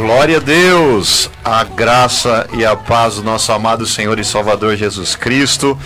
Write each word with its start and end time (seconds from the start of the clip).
Glória 0.00 0.38
a 0.38 0.40
Deus, 0.40 1.30
a 1.44 1.62
graça 1.62 2.48
e 2.54 2.64
a 2.64 2.74
paz 2.74 3.16
do 3.16 3.22
nosso 3.22 3.52
amado 3.52 3.84
Senhor 3.84 4.18
e 4.18 4.24
Salvador 4.24 4.74
Jesus 4.74 5.14
Cristo. 5.14 5.78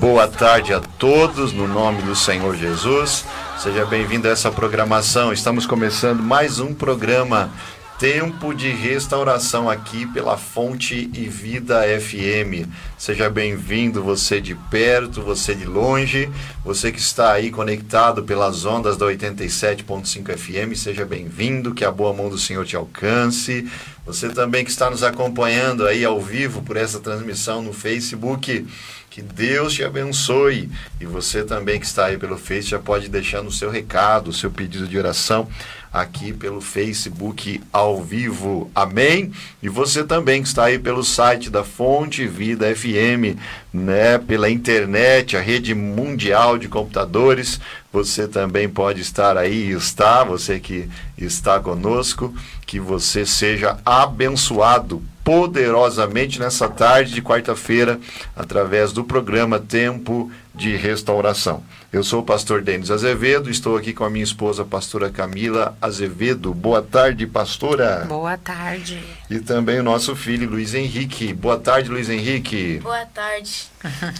Boa 0.00 0.26
tarde 0.26 0.72
a 0.72 0.80
todos, 0.80 1.52
no 1.52 1.68
nome 1.68 2.00
do 2.00 2.16
Senhor 2.16 2.56
Jesus. 2.56 3.26
Seja 3.58 3.84
bem-vindo 3.84 4.26
a 4.26 4.30
essa 4.30 4.50
programação. 4.50 5.34
Estamos 5.34 5.66
começando 5.66 6.22
mais 6.22 6.58
um 6.60 6.72
programa 6.72 7.50
Tempo 7.98 8.54
de 8.54 8.70
restauração 8.70 9.68
aqui 9.68 10.06
pela 10.06 10.36
Fonte 10.36 11.10
e 11.12 11.28
Vida 11.28 11.82
FM. 12.00 12.68
Seja 12.96 13.28
bem-vindo, 13.28 14.00
você 14.04 14.40
de 14.40 14.54
perto, 14.54 15.20
você 15.20 15.52
de 15.52 15.64
longe, 15.64 16.30
você 16.64 16.92
que 16.92 17.00
está 17.00 17.32
aí 17.32 17.50
conectado 17.50 18.22
pelas 18.22 18.64
ondas 18.64 18.96
da 18.96 19.04
87.5 19.04 20.38
FM, 20.38 20.76
seja 20.76 21.04
bem-vindo, 21.04 21.74
que 21.74 21.84
a 21.84 21.90
boa 21.90 22.12
mão 22.14 22.28
do 22.28 22.38
Senhor 22.38 22.64
te 22.64 22.76
alcance. 22.76 23.68
Você 24.06 24.28
também 24.28 24.64
que 24.64 24.70
está 24.70 24.88
nos 24.88 25.02
acompanhando 25.02 25.84
aí 25.84 26.04
ao 26.04 26.20
vivo 26.20 26.62
por 26.62 26.76
essa 26.76 27.00
transmissão 27.00 27.62
no 27.62 27.72
Facebook, 27.72 28.64
que 29.10 29.20
Deus 29.20 29.74
te 29.74 29.82
abençoe. 29.82 30.70
E 31.00 31.04
você 31.04 31.42
também 31.42 31.80
que 31.80 31.86
está 31.86 32.06
aí 32.06 32.16
pelo 32.16 32.38
Face 32.38 32.62
já 32.68 32.78
pode 32.78 33.08
deixar 33.08 33.42
no 33.42 33.50
seu 33.50 33.70
recado, 33.70 34.28
o 34.28 34.32
seu 34.32 34.52
pedido 34.52 34.86
de 34.86 34.96
oração 34.96 35.48
aqui 35.92 36.32
pelo 36.32 36.60
Facebook 36.60 37.60
ao 37.72 38.02
vivo. 38.02 38.70
Amém? 38.74 39.32
E 39.62 39.68
você 39.68 40.04
também 40.04 40.42
que 40.42 40.48
está 40.48 40.64
aí 40.64 40.78
pelo 40.78 41.02
site 41.02 41.50
da 41.50 41.64
Fonte 41.64 42.26
Vida 42.26 42.74
FM, 42.74 43.38
né, 43.72 44.18
pela 44.18 44.50
internet, 44.50 45.36
a 45.36 45.40
rede 45.40 45.74
mundial 45.74 46.58
de 46.58 46.68
computadores, 46.68 47.60
você 47.92 48.28
também 48.28 48.68
pode 48.68 49.00
estar 49.00 49.36
aí 49.36 49.70
está, 49.70 50.24
você 50.24 50.58
que 50.58 50.88
está 51.16 51.58
conosco, 51.60 52.34
que 52.66 52.78
você 52.78 53.24
seja 53.24 53.78
abençoado 53.84 55.02
poderosamente 55.24 56.40
nessa 56.40 56.68
tarde 56.68 57.12
de 57.12 57.20
quarta-feira 57.20 58.00
através 58.34 58.92
do 58.92 59.04
programa 59.04 59.58
Tempo 59.58 60.30
de 60.54 60.74
Restauração. 60.74 61.62
Eu 61.90 62.04
sou 62.04 62.20
o 62.20 62.22
pastor 62.22 62.60
Denis 62.60 62.90
Azevedo, 62.90 63.48
estou 63.48 63.74
aqui 63.74 63.94
com 63.94 64.04
a 64.04 64.10
minha 64.10 64.22
esposa, 64.22 64.60
a 64.60 64.64
pastora 64.64 65.08
Camila 65.08 65.74
Azevedo. 65.80 66.52
Boa 66.52 66.82
tarde, 66.82 67.26
pastora. 67.26 68.04
Boa 68.06 68.36
tarde. 68.36 69.02
E 69.30 69.38
também 69.38 69.80
o 69.80 69.82
nosso 69.82 70.14
filho 70.14 70.50
Luiz 70.50 70.74
Henrique. 70.74 71.32
Boa 71.32 71.58
tarde, 71.58 71.88
Luiz 71.88 72.10
Henrique. 72.10 72.78
Boa 72.82 73.06
tarde. 73.06 73.70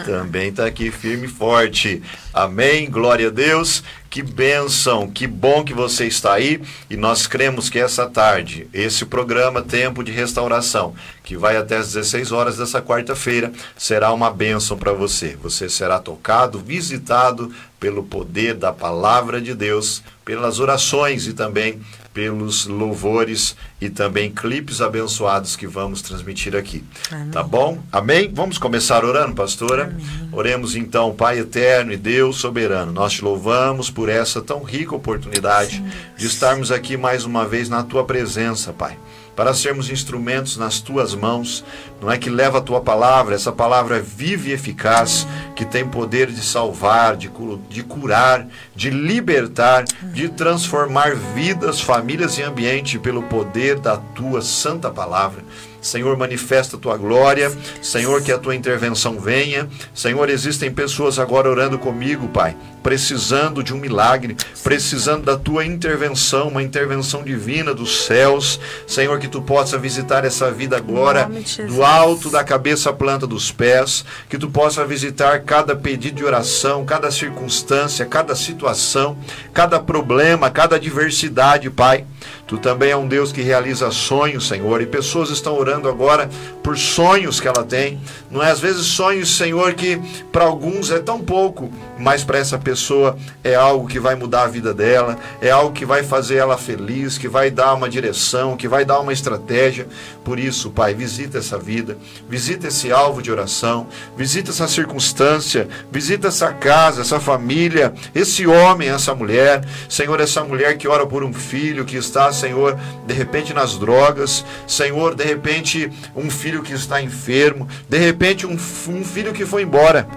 Também 0.02 0.48
está 0.48 0.64
aqui 0.64 0.90
firme 0.90 1.26
e 1.26 1.28
forte. 1.28 2.02
Amém. 2.32 2.90
Glória 2.90 3.28
a 3.28 3.30
Deus. 3.30 3.84
Que 4.10 4.22
bênção, 4.22 5.06
que 5.06 5.26
bom 5.26 5.62
que 5.62 5.74
você 5.74 6.06
está 6.06 6.32
aí 6.32 6.62
e 6.88 6.96
nós 6.96 7.26
cremos 7.26 7.68
que 7.68 7.78
essa 7.78 8.06
tarde, 8.06 8.66
esse 8.72 9.04
programa 9.04 9.60
Tempo 9.60 10.02
de 10.02 10.10
Restauração, 10.10 10.94
que 11.22 11.36
vai 11.36 11.58
até 11.58 11.76
as 11.76 11.92
16 11.92 12.32
horas 12.32 12.56
dessa 12.56 12.80
quarta-feira, 12.80 13.52
será 13.76 14.10
uma 14.12 14.30
bênção 14.30 14.78
para 14.78 14.94
você. 14.94 15.36
Você 15.42 15.68
será 15.68 15.98
tocado, 15.98 16.58
visitado 16.58 17.52
pelo 17.78 18.02
poder 18.02 18.54
da 18.54 18.72
palavra 18.72 19.42
de 19.42 19.54
Deus, 19.54 20.02
pelas 20.24 20.58
orações 20.58 21.26
e 21.26 21.34
também 21.34 21.78
pelos 22.18 22.66
louvores 22.66 23.54
e 23.80 23.88
também 23.88 24.28
clipes 24.28 24.80
abençoados 24.80 25.54
que 25.54 25.68
vamos 25.68 26.02
transmitir 26.02 26.56
aqui. 26.56 26.82
Amém. 27.12 27.30
Tá 27.30 27.44
bom? 27.44 27.78
Amém? 27.92 28.28
Vamos 28.34 28.58
começar 28.58 29.04
orando, 29.04 29.36
pastora? 29.36 29.84
Amém. 29.84 30.28
Oremos 30.32 30.74
então, 30.74 31.14
Pai 31.14 31.38
eterno 31.38 31.92
e 31.92 31.96
Deus 31.96 32.38
soberano. 32.38 32.90
Nós 32.90 33.12
te 33.12 33.22
louvamos 33.22 33.88
por 33.88 34.08
essa 34.08 34.42
tão 34.42 34.64
rica 34.64 34.96
oportunidade 34.96 35.76
Sim. 35.76 35.88
de 36.16 36.26
estarmos 36.26 36.72
aqui 36.72 36.96
mais 36.96 37.24
uma 37.24 37.46
vez 37.46 37.68
na 37.68 37.84
tua 37.84 38.02
presença, 38.02 38.72
Pai 38.72 38.98
para 39.38 39.54
sermos 39.54 39.88
instrumentos 39.88 40.56
nas 40.56 40.80
tuas 40.80 41.14
mãos. 41.14 41.64
Não 42.02 42.10
é 42.10 42.18
que 42.18 42.28
leva 42.28 42.58
a 42.58 42.60
tua 42.60 42.80
palavra, 42.80 43.36
essa 43.36 43.52
palavra 43.52 43.98
é 43.98 44.00
viva 44.00 44.48
e 44.48 44.52
eficaz, 44.52 45.28
que 45.54 45.64
tem 45.64 45.86
poder 45.86 46.26
de 46.26 46.42
salvar, 46.42 47.16
de, 47.16 47.30
de 47.68 47.84
curar, 47.84 48.48
de 48.74 48.90
libertar, 48.90 49.84
de 49.84 50.28
transformar 50.28 51.14
vidas, 51.14 51.80
famílias 51.80 52.36
e 52.36 52.42
ambiente 52.42 52.98
pelo 52.98 53.22
poder 53.22 53.78
da 53.78 53.96
tua 53.96 54.42
santa 54.42 54.90
palavra. 54.90 55.44
Senhor, 55.80 56.16
manifesta 56.16 56.76
a 56.76 56.80
tua 56.80 56.96
glória. 56.96 57.52
Senhor, 57.80 58.22
que 58.22 58.32
a 58.32 58.38
tua 58.38 58.54
intervenção 58.54 59.18
venha. 59.18 59.68
Senhor, 59.94 60.28
existem 60.28 60.70
pessoas 60.70 61.18
agora 61.18 61.48
orando 61.48 61.78
comigo, 61.78 62.28
Pai, 62.28 62.56
precisando 62.82 63.62
de 63.62 63.72
um 63.72 63.78
milagre, 63.78 64.36
precisando 64.62 65.24
da 65.24 65.36
tua 65.36 65.64
intervenção, 65.64 66.48
uma 66.48 66.62
intervenção 66.62 67.22
divina 67.22 67.72
dos 67.74 68.04
céus. 68.04 68.60
Senhor, 68.86 69.18
que 69.18 69.28
tu 69.28 69.40
possa 69.42 69.78
visitar 69.78 70.24
essa 70.24 70.50
vida 70.50 70.76
agora, 70.76 71.30
do 71.68 71.84
alto 71.84 72.30
da 72.30 72.42
cabeça 72.42 72.90
à 72.90 72.92
planta 72.92 73.26
dos 73.26 73.50
pés, 73.50 74.04
que 74.28 74.38
tu 74.38 74.50
possa 74.50 74.84
visitar 74.84 75.40
cada 75.42 75.76
pedido 75.76 76.16
de 76.16 76.24
oração, 76.24 76.84
cada 76.84 77.10
circunstância, 77.10 78.04
cada 78.06 78.34
situação, 78.34 79.16
cada 79.52 79.78
problema, 79.78 80.50
cada 80.50 80.76
adversidade, 80.76 81.70
Pai. 81.70 82.04
Tu 82.46 82.56
também 82.58 82.90
é 82.90 82.96
um 82.96 83.06
Deus 83.06 83.30
que 83.30 83.42
realiza 83.42 83.90
sonhos, 83.90 84.48
Senhor, 84.48 84.80
e 84.80 84.86
pessoas 84.86 85.30
estão 85.30 85.56
orando 85.56 85.88
agora 85.88 86.28
por 86.62 86.78
sonhos 86.78 87.40
que 87.40 87.46
ela 87.46 87.64
tem. 87.64 88.00
Não 88.30 88.42
é 88.42 88.50
às 88.50 88.58
vezes 88.58 88.86
sonhos, 88.86 89.36
Senhor, 89.36 89.74
que 89.74 90.00
para 90.32 90.44
alguns 90.44 90.90
é 90.90 90.98
tão 90.98 91.20
pouco, 91.20 91.70
mas 91.98 92.24
para 92.24 92.38
essa 92.38 92.58
pessoa 92.58 93.16
é 93.44 93.54
algo 93.54 93.86
que 93.86 94.00
vai 94.00 94.14
mudar 94.14 94.44
a 94.44 94.48
vida 94.48 94.72
dela, 94.72 95.18
é 95.40 95.50
algo 95.50 95.72
que 95.72 95.84
vai 95.84 96.02
fazer 96.02 96.36
ela 96.36 96.56
feliz, 96.56 97.18
que 97.18 97.28
vai 97.28 97.50
dar 97.50 97.74
uma 97.74 97.88
direção, 97.88 98.56
que 98.56 98.66
vai 98.66 98.84
dar 98.84 99.00
uma 99.00 99.12
estratégia. 99.12 99.86
Por 100.24 100.38
isso, 100.38 100.70
Pai, 100.70 100.94
visita 100.94 101.38
essa 101.38 101.58
vida, 101.58 101.98
visita 102.28 102.68
esse 102.68 102.90
alvo 102.90 103.22
de 103.22 103.30
oração, 103.30 103.86
visita 104.16 104.50
essa 104.50 104.66
circunstância, 104.66 105.68
visita 105.92 106.28
essa 106.28 106.52
casa, 106.52 107.02
essa 107.02 107.20
família, 107.20 107.92
esse 108.14 108.46
homem, 108.46 108.88
essa 108.88 109.14
mulher, 109.14 109.62
Senhor, 109.88 110.20
essa 110.20 110.42
mulher 110.44 110.76
que 110.76 110.88
ora 110.88 111.06
por 111.06 111.22
um 111.22 111.32
filho 111.32 111.84
que 111.84 111.96
está 111.96 112.17
Senhor, 112.32 112.78
de 113.06 113.14
repente 113.14 113.54
nas 113.54 113.76
drogas, 113.76 114.44
Senhor, 114.66 115.14
de 115.14 115.24
repente 115.24 115.90
um 116.14 116.28
filho 116.30 116.62
que 116.62 116.72
está 116.72 117.00
enfermo, 117.00 117.68
de 117.88 117.98
repente 117.98 118.46
um, 118.46 118.52
um 118.88 119.04
filho 119.04 119.32
que 119.32 119.46
foi 119.46 119.62
embora. 119.62 120.08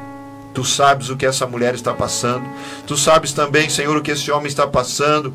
Tu 0.54 0.66
sabes 0.66 1.10
o 1.10 1.16
que 1.16 1.26
essa 1.26 1.48
mulher 1.48 1.74
está 1.74 1.94
passando, 1.94 2.46
tu 2.86 2.98
sabes 2.98 3.32
também, 3.32 3.70
Senhor, 3.70 3.96
o 3.96 4.02
que 4.02 4.12
esse 4.12 4.32
homem 4.32 4.48
está 4.48 4.68
passando. 4.68 5.34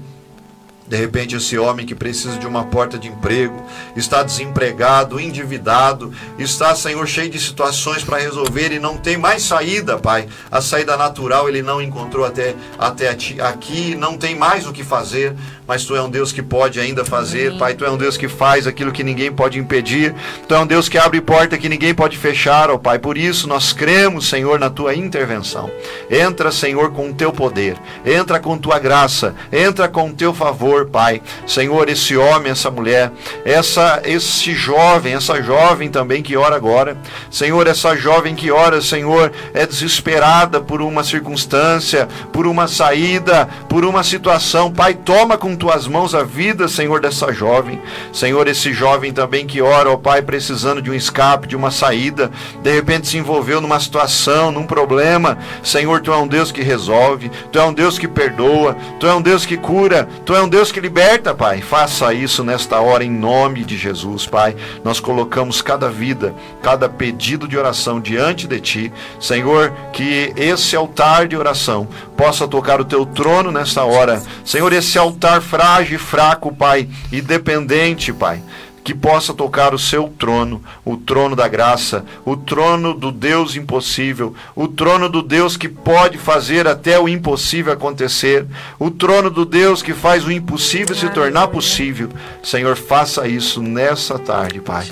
De 0.87 0.97
repente, 0.97 1.35
esse 1.35 1.59
homem 1.59 1.85
que 1.85 1.97
precisa 1.97 2.39
de 2.39 2.47
uma 2.47 2.65
porta 2.65 2.97
de 2.97 3.09
emprego, 3.09 3.61
está 3.97 4.23
desempregado, 4.23 5.19
endividado, 5.19 6.13
está, 6.39 6.77
Senhor, 6.77 7.05
cheio 7.09 7.29
de 7.29 7.41
situações 7.41 8.05
para 8.05 8.19
resolver 8.19 8.71
e 8.71 8.79
não 8.79 8.97
tem 8.97 9.17
mais 9.17 9.43
saída, 9.43 9.99
Pai. 9.99 10.29
A 10.49 10.61
saída 10.61 10.97
natural 10.97 11.49
ele 11.49 11.61
não 11.61 11.83
encontrou 11.83 12.25
até, 12.25 12.55
até 12.79 13.09
aqui, 13.09 13.97
não 13.97 14.17
tem 14.17 14.37
mais 14.37 14.65
o 14.65 14.73
que 14.73 14.85
fazer 14.85 15.35
mas 15.67 15.85
tu 15.85 15.97
é 15.97 16.03
um 16.03 16.09
Deus 16.09 16.33
que 16.33 16.43
pode 16.43 16.79
ainda 16.79 17.05
fazer, 17.05 17.49
Amém. 17.49 17.59
Pai. 17.59 17.75
Tu 17.75 17.85
é 17.85 17.91
um 17.91 17.97
Deus 17.97 18.17
que 18.17 18.29
faz 18.29 18.67
aquilo 18.67 18.93
que 18.93 19.03
ninguém 19.03 19.33
pode 19.33 19.59
impedir. 19.59 20.15
Tu 20.47 20.55
é 20.55 20.59
um 20.59 20.67
Deus 20.67 20.89
que 20.89 20.99
abre 20.99 21.21
porta 21.21 21.59
que 21.59 21.69
ninguém 21.69 21.95
pode 21.95 22.17
fechar, 22.17 22.71
ó 22.71 22.79
Pai. 22.79 22.99
Por 22.99 23.19
isso 23.19 23.49
nós 23.49 23.73
cremos, 23.73 24.29
Senhor, 24.29 24.59
na 24.59 24.71
tua 24.71 24.95
intervenção. 24.95 25.71
Entra, 26.11 26.53
Senhor, 26.53 26.93
com 26.93 27.11
o 27.11 27.15
teu 27.15 27.33
poder. 27.33 27.77
Entra 28.05 28.39
com 28.39 28.57
tua 28.57 28.79
graça. 28.79 29.35
Entra 29.53 29.89
com 29.89 30.11
o 30.11 30.13
teu 30.13 30.33
favor, 30.33 30.87
Pai. 30.87 31.21
Senhor, 31.47 31.89
esse 31.89 32.17
homem, 32.17 32.53
essa 32.53 32.71
mulher, 32.71 33.11
essa 33.45 34.01
esse 34.05 34.55
jovem, 34.55 35.15
essa 35.15 35.43
jovem 35.43 35.91
também 35.91 36.23
que 36.23 36.37
ora 36.37 36.55
agora. 36.55 36.97
Senhor, 37.31 37.67
essa 37.67 37.97
jovem 37.97 38.35
que 38.35 38.51
ora, 38.51 38.81
Senhor, 38.81 39.33
é 39.53 39.67
desesperada 39.67 40.61
por 40.61 40.81
uma 40.81 41.03
circunstância, 41.03 42.09
por 42.33 42.47
uma 42.47 42.69
saída, 42.69 43.49
por 43.69 43.85
uma 43.85 44.03
situação. 44.03 44.73
Pai, 44.73 44.95
toma 44.95 45.37
com 45.37 45.56
tuas 45.57 45.87
mãos 45.87 46.15
a 46.15 46.23
vida, 46.23 46.69
Senhor, 46.69 47.01
dessa 47.01 47.33
jovem. 47.33 47.81
Senhor, 48.13 48.47
esse 48.47 48.73
jovem 48.73 49.13
também 49.13 49.47
que 49.47 49.61
ora, 49.61 49.91
ó 49.91 49.97
Pai, 49.97 50.23
precisando 50.23 50.81
de 50.81 50.91
um 50.91 50.95
escape, 50.95 51.49
de 51.49 51.57
uma 51.57 51.71
saída, 51.71 52.31
de 52.63 52.73
repente 52.73 53.09
se 53.09 53.17
envolveu 53.17 53.61
numa 53.61 53.81
situação, 53.81 54.51
num 54.51 54.67
problema. 54.67 55.39
Senhor, 55.63 56.01
tu 56.01 56.13
é 56.13 56.17
um 56.17 56.27
Deus 56.27 56.53
que 56.53 56.63
resolve, 56.63 57.31
tu 57.51 57.59
é 57.59 57.65
um 57.65 57.73
Deus 57.73 57.99
que 57.99 58.07
perdoa, 58.07 58.77
tu 59.01 59.07
é 59.07 59.15
um 59.15 59.23
Deus 59.23 59.45
que 59.45 59.57
cura, 59.57 60.09
tu 60.25 60.35
é 60.35 60.43
um 60.43 60.49
Deus 60.49 60.71
que 60.71 60.81
liberta, 60.81 61.35
Pai. 61.35 61.61
Faça 61.61 62.13
isso 62.13 62.45
nesta 62.45 62.81
hora 62.81 63.05
em 63.05 63.11
nome 63.11 63.65
de 63.65 63.77
Jesus, 63.77 64.27
Pai. 64.27 64.55
Nós 64.85 65.01
colocamos 65.01 65.63
cada 65.63 65.89
vida, 65.89 66.35
cada 66.63 66.89
pedido 66.89 67.49
de 67.49 67.57
oração 67.57 68.01
diante 68.01 68.47
de 68.47 68.61
ti. 68.61 68.93
Senhor, 69.19 69.73
que 69.93 70.33
esse 70.37 70.77
altar 70.77 71.27
de 71.27 71.37
oração 71.37 71.89
possa 72.17 72.49
tocar 72.49 72.81
o 72.81 72.85
teu 72.85 73.05
trono 73.05 73.51
nesta 73.51 73.85
hora. 73.85 74.23
Senhor, 74.45 74.73
esse 74.73 74.99
altar 74.99 75.41
frágil 75.47 75.97
e 75.97 75.99
fraco, 75.99 76.55
Pai, 76.55 76.89
e 77.11 77.21
dependente, 77.21 78.13
Pai 78.13 78.43
que 78.87 78.95
possa 78.95 79.35
tocar 79.35 79.75
o 79.75 79.79
seu 79.81 80.09
trono, 80.17 80.63
o 80.85 80.97
trono 80.97 81.35
da 81.35 81.49
graça, 81.49 82.05
o 82.25 82.37
trono 82.37 82.95
do 82.95 83.11
Deus 83.11 83.57
impossível, 83.57 84.33
o 84.55 84.69
trono 84.69 85.09
do 85.09 85.23
Deus 85.23 85.57
que 85.57 85.69
pode 85.69 86.19
fazer 86.19 86.69
até 86.69 86.97
o 86.97 87.09
impossível 87.09 87.73
acontecer, 87.73 88.47
o 88.79 88.89
trono 88.89 89.29
do 89.29 89.45
Deus 89.45 89.83
que 89.83 89.93
faz 89.93 90.25
o 90.25 90.31
impossível 90.31 90.95
se 90.95 91.09
tornar 91.09 91.49
possível. 91.49 92.11
Senhor, 92.45 92.77
faça 92.77 93.27
isso 93.27 93.61
nessa 93.61 94.21
tarde, 94.21 94.61
Pai. 94.61 94.87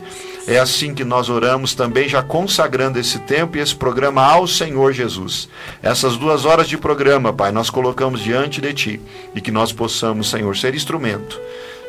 É 0.46 0.58
assim 0.58 0.94
que 0.94 1.04
nós 1.04 1.30
oramos 1.30 1.74
também, 1.74 2.06
já 2.06 2.22
consagrando 2.22 2.98
esse 2.98 3.18
tempo 3.20 3.56
e 3.56 3.60
esse 3.60 3.74
programa 3.74 4.22
ao 4.22 4.46
Senhor 4.46 4.92
Jesus. 4.92 5.48
Essas 5.82 6.18
duas 6.18 6.44
horas 6.44 6.68
de 6.68 6.76
programa, 6.76 7.32
Pai, 7.32 7.50
nós 7.50 7.70
colocamos 7.70 8.20
diante 8.20 8.60
de 8.60 8.74
Ti 8.74 9.00
e 9.34 9.40
que 9.40 9.50
nós 9.50 9.72
possamos, 9.72 10.28
Senhor, 10.28 10.54
ser 10.54 10.74
instrumento 10.74 11.40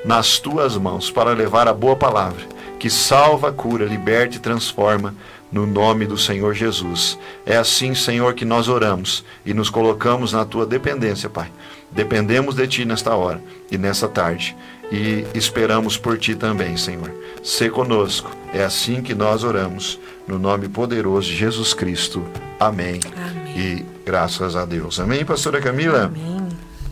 nas 0.06 0.40
Tuas 0.40 0.78
mãos 0.78 1.12
para 1.12 1.34
levar 1.34 1.68
a 1.68 1.74
boa 1.74 1.98
palavra 1.98 2.56
que 2.80 2.90
salva, 2.90 3.52
cura, 3.52 3.86
liberta 3.86 4.36
e 4.36 4.40
transforma 4.40 5.16
no 5.52 5.66
nome 5.66 6.06
do 6.06 6.18
Senhor 6.18 6.54
Jesus. 6.54 7.18
É 7.46 7.58
assim, 7.58 7.96
Senhor, 7.96 8.34
que 8.34 8.46
nós 8.46 8.68
oramos 8.68 9.24
e 9.46 9.54
nos 9.54 9.70
colocamos 9.70 10.34
na 10.34 10.46
Tua 10.46 10.66
dependência, 10.66 11.30
Pai. 11.30 11.52
Dependemos 11.92 12.56
de 12.56 12.68
Ti 12.68 12.86
nesta 12.86 13.16
hora 13.16 13.42
e 13.72 13.78
nessa 13.78 14.08
tarde 14.08 14.56
e 14.92 15.26
esperamos 15.34 15.98
por 15.98 16.18
Ti 16.18 16.36
também, 16.36 16.78
Senhor. 16.78 17.12
Se 17.44 17.70
conosco. 17.70 18.30
É 18.54 18.64
assim 18.64 19.02
que 19.02 19.14
nós 19.14 19.44
oramos, 19.44 20.00
no 20.28 20.40
nome 20.40 20.68
poderoso 20.70 21.28
de 21.28 21.36
Jesus 21.36 21.74
Cristo. 21.74 22.26
Amém. 22.60 23.00
Amém. 23.16 23.58
E 23.58 23.86
graças 24.06 24.56
a 24.56 24.66
Deus. 24.66 25.00
Amém, 25.00 25.26
pastora 25.26 25.62
Camila? 25.62 26.06
Amém. 26.06 26.45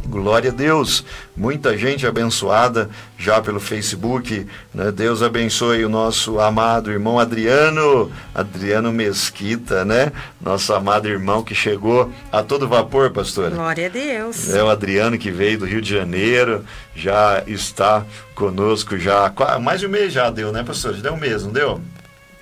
Glória 0.05 0.51
a 0.51 0.53
Deus, 0.53 1.05
muita 1.35 1.77
gente 1.77 2.05
abençoada 2.05 2.89
já 3.17 3.41
pelo 3.41 3.59
Facebook. 3.59 4.45
Né? 4.73 4.91
Deus 4.91 5.23
abençoe 5.23 5.85
o 5.85 5.89
nosso 5.89 6.39
amado 6.39 6.91
irmão 6.91 7.17
Adriano, 7.17 8.11
Adriano 8.35 8.91
Mesquita, 8.91 9.85
né? 9.85 10.11
Nosso 10.41 10.73
amado 10.73 11.07
irmão 11.07 11.41
que 11.41 11.55
chegou 11.55 12.11
a 12.31 12.43
todo 12.43 12.67
vapor, 12.67 13.11
pastora. 13.11 13.51
Glória 13.51 13.87
a 13.87 13.89
Deus. 13.89 14.49
É 14.53 14.61
o 14.61 14.69
Adriano 14.69 15.17
que 15.17 15.31
veio 15.31 15.59
do 15.59 15.65
Rio 15.65 15.81
de 15.81 15.89
Janeiro, 15.89 16.65
já 16.95 17.41
está 17.47 18.05
conosco 18.35 18.97
já 18.97 19.31
mais 19.61 19.79
de 19.79 19.87
um 19.87 19.89
mês 19.89 20.11
já 20.11 20.29
deu, 20.29 20.51
né, 20.51 20.63
pastor? 20.63 20.93
Já 20.95 21.01
deu 21.01 21.13
um 21.13 21.17
mês, 21.17 21.43
não 21.43 21.51
deu? 21.51 21.81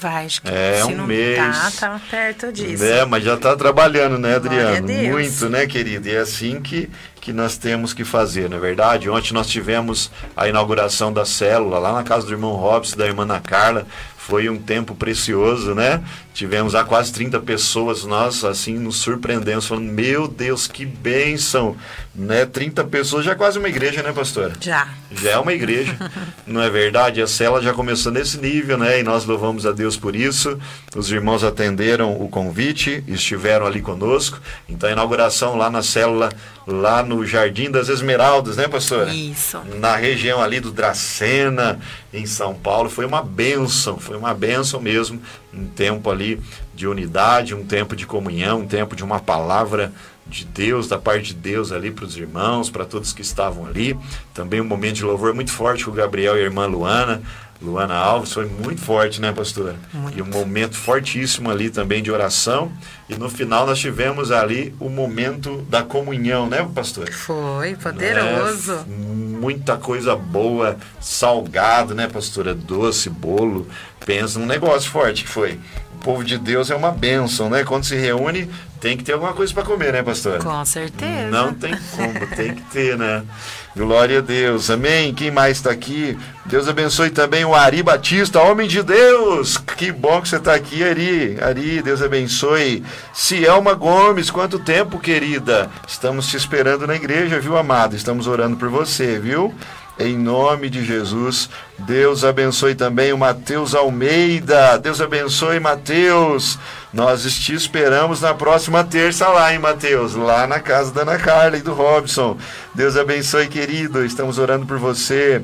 Vai, 0.01 0.25
acho 0.25 0.41
que 0.41 0.49
é, 0.49 0.83
um 0.83 1.05
mês. 1.05 1.37
Tá, 1.37 1.71
tá 1.79 2.01
perto 2.09 2.51
disso. 2.51 2.83
É, 2.83 3.05
mas 3.05 3.23
já 3.23 3.35
está 3.35 3.55
trabalhando, 3.55 4.17
né, 4.17 4.35
Adriano? 4.35 4.87
Muito, 4.87 5.47
né, 5.47 5.67
querido? 5.67 6.07
E 6.07 6.15
é 6.15 6.17
assim 6.17 6.59
que 6.59 6.89
que 7.21 7.31
nós 7.31 7.56
temos 7.56 7.94
que 7.94 8.03
fazer, 8.03 8.50
não 8.50 8.57
é 8.57 8.59
verdade? 8.59 9.07
Ontem 9.07 9.31
nós 9.31 9.47
tivemos 9.47 10.12
a 10.35 10.50
inauguração 10.50 11.13
da 11.13 11.23
célula 11.23 11.77
lá 11.77 11.94
na 11.94 12.03
casa 12.03 12.25
do 12.25 12.33
irmão 12.33 12.56
Robson, 12.56 12.97
da 12.97 13.06
irmã 13.06 13.21
Ana 13.21 13.39
Carla. 13.39 13.85
Foi 14.18 14.50
um 14.50 14.57
tempo 14.57 14.94
precioso, 14.95 15.73
né? 15.73 16.01
Tivemos 16.33 16.73
há 16.75 16.83
quase 16.83 17.12
30 17.12 17.39
pessoas, 17.41 18.06
nós 18.06 18.45
assim 18.45 18.77
nos 18.77 18.97
surpreendemos, 18.97 19.68
falando: 19.68 19.91
Meu 19.91 20.27
Deus, 20.27 20.68
que 20.68 20.85
bênção! 20.85 21.75
Né? 22.13 22.45
30 22.45 22.83
pessoas 22.85 23.25
já 23.25 23.31
é 23.31 23.35
quase 23.35 23.57
uma 23.57 23.68
igreja, 23.68 24.01
né, 24.03 24.13
pastora? 24.13 24.53
Já. 24.62 24.88
Já 25.12 25.31
é 25.31 25.38
uma 25.38 25.51
igreja, 25.53 25.97
não 26.47 26.62
é 26.62 26.69
verdade? 26.69 27.21
A 27.21 27.27
célula 27.27 27.62
já 27.62 27.73
começou 27.73 28.12
nesse 28.12 28.38
nível, 28.38 28.77
né? 28.77 29.00
E 29.00 29.03
nós 29.03 29.25
louvamos 29.25 29.65
a 29.65 29.71
Deus 29.71 29.97
por 29.97 30.15
isso. 30.15 30.57
Os 30.95 31.12
irmãos 31.12 31.44
atenderam 31.44 32.13
o 32.21 32.29
convite, 32.29 33.03
estiveram 33.07 33.65
ali 33.65 33.81
conosco. 33.81 34.39
Então 34.69 34.88
a 34.88 34.94
inauguração 34.94 35.57
lá 35.57 35.69
na 35.69 35.81
célula, 35.81 36.29
lá 36.65 37.03
no 37.03 37.10
Jardim 37.25 37.69
das 37.69 37.89
Esmeraldas, 37.89 38.57
né, 38.57 38.67
pastora? 38.67 39.13
Isso. 39.13 39.59
Na 39.79 39.95
região 39.95 40.41
ali 40.41 40.59
do 40.59 40.71
Dracena, 40.71 41.79
em 42.13 42.25
São 42.25 42.53
Paulo, 42.53 42.89
foi 42.89 43.05
uma 43.05 43.21
bênção, 43.21 43.97
foi 43.97 44.17
uma 44.17 44.33
bênção 44.33 44.79
mesmo 44.79 45.21
um 45.53 45.65
tempo 45.65 46.09
ali 46.09 46.41
de 46.73 46.87
unidade, 46.87 47.53
um 47.53 47.65
tempo 47.65 47.95
de 47.95 48.05
comunhão, 48.05 48.61
um 48.61 48.67
tempo 48.67 48.95
de 48.95 49.03
uma 49.03 49.19
palavra 49.19 49.91
de 50.25 50.45
Deus, 50.45 50.87
da 50.87 50.97
parte 50.97 51.27
de 51.27 51.33
Deus 51.33 51.71
ali 51.71 51.91
para 51.91 52.05
os 52.05 52.15
irmãos, 52.15 52.69
para 52.69 52.85
todos 52.85 53.11
que 53.11 53.21
estavam 53.21 53.65
ali. 53.65 53.97
Também 54.33 54.61
um 54.61 54.65
momento 54.65 54.95
de 54.95 55.03
louvor 55.03 55.33
muito 55.33 55.51
forte 55.51 55.83
com 55.83 55.91
o 55.91 55.93
Gabriel 55.93 56.37
e 56.37 56.39
a 56.39 56.43
irmã 56.43 56.65
Luana. 56.65 57.21
Luana 57.61 57.95
Alves 57.95 58.33
foi 58.33 58.45
muito 58.45 58.81
forte, 58.81 59.21
né, 59.21 59.31
pastora? 59.31 59.75
Muito. 59.93 60.17
E 60.17 60.21
um 60.21 60.25
momento 60.25 60.75
fortíssimo 60.75 61.49
ali 61.49 61.69
também 61.69 62.01
de 62.01 62.11
oração. 62.11 62.71
E 63.07 63.15
no 63.15 63.29
final 63.29 63.67
nós 63.67 63.77
tivemos 63.77 64.31
ali 64.31 64.73
o 64.79 64.89
momento 64.89 65.61
da 65.69 65.83
comunhão, 65.83 66.47
né, 66.47 66.67
pastor? 66.73 67.11
Foi, 67.11 67.75
poderoso. 67.75 68.73
É, 68.73 68.83
muita 68.87 69.77
coisa 69.77 70.15
boa, 70.15 70.77
salgado, 70.99 71.93
né, 71.93 72.07
pastora? 72.07 72.55
Doce, 72.55 73.09
bolo. 73.09 73.67
Pensa 74.05 74.39
num 74.39 74.47
negócio 74.47 74.89
forte 74.89 75.23
que 75.23 75.29
foi. 75.29 75.59
O 75.95 76.03
povo 76.03 76.23
de 76.23 76.39
Deus 76.39 76.71
é 76.71 76.75
uma 76.75 76.91
bênção, 76.91 77.47
né? 77.47 77.63
Quando 77.63 77.85
se 77.85 77.95
reúne, 77.95 78.49
tem 78.79 78.97
que 78.97 79.03
ter 79.03 79.13
alguma 79.13 79.33
coisa 79.33 79.53
para 79.53 79.61
comer, 79.61 79.93
né, 79.93 80.01
pastor? 80.01 80.43
Com 80.43 80.65
certeza. 80.65 81.29
Não 81.29 81.53
tem 81.53 81.77
como, 81.95 82.27
tem 82.35 82.55
que 82.55 82.61
ter, 82.63 82.97
né? 82.97 83.23
Glória 83.75 84.19
a 84.19 84.21
Deus. 84.21 84.69
Amém. 84.69 85.13
Quem 85.13 85.31
mais 85.31 85.57
está 85.57 85.71
aqui? 85.71 86.18
Deus 86.45 86.68
abençoe 86.68 87.09
também 87.09 87.45
o 87.45 87.56
Ari 87.56 87.81
Batista, 87.81 88.41
homem 88.41 88.68
de 88.68 88.83
Deus. 88.83 89.57
Que 89.57 89.91
bom 89.91 90.21
que 90.21 90.27
você 90.27 90.35
está 90.35 90.53
aqui, 90.53 90.83
Ari. 90.83 91.38
Ari, 91.41 91.81
Deus 91.81 92.01
abençoe. 92.01 92.83
Cielma 93.13 93.73
Gomes, 93.73 94.29
quanto 94.29 94.59
tempo, 94.59 95.00
querida? 95.00 95.69
Estamos 95.88 96.27
te 96.27 96.35
esperando 96.35 96.85
na 96.85 96.95
igreja, 96.95 97.39
viu, 97.39 97.57
amado? 97.57 97.95
Estamos 97.95 98.27
orando 98.27 98.57
por 98.57 98.68
você, 98.68 99.18
viu? 99.18 99.53
Em 100.00 100.18
nome 100.18 100.69
de 100.69 100.83
Jesus, 100.83 101.47
Deus 101.77 102.23
abençoe 102.23 102.73
também 102.73 103.13
o 103.13 103.18
Mateus 103.18 103.75
Almeida. 103.75 104.77
Deus 104.79 105.00
abençoe, 105.00 105.59
Mateus. 105.59 106.57
Nós 106.93 107.23
te 107.23 107.53
esperamos 107.53 108.19
na 108.19 108.33
próxima 108.33 108.83
terça 108.83 109.27
lá, 109.29 109.53
hein, 109.53 109.59
Mateus? 109.59 110.13
Lá 110.13 110.45
na 110.45 110.59
casa 110.59 110.91
da 110.91 111.03
Ana 111.03 111.17
Carla 111.17 111.57
e 111.57 111.61
do 111.61 111.73
Robson. 111.73 112.38
Deus 112.75 112.97
abençoe, 112.97 113.47
querido. 113.47 114.03
Estamos 114.03 114.38
orando 114.38 114.65
por 114.65 114.77
você. 114.77 115.41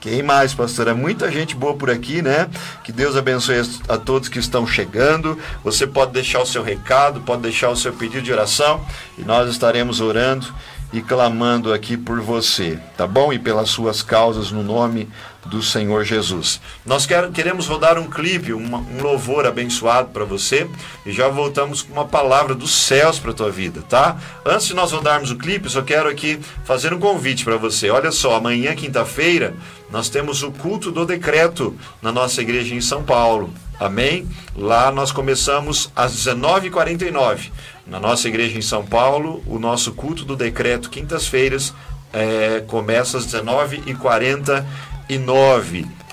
Quem 0.00 0.20
mais, 0.20 0.54
pastora? 0.54 0.94
Muita 0.94 1.30
gente 1.30 1.54
boa 1.54 1.74
por 1.74 1.90
aqui, 1.90 2.22
né? 2.22 2.48
Que 2.82 2.90
Deus 2.90 3.16
abençoe 3.16 3.62
a 3.88 3.96
todos 3.96 4.28
que 4.28 4.40
estão 4.40 4.66
chegando. 4.66 5.38
Você 5.62 5.86
pode 5.86 6.12
deixar 6.12 6.40
o 6.40 6.46
seu 6.46 6.62
recado, 6.62 7.20
pode 7.20 7.42
deixar 7.42 7.68
o 7.70 7.76
seu 7.76 7.92
pedido 7.92 8.22
de 8.22 8.32
oração 8.32 8.84
e 9.16 9.22
nós 9.22 9.48
estaremos 9.48 10.00
orando 10.00 10.52
e 10.92 11.02
clamando 11.02 11.72
aqui 11.72 11.96
por 11.96 12.20
você, 12.20 12.78
tá 12.96 13.06
bom? 13.06 13.32
E 13.32 13.38
pelas 13.38 13.68
suas 13.70 14.02
causas 14.02 14.50
no 14.50 14.62
nome 14.62 15.08
do 15.48 15.62
Senhor 15.62 16.04
Jesus. 16.04 16.60
Nós 16.84 17.06
quer, 17.06 17.30
queremos 17.30 17.66
rodar 17.66 17.98
um 17.98 18.08
clipe, 18.08 18.52
um 18.52 19.02
louvor 19.02 19.46
abençoado 19.46 20.08
para 20.10 20.24
você 20.24 20.68
e 21.04 21.12
já 21.12 21.28
voltamos 21.28 21.82
com 21.82 21.92
uma 21.92 22.04
palavra 22.04 22.54
dos 22.54 22.72
céus 22.72 23.18
para 23.18 23.32
tua 23.32 23.50
vida, 23.50 23.82
tá? 23.88 24.16
Antes 24.44 24.68
de 24.68 24.74
nós 24.74 24.92
rodarmos 24.92 25.30
o 25.30 25.36
clipe, 25.36 25.68
só 25.68 25.82
quero 25.82 26.08
aqui 26.08 26.38
fazer 26.64 26.92
um 26.92 26.98
convite 26.98 27.44
para 27.44 27.56
você. 27.56 27.90
Olha 27.90 28.12
só, 28.12 28.36
amanhã, 28.36 28.74
quinta-feira, 28.74 29.54
nós 29.90 30.08
temos 30.08 30.42
o 30.42 30.52
culto 30.52 30.92
do 30.92 31.06
decreto 31.06 31.74
na 32.02 32.12
nossa 32.12 32.42
igreja 32.42 32.74
em 32.74 32.80
São 32.80 33.02
Paulo. 33.02 33.52
Amém? 33.80 34.28
Lá 34.56 34.90
nós 34.90 35.12
começamos 35.12 35.90
às 35.94 36.12
19h49. 36.12 37.50
Na 37.86 37.98
nossa 37.98 38.28
igreja 38.28 38.58
em 38.58 38.62
São 38.62 38.84
Paulo, 38.84 39.42
o 39.46 39.58
nosso 39.58 39.92
culto 39.92 40.24
do 40.24 40.36
decreto, 40.36 40.90
quintas-feiras, 40.90 41.72
é, 42.12 42.62
começa 42.66 43.18
às 43.18 43.26
19h49. 43.26 44.64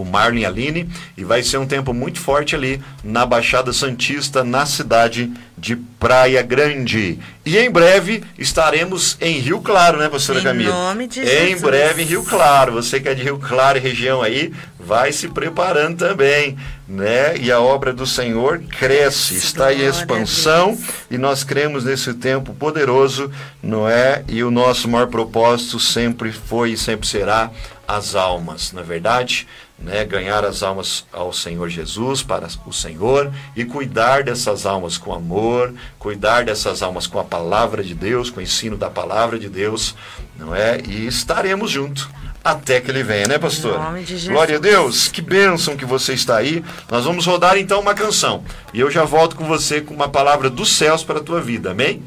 O 0.00 0.04
Marlon 0.04 0.44
a 0.44 0.48
Aline, 0.48 0.88
e 1.16 1.24
vai 1.24 1.42
ser 1.42 1.58
um 1.58 1.66
tempo 1.66 1.92
muito 1.92 2.20
forte 2.20 2.54
ali 2.54 2.80
na 3.02 3.26
Baixada 3.26 3.72
Santista, 3.72 4.44
na 4.44 4.64
cidade 4.66 5.30
de 5.56 5.76
Praia 5.76 6.40
Grande. 6.42 7.18
E 7.44 7.58
em 7.58 7.70
breve 7.70 8.22
estaremos 8.38 9.16
em 9.20 9.38
Rio 9.38 9.60
Claro, 9.60 9.98
né, 9.98 10.08
professora 10.08 10.40
em 10.40 10.42
Camila? 10.44 10.70
Em 10.70 10.72
nome 10.72 11.06
de 11.08 11.20
em 11.20 11.24
Jesus. 11.24 11.50
Em 11.50 11.60
breve 11.60 12.02
em 12.02 12.06
Rio 12.06 12.22
Claro. 12.22 12.72
Você 12.74 13.00
que 13.00 13.08
é 13.08 13.14
de 13.14 13.22
Rio 13.22 13.38
Claro 13.38 13.78
e 13.78 13.80
região 13.80 14.22
aí, 14.22 14.52
vai 14.78 15.12
se 15.12 15.28
preparando 15.28 15.98
também, 15.98 16.56
né? 16.86 17.36
E 17.36 17.50
a 17.50 17.60
obra 17.60 17.92
do 17.92 18.06
Senhor 18.06 18.60
cresce, 18.78 19.34
está 19.34 19.72
em 19.74 19.84
expansão 19.84 20.78
e 21.10 21.18
nós 21.18 21.42
cremos 21.42 21.84
nesse 21.84 22.14
tempo 22.14 22.54
poderoso, 22.54 23.30
não 23.62 23.88
é? 23.88 24.22
E 24.28 24.44
o 24.44 24.50
nosso 24.50 24.88
maior 24.88 25.08
propósito 25.08 25.80
sempre 25.80 26.32
foi 26.32 26.72
e 26.72 26.76
sempre 26.76 27.06
será 27.08 27.50
as 27.88 28.14
almas, 28.14 28.72
na 28.72 28.82
é 28.82 28.84
verdade? 28.84 29.48
né, 29.78 30.04
ganhar 30.04 30.44
as 30.44 30.62
almas 30.62 31.06
ao 31.12 31.32
Senhor 31.32 31.68
Jesus, 31.68 32.22
para 32.22 32.48
o 32.66 32.72
Senhor, 32.72 33.32
e 33.54 33.64
cuidar 33.64 34.24
dessas 34.24 34.66
almas 34.66 34.98
com 34.98 35.14
amor, 35.14 35.72
cuidar 35.98 36.44
dessas 36.44 36.82
almas 36.82 37.06
com 37.06 37.20
a 37.20 37.24
palavra 37.24 37.82
de 37.82 37.94
Deus, 37.94 38.28
com 38.28 38.40
o 38.40 38.42
ensino 38.42 38.76
da 38.76 38.90
palavra 38.90 39.38
de 39.38 39.48
Deus, 39.48 39.94
não 40.36 40.54
é? 40.54 40.80
E 40.84 41.06
estaremos 41.06 41.70
juntos 41.70 42.08
até 42.42 42.80
que 42.80 42.90
ele 42.90 43.02
venha, 43.02 43.28
né, 43.28 43.38
pastor? 43.38 43.78
Glória 44.26 44.56
a 44.56 44.60
Deus, 44.60 45.08
que 45.08 45.20
bênção 45.20 45.76
que 45.76 45.84
você 45.84 46.14
está 46.14 46.36
aí. 46.36 46.64
Nós 46.90 47.04
vamos 47.04 47.26
rodar 47.26 47.56
então 47.56 47.80
uma 47.80 47.94
canção. 47.94 48.42
E 48.72 48.80
eu 48.80 48.90
já 48.90 49.04
volto 49.04 49.36
com 49.36 49.44
você 49.44 49.80
com 49.80 49.94
uma 49.94 50.08
palavra 50.08 50.50
dos 50.50 50.76
céus 50.76 51.04
para 51.04 51.18
a 51.18 51.22
tua 51.22 51.40
vida, 51.40 51.70
amém? 51.70 52.02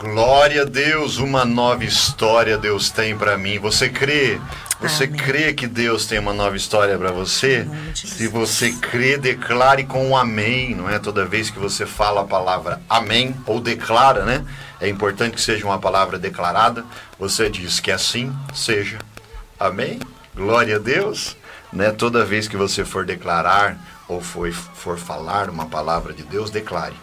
Glória 0.00 0.62
a 0.62 0.64
Deus, 0.64 1.18
uma 1.18 1.44
nova 1.44 1.84
história 1.84 2.56
Deus 2.56 2.88
tem 2.88 3.18
para 3.18 3.36
mim. 3.36 3.58
Você 3.58 3.88
crê? 3.88 4.40
Você 4.80 5.04
Amém. 5.04 5.16
crê 5.16 5.52
que 5.52 5.66
Deus 5.66 6.06
tem 6.06 6.20
uma 6.20 6.32
nova 6.32 6.56
história 6.56 6.96
para 6.96 7.10
você? 7.10 7.68
Se 7.92 8.28
você 8.28 8.70
crê, 8.70 9.18
declare 9.18 9.84
com 9.84 10.10
um 10.10 10.16
amém, 10.16 10.72
não 10.72 10.88
é? 10.88 11.00
Toda 11.00 11.24
vez 11.24 11.50
que 11.50 11.58
você 11.58 11.84
fala 11.84 12.20
a 12.20 12.24
palavra 12.24 12.80
amém 12.88 13.34
ou 13.44 13.60
declara, 13.60 14.24
né? 14.24 14.44
É 14.80 14.88
importante 14.88 15.34
que 15.34 15.40
seja 15.40 15.66
uma 15.66 15.80
palavra 15.80 16.16
declarada. 16.16 16.84
Você 17.18 17.50
diz 17.50 17.80
que 17.80 17.90
assim 17.90 18.32
seja. 18.54 19.00
Amém? 19.58 19.98
Glória 20.32 20.76
a 20.76 20.78
Deus. 20.78 21.36
Né? 21.72 21.90
Toda 21.90 22.24
vez 22.24 22.46
que 22.46 22.56
você 22.56 22.84
for 22.84 23.04
declarar 23.04 23.76
ou 24.06 24.20
for, 24.20 24.52
for 24.52 24.96
falar 24.96 25.50
uma 25.50 25.66
palavra 25.66 26.12
de 26.12 26.22
Deus, 26.22 26.52
declare. 26.52 26.94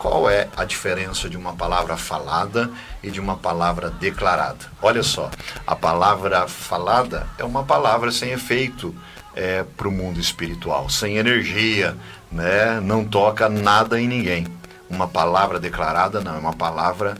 Qual 0.00 0.30
é 0.30 0.48
a 0.56 0.64
diferença 0.64 1.28
de 1.28 1.36
uma 1.36 1.52
palavra 1.52 1.94
falada 1.94 2.70
e 3.02 3.10
de 3.10 3.20
uma 3.20 3.36
palavra 3.36 3.90
declarada? 3.90 4.64
Olha 4.80 5.02
só, 5.02 5.30
a 5.66 5.76
palavra 5.76 6.48
falada 6.48 7.26
é 7.36 7.44
uma 7.44 7.64
palavra 7.64 8.10
sem 8.10 8.30
efeito 8.30 8.96
é, 9.36 9.62
para 9.62 9.86
o 9.86 9.92
mundo 9.92 10.18
espiritual, 10.18 10.88
sem 10.88 11.18
energia, 11.18 11.94
né? 12.32 12.80
não 12.80 13.04
toca 13.04 13.46
nada 13.50 14.00
em 14.00 14.08
ninguém. 14.08 14.46
Uma 14.88 15.06
palavra 15.06 15.60
declarada 15.60 16.18
não, 16.22 16.34
é 16.34 16.38
uma 16.38 16.54
palavra 16.54 17.14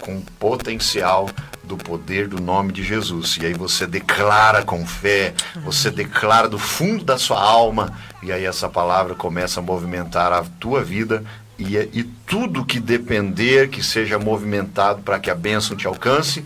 com 0.00 0.22
potencial 0.22 1.28
do 1.62 1.76
poder 1.76 2.28
do 2.28 2.40
nome 2.40 2.72
de 2.72 2.82
Jesus. 2.82 3.36
E 3.42 3.44
aí 3.44 3.52
você 3.52 3.86
declara 3.86 4.62
com 4.62 4.86
fé, 4.86 5.34
você 5.62 5.90
declara 5.90 6.48
do 6.48 6.58
fundo 6.58 7.04
da 7.04 7.18
sua 7.18 7.38
alma, 7.38 7.92
e 8.22 8.32
aí 8.32 8.46
essa 8.46 8.70
palavra 8.70 9.14
começa 9.14 9.60
a 9.60 9.62
movimentar 9.62 10.32
a 10.32 10.42
tua 10.58 10.82
vida 10.82 11.22
e, 11.62 12.00
e 12.00 12.04
tudo 12.26 12.64
que 12.64 12.80
depender, 12.80 13.68
que 13.68 13.82
seja 13.82 14.18
movimentado 14.18 15.02
para 15.02 15.18
que 15.18 15.30
a 15.30 15.34
bênção 15.34 15.76
te 15.76 15.86
alcance, 15.86 16.44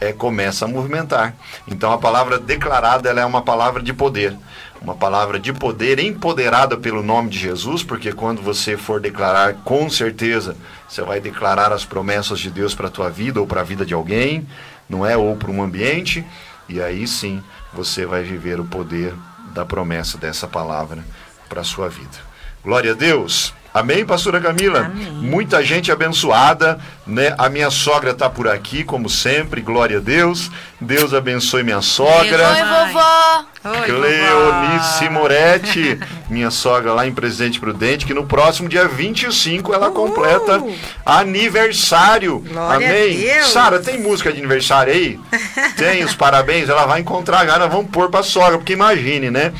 é, 0.00 0.12
começa 0.12 0.64
a 0.64 0.68
movimentar. 0.68 1.34
Então 1.66 1.92
a 1.92 1.98
palavra 1.98 2.38
declarada 2.38 3.08
ela 3.08 3.20
é 3.20 3.24
uma 3.24 3.42
palavra 3.42 3.82
de 3.82 3.92
poder. 3.92 4.36
Uma 4.80 4.94
palavra 4.94 5.38
de 5.38 5.52
poder 5.52 5.98
empoderada 5.98 6.76
pelo 6.76 7.02
nome 7.02 7.30
de 7.30 7.38
Jesus, 7.38 7.82
porque 7.82 8.12
quando 8.12 8.42
você 8.42 8.76
for 8.76 9.00
declarar, 9.00 9.54
com 9.64 9.88
certeza, 9.88 10.56
você 10.86 11.00
vai 11.02 11.20
declarar 11.20 11.72
as 11.72 11.86
promessas 11.86 12.38
de 12.38 12.50
Deus 12.50 12.74
para 12.74 12.88
a 12.88 12.90
tua 12.90 13.08
vida 13.08 13.40
ou 13.40 13.46
para 13.46 13.62
a 13.62 13.64
vida 13.64 13.86
de 13.86 13.94
alguém, 13.94 14.46
não 14.88 15.06
é? 15.06 15.16
Ou 15.16 15.36
para 15.36 15.50
um 15.50 15.62
ambiente, 15.62 16.22
e 16.68 16.82
aí 16.82 17.06
sim 17.06 17.42
você 17.72 18.04
vai 18.04 18.22
viver 18.22 18.60
o 18.60 18.64
poder 18.64 19.14
da 19.54 19.64
promessa 19.64 20.18
dessa 20.18 20.46
palavra 20.46 21.02
para 21.48 21.62
a 21.62 21.64
sua 21.64 21.88
vida. 21.88 22.18
Glória 22.62 22.92
a 22.92 22.94
Deus! 22.94 23.54
Amém, 23.74 24.06
pastora 24.06 24.40
Camila? 24.40 24.86
Amém. 24.86 25.10
Muita 25.14 25.60
gente 25.64 25.90
abençoada, 25.90 26.78
né? 27.04 27.34
A 27.36 27.48
minha 27.48 27.70
sogra 27.72 28.12
está 28.12 28.30
por 28.30 28.46
aqui, 28.46 28.84
como 28.84 29.10
sempre, 29.10 29.60
glória 29.60 29.98
a 29.98 30.00
Deus. 30.00 30.48
Deus 30.80 31.12
abençoe 31.12 31.64
minha 31.64 31.82
sogra. 31.82 32.50
Oi, 32.50 32.62
vovó. 32.92 33.44
Oi, 33.64 33.86
Cleonice 33.86 35.08
Moretti, 35.08 35.98
minha 36.30 36.50
sogra 36.52 36.92
lá 36.92 37.04
em 37.06 37.12
Presidente 37.12 37.58
Prudente, 37.58 38.06
que 38.06 38.14
no 38.14 38.26
próximo 38.26 38.68
dia 38.68 38.86
25 38.86 39.74
ela 39.74 39.88
Uhul. 39.88 39.94
completa 39.94 40.62
aniversário. 41.04 42.38
Glória 42.40 42.86
Amém? 42.86 43.42
Sara, 43.42 43.80
tem 43.80 43.98
música 43.98 44.30
de 44.32 44.38
aniversário 44.38 44.92
aí? 44.92 45.18
tem 45.76 46.04
os 46.04 46.14
parabéns, 46.14 46.68
ela 46.68 46.86
vai 46.86 47.00
encontrar 47.00 47.40
agora, 47.40 47.66
vamos 47.66 47.90
pôr 47.90 48.08
pra 48.10 48.22
sogra, 48.22 48.58
porque 48.58 48.74
imagine, 48.74 49.30
né? 49.30 49.52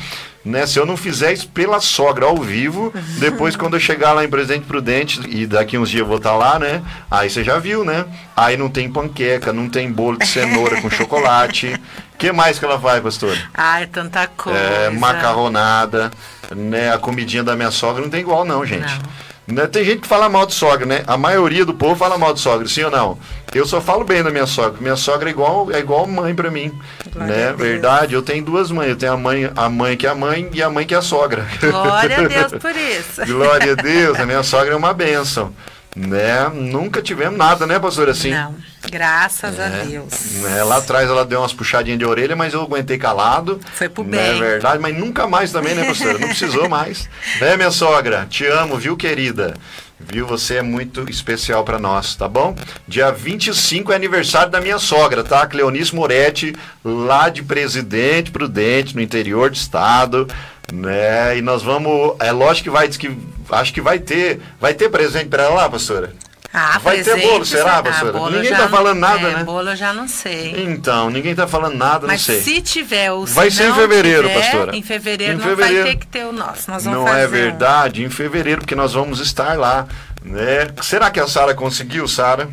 Né, 0.45 0.67
se 0.67 0.77
eu 0.77 0.85
não 0.85 0.95
fizer 0.95 1.33
isso 1.33 1.49
pela 1.49 1.81
sogra 1.81 2.27
ao 2.27 2.37
vivo, 2.37 2.93
depois 3.17 3.55
quando 3.55 3.73
eu 3.73 3.79
chegar 3.79 4.13
lá 4.13 4.23
em 4.23 4.29
Presidente 4.29 4.65
Prudente, 4.65 5.19
e 5.27 5.47
daqui 5.47 5.75
uns 5.75 5.89
dias 5.89 6.01
eu 6.01 6.05
vou 6.05 6.17
estar 6.17 6.35
lá, 6.35 6.59
né? 6.59 6.83
Aí 7.09 7.29
você 7.29 7.43
já 7.43 7.57
viu, 7.57 7.83
né? 7.83 8.05
Aí 8.37 8.55
não 8.55 8.69
tem 8.69 8.87
panqueca, 8.91 9.51
não 9.51 9.67
tem 9.67 9.91
bolo 9.91 10.19
de 10.19 10.27
cenoura 10.27 10.79
com 10.81 10.89
chocolate. 10.91 11.73
O 12.13 12.17
que 12.17 12.31
mais 12.31 12.59
que 12.59 12.65
ela 12.65 12.79
faz, 12.79 13.01
pastor? 13.01 13.35
Ai, 13.55 13.87
tanta 13.87 14.27
coisa. 14.27 14.57
É, 14.57 14.89
macarronada, 14.91 16.11
né? 16.55 16.93
A 16.93 16.97
comidinha 16.99 17.43
da 17.43 17.55
minha 17.55 17.71
sogra 17.71 18.01
não 18.01 18.09
tem 18.09 18.21
igual 18.21 18.45
não, 18.45 18.63
gente. 18.63 19.01
Né, 19.47 19.67
Tem 19.67 19.83
gente 19.85 20.01
que 20.01 20.07
fala 20.07 20.27
mal 20.27 20.45
de 20.45 20.53
sogra, 20.53 20.87
né? 20.87 21.03
A 21.05 21.17
maioria 21.17 21.63
do 21.63 21.73
povo 21.73 21.95
fala 21.95 22.17
mal 22.17 22.33
de 22.33 22.39
sogra, 22.39 22.67
sim 22.67 22.83
ou 22.83 22.89
não? 22.89 23.17
Eu 23.55 23.65
só 23.65 23.79
falo 23.79 24.03
bem 24.03 24.21
da 24.21 24.29
minha 24.29 24.45
sogra. 24.45 24.81
Minha 24.81 24.97
sogra 24.97 25.29
é 25.29 25.31
igual, 25.31 25.71
é 25.71 25.79
igual 25.79 26.05
mãe 26.05 26.35
pra 26.35 26.51
mim, 26.51 26.77
Glória 27.13 27.33
né? 27.33 27.53
Verdade, 27.53 28.13
eu 28.13 28.21
tenho 28.21 28.43
duas 28.43 28.69
mães. 28.69 28.89
Eu 28.89 28.95
tenho 28.97 29.13
a 29.13 29.17
mãe, 29.17 29.49
a 29.55 29.69
mãe 29.69 29.95
que 29.95 30.05
é 30.05 30.09
a 30.09 30.15
mãe 30.15 30.49
e 30.51 30.61
a 30.61 30.69
mãe 30.69 30.85
que 30.85 30.93
é 30.93 30.97
a 30.97 31.01
sogra. 31.01 31.47
Glória 31.61 32.17
a 32.19 32.21
Deus 32.27 32.51
por 32.61 32.75
isso. 32.75 33.25
Glória 33.25 33.71
a 33.71 33.75
Deus, 33.75 34.19
a 34.19 34.25
minha 34.25 34.43
sogra 34.43 34.73
é 34.73 34.75
uma 34.75 34.93
bênção. 34.93 35.53
Né? 35.95 36.49
Nunca 36.53 37.01
tivemos 37.01 37.37
nada, 37.37 37.65
né, 37.65 37.79
pastor, 37.79 38.09
assim? 38.09 38.29
Não, 38.31 38.53
graças 38.91 39.57
a 39.57 39.63
É, 39.67 39.85
Deus. 39.85 40.13
né, 40.41 40.61
lá 40.61 40.75
atrás 40.79 41.09
ela 41.09 41.23
deu 41.23 41.39
umas 41.39 41.53
puxadinhas 41.53 41.97
de 41.97 42.03
orelha, 42.05 42.35
mas 42.35 42.53
eu 42.53 42.61
aguentei 42.61 42.97
calado. 42.97 43.61
Foi 43.73 43.87
pro 43.87 44.03
né, 44.03 44.17
bem. 44.17 44.35
É 44.35 44.39
verdade, 44.39 44.79
mas 44.79 44.93
nunca 44.93 45.25
mais 45.25 45.53
também, 45.53 45.73
né, 45.73 45.85
pastora? 45.85 46.19
Não 46.19 46.27
precisou 46.27 46.67
mais. 46.67 47.07
Né, 47.39 47.55
minha 47.55 47.71
sogra? 47.71 48.27
Te 48.29 48.45
amo, 48.45 48.75
viu, 48.75 48.97
querida? 48.97 49.53
Viu? 49.99 50.27
Você 50.27 50.55
é 50.55 50.61
muito 50.61 51.09
especial 51.09 51.63
para 51.63 51.79
nós, 51.79 52.15
tá 52.15 52.27
bom? 52.27 52.55
Dia 52.87 53.11
25 53.11 53.91
é 53.91 53.95
aniversário 53.95 54.51
da 54.51 54.59
minha 54.59 54.77
sogra, 54.77 55.23
tá? 55.23 55.47
Cleonice 55.47 55.95
Moretti, 55.95 56.53
lá 56.83 57.29
de 57.29 57.41
Presidente 57.41 58.29
Prudente, 58.29 58.95
no 58.95 59.01
interior 59.01 59.49
do 59.49 59.55
estado, 59.55 60.27
né? 60.71 61.37
E 61.37 61.41
nós 61.41 61.63
vamos, 61.63 62.15
é 62.19 62.31
lógico 62.31 62.65
que 62.65 62.69
vai 62.69 62.87
que 62.89 63.17
acho 63.49 63.73
que 63.73 63.81
vai 63.81 63.99
ter, 63.99 64.41
vai 64.59 64.73
ter 64.73 64.89
presente 64.89 65.29
para 65.29 65.43
ela 65.43 65.55
lá, 65.55 65.69
pastora? 65.69 66.13
Ah, 66.57 66.79
vai 66.79 67.03
ter 67.03 67.21
bolo, 67.21 67.45
será, 67.45 67.83
pastora? 67.83 68.17
Ah, 68.17 68.29
ninguém 68.29 68.51
tá 68.51 68.69
falando 68.69 68.97
nada, 68.97 69.27
é, 69.27 69.33
né? 69.33 69.43
Bolo 69.43 69.71
eu 69.71 69.75
já 69.75 69.91
não 69.93 70.07
sei. 70.07 70.63
Então, 70.63 71.09
ninguém 71.09 71.35
tá 71.35 71.45
falando 71.45 71.75
nada, 71.75 72.07
Mas 72.07 72.25
não 72.25 72.33
sei. 72.35 72.41
se 72.41 72.61
tiver 72.61 73.11
o 73.11 73.25
Vai 73.25 73.51
ser 73.51 73.69
em 73.69 73.73
fevereiro, 73.73 74.27
tiver, 74.29 74.39
pastora. 74.41 74.75
Em 74.75 74.81
fevereiro 74.81 75.33
Em 75.33 75.37
não 75.37 75.43
fevereiro. 75.43 75.83
vai 75.83 75.91
ter 75.91 75.99
que 75.99 76.07
ter 76.07 76.25
o 76.25 76.31
nosso. 76.31 76.71
Nós 76.71 76.85
vamos 76.85 76.99
Não 76.99 77.07
fazer 77.07 77.23
é 77.23 77.27
um. 77.27 77.29
verdade, 77.29 78.03
em 78.05 78.09
fevereiro, 78.09 78.61
porque 78.61 78.73
nós 78.75 78.93
vamos 78.93 79.19
estar 79.19 79.57
lá, 79.57 79.85
né? 80.23 80.69
Será 80.81 81.11
que 81.11 81.19
a 81.19 81.27
Sara 81.27 81.53
conseguiu, 81.53 82.07
Sara? 82.07 82.47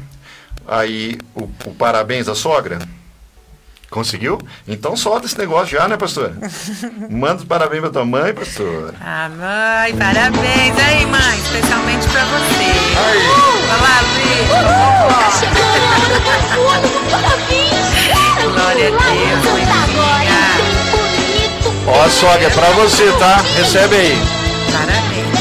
Aí, 0.66 1.16
o, 1.34 1.42
o 1.66 1.74
parabéns 1.74 2.28
à 2.28 2.34
sogra? 2.34 2.80
Conseguiu? 3.92 4.40
Então 4.66 4.96
solta 4.96 5.26
esse 5.26 5.36
negócio 5.36 5.76
já, 5.76 5.86
né, 5.86 5.98
pastora? 5.98 6.34
Manda 7.10 7.36
os 7.36 7.44
parabéns 7.44 7.82
pra 7.82 7.90
tua 7.90 8.06
mãe, 8.06 8.32
pastora. 8.32 8.94
Ah, 8.98 9.28
mãe, 9.28 9.94
parabéns. 9.96 10.78
Aí, 10.78 11.04
mãe, 11.04 11.38
especialmente 11.38 12.08
pra 12.08 12.24
você. 12.24 12.72
Aí. 12.96 13.28
Olá, 13.68 14.00
Luiz. 14.00 14.48
Tá 15.12 15.30
chegando 15.38 15.84
a 16.52 16.58
hora 16.58 16.88
do 16.88 17.00
parabéns! 17.10 17.82
Glória 18.54 18.88
a 18.88 18.90
Deus, 18.90 19.42
tempo 19.60 20.96
bonito. 20.96 21.68
Ó, 21.86 22.08
sogra, 22.08 22.46
é 22.46 22.50
pra 22.50 22.70
você, 22.70 23.12
tá? 23.18 23.36
Recebe 23.56 23.94
aí. 23.94 24.16
Parabéns. 24.72 25.36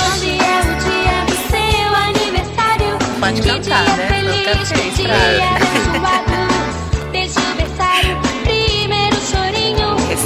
Hoje 0.00 0.38
é 0.40 0.60
o 0.62 0.74
dia 0.80 1.16
do 1.26 1.36
seu 1.50 1.88
aniversário. 1.94 2.96
Pode 3.20 3.42
cantar, 3.42 3.84
né? 3.94 4.22
Eu 4.22 4.56
cantei 4.56 4.90
pra 5.04 6.43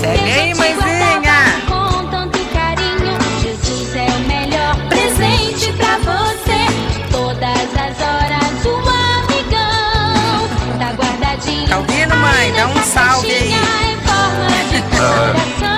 Recebe 0.01 0.31
aí, 0.31 0.55
mãezinha. 0.55 1.63
Com 1.67 2.07
tanto 2.07 2.39
carinho. 2.53 3.19
Jesus 3.43 3.97
é 3.97 4.07
o 4.07 4.21
melhor 4.29 4.77
presente 4.89 5.73
pra 5.73 5.99
você. 5.99 6.69
Todas 7.11 7.75
as 7.75 8.01
horas, 8.01 8.65
um 8.65 8.79
amigão. 9.27 10.47
Tá 10.79 10.93
guardadinho. 10.93 11.69
Tá 11.69 11.79
ouvindo, 11.79 12.15
mãe? 12.15 12.53
Dá 12.53 12.69
um 12.69 12.83
salve 12.85 13.33
aí. 13.33 13.55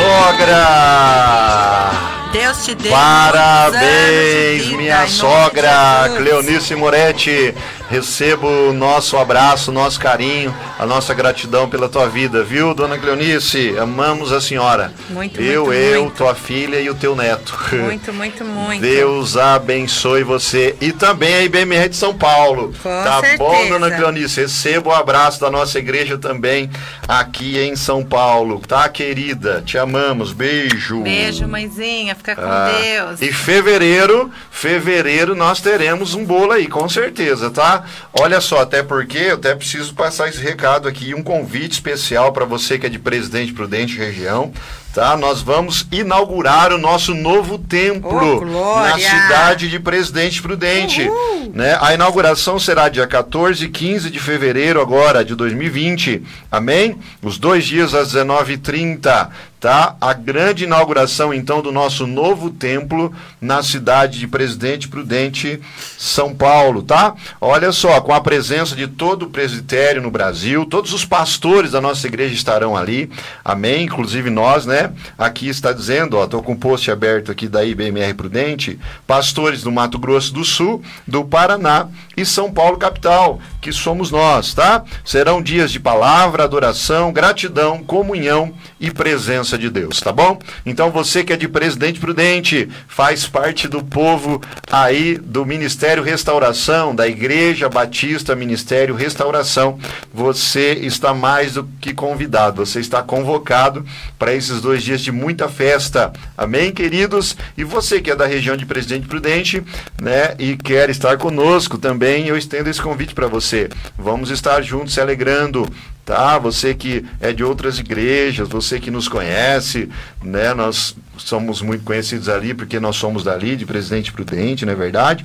sogra! 0.00 1.90
Deus 2.32 2.58
te 2.64 2.74
dê. 2.76 2.90
Parabéns, 2.90 4.66
minha 4.72 5.06
sogra. 5.08 6.10
Cleonice 6.16 6.76
Moretti. 6.76 7.54
Recebo 7.90 8.46
o 8.46 8.72
nosso 8.72 9.16
abraço, 9.16 9.72
o 9.72 9.74
nosso 9.74 9.98
carinho, 9.98 10.54
a 10.78 10.86
nossa 10.86 11.12
gratidão 11.12 11.68
pela 11.68 11.88
tua 11.88 12.08
vida, 12.08 12.44
viu, 12.44 12.72
dona 12.72 12.96
Cleonice? 12.96 13.76
Amamos 13.76 14.30
a 14.30 14.40
senhora. 14.40 14.92
Muito, 15.10 15.40
eu, 15.40 15.66
muito, 15.66 15.76
eu, 15.76 16.02
muito. 16.02 16.16
tua 16.16 16.32
filha 16.36 16.80
e 16.80 16.88
o 16.88 16.94
teu 16.94 17.16
neto. 17.16 17.58
Muito, 17.72 18.12
muito, 18.12 18.44
muito. 18.44 18.80
Deus 18.80 19.36
abençoe 19.36 20.22
você. 20.22 20.76
E 20.80 20.92
também 20.92 21.34
a 21.34 21.42
IBMR 21.42 21.88
de 21.88 21.96
São 21.96 22.14
Paulo. 22.14 22.72
Com 22.80 22.88
tá 22.88 23.20
bom, 23.36 23.50
certeza. 23.50 23.68
dona 23.70 23.90
Cleonice? 23.90 24.40
Receba 24.42 24.90
o 24.90 24.94
abraço 24.94 25.40
da 25.40 25.50
nossa 25.50 25.76
igreja 25.80 26.16
também 26.16 26.70
aqui 27.08 27.58
em 27.58 27.74
São 27.74 28.04
Paulo. 28.04 28.60
Tá, 28.68 28.88
querida? 28.88 29.64
Te 29.66 29.76
amamos. 29.76 30.32
Beijo. 30.32 31.02
Beijo, 31.02 31.48
mãezinha. 31.48 32.14
Fica 32.14 32.36
com 32.36 32.42
Ah, 32.42 32.70
Deus. 32.80 33.20
E 33.20 33.32
fevereiro, 33.32 34.30
fevereiro 34.48 35.34
nós 35.34 35.60
teremos 35.60 36.14
um 36.14 36.24
bolo 36.24 36.52
aí, 36.52 36.68
com 36.68 36.88
certeza, 36.88 37.50
tá? 37.50 37.79
Olha 38.12 38.40
só, 38.40 38.60
até 38.60 38.82
porque 38.82 39.18
eu 39.18 39.34
até 39.34 39.54
preciso 39.54 39.94
passar 39.94 40.28
esse 40.28 40.40
recado 40.40 40.88
aqui, 40.88 41.14
um 41.14 41.22
convite 41.22 41.72
especial 41.72 42.32
para 42.32 42.44
você 42.44 42.78
que 42.78 42.86
é 42.86 42.88
de 42.88 42.98
Presidente 42.98 43.52
Prudente 43.52 43.96
região, 43.96 44.52
tá? 44.94 45.16
Nós 45.16 45.40
vamos 45.40 45.86
inaugurar 45.90 46.72
o 46.72 46.78
nosso 46.78 47.14
novo 47.14 47.58
templo 47.58 48.40
Oh, 48.40 48.80
na 48.80 48.98
cidade 48.98 49.68
de 49.68 49.78
Presidente 49.78 50.42
Prudente, 50.42 51.08
né? 51.52 51.78
A 51.80 51.94
inauguração 51.94 52.58
será 52.58 52.88
dia 52.88 53.06
14 53.06 53.64
e 53.64 53.68
15 53.68 54.10
de 54.10 54.18
fevereiro 54.18 54.80
agora 54.80 55.24
de 55.24 55.34
2020. 55.34 56.22
Amém? 56.50 56.98
Os 57.22 57.38
dois 57.38 57.64
dias 57.64 57.94
às 57.94 58.14
19h30 58.14 59.28
tá? 59.60 59.94
A 60.00 60.14
grande 60.14 60.64
inauguração 60.64 61.34
então 61.34 61.60
do 61.60 61.70
nosso 61.70 62.06
novo 62.06 62.48
templo 62.50 63.14
na 63.40 63.62
cidade 63.62 64.18
de 64.18 64.26
Presidente 64.26 64.88
Prudente, 64.88 65.60
São 65.98 66.34
Paulo, 66.34 66.82
tá? 66.82 67.14
Olha 67.38 67.70
só, 67.70 68.00
com 68.00 68.14
a 68.14 68.22
presença 68.22 68.74
de 68.74 68.88
todo 68.88 69.24
o 69.24 69.30
presbitério 69.30 70.00
no 70.00 70.10
Brasil, 70.10 70.64
todos 70.64 70.94
os 70.94 71.04
pastores 71.04 71.72
da 71.72 71.80
nossa 71.80 72.06
igreja 72.06 72.34
estarão 72.34 72.74
ali. 72.74 73.10
Amém? 73.44 73.84
Inclusive 73.84 74.30
nós, 74.30 74.64
né? 74.64 74.79
Aqui 75.18 75.48
está 75.48 75.72
dizendo, 75.72 76.16
ó, 76.16 76.26
com 76.26 76.52
o 76.52 76.58
post 76.58 76.90
aberto 76.90 77.30
aqui 77.30 77.48
da 77.48 77.64
IBMR 77.64 78.14
Prudente, 78.14 78.78
pastores 79.06 79.62
do 79.62 79.72
Mato 79.72 79.98
Grosso 79.98 80.32
do 80.32 80.44
Sul, 80.44 80.82
do 81.06 81.24
Paraná 81.24 81.88
e 82.20 82.26
São 82.26 82.52
Paulo 82.52 82.76
capital, 82.76 83.40
que 83.60 83.72
somos 83.72 84.10
nós, 84.10 84.54
tá? 84.54 84.84
Serão 85.04 85.42
dias 85.42 85.70
de 85.70 85.80
palavra, 85.80 86.44
adoração, 86.44 87.12
gratidão, 87.12 87.82
comunhão 87.82 88.52
e 88.78 88.90
presença 88.90 89.56
de 89.58 89.70
Deus, 89.70 90.00
tá 90.00 90.12
bom? 90.12 90.38
Então 90.64 90.90
você 90.90 91.24
que 91.24 91.32
é 91.32 91.36
de 91.36 91.48
Presidente 91.48 92.00
Prudente, 92.00 92.68
faz 92.88 93.26
parte 93.26 93.68
do 93.68 93.82
povo 93.82 94.40
aí 94.70 95.18
do 95.18 95.44
Ministério 95.44 96.02
Restauração, 96.02 96.94
da 96.94 97.06
Igreja 97.06 97.68
Batista 97.68 98.34
Ministério 98.34 98.94
Restauração, 98.94 99.78
você 100.12 100.72
está 100.72 101.14
mais 101.14 101.54
do 101.54 101.68
que 101.80 101.92
convidado, 101.92 102.64
você 102.64 102.80
está 102.80 103.02
convocado 103.02 103.84
para 104.18 104.34
esses 104.34 104.60
dois 104.60 104.82
dias 104.82 105.00
de 105.00 105.12
muita 105.12 105.48
festa. 105.48 106.12
Amém, 106.36 106.72
queridos? 106.72 107.36
E 107.56 107.64
você 107.64 108.00
que 108.00 108.10
é 108.10 108.16
da 108.16 108.26
região 108.26 108.56
de 108.56 108.66
Presidente 108.66 109.06
Prudente, 109.06 109.62
né, 110.00 110.34
e 110.38 110.56
quer 110.56 110.90
estar 110.90 111.16
conosco 111.18 111.78
também, 111.78 112.09
eu 112.26 112.36
estendo 112.36 112.68
esse 112.68 112.80
convite 112.80 113.14
para 113.14 113.26
você. 113.26 113.68
Vamos 113.98 114.30
estar 114.30 114.60
juntos 114.62 114.94
se 114.94 115.00
alegrando 115.00 115.66
tá? 116.10 116.38
Você 116.38 116.74
que 116.74 117.04
é 117.20 117.32
de 117.32 117.44
outras 117.44 117.78
igrejas, 117.78 118.48
você 118.48 118.80
que 118.80 118.90
nos 118.90 119.06
conhece, 119.06 119.88
né? 120.20 120.52
Nós 120.52 120.96
somos 121.16 121.62
muito 121.62 121.84
conhecidos 121.84 122.28
ali 122.28 122.52
porque 122.52 122.80
nós 122.80 122.96
somos 122.96 123.22
dali, 123.22 123.54
de 123.54 123.64
Presidente 123.64 124.12
Prudente, 124.12 124.66
não 124.66 124.72
é 124.72 124.76
verdade? 124.76 125.24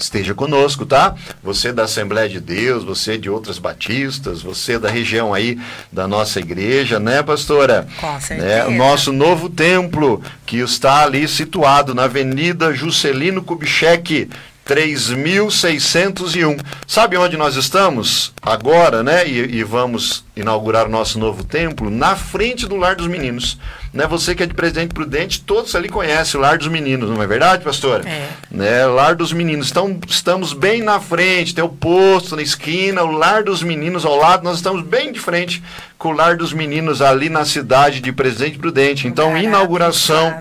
Esteja 0.00 0.32
conosco, 0.34 0.86
tá? 0.86 1.14
Você 1.42 1.70
da 1.70 1.82
Assembleia 1.84 2.26
de 2.26 2.40
Deus, 2.40 2.82
você 2.82 3.18
de 3.18 3.28
outras 3.28 3.58
batistas, 3.58 4.40
você 4.40 4.78
da 4.78 4.88
região 4.88 5.34
aí 5.34 5.60
da 5.92 6.08
nossa 6.08 6.40
igreja, 6.40 6.98
né, 6.98 7.22
pastora? 7.22 7.86
Com 8.00 8.12
Né? 8.14 8.20
certeza. 8.20 8.68
O 8.68 8.70
nosso 8.72 9.12
novo 9.12 9.50
templo, 9.50 10.22
que 10.46 10.56
está 10.56 11.04
ali 11.04 11.28
situado 11.28 11.94
na 11.94 12.04
Avenida 12.04 12.72
Juscelino 12.72 13.42
Kubitschek, 13.42 14.30
3601. 14.64 16.56
Sabe 16.86 17.16
onde 17.16 17.36
nós 17.36 17.56
estamos 17.56 18.32
agora, 18.40 19.02
né? 19.02 19.26
E, 19.26 19.56
e 19.56 19.64
vamos 19.64 20.24
inaugurar 20.34 20.86
o 20.86 20.90
nosso 20.90 21.18
novo 21.18 21.44
templo 21.44 21.90
na 21.90 22.16
frente 22.16 22.66
do 22.66 22.76
Lar 22.76 22.96
dos 22.96 23.06
Meninos. 23.06 23.58
Né? 23.92 24.06
Você 24.06 24.34
que 24.34 24.42
é 24.42 24.46
de 24.46 24.54
Presidente 24.54 24.94
Prudente, 24.94 25.42
todos 25.42 25.74
ali 25.74 25.88
conhecem 25.88 26.38
o 26.38 26.42
Lar 26.42 26.56
dos 26.56 26.68
Meninos, 26.68 27.10
não 27.10 27.22
é 27.22 27.26
verdade, 27.26 27.62
pastora? 27.62 28.08
É. 28.08 28.28
Né? 28.50 28.86
Lar 28.86 29.14
dos 29.14 29.32
Meninos. 29.32 29.70
Então, 29.70 29.98
estamos 30.08 30.54
bem 30.54 30.80
na 30.80 30.98
frente, 30.98 31.54
tem 31.54 31.62
o 31.62 31.68
posto 31.68 32.34
na 32.36 32.42
esquina, 32.42 33.02
o 33.02 33.10
Lar 33.10 33.44
dos 33.44 33.62
Meninos 33.62 34.06
ao 34.06 34.16
lado, 34.16 34.44
nós 34.44 34.56
estamos 34.56 34.82
bem 34.82 35.12
de 35.12 35.20
frente 35.20 35.62
com 35.98 36.08
o 36.08 36.12
Lar 36.12 36.36
dos 36.36 36.52
Meninos 36.52 37.02
ali 37.02 37.28
na 37.28 37.44
cidade 37.44 38.00
de 38.00 38.10
Presidente 38.10 38.58
Prudente. 38.58 39.06
Então, 39.06 39.28
Lugar 39.28 39.44
inauguração. 39.44 40.40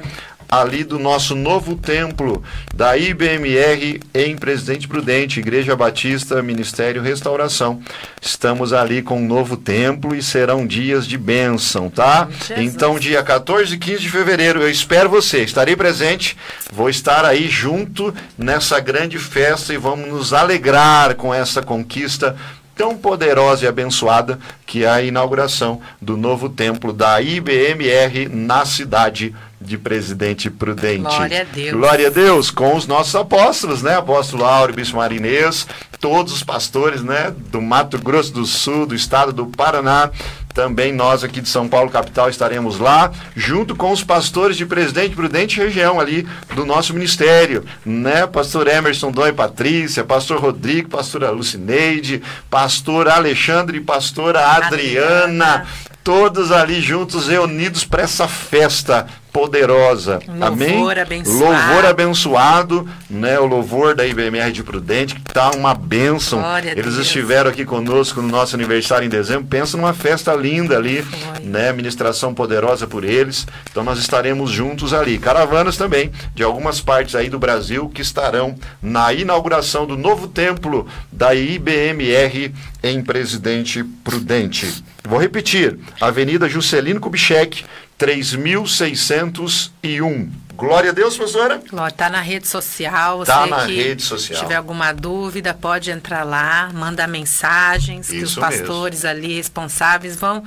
Ali 0.52 0.84
do 0.84 1.00
nosso 1.00 1.34
novo 1.34 1.78
templo 1.78 2.44
da 2.76 2.98
IBMR 2.98 4.02
em 4.14 4.36
Presidente 4.36 4.86
Prudente, 4.86 5.40
Igreja 5.40 5.78
Batista, 5.78 6.44
Ministério 6.44 7.02
Restauração. 7.02 7.82
Estamos 8.22 8.74
ali 8.74 9.02
com 9.02 9.22
um 9.22 9.26
novo 9.26 9.56
templo 9.56 10.14
e 10.14 10.22
serão 10.22 10.68
dias 10.68 11.08
de 11.08 11.18
bênção, 11.18 11.90
tá? 11.90 12.28
Jesus. 12.30 12.60
Então, 12.60 13.00
dia 13.00 13.24
14 13.24 13.76
e 13.76 13.78
15 13.78 14.00
de 14.00 14.10
fevereiro, 14.10 14.62
eu 14.62 14.70
espero 14.70 15.10
você. 15.10 15.42
Estarei 15.44 15.78
presente, 15.78 16.36
vou 16.70 16.90
estar 16.90 17.24
aí 17.24 17.48
junto 17.48 18.14
nessa 18.38 18.78
grande 18.82 19.18
festa 19.18 19.74
e 19.74 19.78
vamos 19.78 20.10
nos 20.10 20.34
alegrar 20.34 21.16
com 21.16 21.34
essa 21.34 21.62
conquista 21.62 22.36
tão 22.82 22.98
poderosa 22.98 23.66
e 23.66 23.68
abençoada 23.68 24.40
que 24.66 24.86
é 24.86 24.90
a 24.90 25.04
inauguração 25.04 25.80
do 26.02 26.18
novo 26.18 26.50
templo 26.50 26.92
da 26.92 27.22
IBMR 27.22 28.28
na 28.28 28.66
cidade 28.66 29.36
de 29.62 29.78
Presidente 29.78 30.50
Prudente. 30.50 31.04
Glória 31.04 31.42
a 31.42 31.44
Deus. 31.44 31.72
Glória 31.72 32.08
a 32.08 32.10
Deus, 32.10 32.50
com 32.50 32.76
os 32.76 32.88
nossos 32.88 33.16
apóstolos, 33.16 33.84
né? 33.84 33.96
Apóstolo 33.96 34.44
Áureo 34.44 34.76
Bispo 34.76 34.98
Marinês, 34.98 35.68
todos 36.00 36.34
os 36.34 36.42
pastores, 36.42 37.04
né? 37.04 37.32
Do 37.52 37.62
Mato 37.62 38.00
Grosso 38.00 38.34
do 38.34 38.46
Sul, 38.48 38.88
do 38.88 38.96
estado 38.96 39.32
do 39.32 39.46
Paraná. 39.46 40.10
Também 40.54 40.92
nós 40.92 41.24
aqui 41.24 41.42
de 41.42 41.50
São 41.50 41.68
Paulo, 41.68 41.90
capital, 41.90 42.30
estaremos 42.30 42.80
lá, 42.80 43.12
junto 43.36 43.76
com 43.76 43.92
os 43.92 44.04
pastores 44.04 44.58
de 44.58 44.66
Presidente 44.66 45.16
Prudente 45.16 45.60
região 45.60 46.00
ali 46.00 46.28
do 46.56 46.66
nosso 46.66 46.94
ministério, 46.94 47.66
né? 47.86 48.28
Pastor 48.28 48.68
Emerson 48.68 49.12
e 49.28 49.34
Patrícia, 49.34 50.04
pastor 50.04 50.40
Rodrigo, 50.40 50.90
pastora 50.90 51.30
Lucineide, 51.30 52.22
pastor 52.50 53.08
Alexandre 53.08 53.78
e 53.78 53.82
pastora 53.82 54.46
Adriana. 54.46 55.46
Adriana. 55.46 55.68
Todos 56.04 56.52
ali 56.52 56.82
juntos, 56.82 57.28
reunidos 57.28 57.84
para 57.84 58.02
essa 58.04 58.28
festa 58.28 59.06
poderosa. 59.32 60.20
Louvor 60.28 60.48
Amém? 60.48 60.92
abençoado. 61.00 61.40
Louvor 61.40 61.86
abençoado, 61.86 62.90
né? 63.10 63.40
O 63.40 63.46
louvor 63.46 63.96
da 63.96 64.06
IBMR 64.06 64.52
de 64.52 64.64
Prudente, 64.64 65.16
que 65.16 65.22
tá 65.22 65.52
uma 65.52 65.74
bênção. 65.74 66.40
Glória 66.40 66.74
Eles 66.78 66.96
estiveram 66.96 67.50
aqui 67.50 67.66
conosco 67.66 68.22
no 68.22 68.28
nosso 68.28 68.56
aniversário 68.56 69.06
em 69.06 69.10
dezembro. 69.10 69.46
Pensa 69.46 69.78
numa 69.78 69.94
festa 69.94 70.34
linda 70.34 70.78
ali, 70.78 71.02
Foi. 71.02 71.46
né? 71.46 71.72
Ministração 71.72 72.34
poderosa 72.34 72.86
por 72.88 73.04
eles. 73.04 73.48
Então 73.70 73.84
nós 73.84 74.00
estaremos 74.00 74.52
juntos 74.52 74.94
ali. 74.94 75.18
Caravanas 75.18 75.78
também 75.78 76.12
de 76.36 76.44
algumas 76.44 76.82
partes 76.82 77.16
aí 77.16 77.30
do 77.30 77.40
Brasil 77.40 77.90
que 77.90 78.02
estarão 78.02 78.56
na 78.82 79.14
inauguração 79.14 79.86
do 79.86 79.98
novo 79.98 80.28
templo 80.28 80.88
da 81.12 81.34
IBMR 81.34 82.54
em 82.84 83.02
Presidente 83.02 83.84
Prudente. 84.04 84.84
Vou 85.04 85.20
repetir: 85.20 85.78
Avenida 86.00 86.48
Juscelino 86.48 87.00
Kubitschek, 87.00 87.66
3601. 87.98 90.32
Glória 90.56 90.92
a 90.92 90.94
Deus, 90.94 91.18
professora. 91.18 91.62
Glória, 91.70 91.96
tá 91.96 92.10
na 92.10 92.22
rede 92.22 92.48
social. 92.48 93.20
Você 93.20 93.32
Tá 93.32 93.48
na 93.48 93.66
rede 93.66 94.04
social. 94.04 94.40
tiver 94.42 94.56
alguma 94.56 94.94
dúvida, 94.94 95.54
pode 95.54 95.90
entrar 95.90 96.24
lá, 96.24 96.70
mandar 96.74 97.08
mensagens 97.08 98.10
que 98.10 98.18
os 98.18 98.32
Isso 98.32 98.40
pastores 98.40 99.04
ali 99.04 99.36
responsáveis 99.36 100.16
vão 100.18 100.44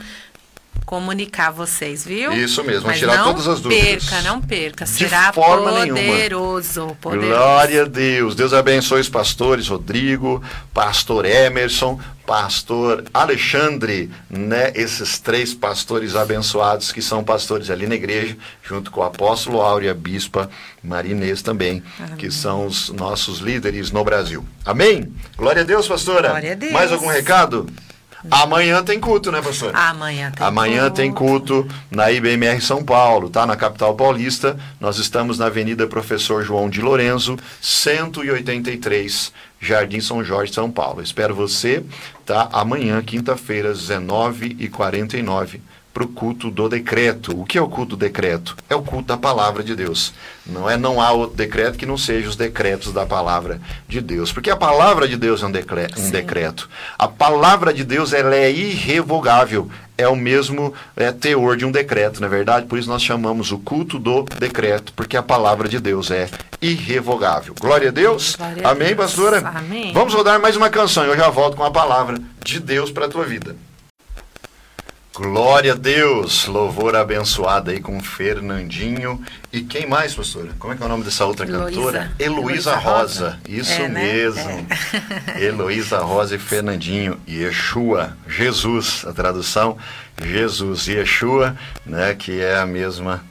comunicar 0.84 1.50
vocês, 1.50 2.04
viu? 2.04 2.32
Isso 2.32 2.62
mesmo, 2.62 2.86
Mas 2.88 2.98
tirar 2.98 3.16
não 3.18 3.24
todas 3.32 3.48
as 3.48 3.60
dúvidas. 3.60 4.04
perca, 4.08 4.22
não 4.22 4.40
perca. 4.40 4.84
De 4.84 4.90
Será 4.90 5.32
forma 5.32 5.70
nenhuma. 5.80 5.98
poderoso, 6.00 6.96
poderoso. 7.00 7.28
Glória 7.28 7.82
a 7.82 7.86
Deus. 7.86 8.34
Deus 8.34 8.52
abençoe 8.52 9.00
os 9.00 9.08
pastores 9.08 9.68
Rodrigo, 9.68 10.42
pastor 10.74 11.24
Emerson, 11.24 11.98
pastor 12.26 13.04
Alexandre, 13.14 14.10
né? 14.30 14.72
Esses 14.74 15.18
três 15.18 15.54
pastores 15.54 16.14
abençoados 16.14 16.92
que 16.92 17.00
são 17.02 17.24
pastores 17.24 17.70
ali 17.70 17.86
na 17.86 17.94
igreja, 17.94 18.36
junto 18.62 18.90
com 18.90 19.00
o 19.00 19.04
apóstolo 19.04 19.60
Áurea, 19.60 19.90
a 19.92 19.94
bispa 19.94 20.50
Marinês 20.82 21.42
também, 21.42 21.82
que 22.18 22.30
são 22.30 22.66
os 22.66 22.90
nossos 22.90 23.38
líderes 23.38 23.90
no 23.90 24.04
Brasil. 24.04 24.44
Amém? 24.64 25.12
Glória 25.36 25.62
a 25.62 25.64
Deus, 25.64 25.88
pastora. 25.88 26.28
Glória 26.28 26.52
a 26.52 26.54
Deus. 26.54 26.72
Mais 26.72 26.92
algum 26.92 27.08
recado? 27.08 27.66
Amanhã 28.30 28.82
tem 28.82 28.98
culto, 28.98 29.30
né, 29.30 29.42
pastora? 29.42 29.76
Amanhã 29.76 30.30
tem 30.30 30.46
Amanhã 30.46 30.90
tem 30.90 31.12
culto 31.12 31.66
na 31.90 32.10
IBMR 32.10 32.60
São 32.60 32.82
Paulo, 32.84 33.28
tá? 33.28 33.46
Na 33.46 33.56
capital 33.56 33.94
paulista. 33.94 34.58
Nós 34.80 34.98
estamos 34.98 35.38
na 35.38 35.46
Avenida 35.46 35.86
Professor 35.86 36.42
João 36.42 36.70
de 36.70 36.80
Lorenzo, 36.80 37.36
183, 37.60 39.32
Jardim 39.60 40.00
São 40.00 40.24
Jorge, 40.24 40.52
São 40.52 40.70
Paulo. 40.70 41.02
Espero 41.02 41.34
você, 41.34 41.84
tá? 42.24 42.48
Amanhã, 42.52 43.02
quinta-feira, 43.02 43.72
19h49, 43.72 45.60
para 45.94 46.02
o 46.02 46.08
culto 46.08 46.50
do 46.50 46.68
decreto. 46.68 47.40
O 47.40 47.44
que 47.44 47.56
é 47.56 47.62
o 47.62 47.68
culto 47.68 47.90
do 47.94 48.00
decreto? 48.00 48.56
É 48.68 48.74
o 48.74 48.82
culto 48.82 49.06
da 49.06 49.16
palavra 49.16 49.62
de 49.62 49.76
Deus. 49.76 50.12
Não 50.44 50.68
é 50.68 50.76
não 50.76 51.00
há 51.00 51.12
outro 51.12 51.36
decreto 51.36 51.78
que 51.78 51.86
não 51.86 51.96
seja 51.96 52.28
os 52.28 52.34
decretos 52.36 52.92
da 52.92 53.06
palavra 53.06 53.60
de 53.88 54.00
Deus. 54.00 54.32
Porque 54.32 54.50
a 54.50 54.56
palavra 54.56 55.06
de 55.06 55.16
Deus 55.16 55.40
é 55.42 55.46
um, 55.46 55.52
decre- 55.52 55.86
um 55.96 56.10
decreto. 56.10 56.68
A 56.98 57.06
palavra 57.06 57.72
de 57.72 57.84
Deus 57.84 58.12
ela 58.12 58.34
é 58.34 58.50
irrevogável. 58.50 59.70
É 59.96 60.08
o 60.08 60.16
mesmo 60.16 60.74
é, 60.96 61.12
teor 61.12 61.56
de 61.56 61.64
um 61.64 61.70
decreto, 61.70 62.20
não 62.20 62.26
é 62.26 62.30
verdade? 62.30 62.66
Por 62.66 62.76
isso 62.76 62.88
nós 62.88 63.00
chamamos 63.00 63.52
o 63.52 63.58
culto 63.60 63.96
do 63.96 64.24
decreto, 64.40 64.92
porque 64.96 65.16
a 65.16 65.22
palavra 65.22 65.68
de 65.68 65.78
Deus 65.78 66.10
é 66.10 66.28
irrevogável. 66.60 67.54
Glória 67.60 67.90
a 67.90 67.92
Deus. 67.92 68.34
Glória 68.34 68.66
a 68.66 68.70
Amém, 68.72 68.88
Deus. 68.88 68.98
pastora? 68.98 69.38
Amém. 69.54 69.92
Vamos 69.92 70.12
rodar 70.12 70.40
mais 70.40 70.56
uma 70.56 70.68
canção. 70.68 71.04
Eu 71.04 71.16
já 71.16 71.30
volto 71.30 71.56
com 71.56 71.62
a 71.62 71.70
palavra 71.70 72.18
de 72.44 72.58
Deus 72.58 72.90
para 72.90 73.06
a 73.06 73.08
tua 73.08 73.24
vida. 73.24 73.54
Glória 75.14 75.74
a 75.74 75.76
Deus, 75.76 76.46
louvor 76.46 76.96
abençoado 76.96 77.70
aí 77.70 77.78
com 77.78 78.00
Fernandinho. 78.00 79.22
E 79.52 79.60
quem 79.60 79.86
mais, 79.86 80.12
pastora? 80.12 80.50
Como 80.58 80.72
é 80.72 80.76
que 80.76 80.82
é 80.82 80.86
o 80.86 80.88
nome 80.88 81.04
dessa 81.04 81.24
outra 81.24 81.46
Heloísa. 81.46 81.70
cantora? 81.70 82.12
Heloísa 82.18 82.74
Rosa. 82.74 82.98
Rosa. 83.00 83.40
Isso 83.48 83.80
É, 83.80 83.88
né? 83.88 84.02
mesmo. 84.12 84.66
Heloísa 85.38 85.98
Rosa 86.00 86.34
e 86.34 86.38
Fernandinho. 86.38 87.16
Yeshua, 87.28 88.16
Jesus, 88.26 89.04
a 89.06 89.12
tradução, 89.12 89.78
Jesus, 90.20 90.88
Yeshua, 90.88 91.56
né, 91.86 92.16
que 92.16 92.40
é 92.40 92.58
a 92.58 92.66
mesma 92.66 93.22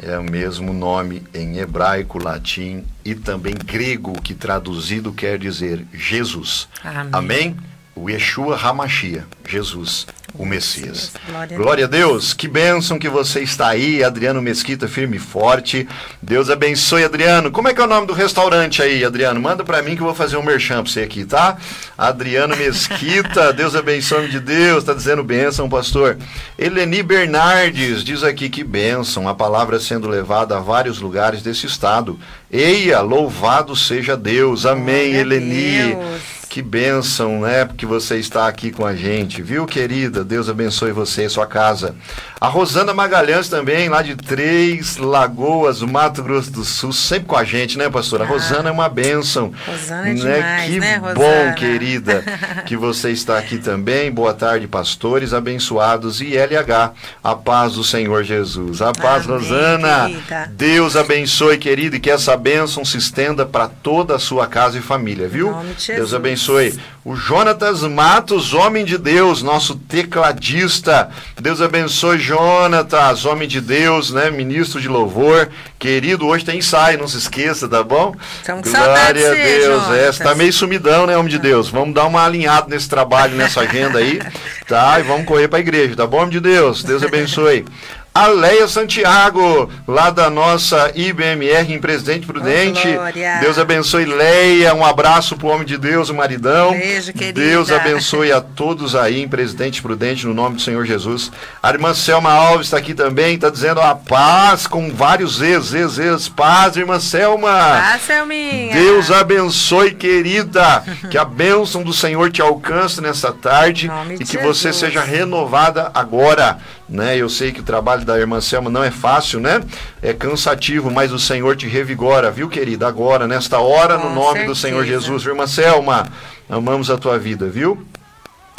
é 0.00 0.18
o 0.18 0.22
mesmo 0.22 0.72
nome 0.72 1.22
em 1.32 1.58
hebraico, 1.58 2.18
latim 2.22 2.84
e 3.04 3.14
também 3.14 3.54
grego, 3.54 4.20
que 4.20 4.34
traduzido 4.34 5.12
quer 5.12 5.38
dizer 5.38 5.86
Jesus. 5.92 6.68
Amém. 6.84 7.08
Amém? 7.12 7.56
O 7.94 8.08
Yeshua 8.08 8.56
Hamashia, 8.56 9.26
Jesus, 9.46 10.06
o 10.34 10.46
Messias. 10.46 11.12
Glória 11.28 11.56
a 11.56 11.58
Glória 11.58 11.84
a 11.84 11.88
Deus. 11.88 12.32
Que 12.32 12.48
bênção 12.48 12.98
que 12.98 13.08
você 13.08 13.40
está 13.40 13.68
aí, 13.68 14.02
Adriano 14.02 14.40
Mesquita, 14.40 14.88
firme 14.88 15.18
e 15.18 15.20
forte. 15.20 15.86
Deus 16.22 16.48
abençoe, 16.48 17.04
Adriano. 17.04 17.50
Como 17.50 17.68
é 17.68 17.74
que 17.74 17.80
é 17.80 17.84
o 17.84 17.86
nome 17.86 18.06
do 18.06 18.14
restaurante 18.14 18.80
aí, 18.80 19.04
Adriano? 19.04 19.38
Manda 19.40 19.62
pra 19.62 19.82
mim 19.82 19.94
que 19.94 20.00
eu 20.00 20.06
vou 20.06 20.14
fazer 20.14 20.38
um 20.38 20.42
merchan 20.42 20.82
pra 20.82 20.90
você 20.90 21.00
aqui, 21.02 21.26
tá? 21.26 21.58
Adriano 21.96 22.56
Mesquita, 22.56 23.52
Deus 23.52 23.74
abençoe, 23.76 24.28
de 24.28 24.40
Deus. 24.40 24.84
Tá 24.84 24.94
dizendo 24.94 25.22
bênção, 25.22 25.68
pastor. 25.68 26.16
Eleni 26.58 27.02
Bernardes 27.02 28.02
diz 28.02 28.22
aqui 28.22 28.48
que 28.48 28.64
bênção, 28.64 29.28
a 29.28 29.34
palavra 29.34 29.78
sendo 29.78 30.08
levada 30.08 30.56
a 30.56 30.60
vários 30.60 30.98
lugares 30.98 31.42
desse 31.42 31.66
estado. 31.66 32.18
Eia, 32.50 33.00
louvado 33.00 33.76
seja 33.76 34.16
Deus. 34.16 34.64
Amém, 34.64 35.10
Glória 35.10 35.20
Eleni. 35.20 35.94
Deus. 35.94 36.22
Que 36.52 36.60
bênção, 36.60 37.40
né? 37.40 37.64
Porque 37.64 37.86
você 37.86 38.18
está 38.18 38.46
aqui 38.46 38.70
com 38.70 38.84
a 38.84 38.94
gente, 38.94 39.40
viu, 39.40 39.64
querida? 39.64 40.22
Deus 40.22 40.50
abençoe 40.50 40.92
você 40.92 41.24
e 41.24 41.30
sua 41.30 41.46
casa. 41.46 41.94
A 42.42 42.48
Rosana 42.48 42.92
Magalhães 42.92 43.48
também, 43.48 43.88
lá 43.88 44.02
de 44.02 44.16
Três 44.16 44.96
Lagoas, 44.96 45.80
Mato 45.80 46.24
Grosso 46.24 46.50
do 46.50 46.64
Sul, 46.64 46.92
sempre 46.92 47.26
com 47.26 47.36
a 47.36 47.44
gente, 47.44 47.78
né, 47.78 47.88
pastora? 47.88 48.24
A 48.24 48.26
Rosana 48.26 48.68
é 48.68 48.72
uma 48.72 48.88
bênção. 48.88 49.52
Rosana 49.64 50.10
é 50.10 50.12
demais, 50.14 50.68
que 50.68 50.80
né, 50.80 50.98
bom, 50.98 51.22
Rosana? 51.22 51.52
querida, 51.52 52.24
que 52.66 52.76
você 52.76 53.12
está 53.12 53.38
aqui 53.38 53.58
também. 53.58 54.10
Boa 54.10 54.34
tarde, 54.34 54.66
pastores 54.66 55.32
abençoados 55.32 56.20
e 56.20 56.36
LH. 56.36 56.90
A 57.22 57.36
paz 57.36 57.74
do 57.74 57.84
Senhor 57.84 58.24
Jesus. 58.24 58.82
A 58.82 58.90
paz, 58.90 59.24
Amém, 59.24 59.38
Rosana. 59.38 60.08
querida. 60.08 60.50
Deus 60.50 60.96
abençoe, 60.96 61.58
querido, 61.58 61.94
e 61.94 62.00
que 62.00 62.10
essa 62.10 62.36
bênção 62.36 62.84
se 62.84 62.98
estenda 62.98 63.46
para 63.46 63.68
toda 63.68 64.16
a 64.16 64.18
sua 64.18 64.48
casa 64.48 64.76
e 64.76 64.82
família, 64.82 65.28
viu? 65.28 65.54
Deus 65.86 66.12
abençoe. 66.12 66.76
O 67.04 67.16
Jonatas 67.16 67.82
Matos, 67.82 68.54
homem 68.54 68.84
de 68.84 68.96
Deus, 68.96 69.42
nosso 69.42 69.74
tecladista. 69.74 71.10
Deus 71.40 71.60
abençoe, 71.60 72.16
Jonatas, 72.16 73.24
homem 73.24 73.48
de 73.48 73.60
Deus, 73.60 74.12
né? 74.12 74.30
Ministro 74.30 74.80
de 74.80 74.86
louvor. 74.86 75.48
Querido, 75.80 76.28
hoje 76.28 76.44
tem 76.44 76.58
ensaio, 76.58 77.00
não 77.00 77.08
se 77.08 77.18
esqueça, 77.18 77.68
tá 77.68 77.82
bom? 77.82 78.14
De 78.62 78.70
Glória 78.70 79.30
a 79.30 79.34
Deus. 79.34 79.36
É, 79.36 79.60
Jonatas. 79.62 80.16
você 80.16 80.22
tá 80.22 80.34
meio 80.36 80.52
sumidão, 80.52 81.04
né, 81.04 81.16
homem 81.16 81.32
de 81.32 81.40
Deus? 81.40 81.68
Vamos 81.68 81.92
dar 81.92 82.06
uma 82.06 82.24
alinhada 82.24 82.68
nesse 82.68 82.88
trabalho, 82.88 83.34
nessa 83.34 83.62
agenda 83.62 83.98
aí, 83.98 84.20
tá? 84.68 85.00
E 85.00 85.02
vamos 85.02 85.26
correr 85.26 85.48
para 85.48 85.58
a 85.58 85.60
igreja, 85.60 85.96
tá 85.96 86.06
bom, 86.06 86.18
homem 86.18 86.30
de 86.30 86.40
Deus? 86.40 86.84
Deus 86.84 87.02
abençoe. 87.02 87.64
A 88.14 88.26
Leia 88.26 88.68
Santiago, 88.68 89.70
lá 89.88 90.10
da 90.10 90.28
nossa 90.28 90.92
IBMR 90.94 91.72
em 91.72 91.78
Presidente 91.80 92.26
Prudente. 92.26 92.92
glória. 92.92 93.38
Deus 93.40 93.58
abençoe 93.58 94.04
Leia, 94.04 94.74
um 94.74 94.84
abraço 94.84 95.34
pro 95.34 95.48
homem 95.48 95.64
de 95.66 95.78
Deus, 95.78 96.10
o 96.10 96.14
maridão. 96.14 96.72
Beijo, 96.72 97.10
querida. 97.14 97.40
Deus 97.40 97.72
abençoe 97.72 98.30
a 98.30 98.42
todos 98.42 98.94
aí 98.94 99.22
em 99.22 99.26
Presidente 99.28 99.80
Prudente, 99.80 100.26
no 100.26 100.34
nome 100.34 100.56
do 100.56 100.60
Senhor 100.62 100.84
Jesus. 100.84 101.32
A 101.62 101.70
irmã 101.70 101.94
Selma 101.94 102.30
Alves 102.30 102.66
está 102.66 102.76
aqui 102.76 102.92
também, 102.92 103.36
está 103.36 103.48
dizendo 103.48 103.80
a 103.80 103.94
paz 103.94 104.66
com 104.66 104.90
vários 104.90 105.38
Z's, 105.38 105.68
Z's, 105.68 105.92
Z's. 105.92 106.28
Paz, 106.28 106.76
irmã 106.76 107.00
Selma. 107.00 107.48
Ah, 107.50 107.98
Selminha. 107.98 108.74
Deus 108.74 109.10
abençoe, 109.10 109.94
querida. 109.94 110.84
Que 111.10 111.16
a 111.16 111.24
bênção 111.24 111.82
do 111.82 111.94
Senhor 111.94 112.30
te 112.30 112.42
alcance 112.42 113.00
nessa 113.00 113.32
tarde 113.32 113.90
e 114.20 114.24
que 114.24 114.36
você 114.36 114.68
Jesus. 114.68 114.76
seja 114.76 115.02
renovada 115.02 115.90
agora. 115.94 116.58
Né? 116.88 117.16
Eu 117.16 117.30
sei 117.30 117.52
que 117.52 117.60
o 117.60 117.62
trabalho 117.62 118.01
da 118.04 118.18
irmã 118.18 118.40
Selma 118.40 118.70
não 118.70 118.82
é 118.82 118.90
fácil, 118.90 119.40
né? 119.40 119.62
É 120.00 120.12
cansativo, 120.12 120.90
mas 120.90 121.12
o 121.12 121.18
Senhor 121.18 121.56
te 121.56 121.66
revigora, 121.66 122.30
viu, 122.30 122.48
querida? 122.48 122.86
Agora, 122.86 123.26
nesta 123.26 123.58
hora, 123.58 123.96
no 123.96 124.04
Com 124.04 124.14
nome 124.14 124.44
do 124.44 124.54
certeza. 124.54 124.60
Senhor 124.60 124.84
Jesus. 124.84 125.24
Irmã 125.24 125.46
Selma, 125.46 126.06
amamos 126.48 126.90
a 126.90 126.98
tua 126.98 127.18
vida, 127.18 127.48
viu? 127.48 127.86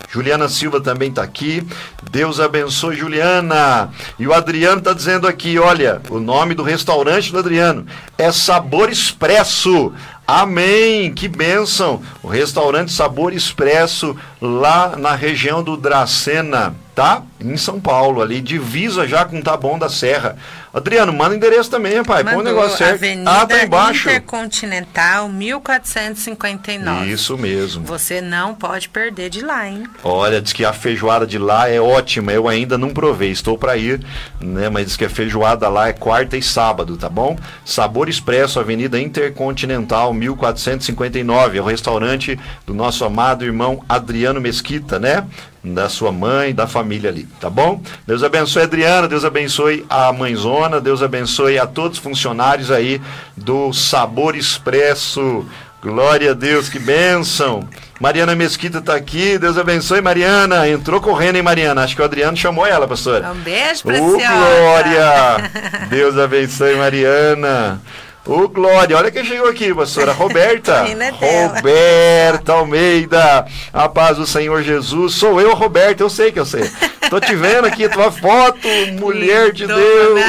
Juliana 0.10 0.50
Silva 0.50 0.82
também 0.82 1.10
está 1.10 1.24
aqui. 1.24 1.66
Deus 2.12 2.40
abençoe, 2.40 2.96
Juliana. 2.96 3.90
E 4.20 4.28
o 4.28 4.34
Adriano 4.34 4.80
está 4.80 4.94
dizendo 4.94 5.28
aqui: 5.28 5.58
olha, 5.58 6.02
o 6.10 6.20
nome 6.20 6.54
do 6.54 6.64
restaurante 6.64 7.32
do 7.32 7.40
Adriano 7.40 7.86
é 8.18 8.32
Sabor 8.32 8.90
Expresso. 8.90 9.94
Amém! 10.26 11.14
Que 11.14 11.28
bênção! 11.28 12.02
O 12.22 12.28
restaurante 12.28 12.92
Sabor 12.92 13.34
Expresso, 13.34 14.16
lá 14.42 14.96
na 14.98 15.16
região 15.16 15.62
do 15.62 15.76
Dracena, 15.76 16.76
tá? 16.96 17.24
Em 17.44 17.58
São 17.58 17.80
Paulo, 17.80 18.22
ali, 18.22 18.40
divisa 18.40 19.06
já 19.06 19.26
com 19.26 19.42
Taboão 19.42 19.78
da 19.78 19.90
Serra. 19.90 20.38
Adriano, 20.74 21.12
manda 21.14 21.34
o 21.34 21.36
endereço 21.36 21.70
também, 21.70 22.02
pai. 22.04 22.24
Põe 22.24 22.38
o 22.38 22.42
negócio 22.42 22.78
certo. 22.78 22.96
Avenida 22.96 23.30
ah, 23.30 23.46
tá 23.46 23.64
embaixo. 23.64 24.10
Intercontinental, 24.10 25.30
1459. 25.30 27.12
Isso 27.12 27.38
mesmo. 27.38 27.84
Você 27.86 28.22
não 28.22 28.56
pode 28.56 28.88
perder 28.90 29.30
de 29.30 29.42
lá, 29.42 29.68
hein? 29.68 29.84
Olha, 30.04 30.42
diz 30.42 30.54
que 30.54 30.64
a 30.64 30.72
feijoada 30.72 31.28
de 31.28 31.38
lá 31.38 31.70
é 31.70 31.80
ótima. 31.80 32.32
Eu 32.32 32.48
ainda 32.48 32.78
não 32.78 32.90
provei, 32.90 33.30
estou 33.30 33.58
para 33.58 33.76
ir, 33.78 34.04
né? 34.40 34.70
Mas 34.70 34.88
diz 34.88 34.98
que 34.98 35.06
a 35.06 35.10
feijoada 35.10 35.68
lá 35.68 35.90
é 35.90 35.94
quarta 35.94 36.38
e 36.38 36.42
sábado, 36.42 36.96
tá 36.96 37.10
bom? 37.10 37.38
Sabor 37.66 38.08
Expresso, 38.08 38.60
Avenida 38.60 39.00
Intercontinental, 39.00 40.14
1459. 40.14 41.58
É 41.58 41.62
o 41.62 41.66
restaurante 41.66 42.40
do 42.66 42.74
nosso 42.74 43.04
amado 43.04 43.44
irmão 43.44 43.84
Adriano 43.88 44.40
Mesquita, 44.40 44.98
né? 44.98 45.26
da 45.64 45.88
sua 45.88 46.12
mãe, 46.12 46.54
da 46.54 46.68
família 46.68 47.10
ali, 47.10 47.26
tá 47.40 47.50
bom? 47.50 47.82
Deus 48.08 48.24
abençoe 48.24 48.62
a 48.62 48.66
Adriana, 48.66 49.08
Deus 49.08 49.26
abençoe 49.26 49.86
a 49.90 50.12
mãezona, 50.14 50.80
Deus 50.80 51.02
abençoe 51.02 51.58
a 51.60 51.66
todos 51.68 51.98
os 51.98 52.04
funcionários 52.04 52.72
aí 52.72 53.02
do 53.36 53.72
Sabor 53.74 54.36
Expresso. 54.36 55.46
Glória 55.82 56.32
a 56.32 56.34
Deus, 56.34 56.70
que 56.70 56.80
bênção. 56.80 57.68
Mariana 58.00 58.36
Mesquita 58.36 58.78
está 58.78 58.96
aqui, 58.96 59.38
Deus 59.38 59.58
abençoe 59.58 60.00
Mariana. 60.00 60.68
Entrou 60.68 61.02
correndo, 61.02 61.36
hein, 61.36 61.42
Mariana? 61.42 61.84
Acho 61.84 61.96
que 61.96 62.02
o 62.02 62.06
Adriano 62.06 62.38
chamou 62.38 62.66
ela, 62.66 62.88
pastora. 62.88 63.32
Um 63.32 63.36
beijo 63.36 63.82
uh, 63.86 63.92
Glória! 63.92 65.52
Deus 65.90 66.18
abençoe 66.18 66.76
Mariana. 66.76 67.82
Ô, 68.26 68.48
Glória, 68.48 68.98
olha 68.98 69.12
quem 69.12 69.26
chegou 69.26 69.50
aqui, 69.50 69.74
pastora 69.74 70.14
Roberta. 70.14 70.86
Roberta 71.20 72.54
Almeida. 72.54 73.46
A 73.74 73.90
paz 73.90 74.16
do 74.16 74.26
Senhor 74.26 74.64
Jesus. 74.64 75.16
Sou 75.16 75.42
eu, 75.42 75.54
Roberta, 75.54 76.04
eu 76.04 76.10
sei 76.10 76.32
que 76.32 76.40
eu 76.40 76.46
sei. 76.46 76.72
Tô 77.10 77.20
te 77.20 77.36
vendo 77.36 77.66
aqui, 77.66 77.88
tua 77.90 78.12
foto, 78.12 78.66
mulher 78.98 79.52
de 79.52 79.68
Deus. 79.68 80.22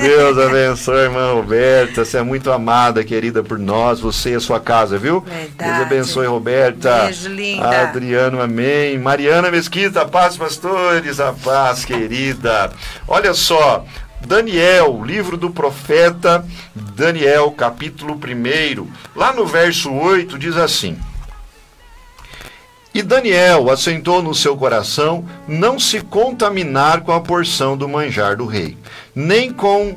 Deus 0.00 0.38
abençoe, 0.38 1.00
irmã 1.00 1.32
Roberta. 1.32 2.04
Você 2.04 2.18
é 2.18 2.22
muito 2.22 2.52
amada, 2.52 3.02
querida 3.02 3.42
por 3.42 3.58
nós, 3.58 3.98
você 3.98 4.30
e 4.30 4.34
a 4.36 4.40
sua 4.40 4.60
casa, 4.60 4.96
viu? 4.96 5.20
Verdade. 5.20 5.54
Deus 5.56 5.86
abençoe, 5.86 6.26
Roberta. 6.26 7.04
Beijo, 7.04 7.28
linda. 7.28 7.82
Adriano, 7.82 8.40
amém. 8.40 8.96
Mariana 8.96 9.50
Mesquita, 9.50 10.02
a 10.02 10.06
paz, 10.06 10.36
pastores, 10.36 11.18
a 11.18 11.32
paz, 11.32 11.84
querida. 11.84 12.70
Olha 13.08 13.34
só, 13.34 13.84
Daniel, 14.20 15.04
livro 15.04 15.36
do 15.36 15.50
profeta 15.50 16.44
Daniel, 16.74 17.50
capítulo 17.52 18.14
1, 18.14 18.88
lá 19.14 19.32
no 19.32 19.46
verso 19.46 19.92
8, 19.92 20.38
diz 20.38 20.56
assim: 20.56 20.98
E 22.94 23.02
Daniel 23.02 23.70
assentou 23.70 24.22
no 24.22 24.34
seu 24.34 24.56
coração 24.56 25.24
não 25.46 25.78
se 25.78 26.00
contaminar 26.00 27.02
com 27.02 27.12
a 27.12 27.20
porção 27.20 27.76
do 27.76 27.88
manjar 27.88 28.36
do 28.36 28.46
rei, 28.46 28.76
nem 29.14 29.52
com 29.52 29.96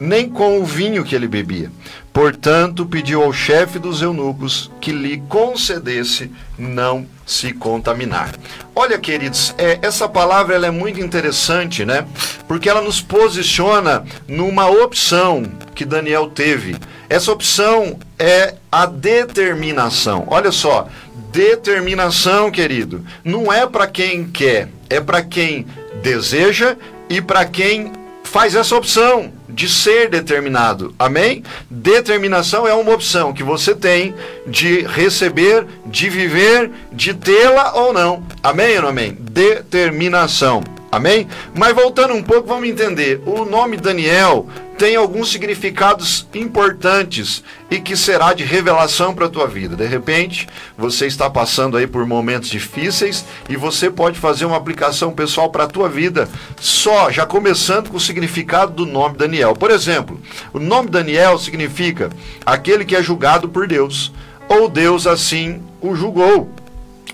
nem 0.00 0.28
com 0.28 0.60
o 0.60 0.64
vinho 0.64 1.04
que 1.04 1.14
ele 1.14 1.26
bebia. 1.26 1.72
Portanto, 2.12 2.86
pediu 2.86 3.22
ao 3.22 3.32
chefe 3.32 3.78
dos 3.80 4.00
eunucos 4.00 4.70
que 4.80 4.92
lhe 4.92 5.18
concedesse 5.28 6.30
não 6.56 7.04
se 7.28 7.52
contaminar. 7.52 8.34
Olha, 8.74 8.98
queridos, 8.98 9.54
é, 9.58 9.78
essa 9.82 10.08
palavra 10.08 10.54
ela 10.54 10.66
é 10.66 10.70
muito 10.70 10.98
interessante, 10.98 11.84
né? 11.84 12.06
Porque 12.48 12.70
ela 12.70 12.80
nos 12.80 13.02
posiciona 13.02 14.02
numa 14.26 14.66
opção 14.66 15.44
que 15.74 15.84
Daniel 15.84 16.30
teve. 16.30 16.74
Essa 17.08 17.30
opção 17.30 17.98
é 18.18 18.54
a 18.72 18.86
determinação. 18.86 20.24
Olha 20.28 20.50
só, 20.50 20.88
determinação, 21.30 22.50
querido, 22.50 23.04
não 23.22 23.52
é 23.52 23.66
para 23.66 23.86
quem 23.86 24.24
quer, 24.24 24.70
é 24.88 24.98
para 24.98 25.22
quem 25.22 25.66
deseja 26.02 26.76
e 27.10 27.20
para 27.20 27.44
quem 27.44 27.92
faz 28.24 28.54
essa 28.54 28.74
opção 28.74 29.37
de 29.58 29.68
ser 29.68 30.08
determinado. 30.08 30.94
Amém? 30.96 31.42
Determinação 31.68 32.64
é 32.64 32.72
uma 32.72 32.94
opção 32.94 33.32
que 33.32 33.42
você 33.42 33.74
tem 33.74 34.14
de 34.46 34.82
receber, 34.82 35.66
de 35.84 36.08
viver, 36.08 36.70
de 36.92 37.12
tê-la 37.12 37.72
ou 37.74 37.92
não. 37.92 38.22
Amém 38.40 38.76
ou 38.76 38.82
não 38.82 38.88
amém? 38.90 39.18
Determinação. 39.18 40.62
Amém? 40.90 41.28
Mas 41.54 41.74
voltando 41.74 42.14
um 42.14 42.22
pouco, 42.22 42.48
vamos 42.48 42.68
entender. 42.68 43.20
O 43.26 43.44
nome 43.44 43.76
Daniel 43.76 44.46
tem 44.78 44.96
alguns 44.96 45.30
significados 45.30 46.26
importantes 46.32 47.42
e 47.68 47.80
que 47.80 47.96
será 47.96 48.32
de 48.32 48.44
revelação 48.44 49.12
para 49.12 49.26
a 49.26 49.28
tua 49.28 49.46
vida. 49.46 49.76
De 49.76 49.84
repente, 49.84 50.48
você 50.78 51.06
está 51.06 51.28
passando 51.28 51.76
aí 51.76 51.86
por 51.86 52.06
momentos 52.06 52.48
difíceis 52.48 53.24
e 53.48 53.56
você 53.56 53.90
pode 53.90 54.18
fazer 54.18 54.46
uma 54.46 54.56
aplicação 54.56 55.12
pessoal 55.12 55.50
para 55.50 55.64
a 55.64 55.68
tua 55.68 55.88
vida, 55.88 56.28
só 56.58 57.10
já 57.10 57.26
começando 57.26 57.90
com 57.90 57.96
o 57.96 58.00
significado 58.00 58.72
do 58.72 58.86
nome 58.86 59.18
Daniel. 59.18 59.54
Por 59.54 59.70
exemplo, 59.70 60.18
o 60.54 60.60
nome 60.60 60.88
Daniel 60.88 61.38
significa 61.38 62.08
aquele 62.46 62.84
que 62.84 62.96
é 62.96 63.02
julgado 63.02 63.48
por 63.48 63.66
Deus, 63.66 64.12
ou 64.48 64.68
Deus 64.68 65.06
assim 65.06 65.60
o 65.80 65.94
julgou. 65.94 66.50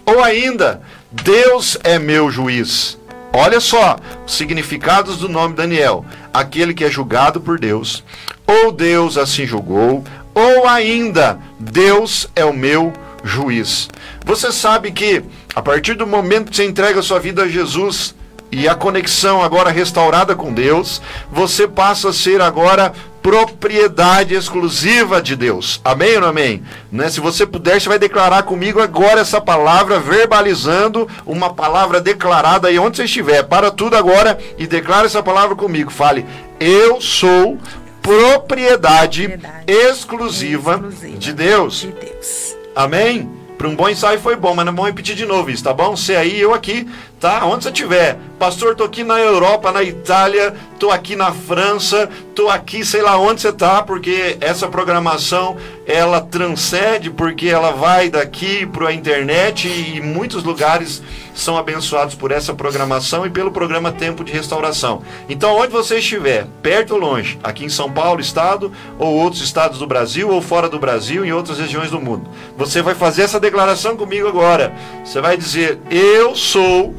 Ou 0.07 0.23
ainda, 0.23 0.83
Deus 1.11 1.79
é 1.83 1.99
meu 1.99 2.31
juiz. 2.31 2.99
Olha 3.37 3.59
só, 3.59 3.97
os 4.25 4.37
significados 4.37 5.19
do 5.19 5.29
nome 5.29 5.57
Daniel: 5.57 6.05
aquele 6.33 6.73
que 6.73 6.85
é 6.85 6.91
julgado 6.91 7.41
por 7.41 7.59
Deus, 7.59 8.05
ou 8.47 8.71
Deus 8.71 9.19
assim 9.19 9.45
julgou, 9.45 10.05
ou 10.33 10.69
ainda 10.69 11.41
Deus 11.59 12.29
é 12.37 12.45
o 12.45 12.55
meu 12.55 12.93
juiz. 13.25 13.89
Você 14.25 14.53
sabe 14.53 14.93
que 14.93 15.25
a 15.53 15.61
partir 15.61 15.95
do 15.95 16.07
momento 16.07 16.51
que 16.51 16.57
você 16.57 16.65
entrega 16.65 17.01
a 17.01 17.03
sua 17.03 17.19
vida 17.19 17.43
a 17.43 17.49
Jesus, 17.49 18.15
e 18.53 18.69
a 18.69 18.75
conexão 18.77 19.43
agora 19.43 19.69
restaurada 19.69 20.37
com 20.37 20.53
Deus, 20.53 21.03
você 21.29 21.67
passa 21.67 22.11
a 22.11 22.13
ser 22.13 22.41
agora 22.41 22.93
propriedade 23.25 24.35
exclusiva 24.35 25.23
de 25.23 25.35
Deus. 25.35 25.81
Amém 25.83 26.17
ou 26.17 26.21
não 26.21 26.29
amém? 26.29 26.63
Né? 26.93 27.09
Se 27.09 27.21
você 27.21 27.47
puder, 27.47 27.81
você 27.81 27.89
vai 27.89 27.99
declarar 27.99 28.43
comigo 28.43 28.83
agora 28.83 29.23
essa 29.23 29.41
palavra, 29.41 29.99
verbalizando 29.99 31.09
uma 31.25 31.55
palavra 31.55 32.03
declarada 32.03 32.69
aí 32.69 32.79
onde 32.79 32.99
você 32.99 33.05
estiver. 33.05 33.43
Para 33.45 33.71
tudo 33.71 33.97
agora 33.97 34.39
e 34.59 34.67
declara 34.67 35.07
essa 35.07 35.23
palavra 35.23 35.57
comigo. 35.57 35.91
Fale: 35.91 36.27
Eu 36.61 37.01
sou 37.01 37.57
propriedade, 38.03 39.27
propriedade 39.27 39.73
exclusiva, 39.73 40.75
exclusiva, 40.75 41.19
de 41.19 41.33
Deus. 41.33 41.81
De 41.81 41.93
Deus. 41.93 42.57
Amém? 42.77 43.31
Para 43.57 43.69
um 43.69 43.75
bom 43.75 43.89
ensaio 43.89 44.21
foi 44.21 44.37
bom, 44.37 44.55
mas 44.55 44.67
não 44.67 44.75
vamos 44.75 44.91
repetir 44.91 45.17
de 45.17 45.25
novo 45.25 45.51
isso, 45.51 45.65
tá 45.65 45.73
bom? 45.73 45.97
Você 45.97 46.15
aí, 46.15 46.39
eu 46.39 46.53
aqui, 46.53 46.87
tá? 47.25 47.43
Onde 47.47 47.65
você 47.65 47.71
estiver. 47.71 48.19
Pastor, 48.39 48.75
tô 48.75 48.85
aqui 48.85 49.03
na 49.03 49.19
Europa, 49.19 49.73
na 49.73 49.83
Itália, 49.83 50.55
tô 50.79 50.91
aqui 50.91 51.17
na 51.17 51.33
França, 51.33 52.11
tô 52.35 52.51
aqui, 52.51 52.85
sei 52.85 53.01
lá 53.01 53.17
onde 53.17 53.41
você 53.41 53.51
tá, 53.51 53.83
porque 53.83 54.37
essa 54.43 54.69
programação 54.69 55.57
ela 55.87 56.21
transcende, 56.21 57.09
porque 57.09 57.49
ela 57.49 57.71
vai 57.71 58.11
daqui 58.11 58.67
para 58.67 58.89
a 58.89 58.93
internet 58.93 59.67
e 59.69 60.03
muitos 60.03 60.45
lugares 60.45 61.03
são 61.35 61.57
abençoados 61.57 62.15
por 62.15 62.31
essa 62.31 62.53
programação 62.53 63.25
e 63.25 63.31
pelo 63.31 63.51
programa 63.51 63.91
Tempo 63.91 64.23
de 64.23 64.33
Restauração. 64.33 65.01
Então, 65.27 65.57
onde 65.57 65.73
você 65.73 65.99
estiver, 65.99 66.47
perto 66.63 66.95
ou 66.95 67.01
longe, 67.01 67.39
aqui 67.43 67.65
em 67.65 67.71
São 67.71 67.91
Paulo, 67.91 68.21
estado, 68.21 68.71
ou 68.99 69.15
outros 69.15 69.43
estados 69.43 69.79
do 69.79 69.87
Brasil, 69.87 70.29
ou 70.29 70.43
fora 70.43 70.69
do 70.69 70.79
Brasil, 70.79 71.25
em 71.25 71.33
outras 71.33 71.59
regiões 71.59 71.91
do 71.91 72.01
mundo, 72.01 72.29
você 72.57 72.83
vai 72.83 72.95
fazer 72.95 73.23
essa 73.23 73.41
declaração 73.41 73.97
comigo 73.97 74.29
agora. 74.29 74.75
Você 75.03 75.21
vai 75.21 75.37
dizer: 75.37 75.79
Eu 75.91 76.37
sou 76.37 76.95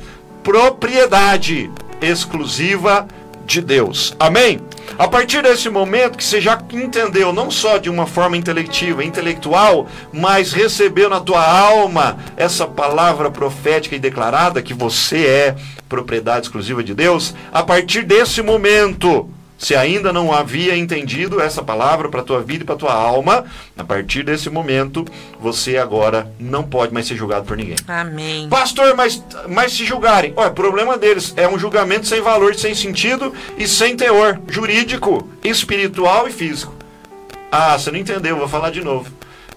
propriedade 0.45 1.71
exclusiva 1.99 3.08
de 3.47 3.62
Deus. 3.62 4.15
Amém? 4.19 4.62
A 4.95 5.08
partir 5.08 5.41
desse 5.41 5.69
momento 5.71 6.19
que 6.19 6.23
você 6.23 6.39
já 6.39 6.62
entendeu, 6.71 7.34
não 7.34 7.49
só 7.49 7.79
de 7.79 7.89
uma 7.89 8.05
forma 8.05 8.38
intelectiva, 8.38 9.03
intelectual, 9.03 9.88
mas 10.13 10.53
recebeu 10.53 11.10
na 11.10 11.19
tua 11.19 11.43
alma 11.43 12.17
essa 12.38 12.67
palavra 12.67 13.31
profética 13.31 13.95
e 13.95 13.99
declarada 13.99 14.62
que 14.62 14.73
você 14.73 15.25
é 15.25 15.55
propriedade 15.89 16.45
exclusiva 16.45 16.84
de 16.84 16.93
Deus, 16.93 17.34
a 17.51 17.63
partir 17.63 18.03
desse 18.03 18.43
momento, 18.43 19.27
se 19.57 19.75
ainda 19.75 20.11
não 20.11 20.33
havia 20.33 20.75
entendido 20.75 21.41
essa 21.41 21.63
palavra 21.63 22.09
para 22.09 22.21
a 22.21 22.23
tua 22.23 22.41
vida 22.41 22.63
e 22.63 22.65
para 22.65 22.75
a 22.75 22.77
tua 22.77 22.93
alma, 22.93 23.45
a 23.77 23.83
partir 23.83 24.23
desse 24.23 24.49
momento, 24.49 25.05
você 25.39 25.77
agora 25.77 26.31
não 26.39 26.63
pode 26.63 26.93
mais 26.93 27.07
ser 27.07 27.15
julgado 27.15 27.45
por 27.45 27.57
ninguém. 27.57 27.75
Amém. 27.87 28.49
Pastor, 28.49 28.95
mas, 28.95 29.23
mas 29.47 29.73
se 29.73 29.85
julgarem, 29.85 30.33
olha, 30.35 30.51
problema 30.51 30.97
deles 30.97 31.33
é 31.37 31.47
um 31.47 31.57
julgamento 31.57 32.07
sem 32.07 32.21
valor, 32.21 32.55
sem 32.55 32.75
sentido 32.75 33.33
e 33.57 33.67
sem 33.67 33.95
teor 33.95 34.39
jurídico, 34.47 35.29
espiritual 35.43 36.27
e 36.27 36.31
físico. 36.31 36.73
Ah, 37.51 37.77
você 37.77 37.91
não 37.91 37.99
entendeu, 37.99 38.37
vou 38.37 38.47
falar 38.49 38.69
de 38.69 38.83
novo. 38.83 39.09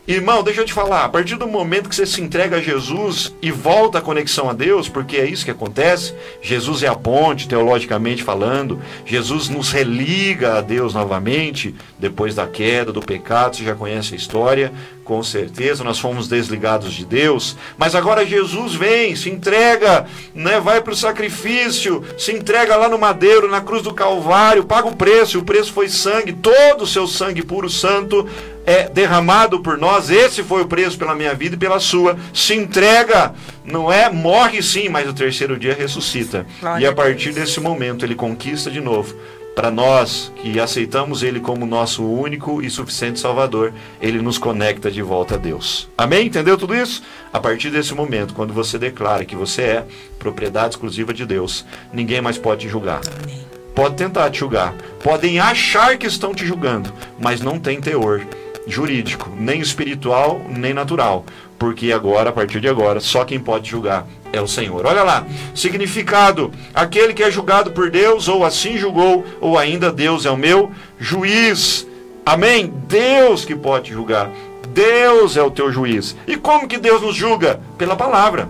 Irmão, 0.09 0.43
deixa 0.43 0.63
eu 0.63 0.65
te 0.65 0.73
falar, 0.73 1.05
a 1.05 1.09
partir 1.11 1.37
do 1.37 1.47
momento 1.47 1.87
que 1.87 1.95
você 1.95 2.07
se 2.07 2.23
entrega 2.23 2.57
a 2.57 2.63
Jesus 2.63 3.37
e 3.43 3.51
volta 3.51 3.99
a 3.99 4.01
conexão 4.01 4.49
a 4.49 4.55
Deus, 4.55 4.89
porque 4.89 5.19
é 5.19 5.27
isso 5.27 5.45
que 5.45 5.51
acontece, 5.51 6.15
Jesus 6.41 6.83
é 6.83 6.89
a 6.89 6.95
ponte, 6.95 7.47
teologicamente 7.47 8.23
falando, 8.23 8.81
Jesus 9.05 9.51
nos 9.51 9.71
religa 9.71 10.57
a 10.57 10.61
Deus 10.63 10.95
novamente, 10.95 11.75
depois 11.99 12.35
da 12.35 12.47
queda, 12.47 12.91
do 12.91 13.03
pecado, 13.03 13.57
você 13.57 13.65
já 13.65 13.75
conhece 13.75 14.15
a 14.15 14.17
história, 14.17 14.73
com 15.09 15.23
certeza, 15.23 15.83
nós 15.83 15.99
fomos 15.99 16.29
desligados 16.29 16.93
de 16.93 17.03
Deus, 17.03 17.57
mas 17.79 17.95
agora 17.95 18.27
Jesus 18.27 18.75
vem, 18.75 19.17
se 19.17 19.31
entrega, 19.31 20.05
né, 20.35 20.61
vai 20.61 20.83
para 20.83 20.93
o 20.93 20.97
sacrifício, 20.97 22.05
se 22.19 22.31
entrega 22.31 22.77
lá 22.77 22.91
no 22.91 22.99
madeiro, 22.99 23.51
na 23.51 23.63
cruz 23.63 23.81
do 23.83 23.95
Calvário, 23.95 24.65
paga 24.65 24.87
o 24.87 24.95
preço, 24.95 25.39
o 25.39 25.45
preço 25.45 25.73
foi 25.73 25.89
sangue, 25.89 26.35
todo 26.35 26.83
o 26.83 26.87
seu 26.87 27.07
sangue 27.07 27.41
puro 27.41 27.71
santo, 27.71 28.29
é 28.67 28.87
derramado 28.87 29.61
por 29.61 29.79
nós, 29.79 30.11
esse 30.11 30.43
foi 30.43 30.61
o 30.61 30.69
preço 30.69 30.99
pela 30.99 31.15
minha 31.15 31.33
vida 31.35 31.55
e 31.55 31.59
pela 31.59 31.81
sua. 31.81 32.19
Se 32.35 32.53
entrega, 32.53 33.33
não 33.65 33.91
é? 33.91 34.11
Morre 34.11 34.63
sim, 34.63 34.91
mas 34.91 35.09
o 35.09 35.15
terceiro 35.15 35.59
dia 35.59 35.73
ressuscita. 35.73 36.47
Glória 36.61 36.85
e 36.85 36.87
a 36.87 36.93
partir 36.93 37.33
desse 37.33 37.61
momento 37.61 38.05
ele 38.05 38.15
conquista 38.15 38.71
de 38.71 38.83
novo. 38.83 39.17
Para 39.59 39.73
nós 39.73 40.33
que 40.37 40.61
aceitamos 40.61 41.25
ele 41.25 41.41
como 41.41 41.67
nosso 41.67 42.05
único 42.05 42.63
e 42.63 42.71
suficiente 42.71 43.19
Salvador, 43.19 43.75
ele 44.01 44.23
nos 44.23 44.39
conecta 44.39 44.89
de 44.89 45.03
volta 45.03 45.35
a 45.35 45.37
Deus. 45.37 45.89
Amém? 45.99 46.29
Entendeu 46.29 46.57
tudo 46.57 46.77
isso? 46.77 47.03
A 47.33 47.41
partir 47.41 47.69
desse 47.69 47.93
momento, 47.93 48.35
quando 48.35 48.55
você 48.55 48.79
declara 48.79 49.25
que 49.25 49.35
você 49.35 49.63
é 49.63 49.87
propriedade 50.17 50.75
exclusiva 50.75 51.13
de 51.13 51.27
Deus, 51.27 51.67
ninguém 51.93 52.21
mais 52.21 52.39
pode 52.39 52.67
te 52.67 52.69
julgar. 52.69 53.01
Amém. 53.25 53.45
Pode 53.75 53.97
tentar 53.97 54.31
te 54.31 54.39
julgar. 54.39 54.77
Podem 55.03 55.41
achar 55.41 55.99
que 55.99 56.07
estão 56.07 56.33
te 56.33 56.47
julgando, 56.47 56.93
mas 57.19 57.41
não 57.41 57.59
tem 57.59 57.81
teor 57.81 58.25
jurídico, 58.65 59.29
nem 59.37 59.61
espiritual, 59.61 60.41
nem 60.49 60.73
natural. 60.73 61.25
Porque 61.59 61.93
agora, 61.93 62.31
a 62.31 62.33
partir 62.33 62.61
de 62.61 62.69
agora, 62.69 63.01
só 63.01 63.25
quem 63.25 63.41
pode 63.41 63.69
julgar 63.69 64.07
é 64.33 64.41
o 64.41 64.47
Senhor. 64.47 64.87
Olha 64.87 65.03
lá, 65.03 65.27
significado: 65.55 66.53
aquele 66.75 67.13
que 67.13 67.23
é 67.23 67.31
julgado 67.31 67.73
por 67.73 67.91
Deus, 67.91 68.29
ou 68.29 68.45
assim 68.45 68.77
julgou, 68.79 69.25
ou 69.41 69.59
ainda 69.59 69.91
Deus 69.91 70.25
é 70.25 70.31
o 70.31 70.37
meu 70.37 70.71
juiz. 70.99 71.87
Amém? 72.25 72.73
Deus 72.87 73.45
que 73.45 73.57
pode 73.57 73.91
julgar. 73.91 74.31
Deus 74.69 75.37
é 75.37 75.43
o 75.43 75.51
teu 75.51 75.73
juiz. 75.73 76.15
E 76.27 76.37
como 76.37 76.69
que 76.69 76.79
Deus 76.79 77.03
nos 77.03 77.17
julga? 77.17 77.61
Pela 77.77 77.97
palavra. 77.97 78.49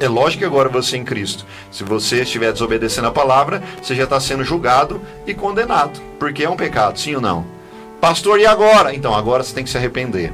É 0.00 0.08
lógico 0.08 0.38
que 0.38 0.44
agora 0.44 0.68
você 0.68 0.96
em 0.96 1.04
Cristo, 1.04 1.44
se 1.72 1.82
você 1.82 2.22
estiver 2.22 2.52
desobedecendo 2.52 3.08
a 3.08 3.12
palavra, 3.12 3.60
você 3.82 3.96
já 3.96 4.04
está 4.04 4.20
sendo 4.20 4.44
julgado 4.44 5.02
e 5.26 5.34
condenado, 5.34 6.00
porque 6.20 6.44
é 6.44 6.48
um 6.48 6.56
pecado, 6.56 7.00
sim 7.00 7.16
ou 7.16 7.20
não? 7.20 7.44
Pastor, 8.00 8.38
e 8.38 8.46
agora? 8.46 8.94
Então, 8.94 9.12
agora 9.12 9.42
você 9.42 9.52
tem 9.52 9.64
que 9.64 9.70
se 9.70 9.76
arrepender, 9.76 10.32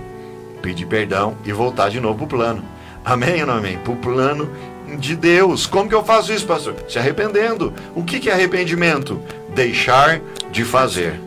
pedir 0.64 0.87
perdão 0.87 1.37
e 1.44 1.53
voltar 1.53 1.90
de 1.90 2.00
novo 2.00 2.16
para 2.16 2.24
o 2.24 2.29
plano. 2.29 2.64
Amém 3.05 3.42
ou 3.42 3.46
não 3.46 3.59
amém? 3.59 3.77
Para 3.77 3.92
o 3.92 3.96
plano 3.96 4.50
de 4.98 5.14
Deus. 5.14 5.66
Como 5.66 5.90
que 5.90 5.94
eu 5.94 6.03
faço 6.03 6.33
isso, 6.33 6.46
pastor? 6.46 6.74
Se 6.88 6.98
arrependendo. 6.98 7.74
O 7.94 8.03
que, 8.03 8.18
que 8.18 8.31
é 8.31 8.33
arrependimento? 8.33 9.20
Deixar 9.55 10.22
de 10.50 10.64
fazer. 10.64 11.20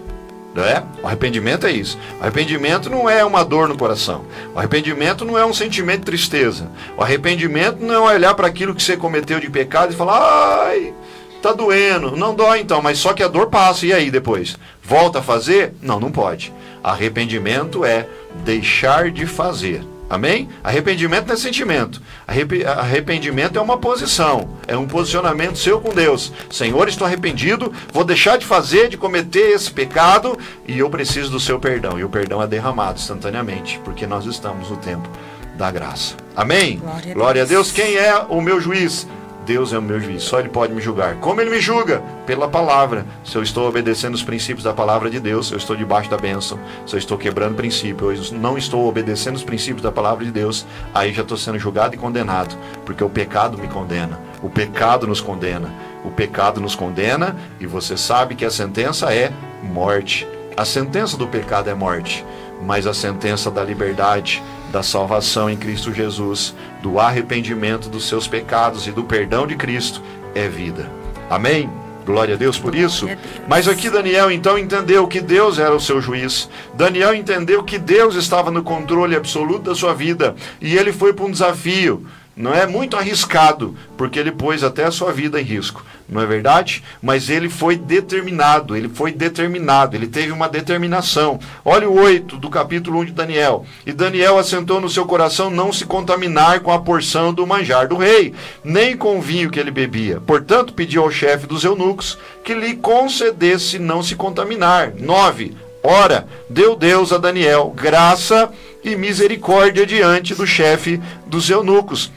Não 0.56 0.63
é? 0.63 0.84
O 1.04 1.06
arrependimento 1.06 1.67
é 1.67 1.71
isso. 1.71 2.00
O 2.19 2.23
arrependimento 2.23 2.89
não 2.89 3.08
é 3.08 3.23
uma 3.23 3.45
dor 3.45 3.67
no 3.67 3.78
coração. 3.78 4.26
O 4.56 4.58
arrependimento 4.58 5.23
não 5.23 5.38
é 5.38 5.45
um 5.45 5.54
sentimento 5.54 6.00
de 6.00 6.06
tristeza. 6.06 6.71
O 6.97 7.04
arrependimento 7.04 7.78
não 7.80 8.10
é 8.10 8.15
olhar 8.15 8.34
para 8.34 8.47
aquilo 8.47 8.73
que 8.73 8.82
você 8.82 8.97
cometeu 8.97 9.39
de 9.39 9.52
pecado 9.52 9.93
e 9.93 9.95
falar, 9.95 10.65
ai, 10.65 10.95
tá 11.43 11.54
doendo. 11.54 12.17
Não 12.17 12.34
dói 12.34 12.62
então, 12.62 12.82
mas 12.82 12.97
só 12.97 13.13
que 13.13 13.21
a 13.21 13.28
dor 13.28 13.52
passa. 13.52 13.86
E 13.86 13.93
aí 13.93 14.10
depois? 14.10 14.58
Volta 14.82 15.19
a 15.19 15.21
fazer? 15.21 15.76
Não, 15.80 16.00
não 16.00 16.12
pode. 16.12 16.52
Arrependimento 16.91 17.84
é 17.86 18.08
deixar 18.45 19.12
de 19.12 19.26
fazer. 19.26 19.84
Amém? 20.10 20.47
Arrependimento 20.63 21.28
não 21.28 21.34
é 21.34 21.38
sentimento. 21.38 22.02
Arrepe- 22.26 22.65
Arrependimento 22.65 23.60
é 23.60 23.62
uma 23.62 23.78
posição. 23.78 24.47
É 24.65 24.78
um 24.78 24.88
posicionamento 24.88 25.58
seu 25.58 25.82
com 25.82 25.93
Deus. 25.93 26.32
Senhor, 26.50 26.88
estou 26.88 27.06
arrependido, 27.06 27.73
vou 27.91 28.06
deixar 28.06 28.38
de 28.38 28.45
fazer, 28.45 28.88
de 28.88 28.95
cometer 28.95 29.50
esse 29.52 29.69
pecado 29.69 30.38
e 30.65 30.80
eu 30.80 30.89
preciso 30.89 31.30
do 31.30 31.41
seu 31.41 31.60
perdão. 31.60 32.00
E 32.00 32.06
o 32.06 32.10
perdão 32.10 32.41
é 32.41 32.47
derramado 32.47 32.97
instantaneamente, 33.00 33.82
porque 33.84 34.08
nós 34.08 34.26
estamos 34.26 34.69
no 34.69 34.78
tempo 34.78 35.10
da 35.58 35.69
graça. 35.71 36.15
Amém? 36.36 36.78
Glória 36.78 37.12
a 37.12 37.13
Glória 37.13 37.41
a 37.41 37.45
Deus. 37.45 37.71
Deus. 37.73 37.88
Quem 37.88 37.97
é 37.97 38.15
o 38.30 38.39
meu 38.39 38.62
juiz? 38.62 39.06
Deus 39.48 39.72
é 39.72 39.80
o 39.80 39.82
meu 39.82 39.98
juiz, 39.98 40.24
só 40.24 40.42
Ele 40.42 40.50
pode 40.50 40.74
me 40.74 40.82
julgar. 40.82 41.16
Como 41.16 41.40
Ele 41.40 41.50
me 41.50 41.62
julga? 41.62 42.04
Pela 42.26 42.50
palavra. 42.50 43.06
Se 43.24 43.38
eu 43.38 43.42
estou 43.42 43.66
obedecendo 43.66 44.14
os 44.14 44.22
princípios 44.22 44.66
da 44.66 44.74
palavra 44.74 45.10
de 45.10 45.22
Deus, 45.22 45.50
eu 45.52 45.58
estou 45.58 45.74
debaixo 45.74 46.10
da 46.10 46.18
bênção. 46.18 46.60
Se 46.86 46.96
eu 46.96 47.00
estou 47.00 47.18
quebrando 47.18 47.56
princípio, 47.56 48.12
eu 48.12 48.22
não 48.34 48.58
estou 48.58 48.86
obedecendo 48.86 49.38
os 49.38 49.44
princípios 49.46 49.82
da 49.82 49.92
palavra 49.92 50.26
de 50.26 50.32
Deus, 50.32 50.66
aí 50.94 51.14
já 51.14 51.22
estou 51.22 51.38
sendo 51.38 51.58
julgado 51.58 51.96
e 51.96 51.98
condenado, 51.98 52.58
porque 52.86 53.02
o 53.02 53.10
pecado 53.10 53.58
me 53.58 53.70
condena. 53.70 54.20
O 54.44 54.50
pecado 54.50 55.08
nos 55.08 55.22
condena. 55.22 55.72
O 56.04 56.12
pecado 56.12 56.60
nos 56.60 56.76
condena 56.76 57.34
e 57.58 57.66
você 57.66 57.96
sabe 57.96 58.36
que 58.36 58.44
a 58.44 58.52
sentença 58.52 59.14
é 59.14 59.32
morte. 59.64 60.28
A 60.58 60.66
sentença 60.66 61.16
do 61.16 61.26
pecado 61.26 61.70
é 61.70 61.74
morte, 61.74 62.26
mas 62.62 62.86
a 62.86 62.94
sentença 62.94 63.50
da 63.50 63.64
liberdade, 63.64 64.44
da 64.71 64.84
salvação 64.84 65.49
em 65.49 65.58
Cristo 65.58 65.93
Jesus, 65.93 66.53
do 66.82 66.99
arrependimento 66.99 67.89
dos 67.89 68.08
seus 68.08 68.27
pecados 68.27 68.88
e 68.88 68.91
do 68.91 69.03
perdão 69.03 69.47
de 69.47 69.56
Cristo 69.56 70.01
é 70.36 70.47
vida. 70.47 70.89
Amém? 71.30 71.69
Glória 72.06 72.36
a 72.36 72.38
Deus 72.38 72.58
por 72.58 72.73
isso. 72.73 73.06
Deus. 73.06 73.19
Mas 73.49 73.67
aqui 73.67 73.89
Daniel 73.89 74.32
então 74.32 74.58
entendeu 74.58 75.06
que 75.08 75.19
Deus 75.19 75.60
era 75.60 75.75
o 75.75 75.80
seu 75.80 75.99
juiz. 75.99 76.49
Daniel 76.73 77.13
entendeu 77.13 77.63
que 77.63 77.77
Deus 77.77 78.15
estava 78.15 78.49
no 78.49 78.63
controle 78.63 79.15
absoluto 79.15 79.63
da 79.63 79.75
sua 79.75 79.93
vida 79.93 80.34
e 80.62 80.77
ele 80.77 80.93
foi 80.93 81.12
para 81.12 81.25
um 81.25 81.32
desafio. 81.32 82.06
Não 82.34 82.53
é 82.53 82.67
muito 82.67 82.95
arriscado, 82.95 83.75
porque 83.97 84.19
ele 84.19 84.32
pôs 84.32 84.63
até 84.63 84.86
a 84.86 84.91
sua 84.91 85.12
vida 85.12 85.41
em 85.41 85.43
risco, 85.43 85.84
não 86.10 86.22
é 86.22 86.26
verdade? 86.26 86.84
Mas 87.02 87.30
ele 87.30 87.50
foi 87.50 87.76
determinado, 87.76 88.76
ele 88.76 88.88
foi 88.88 89.12
determinado, 89.12 89.96
ele 89.96 90.08
teve 90.08 90.32
uma 90.32 90.48
determinação. 90.48 91.39
Olha 91.65 91.89
o 91.89 92.00
8 92.00 92.38
do 92.38 92.50
capítulo 92.50 93.00
1 93.00 93.06
de 93.06 93.12
Daniel. 93.12 93.65
E 93.86 93.91
Daniel 93.91 94.38
assentou 94.38 94.80
no 94.80 94.89
seu 94.89 95.06
coração 95.06 95.50
não 95.50 95.74
se 95.74 95.86
contaminar 95.86 96.62
com 96.62 96.72
a 96.72 96.80
porção 96.80 97.34
do 97.34 97.46
manjar 97.46 97.88
do 97.88 97.98
rei, 97.98 98.34
nem 98.63 98.96
com 98.96 99.17
o 99.17 99.22
vinho 99.22 99.50
que 99.50 99.60
ele 99.60 99.72
bebia. 99.72 100.22
Portanto, 100.22 100.74
pediu 100.74 101.04
ao 101.04 101.12
chefe 101.12 101.46
dos 101.46 101.63
eunucos 101.63 102.17
que 102.43 102.54
lhe 102.54 102.76
concedesse 102.76 103.78
não 103.78 104.02
se 104.02 104.15
contaminar. 104.15 104.93
9. 104.98 105.56
Ora, 105.84 106.28
deu 106.50 106.76
Deus 106.76 107.13
a 107.13 107.17
Daniel 107.17 107.74
graça 107.76 108.50
e 108.84 108.96
misericórdia 108.96 109.86
diante 109.86 110.34
do 110.34 110.48
chefe 110.48 111.02
dos 111.26 111.50
eunucos. 111.50 112.12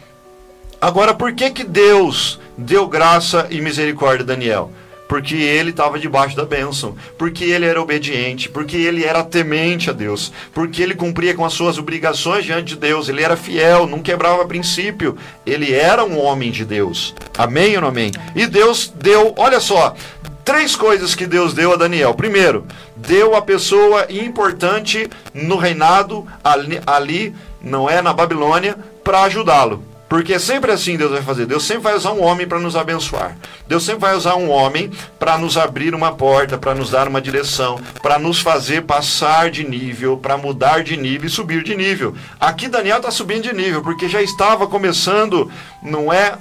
Agora, 0.80 1.12
por 1.12 1.32
que 1.32 1.50
que 1.50 1.64
Deus 1.64 2.39
deu 2.60 2.86
graça 2.86 3.46
e 3.50 3.60
misericórdia 3.60 4.22
a 4.22 4.26
Daniel? 4.26 4.70
Porque 5.08 5.34
ele 5.34 5.70
estava 5.70 5.98
debaixo 5.98 6.36
da 6.36 6.44
bênção, 6.44 6.94
porque 7.18 7.44
ele 7.44 7.66
era 7.66 7.82
obediente, 7.82 8.48
porque 8.48 8.76
ele 8.76 9.04
era 9.04 9.24
temente 9.24 9.90
a 9.90 9.92
Deus, 9.92 10.32
porque 10.54 10.80
ele 10.80 10.94
cumpria 10.94 11.34
com 11.34 11.44
as 11.44 11.52
suas 11.52 11.78
obrigações 11.78 12.44
diante 12.44 12.74
de 12.74 12.76
Deus, 12.76 13.08
ele 13.08 13.22
era 13.22 13.36
fiel, 13.36 13.88
não 13.88 13.98
quebrava 13.98 14.46
princípio, 14.46 15.16
ele 15.44 15.74
era 15.74 16.04
um 16.04 16.16
homem 16.16 16.52
de 16.52 16.64
Deus. 16.64 17.12
Amém 17.36 17.74
ou 17.74 17.80
não 17.80 17.88
amém? 17.88 18.12
E 18.36 18.46
Deus 18.46 18.92
deu, 18.94 19.34
olha 19.36 19.58
só, 19.58 19.96
três 20.44 20.76
coisas 20.76 21.16
que 21.16 21.26
Deus 21.26 21.54
deu 21.54 21.72
a 21.72 21.76
Daniel. 21.76 22.14
Primeiro, 22.14 22.64
deu 22.94 23.34
a 23.34 23.42
pessoa 23.42 24.06
importante 24.10 25.10
no 25.34 25.56
reinado 25.56 26.24
ali, 26.44 26.80
ali 26.86 27.34
não 27.60 27.90
é 27.90 28.00
na 28.00 28.12
Babilônia, 28.12 28.76
para 29.02 29.22
ajudá-lo. 29.22 29.89
Porque 30.10 30.40
sempre 30.40 30.72
assim 30.72 30.96
Deus 30.96 31.12
vai 31.12 31.22
fazer. 31.22 31.46
Deus 31.46 31.62
sempre 31.64 31.84
vai 31.84 31.94
usar 31.94 32.10
um 32.10 32.24
homem 32.24 32.44
para 32.44 32.58
nos 32.58 32.74
abençoar. 32.74 33.36
Deus 33.68 33.84
sempre 33.84 34.00
vai 34.00 34.16
usar 34.16 34.34
um 34.34 34.50
homem 34.50 34.90
para 35.20 35.38
nos 35.38 35.56
abrir 35.56 35.94
uma 35.94 36.10
porta, 36.10 36.58
para 36.58 36.74
nos 36.74 36.90
dar 36.90 37.06
uma 37.06 37.20
direção, 37.20 37.80
para 38.02 38.18
nos 38.18 38.40
fazer 38.40 38.82
passar 38.82 39.52
de 39.52 39.62
nível, 39.62 40.18
para 40.18 40.36
mudar 40.36 40.82
de 40.82 40.96
nível 40.96 41.28
e 41.28 41.30
subir 41.30 41.62
de 41.62 41.76
nível. 41.76 42.12
Aqui 42.40 42.66
Daniel 42.66 42.96
está 42.96 43.12
subindo 43.12 43.44
de 43.44 43.54
nível, 43.54 43.82
porque 43.82 44.08
já 44.08 44.20
estava 44.20 44.66
começando, 44.66 45.48
não 45.80 46.12
é, 46.12 46.36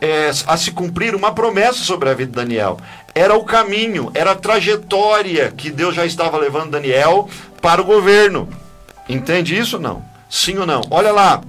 é, 0.00 0.32
a 0.44 0.56
se 0.56 0.72
cumprir 0.72 1.14
uma 1.14 1.32
promessa 1.32 1.84
sobre 1.84 2.10
a 2.10 2.14
vida 2.14 2.32
de 2.32 2.36
Daniel. 2.36 2.76
Era 3.14 3.36
o 3.36 3.44
caminho, 3.44 4.10
era 4.14 4.32
a 4.32 4.36
trajetória 4.36 5.54
que 5.56 5.70
Deus 5.70 5.94
já 5.94 6.04
estava 6.04 6.36
levando 6.38 6.72
Daniel 6.72 7.30
para 7.62 7.80
o 7.80 7.84
governo. 7.84 8.48
Entende 9.08 9.56
isso 9.56 9.76
ou 9.76 9.82
não? 9.82 10.04
Sim 10.28 10.58
ou 10.58 10.66
não? 10.66 10.80
Olha 10.90 11.12
lá. 11.12 11.40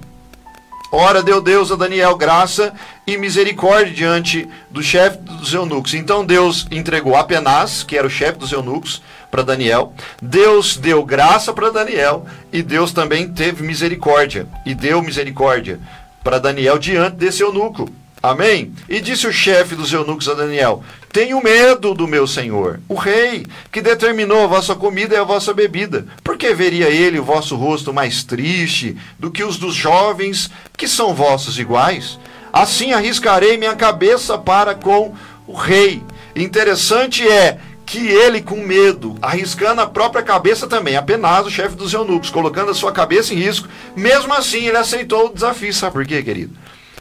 Ora 0.91 1.21
deu 1.21 1.41
Deus 1.41 1.71
a 1.71 1.75
Daniel 1.75 2.15
graça 2.15 2.73
e 3.05 3.17
misericórdia 3.17 3.93
diante 3.93 4.47
do 4.69 4.81
chefe 4.81 5.17
dos 5.17 5.53
eunucos. 5.53 5.93
Então 5.93 6.25
Deus 6.25 6.65
entregou 6.71 7.15
Apenas, 7.15 7.83
que 7.83 7.97
era 7.97 8.07
o 8.07 8.09
chefe 8.09 8.39
dos 8.39 8.51
eunucos, 8.51 9.01
para 9.29 9.43
Daniel. 9.43 9.93
Deus 10.21 10.77
deu 10.77 11.03
graça 11.03 11.51
para 11.51 11.69
Daniel 11.69 12.25
e 12.51 12.63
Deus 12.63 12.93
também 12.93 13.27
teve 13.29 13.63
misericórdia 13.63 14.47
e 14.65 14.73
deu 14.73 15.01
misericórdia 15.01 15.79
para 16.23 16.39
Daniel 16.39 16.77
diante 16.77 17.17
desse 17.17 17.43
eunuco. 17.43 17.89
Amém? 18.27 18.73
E 18.89 18.99
disse 18.99 19.25
o 19.25 19.31
chefe 19.31 19.73
dos 19.73 19.93
eunucos 19.93 20.27
a 20.27 20.33
Daniel: 20.33 20.83
Tenho 21.13 21.41
medo 21.41 21.93
do 21.93 22.05
meu 22.05 22.27
senhor, 22.27 22.81
o 22.89 22.93
rei, 22.93 23.45
que 23.71 23.81
determinou 23.81 24.43
a 24.43 24.47
vossa 24.47 24.75
comida 24.75 25.15
e 25.15 25.17
a 25.17 25.23
vossa 25.23 25.53
bebida. 25.53 26.05
Porque 26.25 26.53
veria 26.53 26.89
ele 26.89 27.19
o 27.19 27.23
vosso 27.23 27.55
rosto 27.55 27.93
mais 27.93 28.25
triste 28.25 28.97
do 29.17 29.31
que 29.31 29.45
os 29.45 29.55
dos 29.55 29.73
jovens 29.73 30.51
que 30.75 30.89
são 30.89 31.15
vossos 31.15 31.57
iguais? 31.57 32.19
Assim 32.51 32.91
arriscarei 32.91 33.55
minha 33.55 33.77
cabeça 33.77 34.37
para 34.37 34.75
com 34.75 35.15
o 35.47 35.53
rei. 35.53 36.03
Interessante 36.35 37.25
é 37.25 37.57
que 37.85 38.09
ele, 38.09 38.41
com 38.41 38.57
medo, 38.57 39.15
arriscando 39.21 39.79
a 39.79 39.87
própria 39.87 40.21
cabeça 40.21 40.67
também, 40.67 40.97
apenas 40.97 41.45
o 41.45 41.49
chefe 41.49 41.77
dos 41.77 41.93
eunucos, 41.93 42.29
colocando 42.29 42.71
a 42.71 42.75
sua 42.75 42.91
cabeça 42.91 43.33
em 43.33 43.37
risco, 43.37 43.69
mesmo 43.95 44.33
assim 44.33 44.65
ele 44.65 44.75
aceitou 44.75 45.27
o 45.27 45.33
desafio. 45.33 45.73
Sabe 45.73 45.93
por 45.93 46.05
quê, 46.05 46.21
querido? 46.21 46.53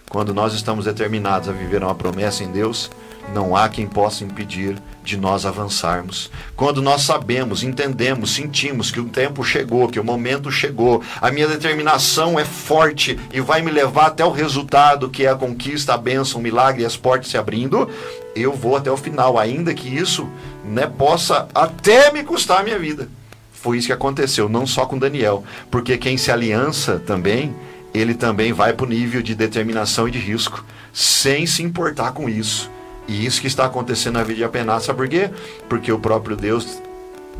Quando 0.09 0.33
nós 0.33 0.55
estamos 0.55 0.85
determinados 0.85 1.49
a 1.49 1.53
viver 1.53 1.83
uma 1.83 1.95
promessa 1.95 2.45
em 2.45 2.51
Deus, 2.53 2.91
não 3.35 3.57
há 3.57 3.69
quem 3.69 3.87
possa 3.87 4.25
impedir 4.25 4.77
de 5.03 5.17
nós 5.17 5.45
avançarmos. 5.45 6.31
Quando 6.55 6.81
nós 6.81 7.03
sabemos, 7.03 7.63
entendemos, 7.63 8.35
sentimos 8.35 8.91
que 8.91 9.01
o 9.01 9.09
tempo 9.09 9.43
chegou, 9.43 9.89
que 9.89 9.99
o 9.99 10.05
momento 10.05 10.51
chegou, 10.51 11.03
a 11.21 11.31
minha 11.31 11.49
determinação 11.49 12.39
é 12.39 12.45
forte 12.45 13.19
e 13.33 13.41
vai 13.41 13.63
me 13.63 13.71
levar 13.71 14.07
até 14.07 14.25
o 14.25 14.31
resultado, 14.31 15.11
que 15.11 15.27
é 15.27 15.29
a 15.29 15.35
conquista, 15.35 15.95
a 15.95 15.99
bênção, 15.99 16.41
o 16.41 16.43
milagre 16.43 16.83
e 16.83 16.87
as 16.87 16.97
portas 16.97 17.29
se 17.29 17.37
abrindo, 17.37 17.89
eu 18.35 18.53
vou 18.53 18.77
até 18.77 18.91
o 18.91 18.97
final, 18.97 19.39
ainda 19.39 19.75
que 19.75 19.89
isso 19.89 20.29
né, 20.65 20.87
possa 20.87 21.49
até 21.55 22.13
me 22.13 22.23
custar 22.23 22.61
a 22.61 22.63
minha 22.63 22.79
vida. 22.79 23.09
Foi 23.53 23.79
isso 23.79 23.89
que 23.89 23.93
aconteceu, 23.93 24.49
não 24.49 24.67
só 24.67 24.87
com 24.87 24.99
Daniel, 24.99 25.43
porque 25.71 25.99
quem 25.99 26.17
se 26.17 26.31
aliança 26.31 27.03
também, 27.05 27.55
ele 27.97 28.15
também 28.15 28.53
vai 28.53 28.73
para 28.73 28.85
o 28.85 28.89
nível 28.89 29.23
de 29.23 29.35
determinação 29.35 30.09
e 30.09 30.11
de 30.11 30.19
risco, 30.19 30.65
sem 30.93 31.47
se 31.47 31.63
importar 31.63 32.13
com 32.13 32.29
isso. 32.29 32.71
E 33.09 33.25
isso 33.25 33.41
que 33.41 33.47
está 33.47 33.65
acontecendo 33.65 34.15
na 34.15 34.23
vida 34.23 34.39
de 34.39 34.45
Apenas, 34.45 34.85
sabe 34.85 34.99
por 34.99 35.09
quê? 35.09 35.31
Porque 35.69 35.93
o 35.93 35.99
próprio 35.99 36.37
Deus 36.37 36.83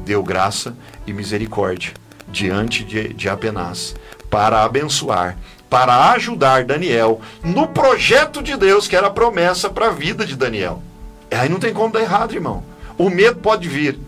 deu 0.05 0.23
graça 0.23 0.77
e 1.07 1.13
misericórdia 1.13 1.93
diante 2.29 2.85
de, 2.85 3.13
de 3.13 3.29
Apenas 3.29 3.95
para 4.31 4.65
abençoar, 4.65 5.37
para 5.69 6.13
ajudar 6.13 6.65
Daniel 6.65 7.21
no 7.43 7.69
projeto 7.69 8.43
de 8.43 8.57
Deus, 8.57 8.87
que 8.87 8.97
era 8.97 9.09
a 9.09 9.11
promessa 9.11 9.69
para 9.69 9.89
a 9.89 9.93
vida 9.93 10.25
de 10.25 10.37
Daniel. 10.37 10.83
Aí 11.31 11.49
não 11.49 11.59
tem 11.59 11.73
como 11.73 11.93
dar 11.93 12.01
errado, 12.01 12.35
irmão. 12.35 12.63
O 12.97 13.11
medo 13.11 13.41
pode 13.41 13.69
vir, 13.69 13.99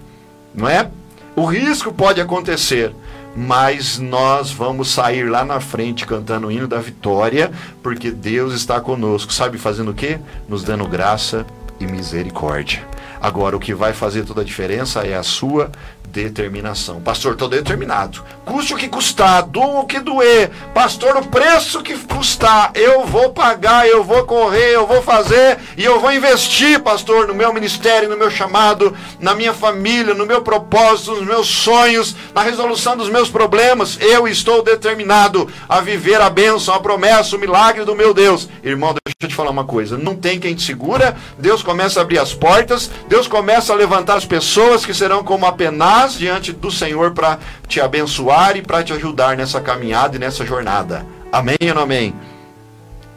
não 0.54 0.68
é? 0.68 0.88
O 1.34 1.44
risco 1.44 1.92
pode 1.92 2.20
acontecer, 2.20 2.92
mas 3.38 4.00
nós 4.00 4.50
vamos 4.50 4.90
sair 4.90 5.22
lá 5.30 5.44
na 5.44 5.60
frente 5.60 6.04
cantando 6.04 6.48
o 6.48 6.50
hino 6.50 6.66
da 6.66 6.80
vitória, 6.80 7.52
porque 7.84 8.10
Deus 8.10 8.52
está 8.52 8.80
conosco. 8.80 9.32
Sabe 9.32 9.58
fazendo 9.58 9.92
o 9.92 9.94
quê? 9.94 10.18
Nos 10.48 10.64
dando 10.64 10.84
graça 10.88 11.46
e 11.78 11.86
misericórdia. 11.86 12.84
Agora, 13.20 13.56
o 13.56 13.60
que 13.60 13.72
vai 13.72 13.92
fazer 13.92 14.24
toda 14.24 14.40
a 14.40 14.44
diferença 14.44 15.06
é 15.06 15.14
a 15.14 15.22
sua 15.22 15.70
determinação. 16.08 17.00
Pastor, 17.00 17.32
estou 17.32 17.48
determinado. 17.48 18.24
Custe 18.44 18.74
o 18.74 18.76
que 18.76 18.88
custar, 18.88 19.42
doa 19.42 19.80
o 19.80 19.86
que 19.86 20.00
doer. 20.00 20.50
Pastor, 20.72 21.16
o 21.16 21.26
preço 21.26 21.82
que 21.82 21.96
custar, 21.98 22.70
eu 22.74 23.04
vou 23.04 23.30
pagar, 23.30 23.86
eu 23.86 24.02
vou 24.02 24.24
correr, 24.24 24.74
eu 24.74 24.86
vou 24.86 25.02
fazer 25.02 25.58
e 25.76 25.84
eu 25.84 26.00
vou 26.00 26.12
investir, 26.12 26.80
pastor, 26.80 27.28
no 27.28 27.34
meu 27.34 27.52
ministério, 27.52 28.08
no 28.08 28.16
meu 28.16 28.30
chamado, 28.30 28.96
na 29.20 29.34
minha 29.34 29.52
família, 29.52 30.14
no 30.14 30.24
meu 30.24 30.40
propósito, 30.40 31.14
nos 31.14 31.26
meus 31.26 31.46
sonhos, 31.46 32.16
na 32.34 32.42
resolução 32.42 32.96
dos 32.96 33.10
meus 33.10 33.28
problemas. 33.28 33.98
Eu 34.00 34.26
estou 34.26 34.62
determinado 34.62 35.48
a 35.68 35.80
viver 35.80 36.20
a 36.20 36.30
bênção, 36.30 36.74
a 36.74 36.80
promessa, 36.80 37.36
o 37.36 37.38
milagre 37.38 37.84
do 37.84 37.94
meu 37.94 38.14
Deus. 38.14 38.48
Irmão, 38.64 38.94
deixa 39.04 39.16
eu 39.20 39.28
te 39.28 39.34
falar 39.34 39.50
uma 39.50 39.64
coisa. 39.64 39.98
Não 39.98 40.16
tem 40.16 40.40
quem 40.40 40.54
te 40.54 40.62
segura. 40.62 41.16
Deus 41.38 41.62
começa 41.62 42.00
a 42.00 42.02
abrir 42.02 42.18
as 42.18 42.32
portas. 42.32 42.90
Deus 43.08 43.28
começa 43.28 43.72
a 43.72 43.76
levantar 43.76 44.16
as 44.16 44.24
pessoas 44.24 44.86
que 44.86 44.94
serão 44.94 45.22
como 45.22 45.44
a 45.44 45.52
estás 45.98 46.14
diante 46.16 46.52
do 46.52 46.70
Senhor 46.70 47.10
para 47.10 47.40
te 47.66 47.80
abençoar 47.80 48.56
e 48.56 48.62
para 48.62 48.84
te 48.84 48.92
ajudar 48.92 49.36
nessa 49.36 49.60
caminhada 49.60 50.14
e 50.14 50.18
nessa 50.18 50.46
jornada. 50.46 51.04
Amém 51.32 51.56
ou 51.62 51.74
não 51.74 51.82
amém? 51.82 52.14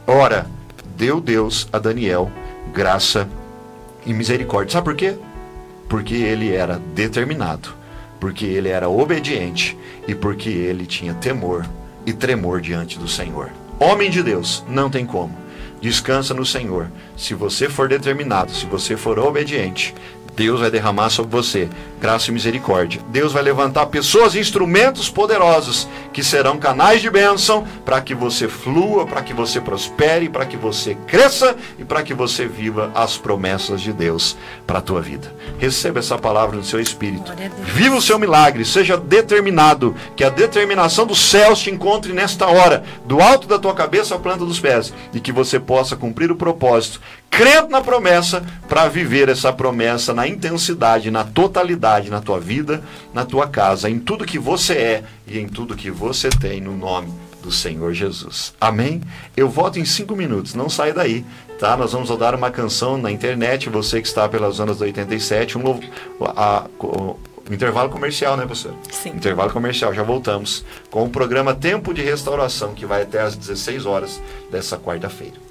Ora, 0.07 0.47
deu 0.97 1.21
Deus 1.21 1.67
a 1.71 1.77
Daniel 1.77 2.31
graça 2.73 3.29
e 4.03 4.11
misericórdia. 4.13 4.73
Sabe 4.73 4.85
por 4.85 4.95
quê? 4.95 5.15
Porque 5.87 6.15
ele 6.15 6.55
era 6.55 6.81
determinado, 6.95 7.69
porque 8.19 8.45
ele 8.45 8.69
era 8.69 8.89
obediente 8.89 9.77
e 10.07 10.15
porque 10.15 10.49
ele 10.49 10.87
tinha 10.87 11.13
temor 11.13 11.67
e 12.03 12.13
tremor 12.13 12.61
diante 12.61 12.97
do 12.97 13.07
Senhor. 13.07 13.51
Homem 13.79 14.09
de 14.09 14.23
Deus, 14.23 14.63
não 14.67 14.89
tem 14.89 15.05
como. 15.05 15.37
Descansa 15.79 16.33
no 16.33 16.45
Senhor. 16.45 16.87
Se 17.15 17.35
você 17.35 17.69
for 17.69 17.87
determinado, 17.87 18.51
se 18.51 18.65
você 18.65 18.97
for 18.97 19.19
obediente, 19.19 19.93
Deus 20.35 20.59
vai 20.59 20.71
derramar 20.71 21.09
sobre 21.09 21.31
você 21.31 21.69
graça 22.01 22.31
e 22.31 22.33
misericórdia. 22.33 22.99
Deus 23.09 23.31
vai 23.31 23.43
levantar 23.43 23.85
pessoas 23.85 24.33
e 24.33 24.39
instrumentos 24.39 25.07
poderosos 25.07 25.87
que 26.11 26.23
serão 26.23 26.57
canais 26.57 26.99
de 26.99 27.11
bênção 27.11 27.65
para 27.85 28.01
que 28.01 28.15
você 28.15 28.47
flua, 28.47 29.05
para 29.05 29.21
que 29.21 29.33
você 29.33 29.61
prospere, 29.61 30.27
para 30.27 30.45
que 30.45 30.57
você 30.57 30.95
cresça 31.05 31.55
e 31.77 31.85
para 31.85 32.01
que 32.01 32.13
você 32.13 32.47
viva 32.47 32.91
as 32.95 33.17
promessas 33.17 33.81
de 33.81 33.93
Deus 33.93 34.35
para 34.65 34.79
a 34.79 34.81
tua 34.81 34.99
vida. 34.99 35.31
Receba 35.59 35.99
essa 35.99 36.17
palavra 36.17 36.57
no 36.57 36.63
seu 36.63 36.79
espírito. 36.79 37.31
Viva 37.63 37.95
o 37.95 38.01
seu 38.01 38.17
milagre, 38.17 38.65
seja 38.65 38.97
determinado, 38.97 39.95
que 40.15 40.23
a 40.23 40.29
determinação 40.29 41.05
dos 41.05 41.19
céus 41.19 41.59
te 41.59 41.69
encontre 41.69 42.13
nesta 42.13 42.47
hora, 42.47 42.83
do 43.05 43.21
alto 43.21 43.47
da 43.47 43.59
tua 43.59 43.75
cabeça 43.75 44.15
à 44.15 44.19
planta 44.19 44.43
dos 44.43 44.59
pés, 44.59 44.91
e 45.13 45.19
que 45.19 45.31
você 45.31 45.59
possa 45.59 45.95
cumprir 45.95 46.31
o 46.31 46.35
propósito 46.35 46.99
crendo 47.31 47.69
na 47.69 47.79
promessa 47.79 48.45
para 48.67 48.89
viver 48.89 49.29
essa 49.29 49.53
promessa 49.53 50.13
na 50.13 50.27
intensidade, 50.27 51.09
na 51.09 51.23
totalidade, 51.23 52.11
na 52.11 52.19
tua 52.19 52.39
vida, 52.39 52.83
na 53.13 53.25
tua 53.25 53.47
casa, 53.47 53.89
em 53.89 53.97
tudo 53.97 54.25
que 54.25 54.37
você 54.37 54.73
é 54.73 55.03
e 55.25 55.39
em 55.39 55.47
tudo 55.47 55.75
que 55.75 55.89
você 55.89 56.29
tem 56.29 56.59
no 56.59 56.75
nome 56.75 57.11
do 57.41 57.51
Senhor 57.51 57.93
Jesus. 57.93 58.53
Amém? 58.59 59.01
Eu 59.35 59.49
volto 59.49 59.79
em 59.79 59.85
cinco 59.85 60.15
minutos, 60.15 60.53
não 60.53 60.69
sai 60.69 60.93
daí, 60.93 61.25
tá? 61.57 61.75
Nós 61.75 61.93
vamos 61.93 62.09
rodar 62.09 62.35
uma 62.35 62.51
canção 62.51 62.97
na 62.97 63.09
internet, 63.09 63.69
você 63.69 64.01
que 64.01 64.07
está 64.07 64.27
pelas 64.27 64.55
zonas 64.55 64.77
do 64.77 64.83
87, 64.83 65.57
um, 65.57 65.79
a, 66.35 66.57
a, 66.59 66.65
intervalo 67.49 67.89
comercial, 67.89 68.37
né, 68.37 68.45
professor? 68.45 68.75
Sim. 68.91 69.09
Intervalo 69.09 69.51
comercial, 69.51 69.93
já 69.93 70.03
voltamos 70.03 70.63
com 70.91 71.05
o 71.05 71.09
programa 71.09 71.55
Tempo 71.55 71.93
de 71.93 72.03
Restauração, 72.03 72.75
que 72.75 72.85
vai 72.85 73.03
até 73.03 73.21
às 73.21 73.35
16 73.35 73.85
horas 73.85 74.21
dessa 74.51 74.77
quarta-feira. 74.77 75.50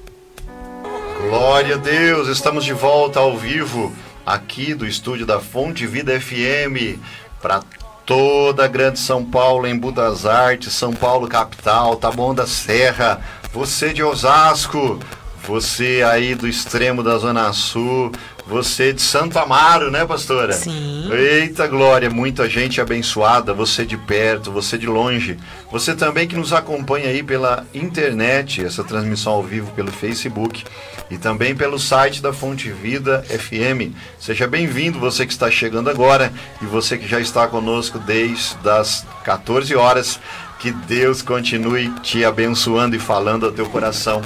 Glória 1.30 1.76
a 1.76 1.78
Deus, 1.78 2.26
estamos 2.26 2.64
de 2.64 2.72
volta 2.72 3.20
ao 3.20 3.38
vivo 3.38 3.94
aqui 4.26 4.74
do 4.74 4.84
estúdio 4.84 5.24
da 5.24 5.38
Fonte 5.38 5.86
Vida 5.86 6.20
FM 6.20 6.98
para 7.40 7.62
toda 8.04 8.64
a 8.64 8.66
grande 8.66 8.98
São 8.98 9.24
Paulo, 9.24 9.64
em 9.64 9.78
Budas 9.78 10.26
Artes, 10.26 10.72
São 10.72 10.92
Paulo 10.92 11.28
capital, 11.28 11.94
Taboão 11.94 12.34
da 12.34 12.48
Serra, 12.48 13.20
você 13.52 13.92
de 13.92 14.02
Osasco, 14.02 14.98
você 15.46 16.04
aí 16.04 16.34
do 16.34 16.48
extremo 16.48 17.00
da 17.00 17.16
Zona 17.16 17.52
Sul, 17.52 18.10
você 18.44 18.92
de 18.92 19.00
Santo 19.00 19.38
Amaro, 19.38 19.88
né, 19.88 20.04
pastora? 20.04 20.52
Sim. 20.52 21.08
Eita 21.12 21.68
glória, 21.68 22.10
muita 22.10 22.48
gente 22.48 22.80
abençoada, 22.80 23.54
você 23.54 23.86
de 23.86 23.96
perto, 23.96 24.50
você 24.50 24.76
de 24.76 24.88
longe. 24.88 25.38
Você 25.70 25.94
também 25.94 26.26
que 26.26 26.34
nos 26.34 26.52
acompanha 26.52 27.06
aí 27.06 27.22
pela 27.22 27.64
internet, 27.72 28.64
essa 28.64 28.82
transmissão 28.82 29.34
ao 29.34 29.42
vivo 29.44 29.70
pelo 29.70 29.92
Facebook 29.92 30.64
e 31.10 31.18
também 31.18 31.54
pelo 31.54 31.78
site 31.78 32.22
da 32.22 32.32
Fonte 32.32 32.70
Vida 32.70 33.24
FM. 33.28 33.94
Seja 34.18 34.46
bem-vindo, 34.46 34.98
você 34.98 35.26
que 35.26 35.32
está 35.32 35.50
chegando 35.50 35.90
agora 35.90 36.32
e 36.62 36.66
você 36.66 36.96
que 36.96 37.08
já 37.08 37.20
está 37.20 37.48
conosco 37.48 37.98
desde 37.98 38.56
as 38.68 39.04
14 39.24 39.74
horas. 39.74 40.20
Que 40.60 40.70
Deus 40.70 41.22
continue 41.22 41.90
te 42.02 42.24
abençoando 42.24 42.94
e 42.94 42.98
falando 42.98 43.46
ao 43.46 43.52
teu 43.52 43.68
coração 43.68 44.22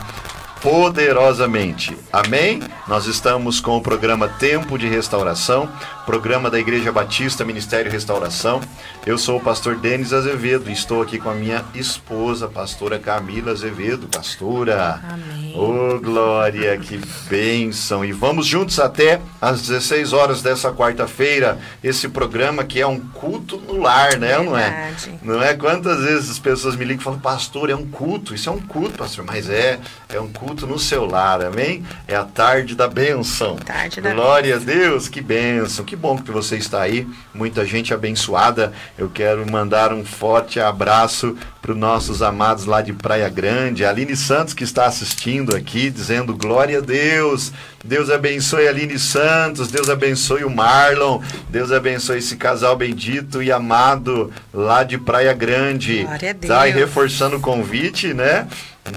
poderosamente. 0.65 1.95
Amém? 2.11 2.63
Nós 2.89 3.07
estamos 3.07 3.61
com 3.61 3.77
o 3.77 3.83
programa 3.83 4.29
Tempo 4.29 4.79
de 4.79 4.89
Restauração, 4.89 5.69
programa 6.05 6.51
da 6.51 6.59
Igreja 6.59 6.93
Batista 6.93 7.45
Ministério 7.45 7.91
Restauração. 7.91 8.61
Eu 9.07 9.17
sou 9.17 9.39
o 9.39 9.41
pastor 9.41 9.77
Denis 9.77 10.13
Azevedo 10.13 10.69
e 10.69 10.73
estou 10.73 11.03
aqui 11.03 11.19
com 11.19 11.31
a 11.31 11.35
minha 11.35 11.65
esposa, 11.75 12.47
pastora 12.47 12.99
Camila 12.99 13.53
Azevedo. 13.53 14.07
Pastora. 14.09 15.01
Amém. 15.09 15.55
Oh, 15.57 15.99
glória, 16.01 16.77
que 16.79 17.01
bênção. 17.29 18.05
E 18.05 18.13
vamos 18.13 18.47
juntos 18.47 18.79
até 18.79 19.21
às 19.41 19.63
16 19.63 20.13
horas 20.13 20.43
dessa 20.43 20.73
quarta-feira, 20.73 21.59
esse 21.83 22.09
programa 22.09 22.65
que 22.65 22.81
é 22.81 22.87
um 22.87 23.01
culto 23.01 23.57
no 23.57 23.81
lar, 23.81 24.19
né? 24.19 24.39
Não 24.39 24.57
é? 24.57 24.95
Não 25.23 25.43
é? 25.43 25.55
Quantas 25.55 26.03
vezes 26.03 26.31
as 26.31 26.39
pessoas 26.39 26.77
me 26.77 26.85
ligam 26.85 27.01
e 27.01 27.05
falam, 27.05 27.21
pastor, 27.21 27.71
é 27.71 27.75
um 27.75 27.87
culto. 27.87 28.35
Isso 28.35 28.49
é 28.49 28.53
um 28.53 28.61
culto, 28.61 28.99
pastor. 28.99 29.25
Mas 29.25 29.49
é, 29.49 29.79
é 30.09 30.21
um 30.21 30.29
culto 30.29 30.67
no 30.67 30.79
seu 30.79 31.07
lar, 31.07 31.43
amém? 31.43 31.85
É 32.07 32.15
a 32.15 32.25
tarde 32.25 32.75
da 32.75 32.89
bênção. 32.89 33.57
Tarde 33.57 34.01
da 34.01 34.13
Glória 34.13 34.57
a 34.57 34.59
Deus, 34.59 35.09
que 35.09 35.21
bênção, 35.21 35.85
que 35.85 35.94
que 35.95 35.97
bom 35.97 36.19
que 36.19 36.33
você 36.33 36.57
está 36.57 36.83
aí, 36.83 37.07
muita 37.33 37.65
gente 37.65 37.95
abençoada. 37.95 38.73
Eu 38.99 39.09
quero 39.09 39.49
mandar 39.49 39.93
um 39.93 40.05
forte 40.05 40.59
abraço 40.59 41.37
para 41.63 41.71
os 41.71 41.79
nossos 41.79 42.21
amados 42.21 42.65
lá 42.65 42.83
de 42.83 42.93
Praia 42.93 43.29
Grande, 43.29 43.85
Aline 43.85 44.17
Santos 44.17 44.55
que 44.55 44.65
está 44.65 44.87
assistindo 44.87 45.55
aqui, 45.55 45.91
dizendo 45.91 46.35
glória 46.37 46.79
a 46.79 46.81
Deus. 46.81 47.53
Deus 47.85 48.11
abençoe 48.11 48.67
a 48.67 48.71
Aline 48.71 48.99
Santos, 48.99 49.71
Deus 49.71 49.89
abençoe 49.89 50.43
o 50.43 50.51
Marlon, 50.51 51.21
Deus 51.49 51.71
abençoe 51.71 52.19
esse 52.19 52.37
casal 52.37 52.75
bendito 52.75 53.41
e 53.41 53.53
amado 53.53 54.33
lá 54.53 54.83
de 54.83 54.99
Praia 54.99 55.33
Grande. 55.33 56.03
Glória 56.03 56.31
a 56.31 56.33
Deus. 56.33 56.49
Tá 56.49 56.63
aí 56.63 56.73
reforçando 56.73 57.37
o 57.37 57.41
convite, 57.41 58.13
né? 58.13 58.49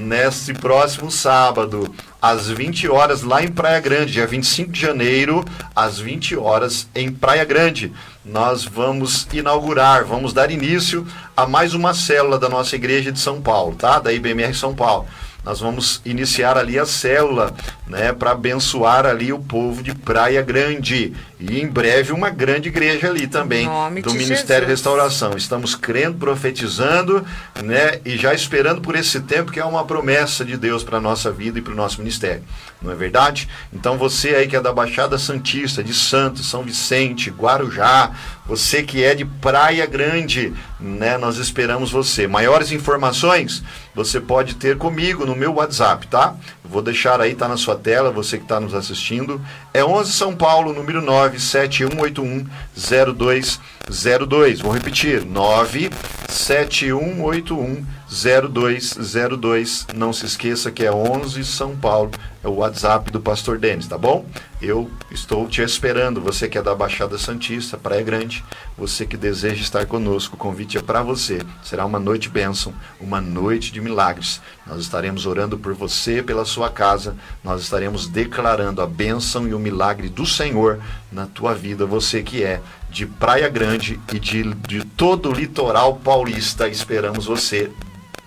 Nesse 0.02 0.54
próximo 0.54 1.12
sábado, 1.12 1.93
às 2.28 2.50
20 2.50 2.90
horas, 2.90 3.22
lá 3.22 3.42
em 3.42 3.48
Praia 3.48 3.80
Grande, 3.80 4.12
dia 4.12 4.28
25 4.28 4.70
de 4.70 4.82
janeiro, 4.82 5.46
às 5.74 5.98
20 5.98 6.36
horas, 6.36 6.86
em 6.94 7.10
Praia 7.10 7.46
Grande. 7.46 7.94
Nós 8.26 8.66
vamos 8.66 9.26
inaugurar, 9.32 10.04
vamos 10.04 10.34
dar 10.34 10.52
início 10.52 11.08
a 11.38 11.48
mais 11.48 11.74
uma 11.74 11.94
célula 11.94 12.38
da 12.38 12.50
nossa 12.50 12.76
igreja 12.76 13.14
de 13.14 13.20
São 13.20 13.42
Paulo, 13.42 13.76
tá? 13.76 14.00
Da 14.00 14.12
IBMR 14.12 14.54
São 14.54 14.76
Paulo 14.76 15.08
nós 15.48 15.62
vamos 15.62 16.02
iniciar 16.04 16.58
ali 16.58 16.78
a 16.78 16.86
célula, 16.86 17.54
né, 17.88 18.12
para 18.12 18.32
abençoar 18.32 19.06
ali 19.06 19.32
o 19.32 19.40
povo 19.40 19.82
de 19.82 19.96
Praia 19.96 20.42
Grande. 20.42 21.14
E 21.40 21.62
em 21.62 21.68
breve 21.68 22.12
uma 22.12 22.32
grande 22.32 22.70
igreja 22.70 23.10
ali 23.10 23.28
também 23.28 23.68
do 24.02 24.14
Ministério 24.14 24.68
Jesus. 24.68 24.80
Restauração. 24.80 25.38
Estamos 25.38 25.76
crendo, 25.76 26.18
profetizando, 26.18 27.24
né, 27.64 28.00
e 28.04 28.18
já 28.18 28.34
esperando 28.34 28.82
por 28.82 28.96
esse 28.96 29.20
tempo 29.22 29.52
que 29.52 29.60
é 29.60 29.66
uma 29.66 29.86
promessa 29.86 30.44
de 30.44 30.58
Deus 30.58 30.84
para 30.84 30.98
a 30.98 31.02
nossa 31.02 31.32
vida 31.32 31.60
e 31.60 31.62
para 31.62 31.74
o 31.74 31.76
nosso 31.76 32.00
ministério. 32.00 32.44
Não 32.82 32.92
é 32.92 32.96
verdade? 32.96 33.48
Então 33.72 33.98
você 33.98 34.30
aí 34.30 34.48
que 34.48 34.56
é 34.56 34.62
da 34.62 34.74
Baixada 34.74 35.18
Santista, 35.18 35.84
de 35.84 35.94
Santos, 35.94 36.50
São 36.50 36.64
Vicente, 36.64 37.30
Guarujá, 37.30 38.12
você 38.46 38.82
que 38.82 39.04
é 39.04 39.14
de 39.14 39.26
Praia 39.26 39.86
Grande, 39.86 40.54
né, 40.80 41.18
nós 41.18 41.38
esperamos 41.38 41.92
você. 41.92 42.28
Maiores 42.28 42.72
informações 42.72 43.64
você 43.94 44.22
pode 44.22 44.56
ter 44.56 44.78
comigo 44.78 45.26
no 45.26 45.36
meu 45.36 45.54
WhatsApp, 45.56 46.08
tá? 46.08 46.36
Vou 46.70 46.82
deixar 46.82 47.22
aí, 47.22 47.34
tá 47.34 47.47
na 47.47 47.55
sua 47.57 47.76
tela, 47.76 48.11
você 48.11 48.38
que 48.38 48.43
está 48.43 48.59
nos 48.59 48.74
assistindo. 48.74 49.41
É 49.74 49.84
11 49.84 50.11
São 50.11 50.36
Paulo, 50.36 50.74
número 50.74 51.01
97181 51.01 52.45
0202. 52.76 54.61
Vou 54.61 54.72
repetir, 54.72 55.26
97181 55.26 57.97
0202. 58.24 59.88
Não 59.93 60.11
se 60.11 60.26
esqueça 60.26 60.72
que 60.72 60.84
é 60.84 60.91
11 60.91 61.43
São 61.43 61.76
Paulo, 61.76 62.11
é 62.43 62.47
o 62.47 62.55
WhatsApp 62.55 63.11
do 63.11 63.20
Pastor 63.20 63.59
Denis, 63.59 63.88
tá 63.88 63.97
bom? 63.97 64.26
Eu 64.59 64.89
estou 65.11 65.47
te 65.47 65.61
esperando, 65.61 66.20
você 66.20 66.49
que 66.49 66.57
é 66.57 66.61
da 66.61 66.74
Baixada 66.74 67.18
Santista, 67.18 67.78
Praia 67.78 68.01
Grande, 68.01 68.43
você 68.76 69.05
que 69.05 69.15
deseja 69.15 69.61
estar 69.61 69.86
conosco, 69.86 70.36
o 70.36 70.39
convite 70.39 70.78
é 70.78 70.82
para 70.82 71.03
você. 71.03 71.41
Será 71.63 71.86
uma 71.86 71.99
noite 71.99 72.28
bênção, 72.28 72.74
uma 72.99 73.22
noite 73.22 73.72
de 73.72 73.80
milagres. 73.80 74.41
Nós 74.65 74.82
estaremos 74.82 75.28
orando 75.28 75.57
por 75.57 75.76
você, 75.76 76.24
pela 76.24 76.43
sua 76.43 76.72
casa, 76.72 77.15
nós 77.43 77.61
estaremos 77.61 78.07
declarando 78.07 78.82
a 78.82 78.88
bênção 78.88 79.47
e 79.47 79.53
o 79.53 79.59
milagre 79.59 80.09
do 80.09 80.26
Senhor 80.26 80.80
na 81.11 81.28
tua 81.28 81.53
vida, 81.53 81.86
você 81.86 82.24
que 82.24 82.43
é 82.43 82.61
de 82.89 83.05
Praia 83.05 83.49
Grande 83.49 83.99
e 84.11 84.20
de, 84.20 84.43
de 84.55 84.84
todo 84.84 85.30
o 85.30 85.34
litoral 85.34 85.97
paulista. 85.97 86.68
Esperamos 86.68 87.26
você 87.26 87.72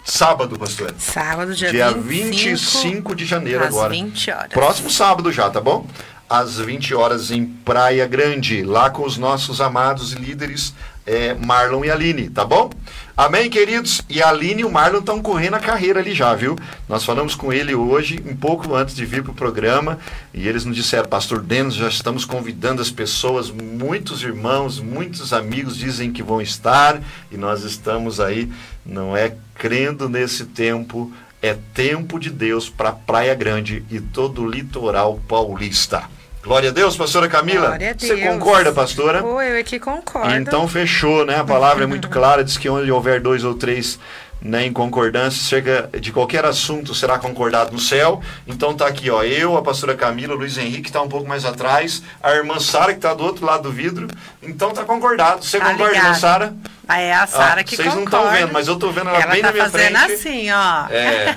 sábado, 0.05 0.59
pastor. 0.59 0.95
Sábado, 0.99 1.55
dia, 1.55 1.71
Dia 1.71 1.91
25, 1.91 2.05
25 2.05 3.15
de 3.15 3.25
janeiro 3.25 3.63
às 3.65 3.69
agora. 3.69 3.91
20 3.91 4.31
horas. 4.31 4.49
Próximo 4.53 4.91
sábado 4.91 5.33
já, 5.33 5.49
tá 5.51 5.61
bom? 5.61 5.87
Às 6.29 6.59
20 6.59 6.95
horas 6.95 7.31
em 7.31 7.45
Praia 7.45 8.07
Grande, 8.07 8.63
lá 8.63 8.89
com 8.89 9.05
os 9.05 9.17
nossos 9.17 9.61
amados 9.61 10.13
líderes 10.13 10.73
é, 11.07 11.35
Marlon 11.35 11.85
e 11.85 11.91
Aline, 11.91 12.29
tá 12.29 12.45
bom? 12.45 12.71
Amém, 13.17 13.51
queridos? 13.51 14.01
E 14.09 14.23
a 14.23 14.31
Aline 14.31 14.63
e 14.63 14.65
o 14.65 14.71
Marlon 14.71 15.01
estão 15.01 15.21
correndo 15.21 15.55
a 15.55 15.61
carreira 15.61 16.01
ali 16.01 16.15
já, 16.15 16.35
viu? 16.35 16.57
Nós 16.89 17.05
falamos 17.05 17.35
com 17.35 17.53
ele 17.53 17.75
hoje, 17.75 18.19
um 18.27 18.35
pouco 18.35 18.75
antes 18.75 18.95
de 18.95 19.05
vir 19.05 19.23
para 19.23 19.33
o 19.33 19.35
programa, 19.35 19.99
e 20.33 20.49
eles 20.49 20.65
nos 20.65 20.75
disseram, 20.75 21.09
Pastor 21.09 21.43
Denis, 21.43 21.75
já 21.75 21.89
estamos 21.89 22.25
convidando 22.25 22.81
as 22.81 22.91
pessoas, 22.91 23.51
muitos 23.51 24.23
irmãos, 24.23 24.81
muitos 24.81 25.33
amigos 25.33 25.77
dizem 25.77 26.13
que 26.13 26.23
vão 26.23 26.41
estar, 26.41 27.01
e 27.31 27.37
nós 27.37 27.63
estamos 27.63 28.21
aí, 28.21 28.51
não 28.87 29.15
é 29.15 29.35
crendo 29.55 30.09
nesse 30.09 30.47
tempo, 30.47 31.13
é 31.43 31.57
tempo 31.75 32.19
de 32.19 32.31
Deus 32.31 32.71
para 32.71 32.93
Praia 32.93 33.35
Grande 33.35 33.85
e 33.91 34.01
todo 34.01 34.43
o 34.43 34.51
litoral 34.51 35.21
paulista. 35.29 36.09
Glória 36.43 36.70
a 36.70 36.72
Deus, 36.72 36.97
pastora 36.97 37.28
Camila. 37.28 37.66
Glória 37.68 37.91
a 37.91 37.95
Você 37.99 38.14
Deus. 38.16 38.28
concorda, 38.28 38.72
pastora? 38.72 39.22
Pô, 39.22 39.41
eu 39.43 39.61
aqui 39.61 39.78
concordo. 39.78 40.34
Então 40.36 40.66
fechou, 40.66 41.24
né? 41.26 41.36
A 41.38 41.45
palavra 41.45 41.84
é 41.84 41.86
muito 41.86 42.09
clara, 42.09 42.43
diz 42.43 42.57
que 42.57 42.68
onde 42.68 42.91
houver 42.91 43.20
dois 43.20 43.45
ou 43.45 43.55
três 43.55 43.99
né, 44.41 44.64
em 44.64 44.72
concordância, 44.72 45.43
cerca 45.43 45.91
de 45.99 46.11
qualquer 46.11 46.47
assunto 46.47 46.95
será 46.95 47.18
concordado 47.18 47.72
no 47.72 47.78
céu. 47.78 48.22
Então 48.47 48.74
tá 48.74 48.86
aqui, 48.86 49.11
ó, 49.11 49.22
eu, 49.22 49.55
a 49.59 49.61
pastora 49.62 49.95
Camila, 49.95 50.34
o 50.34 50.38
Luiz 50.38 50.57
Henrique 50.57 50.88
está 50.88 51.03
um 51.03 51.09
pouco 51.11 51.28
mais 51.28 51.45
atrás, 51.45 52.03
a 52.22 52.32
irmã 52.32 52.59
Sara 52.59 52.93
que 52.93 52.99
está 52.99 53.12
do 53.12 53.22
outro 53.22 53.45
lado 53.45 53.64
do 53.64 53.70
vidro. 53.70 54.09
Então 54.43 54.70
tá 54.70 54.82
concordado. 54.84 55.45
Você 55.45 55.59
Tá 55.59 55.66
concorda, 55.72 55.93
irmã 55.93 56.05
ligado. 56.05 56.20
Sara? 56.20 56.55
Ah, 56.93 57.01
é 57.01 57.12
a 57.12 57.26
Sara 57.26 57.61
Ah, 57.61 57.64
que 57.64 57.76
vocês 57.76 57.86
não 57.95 58.05
concorda. 58.05 58.26
estão 58.26 58.32
vendo, 58.41 58.53
mas 58.53 58.66
eu 58.66 58.76
tô 58.76 58.91
vendo 58.91 59.09
ela, 59.11 59.22
Ela 59.22 59.32
bem 59.32 59.41
tá 59.43 59.47
na 59.47 59.53
minha 59.53 59.70
fazendo 59.70 59.97
frente. 59.99 60.12
assim, 60.12 60.51
ó. 60.51 60.86
É. 60.91 61.36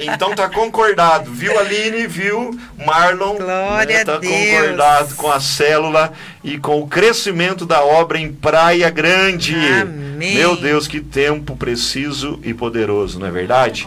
Então 0.00 0.34
tá 0.34 0.48
concordado, 0.48 1.30
viu 1.30 1.58
Aline, 1.58 2.06
viu 2.06 2.58
Marlon? 2.84 3.36
Glória 3.36 4.04
Tá 4.04 4.14
a 4.14 4.18
Deus. 4.18 4.32
concordado 4.34 5.14
com 5.16 5.30
a 5.30 5.38
célula 5.40 6.12
e 6.42 6.56
com 6.58 6.80
o 6.80 6.86
crescimento 6.88 7.66
da 7.66 7.82
obra 7.84 8.18
em 8.18 8.32
Praia 8.32 8.88
Grande. 8.88 9.54
Amém. 9.82 10.34
Meu 10.36 10.56
Deus, 10.56 10.88
que 10.88 11.00
tempo 11.00 11.56
preciso 11.56 12.40
e 12.42 12.54
poderoso, 12.54 13.18
não 13.20 13.26
é 13.26 13.30
verdade? 13.30 13.86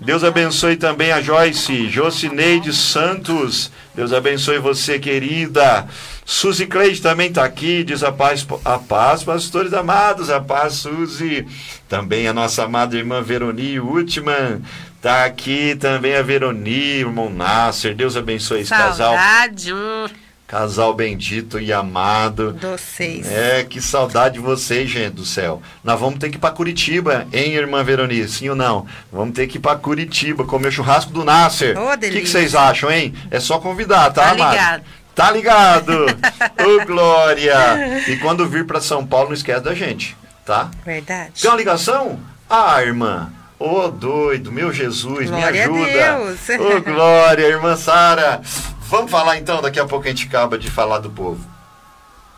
Deus 0.00 0.24
abençoe 0.24 0.76
também 0.76 1.10
a 1.12 1.20
Joyce, 1.22 1.88
Jocineide 1.88 2.72
Santos. 2.72 3.70
Deus 3.94 4.12
abençoe 4.12 4.58
você, 4.58 4.98
querida. 4.98 5.86
Suzy 6.28 6.66
Cleide 6.66 7.00
também 7.00 7.28
está 7.28 7.44
aqui, 7.44 7.84
diz 7.84 8.02
a 8.02 8.10
paz, 8.10 8.44
a 8.64 8.78
paz, 8.80 9.22
pastores 9.22 9.72
amados, 9.72 10.28
a 10.28 10.40
paz, 10.40 10.74
Suzy. 10.74 11.46
Também 11.88 12.26
a 12.26 12.32
nossa 12.32 12.64
amada 12.64 12.96
irmã 12.96 13.22
Veroni 13.22 13.78
Ultiman. 13.78 14.60
Está 14.96 15.24
aqui 15.24 15.76
também 15.76 16.16
a 16.16 16.22
Veroni, 16.22 16.98
irmão 16.98 17.30
Nasser. 17.30 17.94
Deus 17.94 18.16
abençoe 18.16 18.62
esse 18.62 18.70
casal. 18.70 19.14
Saudade 19.14 19.72
uh, 19.72 20.10
Casal 20.48 20.94
bendito 20.94 21.60
e 21.60 21.72
amado. 21.72 22.54
de 22.54 22.66
vocês. 22.66 23.26
É, 23.30 23.62
que 23.62 23.80
saudade 23.80 24.34
de 24.34 24.40
vocês, 24.40 24.90
gente 24.90 25.10
do 25.14 25.24
céu. 25.24 25.62
Nós 25.84 25.98
vamos 25.98 26.18
ter 26.18 26.28
que 26.30 26.36
ir 26.36 26.40
para 26.40 26.50
Curitiba, 26.54 27.24
hein, 27.32 27.54
irmã 27.54 27.84
Veronice? 27.84 28.38
Sim 28.38 28.48
ou 28.48 28.56
não? 28.56 28.84
Vamos 29.12 29.32
ter 29.34 29.46
que 29.46 29.58
ir 29.58 29.60
para 29.60 29.78
Curitiba 29.78 30.44
comer 30.44 30.68
o 30.68 30.72
churrasco 30.72 31.12
do 31.12 31.24
Nasser. 31.24 31.78
O 31.78 31.84
que, 31.84 31.90
que 31.90 31.96
delícia. 31.98 32.26
vocês 32.40 32.54
acham, 32.56 32.90
hein? 32.90 33.14
É 33.30 33.38
só 33.38 33.58
convidar, 33.60 34.10
tá, 34.10 34.22
Tá 34.22 34.30
amado? 34.32 34.50
ligado. 34.52 34.82
Tá 35.16 35.30
ligado? 35.30 36.04
Ô, 36.04 36.84
Glória! 36.84 38.04
E 38.06 38.18
quando 38.18 38.46
vir 38.46 38.66
para 38.66 38.82
São 38.82 39.04
Paulo, 39.06 39.28
não 39.28 39.34
esquece 39.34 39.62
da 39.62 39.74
gente, 39.74 40.14
tá? 40.44 40.70
Verdade. 40.84 41.40
Tem 41.40 41.50
uma 41.50 41.56
ligação? 41.56 42.20
Ah, 42.48 42.82
irmã. 42.82 43.32
Ô, 43.58 43.88
doido, 43.88 44.52
meu 44.52 44.70
Jesus, 44.70 45.30
Glória 45.30 45.68
me 45.68 45.84
ajuda. 45.86 46.20
Ô, 46.62 46.80
Glória, 46.82 47.46
irmã 47.46 47.74
Sara. 47.76 48.42
Vamos 48.82 49.10
falar 49.10 49.38
então, 49.38 49.62
daqui 49.62 49.80
a 49.80 49.86
pouco 49.86 50.04
a 50.04 50.10
gente 50.10 50.26
acaba 50.26 50.58
de 50.58 50.70
falar 50.70 50.98
do 50.98 51.08
povo. 51.08 51.42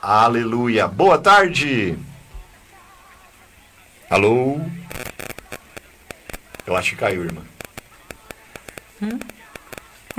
Aleluia. 0.00 0.86
Boa 0.86 1.18
tarde. 1.18 1.98
Alô? 4.08 4.60
Eu 6.64 6.76
acho 6.76 6.90
que 6.90 6.96
caiu, 6.96 7.24
irmã. 7.24 7.42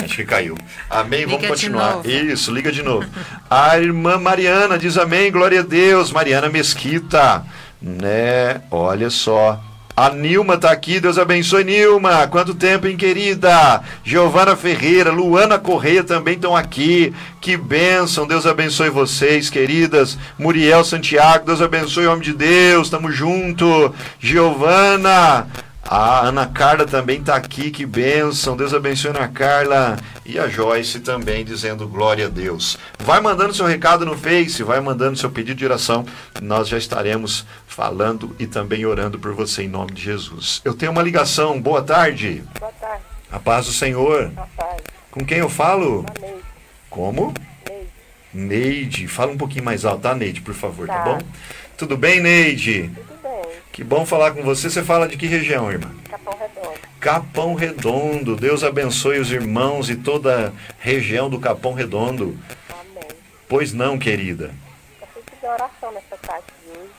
Acho 0.04 0.16
que 0.16 0.26
caiu. 0.26 0.56
Amém, 0.90 1.26
vamos? 1.26 1.42
Liga 1.42 1.56
de 1.56 1.62
continuar. 1.62 2.06
Isso, 2.06 2.52
liga 2.52 2.72
de 2.72 2.84
novo. 2.84 3.08
A 3.50 3.78
irmã 3.78 4.18
Mariana 4.18 4.78
diz 4.78 4.98
amém, 4.98 5.32
glória 5.32 5.60
a 5.60 5.64
Deus. 5.64 6.12
Mariana 6.12 6.50
Mesquita, 6.50 7.44
né? 7.82 8.62
Olha 8.72 9.10
só. 9.10 9.62
A 10.00 10.12
Nilma 10.12 10.58
tá 10.58 10.72
aqui, 10.72 10.98
Deus 10.98 11.18
abençoe, 11.18 11.66
Nilma. 11.66 12.26
Quanto 12.28 12.56
tempo, 12.56 12.88
hein, 12.88 12.96
querida? 12.96 13.82
Giovana 14.02 14.56
Ferreira, 14.56 15.12
Luana 15.12 15.60
Correia 15.60 16.06
também 16.06 16.36
estão 16.36 16.56
aqui. 16.56 17.14
Que 17.42 17.58
bênção, 17.58 18.26
Deus 18.26 18.46
abençoe 18.46 18.90
vocês, 18.90 19.50
queridas. 19.50 20.18
Muriel 20.38 20.86
Santiago, 20.86 21.48
Deus 21.48 21.62
abençoe, 21.62 22.08
homem 22.08 22.22
de 22.22 22.32
Deus, 22.32 22.90
tamo 22.90 23.12
junto. 23.12 23.94
Giovana, 24.22 25.48
a 25.92 26.28
Ana 26.28 26.46
Carla 26.46 26.86
também 26.86 27.20
está 27.20 27.36
aqui, 27.36 27.72
que 27.72 27.84
bênção. 27.84 28.56
Deus 28.56 28.76
abençoe 28.76 29.10
a 29.18 29.28
Carla. 29.28 29.98
E 30.24 30.38
a 30.38 30.48
Joyce 30.48 31.00
também 31.00 31.44
dizendo 31.44 31.88
glória 31.88 32.28
a 32.28 32.30
Deus. 32.30 32.78
Vai 33.00 33.20
mandando 33.20 33.56
seu 33.56 33.66
recado 33.66 34.06
no 34.06 34.16
Face, 34.16 34.62
vai 34.62 34.80
mandando 34.80 35.18
seu 35.18 35.32
pedido 35.32 35.58
de 35.58 35.66
oração. 35.66 36.06
Nós 36.44 36.68
já 36.68 36.78
estaremos 36.78 37.44
falando 37.68 38.36
e 38.38 38.46
também 38.46 38.86
orando 38.86 39.18
por 39.18 39.34
você 39.34 39.64
em 39.64 39.68
nome 39.68 39.92
de 39.92 40.04
Jesus. 40.04 40.62
Eu 40.64 40.76
tenho 40.76 40.92
uma 40.92 41.02
ligação. 41.02 41.60
Boa 41.60 41.82
tarde. 41.82 42.44
Boa 42.60 42.72
tarde, 42.80 43.02
A 43.32 43.40
paz 43.40 43.66
do 43.66 43.72
Senhor. 43.74 44.32
rapaz. 44.36 44.84
Com 45.10 45.26
quem 45.26 45.40
eu 45.40 45.50
falo? 45.50 46.06
Amei, 46.16 46.36
Como? 46.88 47.34
amei. 47.66 47.88
Neide, 48.32 49.08
fala 49.08 49.32
um 49.32 49.38
pouquinho 49.38 49.66
mais 49.66 49.86
alto, 49.86 50.02
tá, 50.04 50.14
Neide, 50.14 50.42
por 50.42 50.54
favor, 50.54 50.86
tá, 50.86 50.94
Tá. 51.00 51.04
bom? 51.04 51.18
Tudo 51.76 51.98
bem, 51.98 52.20
Neide? 52.22 52.92
Que 53.72 53.84
bom 53.84 54.06
falar 54.06 54.32
com 54.32 54.44
você. 54.44 54.70
Você 54.70 54.84
fala 54.84 55.08
de 55.08 55.16
que 55.18 55.28
região, 55.28 55.72
irmã? 55.72 55.92
Capão 56.10 56.38
Redondo. 56.38 56.80
Capão 57.00 57.54
Redondo. 57.54 58.36
Deus 58.36 58.64
abençoe 58.64 59.20
os 59.20 59.32
irmãos 59.32 59.90
e 59.90 59.96
toda 59.96 60.50
a 60.50 60.52
região 60.80 61.30
do 61.30 61.40
Capão 61.40 61.74
Redondo. 61.74 62.38
Amém. 62.70 63.08
Pois 63.48 63.74
não, 63.74 63.98
querida. 63.98 64.52
Eu 65.42 65.50
oração 65.50 65.92
nessa 65.92 66.18
tarde 66.18 66.46
de 66.64 66.80
hoje. 66.80 66.90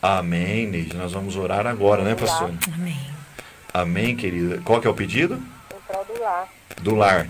Amém, 0.00 0.66
Neide. 0.66 0.96
Nós 0.96 1.12
vamos 1.12 1.36
orar 1.36 1.66
agora, 1.66 2.02
né, 2.02 2.14
Vamos 2.14 2.30
pastora? 2.30 2.54
Amém. 2.74 3.00
Amém, 3.72 4.14
querida. 4.14 4.60
Qual 4.64 4.80
que 4.80 4.86
é 4.86 4.90
o 4.90 4.94
pedido? 4.94 5.34
Em 5.34 5.80
prol 5.86 6.04
do 6.04 6.20
lar. 6.20 6.48
Do 6.80 6.94
lar. 6.94 7.28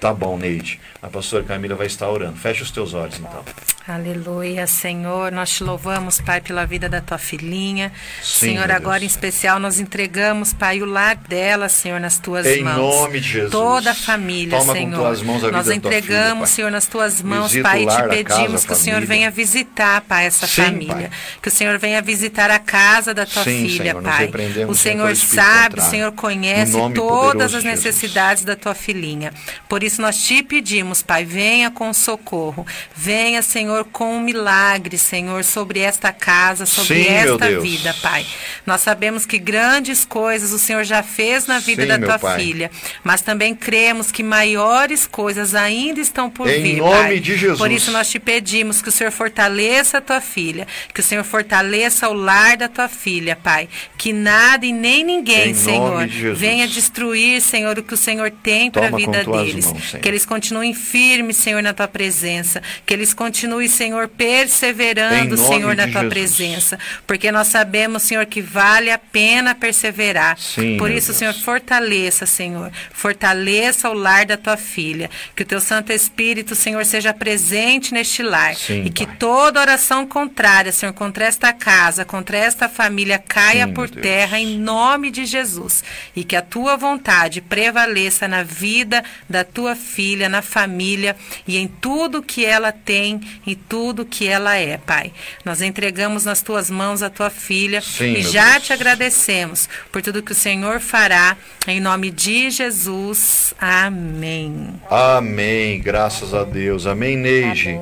Tá 0.00 0.14
bom, 0.14 0.38
Neide. 0.38 0.78
A 1.02 1.08
pastora 1.08 1.42
Camila 1.42 1.74
vai 1.74 1.86
estar 1.86 2.08
orando. 2.08 2.36
Fecha 2.36 2.62
os 2.62 2.70
teus 2.70 2.94
olhos, 2.94 3.18
então. 3.18 3.44
Aleluia, 3.86 4.66
Senhor. 4.66 5.32
Nós 5.32 5.50
te 5.50 5.64
louvamos, 5.64 6.20
Pai, 6.20 6.42
pela 6.42 6.66
vida 6.66 6.90
da 6.90 7.00
tua 7.00 7.16
filhinha. 7.16 7.90
Sim, 8.22 8.50
Senhor, 8.50 8.70
agora 8.70 9.02
em 9.02 9.06
especial 9.06 9.58
nós 9.58 9.80
entregamos, 9.80 10.52
Pai, 10.52 10.82
o 10.82 10.84
lar 10.84 11.16
dela, 11.16 11.70
Senhor, 11.70 11.98
nas 11.98 12.18
tuas 12.18 12.44
Em 12.46 12.62
mãos. 12.62 12.76
nome 12.76 13.18
de 13.20 13.28
Jesus. 13.28 13.50
Toda 13.50 13.92
a 13.92 13.94
família, 13.94 14.58
Toma 14.58 14.74
com 14.74 14.78
Senhor. 14.78 15.00
tuas 15.00 15.22
mãos 15.22 15.44
a 15.44 15.50
nós 15.50 15.68
entregamos, 15.70 16.50
filha. 16.50 16.56
Senhor, 16.56 16.70
nas 16.70 16.86
tuas 16.86 17.22
mãos, 17.22 17.50
Visita 17.50 17.68
Pai, 17.68 17.82
e 17.82 17.86
te 17.86 18.02
pedimos 18.08 18.52
casa, 18.52 18.66
que 18.66 18.72
o 18.74 18.76
Senhor 18.76 19.04
venha 19.06 19.30
visitar, 19.30 20.00
Pai, 20.02 20.26
essa 20.26 20.46
Sim, 20.46 20.62
família. 20.64 20.94
Pai. 20.94 21.10
Que 21.40 21.48
o 21.48 21.52
Senhor 21.52 21.78
venha 21.78 22.02
visitar 22.02 22.50
a 22.50 22.58
casa 22.58 23.14
da 23.14 23.24
tua 23.24 23.42
Sim, 23.42 23.68
filha, 23.68 23.92
Senhor, 23.92 24.02
Pai. 24.02 24.30
O 24.68 24.74
Senhor, 24.74 25.16
sabe, 25.16 25.80
o. 25.80 25.82
Senhor 25.82 26.12
conhece 26.12 26.72
todas 26.94 27.54
as 27.54 27.62
de 27.62 27.68
Jesus. 27.70 27.84
necessidades 27.84 28.44
da 28.44 28.54
tua 28.54 28.74
filhinha. 28.74 29.32
Por 29.66 29.82
isso 29.88 30.00
nós 30.00 30.16
te 30.22 30.42
pedimos, 30.42 31.02
Pai, 31.02 31.24
venha 31.24 31.70
com 31.70 31.92
socorro. 31.92 32.66
Venha, 32.94 33.42
Senhor, 33.42 33.84
com 33.86 34.16
um 34.16 34.20
milagre, 34.20 34.96
Senhor, 34.96 35.42
sobre 35.44 35.80
esta 35.80 36.12
casa, 36.12 36.64
sobre 36.64 37.02
Sim, 37.04 37.08
esta 37.08 37.60
vida, 37.60 37.94
Pai. 38.00 38.24
Nós 38.64 38.80
sabemos 38.82 39.26
que 39.26 39.38
grandes 39.38 40.04
coisas 40.04 40.52
o 40.52 40.58
Senhor 40.58 40.84
já 40.84 41.02
fez 41.02 41.46
na 41.46 41.58
vida 41.58 41.82
Sim, 41.82 41.88
da 41.88 41.98
tua 41.98 42.18
Pai. 42.18 42.38
filha, 42.40 42.70
mas 43.02 43.20
também 43.20 43.54
cremos 43.54 44.12
que 44.12 44.22
maiores 44.22 45.06
coisas 45.06 45.54
ainda 45.54 46.00
estão 46.00 46.30
por 46.30 46.48
Em 46.48 46.62
vir, 46.62 46.76
nome 46.78 46.92
Pai. 46.92 47.20
de 47.20 47.36
Jesus. 47.36 47.58
Por 47.58 47.70
isso 47.70 47.90
nós 47.90 48.08
te 48.08 48.18
pedimos 48.18 48.80
que 48.80 48.88
o 48.88 48.92
Senhor 48.92 49.10
fortaleça 49.10 49.98
a 49.98 50.00
tua 50.00 50.20
filha, 50.20 50.66
que 50.94 51.00
o 51.00 51.04
Senhor 51.04 51.24
fortaleça 51.24 52.08
o 52.08 52.12
lar 52.12 52.56
da 52.56 52.68
tua 52.68 52.88
filha, 52.88 53.34
Pai. 53.36 53.68
Que 53.96 54.12
nada 54.12 54.64
e 54.66 54.72
nem 54.72 55.02
ninguém, 55.04 55.50
Em 55.50 55.54
Senhor, 55.54 56.06
venha 56.34 56.68
destruir, 56.68 57.40
Senhor, 57.40 57.78
o 57.78 57.82
que 57.82 57.94
o 57.94 57.96
Senhor 57.96 58.30
tem 58.30 58.70
para 58.70 58.88
a 58.88 58.90
vida 58.90 59.24
deles. 59.24 59.66
mãos, 59.66 59.77
Senhor. 59.80 60.02
que 60.02 60.08
eles 60.08 60.24
continuem 60.26 60.74
firmes, 60.74 61.36
Senhor, 61.36 61.62
na 61.62 61.72
tua 61.72 61.88
presença. 61.88 62.62
Que 62.84 62.94
eles 62.94 63.12
continuem, 63.14 63.68
Senhor, 63.68 64.08
perseverando, 64.08 65.36
Senhor, 65.36 65.74
na 65.76 65.84
tua 65.88 66.02
Jesus. 66.02 66.08
presença. 66.12 66.78
Porque 67.06 67.30
nós 67.30 67.48
sabemos, 67.48 68.02
Senhor, 68.02 68.24
que 68.26 68.40
vale 68.40 68.90
a 68.90 68.98
pena 68.98 69.54
perseverar. 69.54 70.38
Sim, 70.38 70.76
Por 70.76 70.90
isso, 70.90 71.08
Deus. 71.08 71.18
Senhor, 71.18 71.34
fortaleça, 71.34 72.26
Senhor. 72.26 72.70
Fortaleça 72.92 73.88
o 73.90 73.94
lar 73.94 74.26
da 74.26 74.36
tua 74.36 74.56
filha. 74.56 75.10
Que 75.34 75.42
o 75.42 75.46
teu 75.46 75.60
Santo 75.60 75.92
Espírito, 75.92 76.54
Senhor, 76.54 76.84
seja 76.84 77.12
presente 77.14 77.92
neste 77.92 78.22
lar. 78.22 78.54
Sim, 78.54 78.84
e 78.84 78.90
que 78.90 79.06
Pai. 79.06 79.16
toda 79.18 79.60
oração 79.60 80.06
contrária, 80.06 80.72
Senhor, 80.72 80.92
contra 80.92 81.24
esta 81.24 81.52
casa, 81.52 82.04
contra 82.04 82.36
esta 82.36 82.68
família, 82.68 83.18
caia 83.18 83.66
Sim, 83.66 83.72
por 83.72 83.88
Deus. 83.88 84.02
terra 84.02 84.38
em 84.38 84.58
nome 84.58 85.10
de 85.10 85.24
Jesus. 85.24 85.82
E 86.14 86.24
que 86.24 86.36
a 86.36 86.42
tua 86.42 86.76
vontade 86.76 87.40
prevaleça 87.40 88.26
na 88.28 88.42
vida 88.42 89.02
da 89.28 89.44
tua 89.44 89.67
filha, 89.74 90.28
na 90.28 90.42
família 90.42 91.16
e 91.46 91.56
em 91.56 91.66
tudo 91.66 92.22
que 92.22 92.44
ela 92.44 92.72
tem 92.72 93.20
e 93.46 93.54
tudo 93.54 94.04
que 94.04 94.26
ela 94.26 94.56
é, 94.56 94.78
Pai. 94.78 95.12
Nós 95.44 95.60
entregamos 95.62 96.24
nas 96.24 96.42
tuas 96.42 96.70
mãos 96.70 97.02
a 97.02 97.10
tua 97.10 97.30
filha 97.30 97.80
Sim, 97.80 98.14
e 98.14 98.22
já 98.22 98.52
Deus. 98.52 98.66
te 98.66 98.72
agradecemos 98.72 99.68
por 99.92 100.02
tudo 100.02 100.22
que 100.22 100.32
o 100.32 100.34
Senhor 100.34 100.80
fará. 100.80 101.36
Em 101.66 101.80
nome 101.80 102.10
de 102.10 102.50
Jesus. 102.50 103.54
Amém. 103.60 104.74
Amém, 104.90 105.80
graças 105.80 106.32
a 106.32 106.44
Deus. 106.44 106.86
Amém, 106.86 107.16
Neide. 107.16 107.78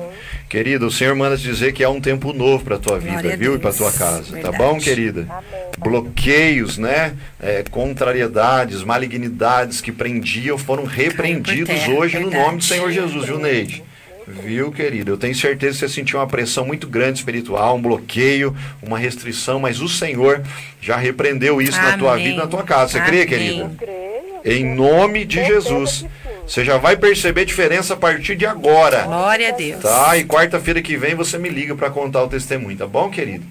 Querida, 0.49 0.85
o 0.85 0.91
Senhor 0.91 1.13
manda 1.13 1.35
te 1.35 1.43
dizer 1.43 1.73
que 1.73 1.83
há 1.83 1.89
um 1.89 1.99
tempo 1.99 2.31
novo 2.31 2.63
para 2.63 2.77
tua 2.77 2.97
vida, 2.97 3.11
Glória 3.13 3.33
a 3.33 3.37
viu? 3.37 3.55
E 3.55 3.59
para 3.59 3.71
Deus. 3.71 3.77
tua 3.77 3.91
casa, 3.91 4.23
tá 4.23 4.31
Verdade. 4.31 4.57
bom, 4.57 4.79
querida? 4.79 5.27
Amém. 5.29 5.61
Bloqueios, 5.77 6.77
né? 6.77 7.13
É, 7.39 7.63
contrariedades, 7.69 8.81
malignidades 8.83 9.81
que 9.81 9.91
prendiam 9.91 10.57
foram 10.57 10.85
repreendidos 10.85 11.67
terra, 11.67 11.93
hoje 11.93 12.17
no 12.17 12.29
verdade. 12.29 12.45
nome 12.45 12.57
do 12.59 12.63
Senhor 12.63 12.89
Jesus, 12.91 13.25
viu, 13.25 13.37
Neide? 13.39 13.83
Viu, 14.25 14.71
querido? 14.71 15.11
Eu 15.11 15.17
tenho 15.17 15.35
certeza 15.35 15.73
que 15.73 15.79
você 15.79 15.89
sentiu 15.89 16.19
uma 16.19 16.27
pressão 16.27 16.65
muito 16.65 16.87
grande 16.87 17.19
espiritual, 17.19 17.75
um 17.77 17.81
bloqueio, 17.81 18.55
uma 18.81 18.97
restrição, 18.97 19.59
mas 19.59 19.81
o 19.81 19.87
Senhor 19.87 20.43
já 20.81 20.95
repreendeu 20.97 21.61
isso 21.61 21.81
na 21.81 21.97
tua 21.97 22.13
Amém. 22.13 22.25
vida, 22.29 22.37
na 22.41 22.47
tua 22.47 22.63
casa. 22.63 22.93
Você 22.93 23.01
crê, 23.01 23.17
Amém. 23.17 23.27
querida? 23.27 23.71
Creio. 23.77 23.97
Em 24.45 24.75
nome 24.75 25.25
de 25.25 25.43
Jesus. 25.45 26.05
Você 26.47 26.63
já 26.63 26.77
vai 26.77 26.95
perceber 26.95 27.45
diferença 27.45 27.93
a 27.93 27.97
partir 27.97 28.35
de 28.35 28.45
agora. 28.45 29.03
Glória 29.03 29.49
a 29.49 29.51
Deus. 29.51 29.81
Tá? 29.81 30.17
E 30.17 30.23
quarta-feira 30.23 30.81
que 30.81 30.95
vem 30.95 31.13
você 31.13 31.37
me 31.37 31.49
liga 31.49 31.75
para 31.75 31.89
contar 31.89 32.23
o 32.23 32.27
testemunho, 32.29 32.77
tá 32.77 32.87
bom, 32.87 33.09
querido? 33.09 33.45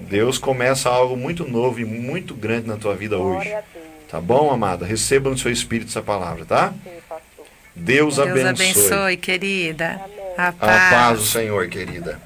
Deus 0.00 0.36
começa 0.38 0.88
algo 0.88 1.16
muito 1.16 1.48
novo 1.48 1.78
e 1.78 1.84
muito 1.84 2.34
grande 2.34 2.66
na 2.66 2.76
tua 2.76 2.94
vida 2.96 3.16
hoje. 3.18 3.48
Glória 3.48 3.58
a 3.58 3.62
Deus. 3.72 3.86
Tá 4.10 4.20
bom, 4.20 4.50
amada? 4.50 4.84
Receba 4.84 5.30
no 5.30 5.38
seu 5.38 5.52
espírito 5.52 5.88
essa 5.90 6.02
palavra, 6.02 6.44
tá? 6.44 6.72
Sim, 6.82 6.90
pastor. 7.08 7.46
Deus, 7.76 8.16
Deus 8.16 8.28
abençoe. 8.28 8.48
abençoe, 8.48 9.16
querida. 9.16 10.00
A 10.36 10.48
A 10.48 10.52
paz. 10.52 10.90
paz 10.90 11.18
do 11.20 11.24
Senhor, 11.26 11.68
querida. 11.68 12.20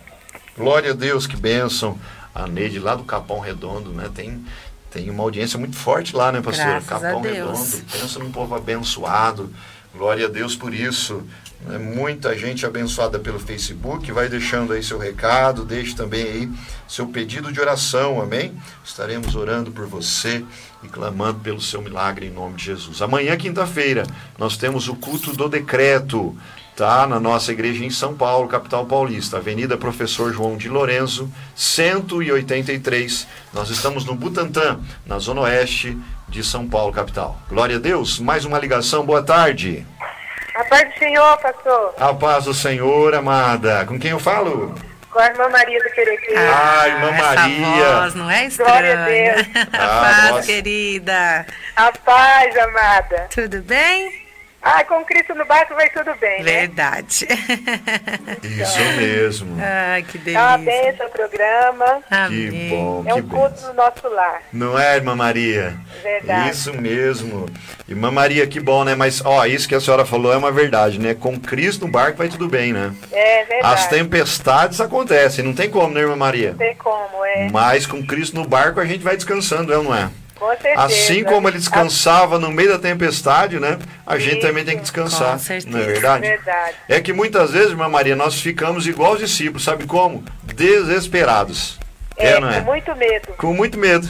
Glória 0.57 0.93
a 0.93 0.95
Deus, 0.95 1.27
que 1.27 1.37
bênção. 1.37 1.99
A 2.35 2.47
Neide 2.47 2.79
lá 2.79 2.95
do 2.95 3.05
Capão 3.05 3.41
Redondo, 3.41 3.93
né? 3.93 4.09
Tem, 4.15 4.43
tem 4.91 5.11
uma 5.11 5.23
audiência 5.23 5.59
muito 5.59 5.77
forte 5.77 6.17
lá, 6.17 6.33
né, 6.33 6.41
pastor? 6.41 6.65
Graças 6.65 6.89
a 6.93 7.01
Capão 7.01 7.21
Deus. 7.21 7.75
Redondo. 7.75 7.85
Pensa 7.93 8.19
num 8.21 8.33
povo 8.33 8.55
abençoado. 8.55 9.53
Glória 9.97 10.27
a 10.27 10.29
Deus 10.29 10.57
por 10.57 10.75
isso. 10.75 11.23
É 11.71 11.79
muita 11.79 12.37
gente 12.37 12.67
abençoada 12.67 13.19
pelo 13.19 13.39
Facebook. 13.39 14.11
Vai 14.11 14.29
deixando 14.29 14.73
aí 14.73 14.83
seu 14.83 14.99
recado, 14.99 15.65
deixe 15.65 15.95
também 15.95 16.23
aí 16.25 16.51
seu 16.89 17.07
pedido 17.07 17.53
de 17.53 17.61
oração, 17.61 18.21
amém? 18.21 18.53
Estaremos 18.85 19.37
orando 19.37 19.71
por 19.71 19.87
você 19.87 20.45
e 20.83 20.89
clamando 20.89 21.39
pelo 21.39 21.61
seu 21.61 21.81
milagre 21.81 22.27
em 22.27 22.31
nome 22.31 22.57
de 22.57 22.65
Jesus. 22.65 23.01
Amanhã, 23.01 23.37
quinta-feira, 23.37 24.05
nós 24.37 24.57
temos 24.57 24.89
o 24.89 24.97
culto 24.97 25.35
do 25.35 25.49
decreto, 25.49 26.37
tá? 26.77 27.07
Na 27.07 27.21
nossa 27.21 27.53
igreja 27.53 27.85
em 27.85 27.91
São 27.91 28.15
Paulo, 28.15 28.49
capital 28.49 28.85
paulista, 28.85 29.39
Avenida 29.39 29.77
Professor 29.79 30.33
João 30.33 30.57
de 30.57 30.69
Lorenzo, 30.69 31.31
183. 31.55 33.27
Nós 33.55 33.71
estamos 33.71 34.05
no 34.05 34.15
Butantã, 34.15 34.81
na 35.07 35.19
zona 35.19 35.43
oeste 35.43 35.97
de 36.35 36.43
São 36.43 36.69
Paulo, 36.69 36.93
capital. 36.93 37.39
Glória 37.49 37.77
a 37.77 37.79
Deus. 37.79 38.19
Mais 38.19 38.45
uma 38.45 38.59
ligação. 38.59 39.07
Boa 39.07 39.23
tarde. 39.23 39.87
A 40.57 40.65
paz 40.65 40.93
do 40.93 40.99
Senhor, 40.99 41.39
pastor. 41.39 41.95
A 41.99 42.13
paz 42.13 42.45
do 42.45 42.53
Senhor, 42.55 43.15
amada. 43.15 43.85
Com 43.87 43.99
quem 43.99 44.11
eu 44.11 44.19
falo? 44.19 44.75
Com 45.13 45.19
a 45.21 45.27
irmã 45.27 45.49
Maria 45.49 45.79
do 45.79 45.91
Perequim. 45.95 46.35
Ah, 46.37 46.89
irmã 46.89 47.09
essa 47.11 47.35
Maria. 47.41 47.95
voz 48.01 48.15
não 48.17 48.29
é 48.31 48.49
Glória 48.49 48.99
a 48.99 49.11
estranha. 49.11 49.35
Deus. 49.35 49.47
A 49.75 49.85
Ah, 49.85 50.01
paz, 50.01 50.31
nossa. 50.31 50.43
querida. 50.47 51.47
A 51.77 51.93
paz, 52.05 52.57
amada. 52.59 53.29
Tudo 53.33 53.63
bem? 53.63 54.24
Ah, 54.67 54.83
com 54.83 55.05
Cristo 55.05 55.35
no 55.35 55.45
barco 55.45 55.75
vai 55.75 55.91
tudo 55.91 56.15
bem, 56.19 56.43
né? 56.43 56.53
Verdade. 56.61 57.29
Isso 58.43 58.79
mesmo. 58.97 59.57
Ai, 59.63 60.03
que 60.03 60.17
É 60.35 60.39
uma 60.41 60.57
delícia. 60.57 60.93
benção 60.93 61.07
o 61.07 61.11
programa. 61.11 62.03
Que 62.09 62.15
Amém. 62.15 62.69
bom, 62.71 63.05
É 63.07 63.13
que 63.13 63.21
um 63.21 63.29
culto 63.29 63.61
do 63.61 63.75
nosso 63.75 64.09
lar. 64.09 64.41
Não 64.51 64.79
é, 64.79 64.97
irmã 64.97 65.15
Maria? 65.15 65.77
Verdade. 66.03 66.51
Isso 66.51 66.73
mesmo. 66.73 67.47
Irmã 67.87 68.11
Maria, 68.11 68.47
que 68.47 68.59
bom, 68.59 68.85
né? 68.85 68.95
Mas, 68.95 69.21
ó, 69.23 69.45
isso 69.45 69.69
que 69.69 69.75
a 69.75 69.81
senhora 69.81 70.07
falou 70.07 70.33
é 70.33 70.37
uma 70.39 70.51
verdade, 70.51 70.99
né? 70.99 71.13
Com 71.13 71.39
Cristo 71.39 71.85
no 71.85 71.93
barco 71.93 72.17
vai 72.17 72.29
tudo 72.29 72.49
bem, 72.49 72.73
né? 72.73 72.95
É 73.13 73.45
verdade. 73.45 73.75
As 73.75 73.87
tempestades 73.87 74.81
acontecem, 74.81 75.45
não 75.45 75.53
tem 75.53 75.69
como, 75.69 75.93
né, 75.93 76.01
irmã 76.01 76.17
Maria? 76.17 76.53
Não 76.53 76.57
sei 76.59 76.75
como, 76.77 77.23
é. 77.27 77.51
Mas 77.53 77.87
com 77.87 78.03
Cristo 78.07 78.35
no 78.37 78.49
barco 78.49 78.81
a 78.81 78.87
gente 78.87 79.05
vai 79.05 79.15
descansando, 79.15 79.73
é 79.75 79.77
ou 79.77 79.85
não 79.85 79.95
é? 79.95 80.09
Assim 80.77 81.25
como 81.25 81.49
ele 81.49 81.59
descansava 81.59 82.39
no 82.39 82.51
meio 82.51 82.71
da 82.71 82.79
tempestade, 82.79 83.59
né? 83.59 83.79
A 84.07 84.19
gente 84.19 84.39
Isso. 84.39 84.47
também 84.47 84.65
tem 84.65 84.77
que 84.77 84.83
descansar. 84.83 85.33
Com 85.33 85.39
certeza. 85.39 85.71
Não 85.71 85.81
é 85.81 85.87
verdade? 85.87 86.27
Verdade. 86.27 86.77
É 86.89 87.01
que 87.01 87.13
muitas 87.13 87.51
vezes, 87.53 87.71
irmã 87.71 87.89
Maria, 87.89 88.17
nós 88.17 88.41
ficamos 88.41 88.87
igual 88.87 89.13
os 89.13 89.21
discípulos, 89.21 89.65
sabe 89.65 89.87
como? 89.87 90.25
Desesperados. 90.43 91.79
É, 92.17 92.33
É, 92.33 92.41
não 92.41 92.51
é? 92.51 92.61
com 92.61 92.67
muito 92.67 92.97
medo. 92.97 93.29
Com 93.37 93.55
muito 93.55 93.79
medo. 93.79 94.09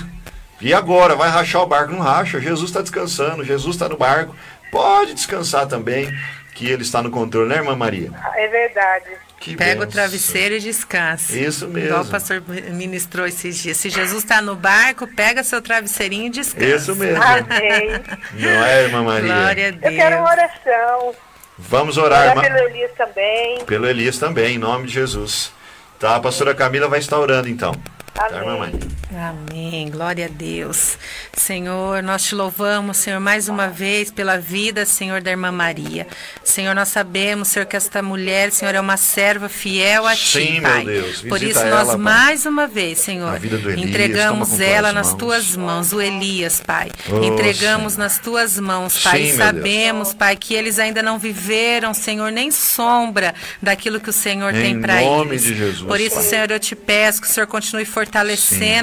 E 0.61 0.73
agora, 0.73 1.15
vai 1.15 1.29
rachar 1.29 1.63
o 1.63 1.67
barco? 1.67 1.93
Não 1.93 2.01
racha. 2.01 2.41
Jesus 2.41 2.71
está 2.71 2.81
descansando, 2.81 3.45
Jesus 3.45 3.75
está 3.77 3.89
no 3.89 3.97
barco. 3.97 4.35
Pode 4.71 5.15
descansar 5.15 5.67
também, 5.67 6.09
que 6.55 6.69
ele 6.69 6.83
está 6.83 7.03
no 7.03 7.11
controle, 7.11 7.49
né, 7.49 7.57
irmã 7.57 7.77
Maria? 7.77 8.11
É 8.37 8.49
verdade. 8.49 9.11
Que 9.45 9.55
Pega 9.57 9.73
o 9.83 9.85
benção. 9.85 9.91
travesseiro 9.91 10.55
e 10.55 10.59
descansa. 10.61 11.37
Isso 11.39 11.69
mesmo. 11.69 11.89
Igual 11.91 12.03
o 12.05 12.07
pastor 12.09 12.43
ministrou 12.73 13.27
esses 13.27 13.59
dias. 13.59 13.77
Se 13.77 13.91
Jesus 13.91 14.23
está 14.25 14.41
no 14.41 14.57
barco, 14.57 15.07
pega 15.07 15.45
seu 15.45 15.61
travesseirinho 15.61 16.29
e 16.29 16.31
descansa. 16.31 16.65
Isso 16.77 16.97
mesmo. 16.97 17.23
Amém. 17.23 17.91
Não 18.33 18.65
é, 18.65 18.85
irmã 18.85 19.03
Maria? 19.03 19.35
Glória 19.35 19.65
a 19.83 19.87
Eu 19.87 19.95
quero 19.97 20.17
uma 20.21 20.35
Deus. 20.35 20.51
oração. 20.65 21.15
Vamos 21.59 21.99
orar, 21.99 22.23
Orar 22.23 22.31
irmã. 22.31 22.43
pelo 22.57 22.69
Elias 22.71 22.91
também. 22.97 23.65
Pelo 23.67 23.87
Elias 23.87 24.17
também, 24.19 24.55
em 24.55 24.59
nome 24.59 24.87
de 24.87 24.95
Jesus. 24.95 25.53
Tá, 26.01 26.17
a 26.17 26.21
pastora 26.21 26.55
Camila 26.55 26.89
vai 26.89 26.99
estar 26.99 27.19
orando 27.19 27.47
então. 27.49 27.73
Amém. 28.17 28.79
Amém. 29.13 29.91
Glória 29.91 30.27
a 30.27 30.29
Deus. 30.29 30.97
Senhor, 31.37 32.01
nós 32.03 32.23
te 32.25 32.35
louvamos, 32.35 32.97
Senhor, 32.97 33.19
mais 33.19 33.49
uma 33.49 33.67
vez 33.69 34.11
pela 34.11 34.39
vida, 34.39 34.87
Senhor, 34.87 35.21
da 35.21 35.33
irmã 35.33 35.51
Maria. 35.51 36.07
Senhor, 36.45 36.75
nós 36.75 36.89
sabemos, 36.89 37.49
Senhor, 37.49 37.67
que 37.67 37.77
esta 37.77 38.01
mulher, 38.03 38.53
Senhor, 38.53 38.73
é 38.75 38.81
uma 38.81 38.97
serva 38.97 39.49
fiel 39.49 40.07
a 40.07 40.15
Sim, 40.15 40.47
ti, 40.47 40.61
meu 40.61 40.63
Pai. 40.63 40.85
Deus. 40.85 41.23
Por 41.23 41.43
isso, 41.43 41.59
ela, 41.59 41.71
nós 41.79 41.89
Pai. 41.89 41.97
mais 41.97 42.47
uma 42.47 42.69
vez, 42.69 42.99
Senhor, 43.01 43.37
Elias, 43.37 43.79
entregamos 43.79 44.61
ela 44.61 44.93
nas 44.93 45.09
mãos. 45.09 45.19
tuas 45.19 45.57
mãos, 45.57 45.93
o 45.93 46.01
Elias, 46.01 46.61
Pai. 46.65 46.91
Oh, 47.11 47.23
entregamos 47.25 47.95
Senhor. 47.95 48.05
nas 48.05 48.19
tuas 48.21 48.59
mãos, 48.61 49.03
Pai. 49.03 49.19
Sim, 49.19 49.25
e 49.25 49.33
meu 49.33 49.47
sabemos, 49.47 50.15
Pai, 50.15 50.37
que 50.37 50.55
eles 50.55 50.79
ainda 50.79 51.03
não 51.03 51.19
viveram, 51.19 51.93
Senhor, 51.93 52.31
nem 52.31 52.51
sombra 52.53 53.35
daquilo 53.61 53.99
que 54.01 54.11
o 54.11 54.13
Senhor 54.13 54.55
Em 54.55 54.63
tem 54.63 54.81
para 54.81 55.01
nome 55.01 55.33
eles. 55.33 55.43
de 55.43 55.55
Jesus, 55.57 55.83
Por 55.83 55.99
isso, 56.01 56.15
Pai. 56.17 56.25
Senhor, 56.25 56.51
eu 56.51 56.61
te 56.61 56.77
peço 56.77 57.21
que 57.21 57.27
o 57.27 57.31
Senhor 57.31 57.47
continue 57.49 57.85
fortalecendo 57.85 58.04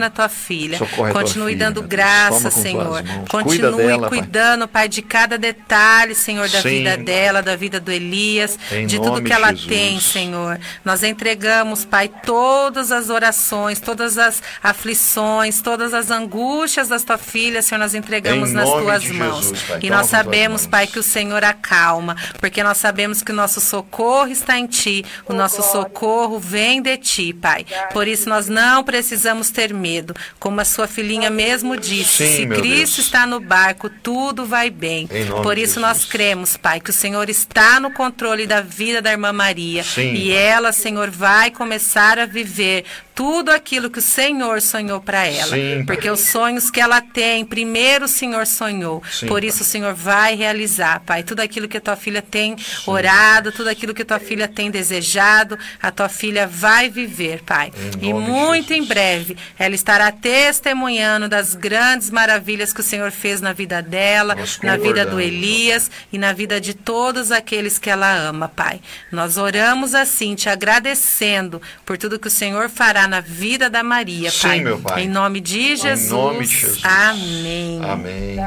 a 0.05 0.09
tua 0.09 0.29
filha. 0.29 0.77
Socorre 0.77 1.09
a 1.09 1.13
tua 1.13 1.21
continue 1.23 1.53
filha, 1.53 1.65
dando 1.65 1.81
graça, 1.81 2.51
Senhor. 2.51 3.03
Continue 3.29 3.43
Cuida 3.43 3.71
dela, 3.71 4.09
Pai. 4.09 4.19
cuidando, 4.19 4.67
Pai, 4.67 4.89
de 4.89 5.01
cada 5.01 5.37
detalhe, 5.37 6.15
Senhor, 6.15 6.49
da 6.49 6.61
Sim. 6.61 6.69
vida 6.69 6.97
dela, 6.97 7.41
da 7.41 7.55
vida 7.55 7.79
do 7.79 7.91
Elias, 7.91 8.57
Em 8.71 8.85
de 8.87 8.97
tudo 8.97 9.21
que 9.21 9.31
ela 9.33 9.51
Jesus. 9.51 9.67
tem, 9.67 9.99
Senhor. 9.99 10.59
Nós 10.83 11.03
entregamos, 11.03 11.85
Pai, 11.85 12.09
todas 12.25 12.91
as 12.91 13.09
orações, 13.09 13.79
todas 13.79 14.17
as 14.17 14.41
aflições, 14.61 15.61
todas 15.61 15.93
as 15.93 16.09
angústias 16.09 16.87
da 16.87 16.99
tua 16.99 17.17
filha, 17.17 17.61
Senhor, 17.61 17.79
nós 17.79 17.93
entregamos 17.93 18.51
Em 18.51 18.53
nas 18.53 18.69
tuas 18.69 19.05
mãos. 19.09 19.43
Jesus, 19.45 19.61
Pai. 19.63 19.79
E 19.83 19.89
nós 19.89 20.07
sabemos. 20.07 20.67
Pai, 20.67 20.87
que 20.87 20.99
o 20.99 21.03
Senhor 21.03 21.43
acalma, 21.43 22.15
porque 22.39 22.63
nós 22.63 22.77
sabemos 22.77 23.21
que 23.21 23.31
o 23.31 23.35
nosso 23.35 23.59
socorro 23.59 24.27
está 24.27 24.57
em 24.57 24.65
Ti, 24.67 25.03
o 25.27 25.33
nosso 25.33 25.61
socorro 25.61 26.39
vem 26.39 26.81
de 26.81 26.97
Ti, 26.97 27.33
Pai. 27.33 27.65
Por 27.91 28.07
isso 28.07 28.29
nós 28.29 28.47
não 28.47 28.83
precisamos 28.83 29.10
ter 29.53 29.73
medo, 29.73 30.15
como 30.39 30.61
a 30.61 30.65
sua 30.65 30.87
filhinha 30.87 31.29
mesmo 31.29 31.77
disse. 31.77 32.27
Sim, 32.27 32.35
Se 32.37 32.47
Cristo 32.47 32.95
Deus. 32.95 32.97
está 32.99 33.25
no 33.25 33.39
barco, 33.39 33.89
tudo 33.89 34.45
vai 34.45 34.69
bem. 34.69 35.07
Por 35.43 35.57
isso 35.57 35.79
nós 35.79 36.05
cremos, 36.05 36.57
Pai, 36.57 36.79
que 36.79 36.89
o 36.89 36.93
Senhor 36.93 37.29
está 37.29 37.79
no 37.79 37.91
controle 37.91 38.45
da 38.47 38.61
vida 38.61 39.01
da 39.01 39.11
irmã 39.11 39.31
Maria. 39.33 39.83
Sim, 39.83 40.13
e 40.13 40.31
ela, 40.31 40.71
Senhor, 40.71 41.09
vai 41.09 41.51
começar 41.51 42.19
a 42.19 42.25
viver 42.25 42.85
tudo 43.21 43.51
aquilo 43.51 43.87
que 43.87 43.99
o 43.99 44.01
Senhor 44.01 44.59
sonhou 44.63 44.99
para 44.99 45.27
ela. 45.27 45.55
Sim. 45.55 45.85
Porque 45.85 46.09
os 46.09 46.21
sonhos 46.21 46.71
que 46.71 46.81
ela 46.81 46.99
tem, 46.99 47.45
primeiro 47.45 48.05
o 48.05 48.07
Senhor 48.07 48.47
sonhou. 48.47 49.03
Sim, 49.11 49.27
Por 49.27 49.43
isso 49.43 49.61
o 49.61 49.65
Senhor 49.65 49.93
vai 49.93 50.33
realizar, 50.35 51.01
Pai, 51.01 51.21
tudo 51.21 51.39
aquilo 51.39 51.67
que 51.67 51.77
a 51.77 51.81
tua 51.81 51.95
filha 51.95 52.19
tem 52.19 52.55
orado, 52.87 53.51
tudo 53.51 53.69
aquilo 53.69 53.93
que 53.93 54.01
a 54.01 54.05
tua 54.05 54.17
filha 54.17 54.47
tem 54.47 54.71
desejado, 54.71 55.55
a 55.79 55.91
tua 55.91 56.09
filha 56.09 56.47
vai 56.47 56.89
viver, 56.89 57.43
Pai. 57.43 57.71
E 58.01 58.11
muito 58.11 58.73
em 58.73 58.83
breve 58.83 59.37
ela 59.59 59.75
estará 59.75 60.11
testemunhando 60.11 61.29
das 61.29 61.53
grandes 61.53 62.09
maravilhas 62.09 62.73
que 62.73 62.79
o 62.79 62.83
Senhor 62.83 63.11
fez 63.11 63.39
na 63.39 63.53
vida 63.53 63.83
dela, 63.83 64.33
Nós 64.33 64.59
na 64.63 64.77
vida 64.77 65.05
do 65.05 65.21
Elias 65.21 65.91
e 66.11 66.17
na 66.17 66.33
vida 66.33 66.59
de 66.59 66.73
todos 66.73 67.31
aqueles 67.31 67.77
que 67.77 67.89
ela 67.89 68.11
ama, 68.11 68.49
Pai. 68.49 68.81
Nós 69.11 69.37
oramos 69.37 69.93
assim, 69.93 70.33
te 70.33 70.49
agradecendo 70.49 71.61
por 71.85 71.99
tudo 71.99 72.17
que 72.17 72.27
o 72.27 72.31
Senhor 72.31 72.67
fará 72.67 73.10
na 73.11 73.19
vida 73.19 73.69
da 73.69 73.83
Maria, 73.83 74.31
Sim, 74.31 74.47
Pai. 74.47 74.59
meu 74.61 74.79
Pai. 74.79 75.03
Em 75.03 75.07
nome 75.09 75.41
de 75.41 75.75
Jesus. 75.75 76.09
nome 76.11 76.45
de 76.47 76.55
Jesus. 76.55 76.81
Amém. 76.85 77.81
Amém. 77.83 78.37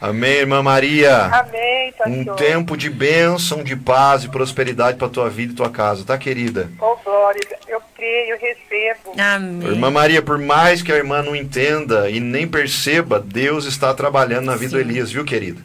Amém, 0.00 0.30
irmã 0.30 0.62
Maria. 0.62 1.24
Amém, 1.26 1.92
Um 2.06 2.24
pastor. 2.24 2.36
tempo 2.36 2.76
de 2.76 2.88
bênção, 2.88 3.62
de 3.64 3.74
paz 3.74 4.22
e 4.24 4.28
prosperidade 4.28 4.98
para 4.98 5.08
tua 5.08 5.28
vida 5.28 5.52
e 5.52 5.56
tua 5.56 5.68
casa, 5.70 6.04
tá, 6.04 6.16
querida? 6.16 6.70
Oh, 6.80 6.96
glória. 7.04 7.40
Eu 7.68 7.80
creio, 7.96 8.34
eu 8.34 8.38
recebo. 8.40 9.12
Amém. 9.20 9.68
Irmã 9.68 9.90
Maria, 9.90 10.22
por 10.22 10.38
mais 10.38 10.80
que 10.80 10.92
a 10.92 10.96
irmã 10.96 11.20
não 11.22 11.34
entenda 11.34 12.08
e 12.08 12.20
nem 12.20 12.46
perceba, 12.46 13.18
Deus 13.20 13.64
está 13.64 13.92
trabalhando 13.94 14.46
na 14.46 14.54
vida 14.56 14.76
do 14.76 14.82
Sim. 14.82 14.88
Elias, 14.90 15.10
viu, 15.10 15.24
querida? 15.24 15.60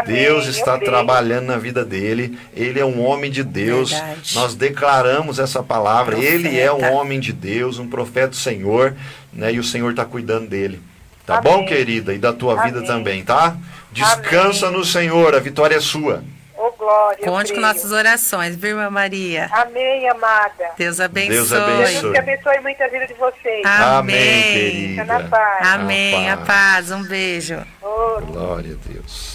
Amém, 0.00 0.14
Deus 0.16 0.44
eu 0.46 0.50
está 0.50 0.76
creio. 0.78 0.90
trabalhando 0.90 1.46
na 1.46 1.56
vida 1.58 1.84
dele. 1.84 2.38
Ele 2.54 2.78
é 2.80 2.84
um 2.84 3.04
homem 3.04 3.30
de 3.30 3.42
Deus. 3.42 3.90
Verdade. 3.90 4.34
Nós 4.34 4.54
declaramos 4.54 5.38
essa 5.38 5.62
palavra. 5.62 6.18
Ele 6.18 6.58
é 6.58 6.72
um 6.72 6.76
Profeta. 6.78 6.96
homem 6.96 7.20
de 7.20 7.32
Deus, 7.32 7.78
um 7.78 7.88
profeta 7.88 8.28
do 8.28 8.36
Senhor, 8.36 8.94
né? 9.32 9.52
E 9.52 9.58
o 9.58 9.64
Senhor 9.64 9.90
está 9.90 10.04
cuidando 10.04 10.48
dele. 10.48 10.80
Tá 11.26 11.38
Amém. 11.38 11.52
bom, 11.52 11.66
querida? 11.66 12.12
E 12.12 12.18
da 12.18 12.32
tua 12.32 12.62
vida 12.64 12.78
Amém. 12.78 12.86
também, 12.88 13.24
tá? 13.24 13.56
Descansa 13.92 14.66
Amém. 14.66 14.78
no 14.78 14.84
Senhor, 14.84 15.34
a 15.34 15.38
vitória 15.38 15.76
é 15.76 15.80
sua. 15.80 16.24
Oh, 16.56 16.70
glória. 16.78 17.24
Conte 17.24 17.52
com 17.52 17.60
nossas 17.60 17.90
orações, 17.90 18.54
viu, 18.54 18.70
irmã 18.70 18.88
Maria? 18.88 19.48
Amém, 19.52 20.08
amada. 20.08 20.70
Deus 20.78 21.00
abençoe. 21.00 21.34
Deus 21.34 21.52
abençoe. 21.52 22.02
Deus 22.12 22.18
abençoe 22.18 22.60
muito 22.60 22.82
a 22.82 22.88
vida 22.88 23.06
de 23.06 23.14
vocês. 23.14 23.64
Amém. 23.64 24.16
Amém, 24.16 24.42
querida. 24.52 25.28
Paz. 25.28 25.68
Amém. 25.68 26.30
A 26.30 26.34
A 26.34 26.36
paz. 26.38 26.90
Um 26.92 27.02
beijo. 27.02 27.60
Oh, 27.82 28.20
Glória 28.20 28.76
a 28.80 28.92
Deus. 28.92 29.31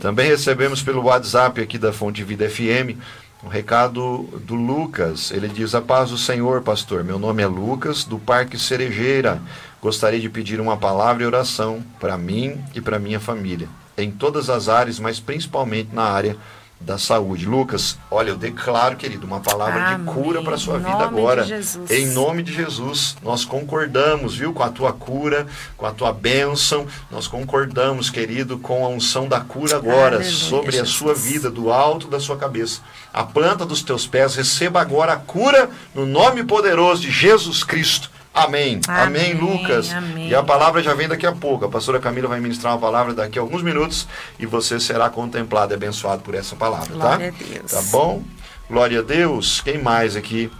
Também 0.00 0.28
recebemos 0.28 0.82
pelo 0.82 1.02
WhatsApp 1.02 1.60
aqui 1.60 1.78
da 1.78 1.92
Fonte 1.92 2.24
Vida 2.24 2.48
FM 2.48 2.98
um 3.44 3.48
recado 3.48 4.24
do 4.44 4.54
Lucas. 4.54 5.30
Ele 5.30 5.48
diz: 5.48 5.74
A 5.74 5.80
paz 5.80 6.10
do 6.10 6.18
Senhor, 6.18 6.62
pastor. 6.62 7.04
Meu 7.04 7.18
nome 7.18 7.42
é 7.42 7.46
Lucas, 7.46 8.04
do 8.04 8.18
Parque 8.18 8.58
Cerejeira. 8.58 9.40
Gostaria 9.80 10.18
de 10.18 10.28
pedir 10.28 10.60
uma 10.60 10.76
palavra 10.76 11.22
e 11.22 11.26
oração 11.26 11.84
para 12.00 12.16
mim 12.18 12.58
e 12.74 12.80
para 12.80 12.98
minha 12.98 13.20
família, 13.20 13.68
em 13.96 14.10
todas 14.10 14.50
as 14.50 14.68
áreas, 14.68 14.98
mas 14.98 15.20
principalmente 15.20 15.90
na 15.94 16.02
área 16.02 16.36
da 16.80 16.98
saúde. 16.98 17.46
Lucas, 17.46 17.98
olha, 18.10 18.30
eu 18.30 18.36
declaro, 18.36 18.96
querido, 18.96 19.26
uma 19.26 19.40
palavra 19.40 19.88
de 19.88 19.94
Amém. 19.94 20.14
cura 20.14 20.42
para 20.42 20.56
sua 20.56 20.76
Em 20.76 20.82
vida 20.82 20.96
de 20.96 21.02
agora. 21.02 21.46
Em 21.90 22.06
nome 22.06 22.42
de 22.42 22.52
Jesus, 22.52 23.16
nós 23.22 23.44
concordamos, 23.44 24.34
viu, 24.36 24.52
com 24.52 24.62
a 24.62 24.68
tua 24.68 24.92
cura, 24.92 25.46
com 25.76 25.86
a 25.86 25.90
tua 25.90 26.12
bênção. 26.12 26.86
Nós 27.10 27.26
concordamos, 27.26 28.10
querido, 28.10 28.58
com 28.58 28.84
a 28.84 28.88
unção 28.88 29.26
da 29.26 29.40
cura 29.40 29.76
agora 29.76 30.16
Aleluia, 30.16 30.30
sobre 30.30 30.68
a 30.68 30.84
Jesus. 30.84 30.90
sua 30.90 31.14
vida, 31.14 31.50
do 31.50 31.72
alto 31.72 32.08
da 32.08 32.20
sua 32.20 32.36
cabeça. 32.36 32.80
A 33.12 33.24
planta 33.24 33.64
dos 33.64 33.82
teus 33.82 34.06
pés, 34.06 34.34
receba 34.36 34.80
agora 34.80 35.14
a 35.14 35.16
cura 35.16 35.70
no 35.94 36.04
nome 36.04 36.44
poderoso 36.44 37.02
de 37.02 37.10
Jesus 37.10 37.64
Cristo. 37.64 38.10
Amém. 38.36 38.80
Amém, 38.86 39.32
Amém, 39.32 39.34
Lucas. 39.34 39.90
amém. 39.92 40.28
E 40.28 40.34
a 40.34 40.42
palavra 40.42 40.82
já 40.82 40.92
vem 40.92 41.08
daqui 41.08 41.26
a 41.26 41.32
pouco. 41.32 41.64
A 41.64 41.68
pastora 41.70 41.98
Camila 41.98 42.28
vai 42.28 42.38
ministrar 42.38 42.74
uma 42.74 42.78
palavra 42.80 43.14
daqui 43.14 43.38
a 43.38 43.42
alguns 43.42 43.62
minutos 43.62 44.06
e 44.38 44.44
você 44.44 44.78
será 44.78 45.08
contemplado 45.08 45.72
e 45.72 45.74
abençoado 45.74 46.22
por 46.22 46.34
essa 46.34 46.54
palavra, 46.54 46.94
Glória 46.94 47.32
tá? 47.32 47.44
a 47.44 47.48
Deus. 47.54 47.72
Tá 47.72 47.82
bom? 47.90 48.22
Glória 48.68 49.00
a 49.00 49.02
Deus. 49.02 49.62
Quem 49.62 49.78
mais 49.82 50.16
aqui? 50.16 50.50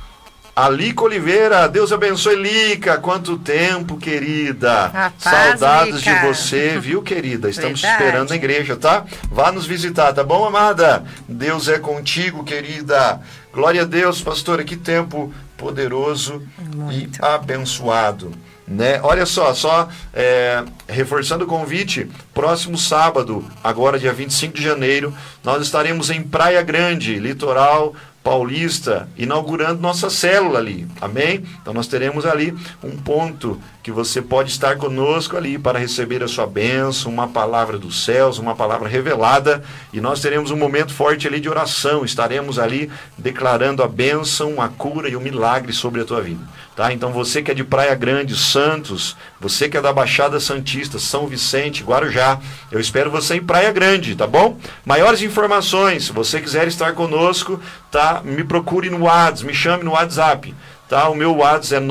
A 0.55 0.71
Lica 0.71 1.05
Oliveira, 1.05 1.69
Deus 1.69 1.93
abençoe 1.93 2.35
Lica, 2.35 2.97
quanto 2.97 3.37
tempo, 3.37 3.99
querida. 3.99 4.87
Rapaz, 4.87 5.13
Saudades 5.61 5.97
Lica. 5.97 6.15
de 6.15 6.27
você, 6.27 6.79
viu, 6.81 7.03
querida? 7.03 7.51
Estamos 7.51 7.83
Verdade. 7.83 8.03
esperando 8.05 8.31
na 8.31 8.37
igreja, 8.37 8.75
tá? 8.75 9.05
Vá 9.31 9.53
nos 9.53 9.67
visitar, 9.67 10.15
tá 10.15 10.25
bom, 10.25 10.47
amada? 10.47 11.05
Deus 11.29 11.69
é 11.69 11.79
contigo, 11.79 12.43
querida. 12.43 13.21
Glória 13.53 13.83
a 13.83 13.85
Deus, 13.85 14.23
pastora, 14.23 14.65
que 14.65 14.77
tempo 14.77 15.31
poderoso 15.57 16.43
Muito. 16.75 17.19
e 17.19 17.25
abençoado. 17.25 18.33
Né? 18.67 19.01
Olha 19.03 19.25
só, 19.25 19.55
só 19.55 19.89
é, 20.13 20.65
reforçando 20.89 21.45
o 21.45 21.47
convite, 21.49 22.09
próximo 22.35 22.77
sábado, 22.77 23.45
agora 23.63 23.99
dia 23.99 24.13
25 24.13 24.55
de 24.55 24.63
janeiro, 24.63 25.15
nós 25.45 25.63
estaremos 25.63 26.11
em 26.11 26.21
Praia 26.21 26.63
Grande, 26.63 27.17
litoral 27.19 27.95
paulista, 28.27 29.09
inaugurando 29.17 29.81
nossa 29.81 30.11
célula 30.11 30.59
ali, 30.59 30.85
amém? 31.01 31.45
Então 31.63 31.73
nós 31.73 31.87
teremos 31.87 32.27
ali 32.27 32.53
um 32.83 32.97
ponto 32.97 33.61
que 33.85 33.93
você 33.93 34.21
pode 34.21 34.51
estar 34.51 34.77
conosco 34.79 35.37
ali 35.37 35.57
para 35.57 35.79
receber 35.79 36.25
a 36.25 36.27
sua 36.27 36.45
bênção, 36.45 37.13
uma 37.13 37.29
palavra 37.29 37.79
dos 37.79 38.05
céus, 38.05 38.41
uma 38.41 38.57
palavra 38.57 38.89
revelada, 38.89 39.63
e 39.93 40.01
nós 40.01 40.21
teremos 40.21 40.51
um 40.51 40.57
momento 40.57 40.93
forte 40.93 41.29
ali 41.29 41.39
de 41.39 41.49
oração, 41.49 42.05
estaremos 42.05 42.59
ali 42.59 42.91
declarando 43.17 43.81
a 43.81 43.87
bênção, 43.87 44.61
a 44.61 44.69
cura 44.69 45.09
e 45.09 45.15
o 45.15 45.21
milagre 45.21 45.73
sobre 45.73 46.01
a 46.01 46.05
tua 46.05 46.21
vida. 46.21 46.41
Tá? 46.77 46.93
Então 46.93 47.11
você 47.11 47.43
que 47.43 47.51
é 47.51 47.55
de 47.55 47.65
Praia 47.65 47.95
Grande, 47.95 48.37
Santos, 48.37 49.17
você 49.41 49.67
que 49.67 49.79
é 49.79 49.81
da 49.81 49.95
Baixada 49.95 50.39
Santista, 50.39 50.99
São 50.99 51.27
Vicente, 51.27 51.83
Guarujá, 51.83 52.39
eu 52.71 52.79
espero 52.79 53.11
você 53.11 53.37
em 53.37 53.43
Praia 53.43 53.73
Grande, 53.73 54.15
tá 54.15 54.27
bom? 54.27 54.59
Maiores 54.85 55.23
informações, 55.23 56.05
se 56.05 56.13
você 56.13 56.39
quiser 56.39 56.69
estar 56.69 56.93
conosco, 56.93 57.59
tá? 57.91 58.21
Me 58.23 58.45
procure 58.45 58.91
no 58.91 59.05
WhatsApp, 59.05 59.47
me 59.47 59.55
chame 59.55 59.85
no 59.85 59.93
WhatsApp. 59.93 60.55
Tá? 60.87 61.09
O 61.09 61.15
meu 61.15 61.37
WhatsApp 61.37 61.83
é 61.83 61.87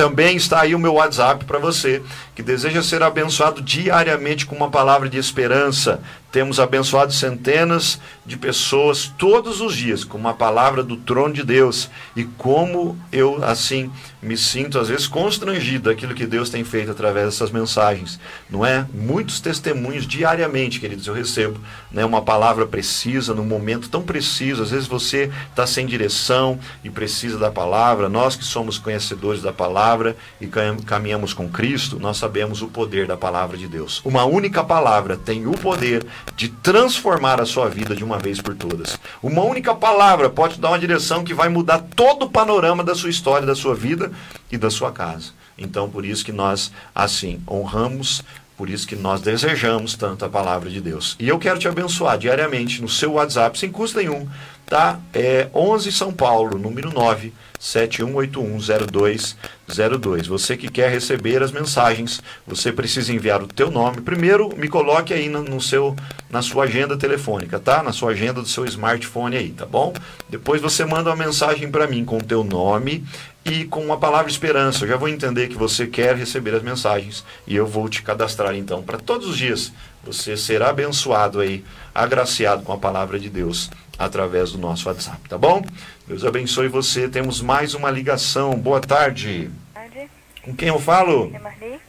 Também 0.00 0.34
está 0.34 0.62
aí 0.62 0.74
o 0.74 0.78
meu 0.78 0.94
WhatsApp 0.94 1.44
para 1.44 1.58
você 1.58 2.00
que 2.40 2.42
deseja 2.42 2.82
ser 2.82 3.02
abençoado 3.02 3.60
diariamente 3.60 4.46
com 4.46 4.56
uma 4.56 4.70
palavra 4.70 5.10
de 5.10 5.18
esperança. 5.18 6.00
Temos 6.32 6.58
abençoado 6.58 7.12
centenas 7.12 8.00
de 8.24 8.36
pessoas 8.36 9.12
todos 9.18 9.60
os 9.60 9.76
dias 9.76 10.04
com 10.04 10.16
uma 10.16 10.32
palavra 10.32 10.82
do 10.82 10.96
trono 10.96 11.34
de 11.34 11.42
Deus. 11.42 11.90
E 12.16 12.24
como 12.24 12.96
eu, 13.12 13.44
assim, 13.44 13.90
me 14.22 14.36
sinto 14.36 14.78
às 14.78 14.88
vezes 14.88 15.08
constrangido 15.08 15.90
daquilo 15.90 16.14
que 16.14 16.26
Deus 16.26 16.48
tem 16.48 16.62
feito 16.62 16.92
através 16.92 17.26
dessas 17.26 17.50
mensagens. 17.50 18.18
Não 18.48 18.64
é? 18.64 18.86
Muitos 18.94 19.40
testemunhos 19.40 20.06
diariamente, 20.06 20.80
queridos, 20.80 21.06
eu 21.08 21.14
recebo. 21.14 21.60
Né? 21.90 22.04
Uma 22.04 22.22
palavra 22.22 22.64
precisa, 22.64 23.34
num 23.34 23.44
momento 23.44 23.90
tão 23.90 24.02
preciso. 24.02 24.62
Às 24.62 24.70
vezes 24.70 24.86
você 24.86 25.30
está 25.50 25.66
sem 25.66 25.84
direção 25.84 26.58
e 26.84 26.88
precisa 26.88 27.38
da 27.38 27.50
palavra. 27.50 28.08
Nós 28.08 28.36
que 28.36 28.44
somos 28.44 28.78
conhecedores 28.78 29.42
da 29.42 29.52
palavra 29.52 30.16
e 30.40 30.48
caminhamos 30.86 31.34
com 31.34 31.50
Cristo, 31.50 31.98
nós 31.98 32.16
sabemos 32.16 32.29
o 32.62 32.68
poder 32.68 33.06
da 33.06 33.16
palavra 33.16 33.56
de 33.56 33.66
Deus. 33.66 34.00
Uma 34.04 34.24
única 34.24 34.62
palavra 34.62 35.16
tem 35.16 35.46
o 35.46 35.52
poder 35.52 36.06
de 36.36 36.48
transformar 36.48 37.40
a 37.40 37.46
sua 37.46 37.68
vida 37.68 37.94
de 37.94 38.04
uma 38.04 38.18
vez 38.18 38.40
por 38.40 38.54
todas. 38.54 38.98
Uma 39.22 39.42
única 39.42 39.74
palavra 39.74 40.30
pode 40.30 40.60
dar 40.60 40.68
uma 40.68 40.78
direção 40.78 41.24
que 41.24 41.34
vai 41.34 41.48
mudar 41.48 41.84
todo 41.94 42.26
o 42.26 42.30
panorama 42.30 42.84
da 42.84 42.94
sua 42.94 43.10
história, 43.10 43.46
da 43.46 43.54
sua 43.54 43.74
vida 43.74 44.10
e 44.50 44.56
da 44.56 44.70
sua 44.70 44.92
casa. 44.92 45.32
Então, 45.58 45.90
por 45.90 46.04
isso 46.04 46.24
que 46.24 46.32
nós, 46.32 46.72
assim, 46.94 47.40
honramos 47.48 48.22
por 48.56 48.68
isso 48.68 48.86
que 48.86 48.94
nós 48.94 49.22
desejamos 49.22 49.94
tanto 49.94 50.22
a 50.22 50.28
palavra 50.28 50.68
de 50.68 50.82
Deus. 50.82 51.16
E 51.18 51.26
eu 51.26 51.38
quero 51.38 51.58
te 51.58 51.66
abençoar 51.66 52.18
diariamente 52.18 52.82
no 52.82 52.90
seu 52.90 53.12
WhatsApp, 53.12 53.58
sem 53.58 53.72
custo 53.72 53.96
nenhum, 53.96 54.28
tá? 54.66 55.00
É 55.14 55.48
11 55.54 55.90
São 55.90 56.12
Paulo, 56.12 56.58
número 56.58 56.92
9 56.92 57.32
71810202. 57.60 60.26
Você 60.26 60.56
que 60.56 60.68
quer 60.68 60.90
receber 60.90 61.42
as 61.42 61.52
mensagens, 61.52 62.22
você 62.46 62.72
precisa 62.72 63.12
enviar 63.12 63.42
o 63.42 63.46
teu 63.46 63.70
nome. 63.70 64.00
Primeiro, 64.00 64.56
me 64.56 64.66
coloque 64.66 65.12
aí 65.12 65.28
no, 65.28 65.60
seu, 65.60 65.94
na 66.30 66.40
sua 66.40 66.64
agenda 66.64 66.96
telefônica, 66.96 67.60
tá? 67.60 67.82
Na 67.82 67.92
sua 67.92 68.12
agenda 68.12 68.40
do 68.40 68.48
seu 68.48 68.64
smartphone 68.64 69.36
aí, 69.36 69.50
tá 69.50 69.66
bom? 69.66 69.92
Depois 70.28 70.62
você 70.62 70.86
manda 70.86 71.10
uma 71.10 71.16
mensagem 71.16 71.70
para 71.70 71.86
mim 71.86 72.02
com 72.04 72.16
o 72.16 72.24
teu 72.24 72.42
nome 72.42 73.04
e 73.44 73.66
com 73.66 73.84
uma 73.84 73.98
palavra 73.98 74.30
esperança. 74.30 74.84
Eu 74.84 74.88
já 74.88 74.96
vou 74.96 75.08
entender 75.08 75.48
que 75.48 75.56
você 75.56 75.86
quer 75.86 76.16
receber 76.16 76.54
as 76.54 76.62
mensagens 76.62 77.22
e 77.46 77.54
eu 77.54 77.66
vou 77.66 77.86
te 77.88 78.02
cadastrar 78.02 78.54
então 78.54 78.82
para 78.82 78.98
todos 78.98 79.28
os 79.28 79.36
dias. 79.36 79.70
Você 80.04 80.34
será 80.34 80.70
abençoado 80.70 81.40
aí, 81.40 81.62
agraciado 81.94 82.62
com 82.62 82.72
a 82.72 82.78
palavra 82.78 83.18
de 83.18 83.28
Deus 83.28 83.70
através 83.98 84.52
do 84.52 84.58
nosso 84.58 84.88
WhatsApp, 84.88 85.28
tá 85.28 85.36
bom? 85.36 85.62
Deus 86.10 86.24
abençoe 86.24 86.66
você. 86.66 87.08
Temos 87.08 87.40
mais 87.40 87.72
uma 87.72 87.88
ligação. 87.88 88.54
Boa 88.54 88.80
tarde. 88.80 89.48
tarde. 89.72 90.10
Com 90.42 90.52
quem 90.56 90.66
eu 90.66 90.80
falo? 90.80 91.30
É 91.32 91.38
Marli? 91.38 91.80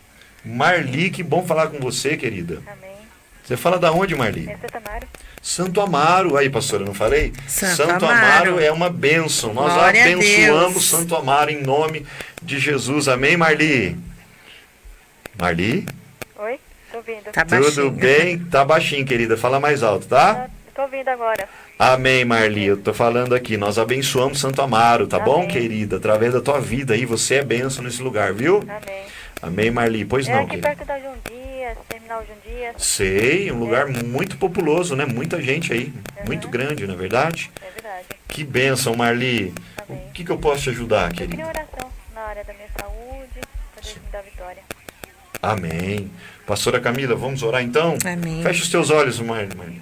Marli, 0.46 1.10
que 1.10 1.24
bom 1.24 1.44
falar 1.44 1.70
com 1.70 1.80
você, 1.80 2.16
querida. 2.16 2.62
Amém. 2.68 2.92
Você 3.44 3.58
fala 3.58 3.80
da 3.80 3.92
onde, 3.92 4.14
Marli? 4.14 4.48
É 4.48 4.58
Santa 4.58 4.78
Amaro? 4.78 5.08
Santo 5.42 5.82
Amaro. 5.82 6.38
Aí, 6.38 6.52
pastora, 6.52 6.86
não 6.86 6.94
falei? 6.94 7.34
Santo 7.48 8.06
Amaro. 8.06 8.06
Amaro 8.06 8.60
é 8.60 8.72
uma 8.72 8.92
bênção. 8.92 9.56
Nós 9.56 9.74
Glória 9.74 10.04
abençoamos. 10.04 10.88
Santo 10.88 11.16
Amaro 11.16 11.50
em 11.50 11.64
nome 11.64 12.06
de 12.44 12.60
Jesus. 12.60 13.08
Amém, 13.08 13.36
Marli? 13.36 13.98
Marli? 15.36 15.88
Oi? 16.38 16.60
Tô 16.92 16.98
ouvindo. 16.98 17.24
Tá 17.32 17.44
Tudo 17.44 17.60
baixinho. 17.60 17.90
bem? 17.90 18.38
Tá 18.38 18.64
baixinho, 18.64 19.04
querida. 19.04 19.36
Fala 19.36 19.60
mais 19.60 19.82
alto, 19.82 20.06
tá? 20.06 20.48
Tô 20.76 20.84
ouvindo 20.84 21.08
agora. 21.10 21.50
Amém, 21.84 22.24
Marli. 22.24 22.66
Eu 22.66 22.78
tô 22.78 22.94
falando 22.94 23.34
aqui. 23.34 23.58
Nós 23.58 23.80
abençoamos 23.80 24.40
Santo 24.40 24.62
Amaro, 24.62 25.08
tá 25.08 25.18
bom, 25.18 25.38
Amém. 25.38 25.48
querida? 25.48 25.98
Através 25.98 26.32
da 26.32 26.40
tua 26.40 26.60
vida 26.62 26.94
aí, 26.94 27.08
você 27.08 27.36
é 27.38 27.44
bênção 27.44 27.84
nesse 27.84 28.04
lugar, 28.04 28.32
viu? 28.34 28.58
Amém. 28.60 29.04
Amém, 29.42 29.72
Marli. 29.72 30.06
Pois 30.06 30.28
é 30.28 30.32
não, 30.32 30.42
aqui 30.42 30.50
querida. 30.50 30.68
perto 30.68 30.86
da 30.86 31.00
João 31.00 31.16
Dias, 31.28 31.78
terminal 31.90 32.24
João 32.24 32.38
Dias. 32.46 32.76
Sei, 32.78 33.52
um 33.52 33.58
lugar 33.58 33.88
muito 33.88 34.38
populoso, 34.38 34.96
né? 34.96 35.06
Muita 35.08 35.42
gente 35.42 35.74
aí. 35.74 35.92
Muito 36.28 36.48
grande, 36.48 36.86
não 36.86 36.94
é 36.94 36.98
verdade? 36.98 37.50
É 37.60 37.72
verdade. 37.72 38.06
Que 38.28 38.44
bênção, 38.44 38.94
Marli. 38.94 39.52
Amém. 39.90 40.04
O 40.08 40.12
que, 40.12 40.24
que 40.24 40.30
eu 40.32 40.38
posso 40.38 40.62
te 40.62 40.70
ajudar, 40.70 41.10
Eu 41.10 41.16
querida? 41.16 41.48
oração 41.48 41.90
na 42.14 42.22
área 42.22 42.44
da 42.44 42.54
minha 42.54 42.68
saúde, 42.80 43.42
pra 43.74 43.82
Deus 43.82 43.96
me 43.96 44.12
dar 44.12 44.22
vitória. 44.22 44.62
Amém. 45.42 46.12
Pastora 46.46 46.80
Camila, 46.80 47.16
vamos 47.16 47.42
orar 47.42 47.64
então? 47.64 47.98
Amém. 48.06 48.44
Feche 48.44 48.62
os 48.62 48.70
teus 48.70 48.92
olhos, 48.92 49.20
Marli. 49.20 49.82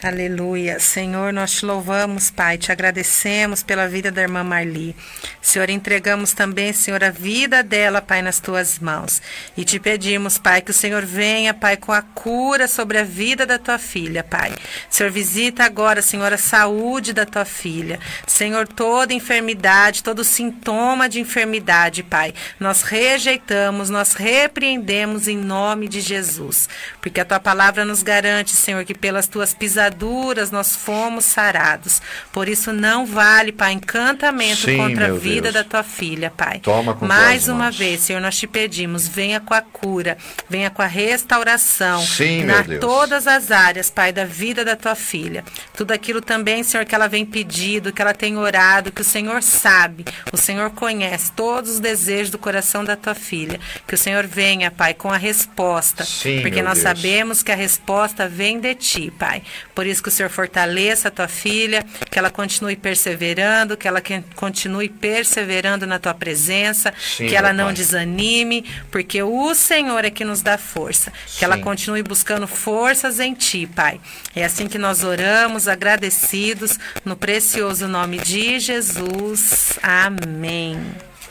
Aleluia. 0.00 0.78
Senhor, 0.78 1.32
nós 1.32 1.50
te 1.54 1.66
louvamos, 1.66 2.30
Pai, 2.30 2.56
te 2.56 2.70
agradecemos 2.70 3.64
pela 3.64 3.88
vida 3.88 4.12
da 4.12 4.22
irmã 4.22 4.44
Marli. 4.44 4.94
Senhor, 5.42 5.68
entregamos 5.68 6.32
também, 6.32 6.72
Senhor, 6.72 7.02
a 7.02 7.10
vida 7.10 7.64
dela, 7.64 8.00
Pai, 8.00 8.22
nas 8.22 8.38
tuas 8.38 8.78
mãos. 8.78 9.20
E 9.56 9.64
te 9.64 9.80
pedimos, 9.80 10.38
Pai, 10.38 10.62
que 10.62 10.70
o 10.70 10.74
Senhor 10.74 11.04
venha, 11.04 11.52
Pai, 11.52 11.76
com 11.76 11.90
a 11.90 12.00
cura 12.00 12.68
sobre 12.68 12.96
a 12.96 13.02
vida 13.02 13.44
da 13.44 13.58
tua 13.58 13.76
filha, 13.76 14.22
Pai. 14.22 14.54
Senhor, 14.88 15.10
visita 15.10 15.64
agora, 15.64 16.00
Senhor, 16.00 16.32
a 16.32 16.38
saúde 16.38 17.12
da 17.12 17.26
tua 17.26 17.44
filha. 17.44 17.98
Senhor, 18.24 18.68
toda 18.68 19.12
enfermidade, 19.12 20.04
todo 20.04 20.22
sintoma 20.22 21.08
de 21.08 21.18
enfermidade, 21.18 22.04
Pai, 22.04 22.32
nós 22.60 22.82
rejeitamos, 22.82 23.90
nós 23.90 24.12
repreendemos 24.12 25.26
em 25.26 25.36
nome 25.36 25.88
de 25.88 26.00
Jesus. 26.00 26.68
Porque 27.00 27.20
a 27.20 27.24
tua 27.24 27.40
palavra 27.40 27.84
nos 27.84 28.04
garante, 28.04 28.52
Senhor, 28.52 28.84
que 28.84 28.94
pelas 28.94 29.26
tuas 29.26 29.52
pisaduras 29.88 30.50
nós 30.50 30.76
fomos 30.76 31.24
sarados. 31.24 32.00
Por 32.32 32.48
isso 32.48 32.72
não 32.72 33.06
vale, 33.06 33.52
Pai, 33.52 33.72
encantamento 33.72 34.62
Sim, 34.62 34.76
contra 34.76 35.06
a 35.06 35.12
vida 35.12 35.52
Deus. 35.52 35.54
da 35.54 35.64
tua 35.64 35.82
filha, 35.82 36.30
Pai. 36.30 36.60
Toma 36.60 36.94
com 36.94 37.06
Mais 37.06 37.48
uma 37.48 37.64
mãos. 37.64 37.76
vez, 37.78 38.00
Senhor, 38.00 38.20
nós 38.20 38.36
te 38.36 38.46
pedimos, 38.46 39.08
venha 39.08 39.40
com 39.40 39.54
a 39.54 39.60
cura, 39.60 40.16
venha 40.48 40.70
com 40.70 40.82
a 40.82 40.86
restauração 40.86 42.00
Sim, 42.02 42.44
na 42.44 42.64
todas 42.80 43.26
as 43.26 43.50
áreas, 43.50 43.90
Pai, 43.90 44.12
da 44.12 44.24
vida 44.24 44.64
da 44.64 44.76
tua 44.76 44.94
filha. 44.94 45.44
Tudo 45.76 45.92
aquilo 45.92 46.20
também, 46.20 46.62
Senhor, 46.62 46.84
que 46.84 46.94
ela 46.94 47.08
vem 47.08 47.24
pedido, 47.24 47.92
que 47.92 48.02
ela 48.02 48.14
tem 48.14 48.36
orado, 48.36 48.92
que 48.92 49.00
o 49.00 49.04
Senhor 49.04 49.42
sabe, 49.42 50.04
o 50.32 50.36
Senhor 50.36 50.70
conhece 50.70 51.32
todos 51.32 51.72
os 51.72 51.80
desejos 51.80 52.30
do 52.30 52.38
coração 52.38 52.84
da 52.84 52.96
tua 52.96 53.14
filha. 53.14 53.60
Que 53.86 53.94
o 53.94 53.98
Senhor 53.98 54.26
venha, 54.26 54.70
Pai, 54.70 54.94
com 54.94 55.10
a 55.10 55.16
resposta. 55.16 56.04
Sim, 56.04 56.40
porque 56.42 56.62
nós 56.62 56.78
Deus. 56.78 56.82
sabemos 56.82 57.42
que 57.42 57.52
a 57.52 57.54
resposta 57.54 58.28
vem 58.28 58.60
de 58.60 58.74
ti, 58.74 59.10
Pai. 59.18 59.42
Por 59.78 59.86
isso 59.86 60.02
que 60.02 60.08
o 60.08 60.10
Senhor 60.10 60.28
fortaleça 60.28 61.06
a 61.06 61.10
tua 61.12 61.28
filha, 61.28 61.86
que 62.10 62.18
ela 62.18 62.30
continue 62.30 62.74
perseverando, 62.74 63.76
que 63.76 63.86
ela 63.86 64.02
continue 64.34 64.88
perseverando 64.88 65.86
na 65.86 66.00
tua 66.00 66.12
presença, 66.12 66.92
Sim, 66.98 67.28
que 67.28 67.36
ela 67.36 67.52
não 67.52 67.66
Pai. 67.66 67.74
desanime, 67.74 68.64
porque 68.90 69.22
o 69.22 69.54
Senhor 69.54 70.04
é 70.04 70.10
que 70.10 70.24
nos 70.24 70.42
dá 70.42 70.58
força. 70.58 71.12
Que 71.38 71.44
ela 71.44 71.54
Sim. 71.54 71.62
continue 71.62 72.02
buscando 72.02 72.48
forças 72.48 73.20
em 73.20 73.34
ti, 73.34 73.68
Pai. 73.68 74.00
É 74.34 74.44
assim 74.44 74.66
que 74.66 74.78
nós 74.78 75.04
oramos, 75.04 75.68
agradecidos, 75.68 76.76
no 77.04 77.14
precioso 77.14 77.86
nome 77.86 78.18
de 78.18 78.58
Jesus. 78.58 79.78
Amém. 79.80 80.76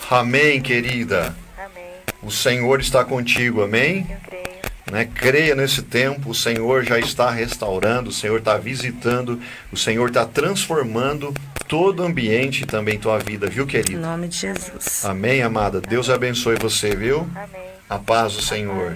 Amém, 0.10 0.62
querida. 0.62 1.36
Amém. 1.58 1.84
O 2.24 2.32
Senhor 2.32 2.80
está 2.80 3.04
contigo, 3.04 3.62
amém? 3.62 4.08
Eu 4.10 4.18
creio. 4.26 4.57
Né? 4.92 5.06
Creia 5.06 5.56
nesse 5.56 5.82
tempo, 5.82 6.30
o 6.32 6.36
Senhor 6.36 6.84
já 6.84 6.98
está 7.00 7.30
restaurando, 7.30 8.10
o 8.10 8.14
Senhor 8.14 8.40
está 8.40 8.58
visitando, 8.58 9.40
o 9.72 9.78
Senhor 9.78 10.08
está 10.08 10.26
transformando 10.26 11.34
todo 11.68 12.02
o 12.02 12.06
ambiente 12.06 12.64
e 12.64 12.66
também 12.66 12.98
tua 12.98 13.20
vida, 13.20 13.48
viu, 13.48 13.66
Em 13.66 13.68
querido? 13.68 14.00
nome 14.00 14.28
de 14.28 14.38
Jesus. 14.38 15.04
Amém, 15.04 15.42
amada. 15.42 15.82
Deus 15.82 16.10
abençoe 16.10 16.56
você, 16.56 16.96
viu? 16.96 17.28
Amém. 17.36 17.68
A 17.90 17.98
paz 18.00 18.34
do 18.34 18.42
Senhor. 18.42 18.96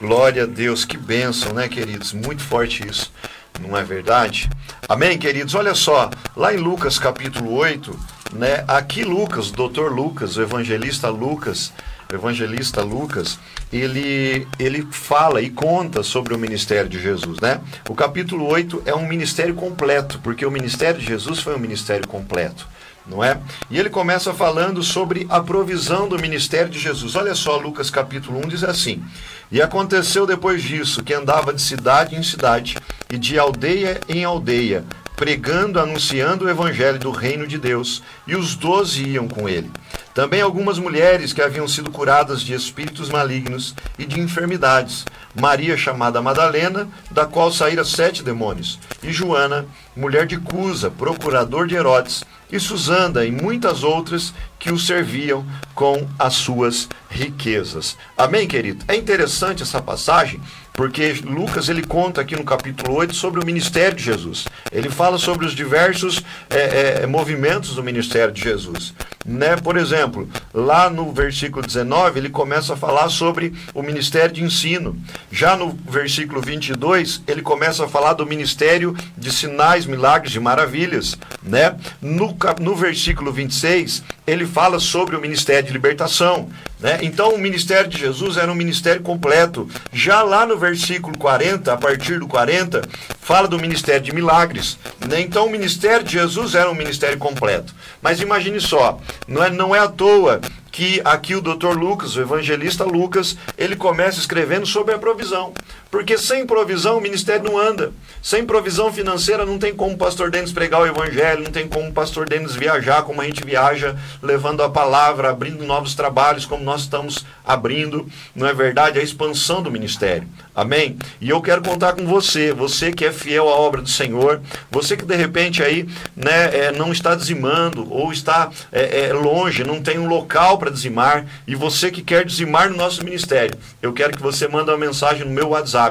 Glória 0.00 0.42
a 0.42 0.46
Deus, 0.46 0.84
que 0.84 0.96
bênção, 0.98 1.52
né, 1.52 1.68
queridos? 1.68 2.12
Muito 2.12 2.42
forte 2.42 2.84
isso, 2.88 3.12
não 3.60 3.76
é 3.76 3.84
verdade? 3.84 4.50
Amém, 4.88 5.16
queridos? 5.16 5.54
Olha 5.54 5.74
só, 5.74 6.10
lá 6.36 6.52
em 6.52 6.56
Lucas 6.56 6.98
capítulo 6.98 7.52
8, 7.54 7.96
né? 8.32 8.64
Aqui 8.66 9.04
Lucas, 9.04 9.50
o 9.50 9.52
doutor 9.52 9.92
Lucas, 9.92 10.36
o 10.36 10.42
evangelista 10.42 11.08
Lucas, 11.08 11.72
o 12.10 12.14
evangelista 12.14 12.82
Lucas, 12.82 13.38
ele, 13.72 14.46
ele 14.58 14.86
fala 14.90 15.40
e 15.40 15.50
conta 15.50 16.02
sobre 16.02 16.34
o 16.34 16.38
ministério 16.38 16.88
de 16.88 17.00
Jesus, 17.00 17.40
né? 17.40 17.60
O 17.88 17.94
capítulo 17.94 18.46
8 18.46 18.82
é 18.86 18.94
um 18.94 19.06
ministério 19.06 19.54
completo, 19.54 20.20
porque 20.22 20.44
o 20.44 20.50
ministério 20.50 21.00
de 21.00 21.06
Jesus 21.06 21.40
foi 21.40 21.54
um 21.54 21.58
ministério 21.58 22.06
completo 22.06 22.66
não 23.06 23.22
é? 23.22 23.38
E 23.70 23.78
ele 23.78 23.90
começa 23.90 24.32
falando 24.32 24.82
sobre 24.82 25.26
a 25.28 25.40
provisão 25.40 26.08
do 26.08 26.18
ministério 26.18 26.70
de 26.70 26.78
Jesus. 26.78 27.14
Olha 27.14 27.34
só, 27.34 27.56
Lucas 27.56 27.90
capítulo 27.90 28.38
1 28.44 28.48
diz 28.48 28.64
assim: 28.64 29.04
E 29.52 29.60
aconteceu 29.60 30.26
depois 30.26 30.62
disso 30.62 31.02
que 31.02 31.12
andava 31.12 31.52
de 31.52 31.60
cidade 31.60 32.16
em 32.16 32.22
cidade 32.22 32.76
e 33.10 33.18
de 33.18 33.38
aldeia 33.38 34.00
em 34.08 34.24
aldeia, 34.24 34.84
pregando, 35.16 35.78
anunciando 35.78 36.44
o 36.44 36.50
evangelho 36.50 36.98
do 36.98 37.10
reino 37.10 37.46
de 37.46 37.58
Deus, 37.58 38.02
e 38.26 38.34
os 38.34 38.54
doze 38.54 39.04
iam 39.08 39.28
com 39.28 39.48
ele. 39.48 39.70
Também 40.12 40.40
algumas 40.40 40.78
mulheres 40.78 41.32
que 41.32 41.42
haviam 41.42 41.66
sido 41.66 41.90
curadas 41.90 42.40
de 42.40 42.54
espíritos 42.54 43.08
malignos 43.08 43.74
e 43.98 44.04
de 44.04 44.20
enfermidades. 44.20 45.04
Maria, 45.34 45.76
chamada 45.76 46.22
Madalena, 46.22 46.88
da 47.10 47.26
qual 47.26 47.50
saíram 47.50 47.84
sete 47.84 48.22
demônios, 48.22 48.78
e 49.02 49.12
Joana, 49.12 49.66
mulher 49.96 50.26
de 50.26 50.36
Cusa, 50.36 50.90
procurador 50.90 51.66
de 51.66 51.74
Herodes, 51.74 52.22
e 52.50 52.60
Susanda 52.60 53.24
e 53.24 53.32
muitas 53.32 53.82
outras 53.82 54.32
que 54.60 54.70
o 54.70 54.78
serviam 54.78 55.44
com 55.74 56.06
as 56.16 56.34
suas 56.34 56.88
riquezas. 57.10 57.96
Amém, 58.16 58.46
querido? 58.46 58.84
É 58.86 58.94
interessante 58.94 59.62
essa 59.62 59.82
passagem 59.82 60.40
porque 60.74 61.12
Lucas 61.24 61.68
ele 61.68 61.82
conta 61.82 62.20
aqui 62.20 62.34
no 62.34 62.42
capítulo 62.42 62.96
8 62.96 63.14
sobre 63.14 63.40
o 63.40 63.46
ministério 63.46 63.96
de 63.96 64.02
Jesus. 64.02 64.44
Ele 64.72 64.90
fala 64.90 65.18
sobre 65.18 65.46
os 65.46 65.54
diversos 65.54 66.22
é, 66.50 67.02
é, 67.02 67.06
movimentos 67.06 67.76
do 67.76 67.82
ministério 67.82 68.34
de 68.34 68.42
Jesus. 68.42 68.92
Né? 69.24 69.56
Por 69.56 69.76
exemplo, 69.76 70.28
lá 70.52 70.90
no 70.90 71.12
versículo 71.12 71.64
19, 71.64 72.18
ele 72.18 72.28
começa 72.28 72.74
a 72.74 72.76
falar 72.76 73.08
sobre 73.08 73.54
o 73.72 73.82
ministério 73.82 74.34
de 74.34 74.42
ensino. 74.42 75.00
Já 75.30 75.56
no 75.56 75.78
versículo 75.88 76.42
22, 76.42 77.22
ele 77.28 77.40
começa 77.40 77.84
a 77.84 77.88
falar 77.88 78.14
do 78.14 78.26
ministério 78.26 78.96
de 79.16 79.32
sinais, 79.32 79.86
milagres 79.86 80.34
e 80.34 80.40
maravilhas. 80.40 81.16
Né? 81.40 81.76
No, 82.02 82.36
no 82.60 82.74
versículo 82.74 83.32
26, 83.32 84.02
ele 84.26 84.44
fala 84.44 84.80
sobre 84.80 85.14
o 85.14 85.20
ministério 85.20 85.68
de 85.68 85.72
libertação. 85.72 86.50
Né? 86.84 86.98
Então, 87.00 87.30
o 87.30 87.38
ministério 87.38 87.88
de 87.88 87.98
Jesus 87.98 88.36
era 88.36 88.52
um 88.52 88.54
ministério 88.54 89.00
completo. 89.00 89.66
Já 89.90 90.20
lá 90.20 90.44
no 90.44 90.58
versículo 90.58 91.16
40, 91.16 91.72
a 91.72 91.78
partir 91.78 92.18
do 92.18 92.28
40, 92.28 92.82
fala 93.22 93.48
do 93.48 93.58
ministério 93.58 94.02
de 94.02 94.14
milagres. 94.14 94.78
Né? 95.08 95.22
Então, 95.22 95.46
o 95.46 95.50
ministério 95.50 96.04
de 96.04 96.12
Jesus 96.12 96.54
era 96.54 96.70
um 96.70 96.74
ministério 96.74 97.16
completo. 97.16 97.74
Mas 98.02 98.20
imagine 98.20 98.60
só, 98.60 99.00
não 99.26 99.42
é, 99.42 99.48
não 99.48 99.74
é 99.74 99.78
à 99.78 99.88
toa 99.88 100.42
que 100.70 101.00
aqui 101.04 101.34
o 101.34 101.40
doutor 101.40 101.74
Lucas, 101.74 102.16
o 102.16 102.20
evangelista 102.20 102.84
Lucas, 102.84 103.38
ele 103.56 103.76
começa 103.76 104.18
escrevendo 104.18 104.66
sobre 104.66 104.92
a 104.94 104.98
provisão. 104.98 105.54
Porque 105.94 106.18
sem 106.18 106.44
provisão 106.44 106.98
o 106.98 107.00
ministério 107.00 107.44
não 107.44 107.56
anda. 107.56 107.92
Sem 108.20 108.44
provisão 108.44 108.92
financeira 108.92 109.46
não 109.46 109.60
tem 109.60 109.72
como 109.72 109.94
o 109.94 109.96
pastor 109.96 110.28
Denis 110.28 110.50
pregar 110.50 110.80
o 110.80 110.86
evangelho, 110.86 111.44
não 111.44 111.52
tem 111.52 111.68
como 111.68 111.88
o 111.88 111.92
pastor 111.92 112.28
Denis 112.28 112.56
viajar 112.56 113.04
como 113.04 113.20
a 113.20 113.24
gente 113.24 113.44
viaja, 113.44 113.94
levando 114.20 114.64
a 114.64 114.68
palavra, 114.68 115.30
abrindo 115.30 115.64
novos 115.64 115.94
trabalhos 115.94 116.46
como 116.46 116.64
nós 116.64 116.80
estamos 116.80 117.24
abrindo. 117.46 118.08
Não 118.34 118.44
é 118.44 118.52
verdade? 118.52 118.98
A 118.98 119.02
expansão 119.04 119.62
do 119.62 119.70
ministério. 119.70 120.26
Amém? 120.54 120.96
E 121.20 121.30
eu 121.30 121.42
quero 121.42 121.62
contar 121.62 121.94
com 121.94 122.06
você, 122.06 122.52
você 122.52 122.92
que 122.92 123.04
é 123.04 123.12
fiel 123.12 123.48
à 123.48 123.56
obra 123.56 123.82
do 123.82 123.88
Senhor, 123.88 124.40
você 124.70 124.96
que 124.96 125.04
de 125.04 125.16
repente 125.16 125.64
aí 125.64 125.88
né, 126.14 126.56
é, 126.56 126.72
não 126.72 126.92
está 126.92 127.16
dizimando 127.16 127.92
ou 127.92 128.12
está 128.12 128.50
é, 128.70 129.06
é, 129.06 129.12
longe, 129.12 129.64
não 129.64 129.82
tem 129.82 129.98
um 129.98 130.06
local 130.06 130.56
para 130.56 130.70
dizimar, 130.70 131.26
e 131.44 131.56
você 131.56 131.90
que 131.90 132.02
quer 132.02 132.24
dizimar 132.24 132.70
no 132.70 132.76
nosso 132.76 133.04
ministério, 133.04 133.58
eu 133.82 133.92
quero 133.92 134.16
que 134.16 134.22
você 134.22 134.46
mande 134.46 134.70
uma 134.70 134.78
mensagem 134.78 135.24
no 135.24 135.32
meu 135.32 135.48
WhatsApp, 135.48 135.83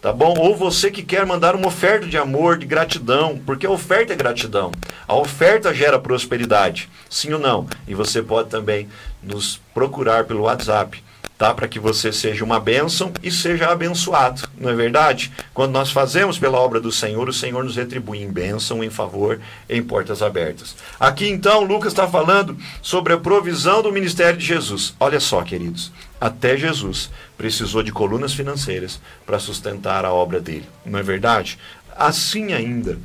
tá 0.00 0.12
bom? 0.12 0.34
Ou 0.38 0.56
você 0.56 0.90
que 0.90 1.02
quer 1.02 1.24
mandar 1.26 1.54
uma 1.54 1.68
oferta 1.68 2.06
de 2.06 2.16
amor, 2.16 2.58
de 2.58 2.66
gratidão, 2.66 3.40
porque 3.44 3.66
a 3.66 3.70
oferta 3.70 4.12
é 4.12 4.16
gratidão. 4.16 4.72
A 5.06 5.14
oferta 5.14 5.74
gera 5.74 5.98
prosperidade, 5.98 6.88
sim 7.08 7.32
ou 7.32 7.38
não? 7.38 7.66
E 7.86 7.94
você 7.94 8.22
pode 8.22 8.48
também 8.48 8.88
nos 9.22 9.60
procurar 9.74 10.24
pelo 10.24 10.42
WhatsApp 10.42 11.02
tá? 11.40 11.54
Para 11.54 11.66
que 11.66 11.80
você 11.80 12.12
seja 12.12 12.44
uma 12.44 12.60
bênção 12.60 13.14
e 13.22 13.30
seja 13.30 13.70
abençoado, 13.70 14.46
não 14.58 14.68
é 14.68 14.74
verdade? 14.74 15.32
Quando 15.54 15.72
nós 15.72 15.90
fazemos 15.90 16.38
pela 16.38 16.58
obra 16.58 16.78
do 16.78 16.92
Senhor, 16.92 17.26
o 17.30 17.32
Senhor 17.32 17.64
nos 17.64 17.76
retribui 17.76 18.22
em 18.22 18.30
bênção, 18.30 18.84
em 18.84 18.90
favor, 18.90 19.40
em 19.66 19.82
portas 19.82 20.20
abertas. 20.20 20.76
Aqui 21.00 21.26
então, 21.26 21.64
Lucas 21.64 21.92
está 21.92 22.06
falando 22.06 22.58
sobre 22.82 23.14
a 23.14 23.18
provisão 23.18 23.80
do 23.80 23.90
ministério 23.90 24.38
de 24.38 24.44
Jesus. 24.44 24.94
Olha 25.00 25.18
só, 25.18 25.40
queridos, 25.40 25.90
até 26.20 26.58
Jesus 26.58 27.10
precisou 27.38 27.82
de 27.82 27.90
colunas 27.90 28.34
financeiras 28.34 29.00
para 29.24 29.38
sustentar 29.38 30.04
a 30.04 30.12
obra 30.12 30.40
dele, 30.40 30.68
não 30.84 30.98
é 30.98 31.02
verdade? 31.02 31.58
Assim 31.96 32.52
ainda, 32.52 32.98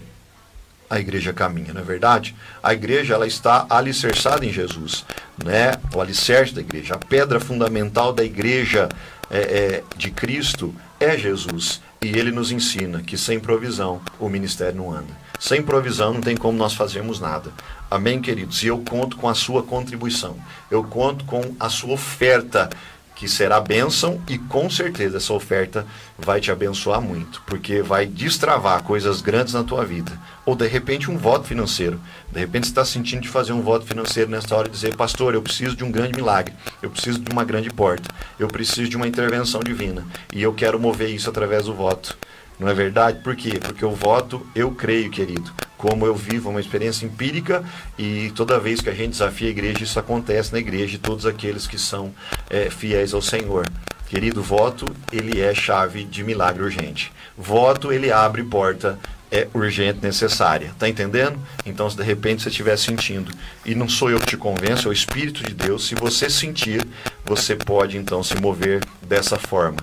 a 0.98 1.02
igreja 1.02 1.34
caminha, 1.34 1.74
não 1.74 1.82
é 1.82 1.84
verdade? 1.84 2.36
A 2.62 2.74
igreja 2.74 3.14
ela 3.14 3.28
está 3.28 3.66
alicerçada 3.70 4.46
em 4.46 4.52
Jesus, 4.52 5.06
né? 5.44 5.74
O 5.94 6.02
alicerce 6.02 6.54
da 6.54 6.62
igreja, 6.62 6.96
a 6.96 6.98
pedra 6.98 7.40
fundamental 7.40 8.14
da 8.14 8.24
igreja 8.24 8.90
é, 9.30 9.40
é, 9.40 9.84
de 9.96 10.12
Cristo 10.12 10.74
é 11.00 11.18
Jesus. 11.18 11.82
E 12.02 12.08
ele 12.08 12.32
nos 12.32 12.52
ensina 12.52 13.02
que 13.02 13.18
sem 13.18 13.40
provisão 13.40 14.02
o 14.20 14.30
ministério 14.30 14.76
não 14.76 14.92
anda. 14.92 15.26
Sem 15.40 15.62
provisão 15.62 16.14
não 16.14 16.22
tem 16.22 16.38
como 16.38 16.58
nós 16.58 16.74
fazermos 16.74 17.20
nada. 17.20 17.52
Amém, 17.90 18.22
queridos? 18.22 18.64
E 18.64 18.68
eu 18.68 18.78
conto 18.80 19.18
com 19.18 19.28
a 19.28 19.34
sua 19.34 19.64
contribuição. 19.64 20.38
Eu 20.70 20.84
conto 20.84 21.26
com 21.26 21.56
a 21.60 21.70
sua 21.70 21.94
oferta 21.94 22.70
que 23.16 23.30
será 23.30 23.62
bênção 23.62 24.22
e 24.28 24.38
com 24.38 24.70
certeza 24.70 25.18
essa 25.18 25.34
oferta 25.34 25.88
vai 26.18 26.42
te 26.42 26.52
abençoar 26.52 27.02
muito, 27.02 27.42
porque 27.48 27.82
vai 27.82 28.06
destravar 28.06 28.84
coisas 28.84 29.22
grandes 29.22 29.54
na 29.54 29.64
tua 29.64 29.86
vida. 29.86 30.12
Ou 30.46 30.56
de 30.56 30.68
repente 30.68 31.10
um 31.10 31.18
voto 31.18 31.48
financeiro. 31.48 32.00
De 32.32 32.40
repente 32.40 32.68
você 32.68 32.72
está 32.72 32.84
sentindo 32.84 33.22
de 33.22 33.30
fazer 33.30 33.54
um 33.54 33.62
voto 33.62 33.86
financeiro 33.86 34.30
nesta 34.30 34.56
hora 34.56 34.68
e 34.68 34.72
dizer, 34.72 34.96
pastor, 34.96 35.34
eu 35.34 35.42
preciso 35.42 35.76
de 35.76 35.84
um 35.84 35.92
grande 35.92 36.16
milagre, 36.16 36.54
eu 36.82 36.90
preciso 36.90 37.20
de 37.20 37.32
uma 37.32 37.46
grande 37.46 37.70
porta, 37.70 38.14
eu 38.38 38.48
preciso 38.48 38.90
de 38.90 38.98
uma 38.98 39.08
intervenção 39.08 39.62
divina 39.62 40.06
e 40.34 40.44
eu 40.44 40.54
quero 40.54 40.80
mover 40.80 41.10
isso 41.10 41.30
através 41.30 41.66
do 41.66 41.74
voto. 41.74 42.18
Não 42.60 42.70
é 42.70 42.74
verdade? 42.74 43.20
Por 43.20 43.36
quê? 43.36 43.60
Porque 43.60 43.84
o 43.84 43.92
voto, 43.92 44.46
eu 44.56 44.72
creio, 44.72 45.10
querido, 45.10 45.52
como 45.78 46.06
eu 46.06 46.16
vivo 46.16 46.50
uma 46.50 46.62
experiência 46.62 47.06
empírica 47.06 47.64
e 47.98 48.32
toda 48.36 48.60
vez 48.60 48.82
que 48.82 48.90
a 48.90 48.94
gente 48.94 49.12
desafia 49.12 49.50
a 49.50 49.52
igreja, 49.52 49.84
isso 49.84 50.00
acontece 50.00 50.54
na 50.54 50.60
igreja 50.60 50.96
e 50.96 51.00
todos 51.00 51.26
aqueles 51.26 51.68
que 51.68 51.78
são 51.78 52.14
é, 52.50 52.70
fiéis 52.70 53.14
ao 53.14 53.22
Senhor. 53.22 53.68
Querido, 54.08 54.42
voto, 54.42 54.86
ele 55.12 55.42
é 55.42 55.54
chave 55.54 56.04
de 56.04 56.24
milagre 56.24 56.64
urgente. 56.64 57.12
Voto, 57.38 57.92
ele 57.92 58.12
abre 58.12 58.44
porta 58.44 58.98
é 59.32 59.48
urgente, 59.54 60.00
necessária. 60.02 60.74
Tá 60.80 60.88
entendendo? 60.88 61.38
Então, 61.66 61.90
se 61.90 61.98
de 61.98 62.04
repente 62.04 62.44
você 62.44 62.50
estiver 62.50 62.78
sentindo, 62.78 63.32
e 63.66 63.76
não 63.76 63.90
sou 63.90 64.10
eu 64.10 64.20
que 64.20 64.28
te 64.28 64.38
convenço, 64.38 64.88
é 64.88 64.92
o 64.92 64.94
Espírito 64.94 65.44
de 65.44 65.54
Deus, 65.54 65.88
se 65.88 65.96
você 65.96 66.30
sentir, 66.30 66.86
você 67.26 67.56
pode 67.56 67.98
então 67.98 68.24
se 68.24 68.36
mover 68.40 68.82
dessa 69.02 69.38
forma 69.38 69.78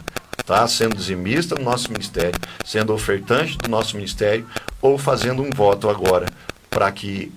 tá? 0.45 0.67
Sendo 0.67 0.97
dizimista 0.97 1.55
do 1.55 1.63
nosso 1.63 1.91
ministério, 1.91 2.39
sendo 2.65 2.93
ofertante 2.93 3.57
do 3.59 3.69
nosso 3.69 3.97
ministério, 3.97 4.47
ou 4.81 4.99
fazendo 4.99 5.43
um 5.43 5.51
voto 5.51 5.89
agora 5.89 6.27
para 6.69 6.91
que 6.91 7.33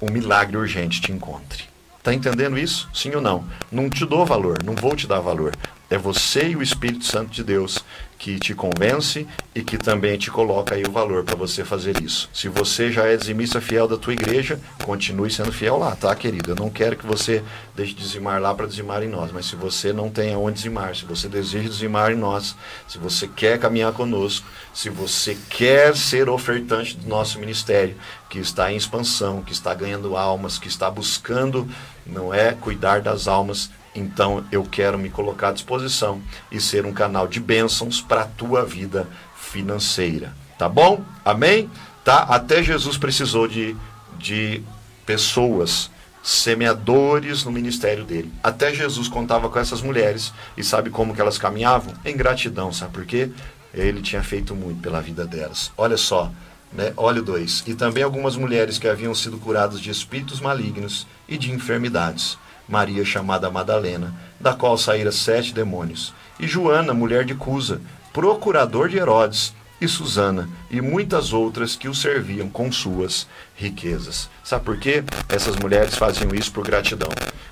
um 0.00 0.10
milagre 0.10 0.56
urgente 0.56 1.00
te 1.00 1.12
encontre. 1.12 1.64
Tá 2.02 2.12
entendendo 2.12 2.58
isso? 2.58 2.88
Sim 2.92 3.14
ou 3.14 3.20
não? 3.20 3.44
Não 3.70 3.88
te 3.88 4.04
dou 4.04 4.26
valor, 4.26 4.62
não 4.64 4.74
vou 4.74 4.96
te 4.96 5.06
dar 5.06 5.20
valor. 5.20 5.54
É 5.88 5.96
você 5.96 6.48
e 6.48 6.56
o 6.56 6.62
Espírito 6.62 7.04
Santo 7.04 7.30
de 7.30 7.44
Deus 7.44 7.78
que 8.22 8.38
te 8.38 8.54
convence 8.54 9.26
e 9.52 9.64
que 9.64 9.76
também 9.76 10.16
te 10.16 10.30
coloca 10.30 10.76
aí 10.76 10.84
o 10.84 10.92
valor 10.92 11.24
para 11.24 11.34
você 11.34 11.64
fazer 11.64 12.00
isso. 12.00 12.30
Se 12.32 12.48
você 12.48 12.92
já 12.92 13.04
é 13.04 13.16
dizimista 13.16 13.60
fiel 13.60 13.88
da 13.88 13.96
tua 13.96 14.12
igreja, 14.12 14.60
continue 14.84 15.28
sendo 15.28 15.50
fiel 15.50 15.76
lá, 15.76 15.96
tá, 15.96 16.14
querido? 16.14 16.52
Eu 16.52 16.54
não 16.54 16.70
quero 16.70 16.96
que 16.96 17.04
você 17.04 17.42
deixe 17.74 17.94
de 17.94 18.00
dizimar 18.00 18.40
lá 18.40 18.54
para 18.54 18.66
dizimar 18.66 19.02
em 19.02 19.08
nós, 19.08 19.32
mas 19.32 19.46
se 19.46 19.56
você 19.56 19.92
não 19.92 20.08
tem 20.08 20.32
aonde 20.32 20.54
dizimar, 20.54 20.94
se 20.94 21.04
você 21.04 21.28
deseja 21.28 21.68
dizimar 21.68 22.12
em 22.12 22.16
nós, 22.16 22.54
se 22.86 22.96
você 22.96 23.26
quer 23.26 23.58
caminhar 23.58 23.92
conosco, 23.92 24.46
se 24.72 24.88
você 24.88 25.36
quer 25.50 25.96
ser 25.96 26.28
ofertante 26.28 26.96
do 26.96 27.08
nosso 27.08 27.40
ministério, 27.40 27.96
que 28.30 28.38
está 28.38 28.70
em 28.70 28.76
expansão, 28.76 29.42
que 29.42 29.52
está 29.52 29.74
ganhando 29.74 30.16
almas, 30.16 30.58
que 30.58 30.68
está 30.68 30.88
buscando, 30.88 31.68
não 32.06 32.32
é 32.32 32.52
cuidar 32.52 33.00
das 33.00 33.26
almas, 33.26 33.68
então 33.94 34.44
eu 34.50 34.64
quero 34.64 34.98
me 34.98 35.10
colocar 35.10 35.48
à 35.48 35.52
disposição 35.52 36.22
e 36.50 36.60
ser 36.60 36.86
um 36.86 36.92
canal 36.92 37.28
de 37.28 37.40
bênçãos 37.40 38.00
para 38.00 38.22
a 38.22 38.26
tua 38.26 38.64
vida 38.64 39.06
financeira. 39.36 40.34
Tá 40.58 40.68
bom? 40.68 41.04
Amém? 41.24 41.70
Tá? 42.04 42.22
Até 42.22 42.62
Jesus 42.62 42.96
precisou 42.96 43.46
de, 43.46 43.76
de 44.18 44.62
pessoas, 45.04 45.90
semeadores 46.22 47.44
no 47.44 47.52
ministério 47.52 48.04
dele. 48.04 48.32
Até 48.42 48.72
Jesus 48.72 49.08
contava 49.08 49.48
com 49.48 49.58
essas 49.58 49.82
mulheres 49.82 50.32
e 50.56 50.64
sabe 50.64 50.88
como 50.88 51.14
que 51.14 51.20
elas 51.20 51.38
caminhavam? 51.38 51.94
Em 52.04 52.16
gratidão, 52.16 52.72
sabe 52.72 52.92
por 52.92 53.04
quê? 53.04 53.30
Ele 53.74 54.00
tinha 54.00 54.22
feito 54.22 54.54
muito 54.54 54.80
pela 54.80 55.00
vida 55.00 55.26
delas. 55.26 55.72
Olha 55.76 55.96
só, 55.96 56.30
né? 56.72 56.92
Olha 56.96 57.20
2. 57.20 57.64
E 57.66 57.74
também 57.74 58.02
algumas 58.02 58.36
mulheres 58.36 58.78
que 58.78 58.88
haviam 58.88 59.14
sido 59.14 59.38
curadas 59.38 59.80
de 59.80 59.90
espíritos 59.90 60.40
malignos 60.40 61.06
e 61.28 61.36
de 61.36 61.50
enfermidades 61.50 62.38
Maria 62.68 63.04
chamada 63.04 63.50
Madalena, 63.50 64.14
da 64.40 64.54
qual 64.54 64.76
saíra 64.76 65.12
sete 65.12 65.52
demônios, 65.54 66.14
e 66.38 66.46
Joana, 66.46 66.94
mulher 66.94 67.24
de 67.24 67.34
Cusa, 67.34 67.80
procurador 68.12 68.88
de 68.88 68.98
Herodes, 68.98 69.54
e 69.82 69.88
Susana, 69.88 70.48
e 70.70 70.80
muitas 70.80 71.32
outras 71.32 71.74
que 71.74 71.88
o 71.88 71.94
serviam 71.94 72.48
com 72.48 72.70
suas 72.70 73.26
riquezas. 73.56 74.30
Sabe 74.44 74.64
por 74.64 74.78
quê? 74.78 75.02
Essas 75.28 75.56
mulheres 75.56 75.96
faziam 75.96 76.32
isso 76.32 76.52
por 76.52 76.64
gratidão. 76.64 77.08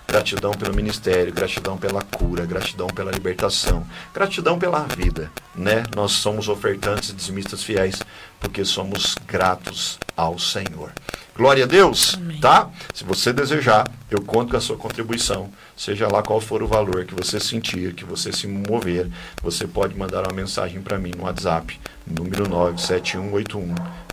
Gratidão 0.07 0.53
pelo 0.53 0.75
ministério, 0.75 1.35
gratidão 1.35 1.77
pela 1.77 2.03
cura, 2.03 2.47
gratidão 2.47 2.87
pela 2.87 3.11
libertação, 3.11 3.85
gratidão 4.15 4.61
pela 4.61 4.85
vida, 4.85 5.29
né? 5.57 5.83
Nós 5.95 6.13
somos 6.13 6.49
ofertantes 6.49 7.11
e 7.11 7.15
dizimistas 7.15 7.65
fiéis 7.65 8.01
porque 8.39 8.65
somos 8.65 9.17
gratos 9.27 9.99
ao 10.17 10.39
Senhor. 10.39 10.93
Glória 11.37 11.65
a 11.65 11.67
Deus, 11.67 12.15
Amém. 12.17 12.39
tá? 12.41 12.69
Se 12.93 13.03
você 13.05 13.33
desejar, 13.33 13.91
eu 14.11 14.21
conto 14.21 14.51
com 14.51 14.57
a 14.57 14.61
sua 14.61 14.77
contribuição, 14.77 15.49
seja 15.77 16.07
lá 16.07 16.23
qual 16.23 16.41
for 16.41 16.63
o 16.63 16.67
valor 16.67 17.05
que 17.05 17.15
você 17.15 17.41
sentir, 17.41 17.95
que 17.95 18.05
você 18.05 18.33
se 18.33 18.47
mover, 18.47 19.09
você 19.43 19.67
pode 19.67 19.97
mandar 19.97 20.23
uma 20.27 20.35
mensagem 20.35 20.83
para 20.83 20.99
mim 20.99 21.13
no 21.17 21.25
WhatsApp, 21.25 21.81
número 22.07 22.45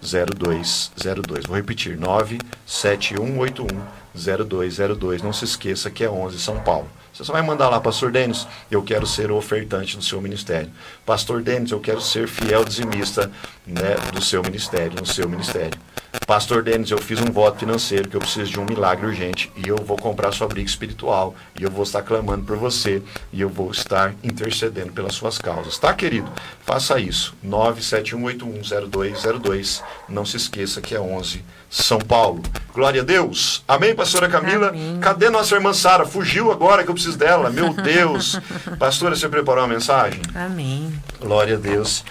971810202. 0.01 1.47
Vou 1.47 1.55
repetir, 1.55 1.97
97181 1.97 3.67
0202. 4.15 5.21
Não 5.21 5.33
se 5.33 5.45
esqueça 5.45 5.89
que 5.91 6.03
é 6.03 6.09
11 6.09 6.39
São 6.39 6.59
Paulo. 6.59 6.87
Você 7.17 7.23
só 7.23 7.33
vai 7.33 7.41
mandar 7.41 7.67
lá, 7.67 7.81
Pastor 7.81 8.11
Denis, 8.11 8.47
eu 8.69 8.83
quero 8.83 9.07
ser 9.07 9.31
ofertante 9.31 9.97
do 9.97 10.03
seu 10.03 10.21
ministério. 10.21 10.69
Pastor 11.03 11.41
Denis, 11.41 11.71
eu 11.71 11.79
quero 11.79 11.99
ser 11.99 12.27
fiel 12.27 12.63
dizimista 12.63 13.31
né, 13.65 13.95
do 14.13 14.23
seu 14.23 14.43
ministério, 14.43 14.99
no 14.99 15.05
seu 15.07 15.27
ministério. 15.27 15.79
Pastor 16.27 16.61
Denis, 16.61 16.91
eu 16.91 16.99
fiz 16.99 17.19
um 17.19 17.31
voto 17.31 17.57
financeiro 17.57 18.07
que 18.07 18.15
eu 18.15 18.19
preciso 18.19 18.51
de 18.51 18.59
um 18.59 18.65
milagre 18.65 19.07
urgente 19.07 19.51
e 19.55 19.67
eu 19.67 19.77
vou 19.77 19.97
comprar 19.97 20.31
sua 20.31 20.47
briga 20.47 20.69
espiritual 20.69 21.33
e 21.59 21.63
eu 21.63 21.71
vou 21.71 21.81
estar 21.81 22.03
clamando 22.03 22.45
por 22.45 22.55
você 22.55 23.01
e 23.33 23.41
eu 23.41 23.49
vou 23.49 23.71
estar 23.71 24.13
intercedendo 24.23 24.93
pelas 24.93 25.15
suas 25.15 25.39
causas. 25.39 25.79
Tá, 25.79 25.91
querido? 25.95 26.31
Faça 26.61 26.99
isso. 26.99 27.35
971810202. 27.43 29.81
Não 30.07 30.23
se 30.23 30.37
esqueça 30.37 30.81
que 30.81 30.93
é 30.93 31.01
11 31.01 31.43
São 31.69 31.99
Paulo. 31.99 32.41
Glória 32.73 33.01
a 33.01 33.03
Deus. 33.03 33.63
Amém, 33.67 33.93
pastora 33.95 34.29
Camila? 34.29 34.69
Amém. 34.69 34.99
Cadê 35.01 35.29
nossa 35.29 35.55
irmã 35.55 35.73
Sara? 35.73 36.05
Fugiu 36.05 36.51
agora 36.51 36.83
que 36.83 36.89
eu 36.89 36.93
preciso 36.93 37.17
dela. 37.17 37.49
Meu 37.49 37.73
Deus. 37.81 38.39
Pastora, 38.79 39.15
você 39.15 39.27
preparou 39.27 39.63
uma 39.63 39.73
mensagem? 39.73 40.21
Amém. 40.33 40.93
Glória 41.19 41.55
a 41.55 41.59
Deus. 41.59 42.05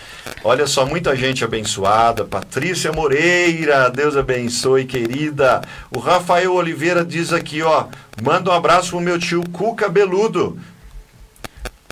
Olha 0.44 0.66
só, 0.66 0.84
muita 0.84 1.14
gente 1.16 1.44
abençoada. 1.44 2.24
Patrícia 2.24 2.92
Moreira, 2.92 3.88
Deus 3.90 4.16
abençoe, 4.16 4.84
querida. 4.84 5.62
O 5.90 5.98
Rafael 6.00 6.52
Oliveira 6.52 7.04
diz 7.04 7.32
aqui, 7.32 7.62
ó. 7.62 7.86
Manda 8.22 8.50
um 8.50 8.54
abraço 8.54 8.90
pro 8.90 9.00
meu 9.00 9.18
tio 9.18 9.42
Cuca 9.50 9.88
Beludo. 9.88 10.58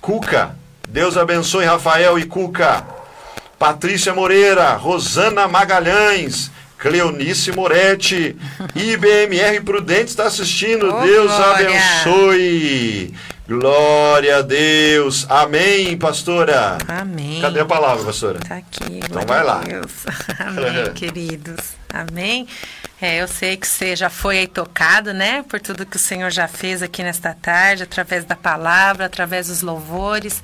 Cuca, 0.03 0.55
Deus 0.89 1.17
abençoe 1.17 1.65
Rafael 1.65 2.19
e 2.19 2.27
Cuca. 2.27 2.85
Patrícia 3.59 4.13
Moreira, 4.13 4.75
Rosana 4.75 5.49
Magalhães, 5.49 6.51
Cleonice 6.79 7.53
Moretti, 7.53 8.37
IBMR 8.75 9.61
Prudente 9.63 10.11
está 10.11 10.25
assistindo. 10.27 10.95
Oh, 10.95 11.01
Deus 11.01 11.31
glória. 11.33 11.69
abençoe. 11.69 13.15
Glória 13.47 14.39
a 14.39 14.43
Deus. 14.43 15.27
Amém, 15.29 15.99
pastora. 15.99 16.79
Amém. 16.89 17.41
Cadê 17.43 17.61
a 17.61 17.65
palavra, 17.67 18.05
pastora? 18.05 18.39
Tá 18.41 18.57
aqui. 18.57 19.01
Então 19.05 19.23
vai 19.27 19.45
lá. 19.45 19.61
Amém, 20.41 20.93
queridos. 20.95 21.61
Amém. 21.93 22.49
É, 23.01 23.21
eu 23.21 23.29
sei 23.29 23.57
que 23.59 23.67
você 23.69 23.95
já 23.95 24.09
foi 24.09 24.39
aí 24.39 24.47
tocado, 24.47 25.13
né? 25.13 25.45
Por 25.47 25.61
tudo 25.61 25.85
que 25.85 25.97
o 25.97 26.01
Senhor 26.01 26.31
já 26.31 26.49
fez 26.49 26.83
aqui 26.83 27.03
nesta 27.03 27.35
tarde, 27.35 27.83
através 27.83 28.25
da 28.25 28.35
palavra, 28.35 29.05
através 29.05 29.49
dos 29.49 29.61
louvores. 29.61 30.43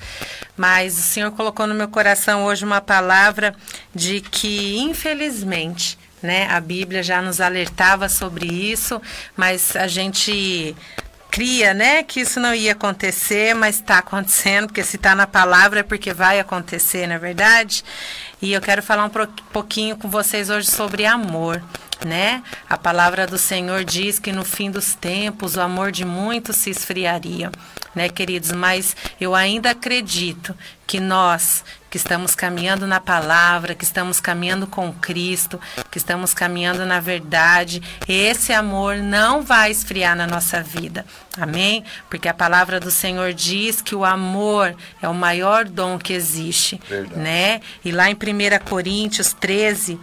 Mas 0.55 0.99
o 0.99 1.03
Senhor 1.03 1.31
colocou 1.33 1.67
no 1.67 1.75
meu 1.75 1.89
coração 1.89 2.45
hoje 2.45 2.67
uma 2.67 2.83
palavra 2.83 3.55
de 3.95 4.21
que, 4.21 4.79
infelizmente, 4.79 5.99
né? 6.23 6.47
A 6.51 6.61
Bíblia 6.61 7.03
já 7.03 7.21
nos 7.23 7.41
alertava 7.41 8.09
sobre 8.09 8.47
isso, 8.47 9.01
mas 9.37 9.75
a 9.77 9.87
gente 9.87 10.75
cria, 11.31 11.73
né, 11.73 12.03
que 12.03 12.21
isso 12.21 12.41
não 12.41 12.53
ia 12.53 12.73
acontecer, 12.73 13.55
mas 13.55 13.77
está 13.77 13.99
acontecendo, 13.99 14.67
porque 14.67 14.83
se 14.83 14.97
está 14.97 15.15
na 15.15 15.27
palavra 15.27 15.81
é 15.81 15.83
porque 15.83 16.13
vai 16.13 16.41
acontecer, 16.41 17.07
não 17.07 17.15
é 17.15 17.19
verdade? 17.19 17.85
E 18.43 18.53
eu 18.53 18.61
quero 18.61 18.83
falar 18.83 19.05
um 19.05 19.11
pouquinho 19.53 19.97
com 19.97 20.09
vocês 20.11 20.51
hoje 20.51 20.69
sobre 20.69 21.07
amor, 21.07 21.63
né? 22.05 22.43
A 22.69 22.77
palavra 22.77 23.27
do 23.27 23.39
Senhor 23.39 23.85
diz 23.85 24.19
que 24.19 24.33
no 24.33 24.45
fim 24.45 24.71
dos 24.71 24.95
tempos 24.95 25.57
o 25.57 25.61
amor 25.61 25.93
de 25.93 26.05
muitos 26.05 26.57
se 26.57 26.71
esfriaria, 26.71 27.53
né, 27.95 28.09
queridos? 28.09 28.51
Mas 28.51 28.97
eu 29.21 29.35
ainda 29.35 29.71
acredito 29.71 30.57
que 30.87 30.99
nós 30.99 31.63
que 31.91 31.97
estamos 31.97 32.37
caminhando 32.37 32.87
na 32.87 33.01
palavra, 33.01 33.75
que 33.75 33.83
estamos 33.85 34.21
caminhando 34.21 34.67
com 34.67 34.93
Cristo, 34.93 35.61
que 35.91 35.99
estamos 35.99 36.33
caminhando 36.33 36.87
na 36.87 37.01
verdade, 37.01 37.83
esse 38.09 38.53
amor 38.53 38.99
não 38.99 39.43
vai 39.43 39.73
esfriar 39.73 40.17
na 40.17 40.27
nossa 40.27 40.63
vida. 40.63 41.05
Amém? 41.39 41.85
Porque 42.09 42.29
a 42.29 42.35
palavra 42.35 42.79
do 42.79 42.91
Senhor 42.91 43.33
diz 43.33 43.83
que 43.83 43.95
o 43.95 44.05
amor 44.05 44.75
é 45.03 45.09
o 45.09 45.15
maior 45.15 45.65
dom 45.65 45.99
que 45.99 46.13
existe, 46.13 46.81
Verdade. 46.89 47.19
né? 47.19 47.61
E 47.85 47.91
lá 47.91 48.09
em 48.09 48.15
1 48.15 48.65
Coríntios 48.69 49.33
13, 49.33 49.99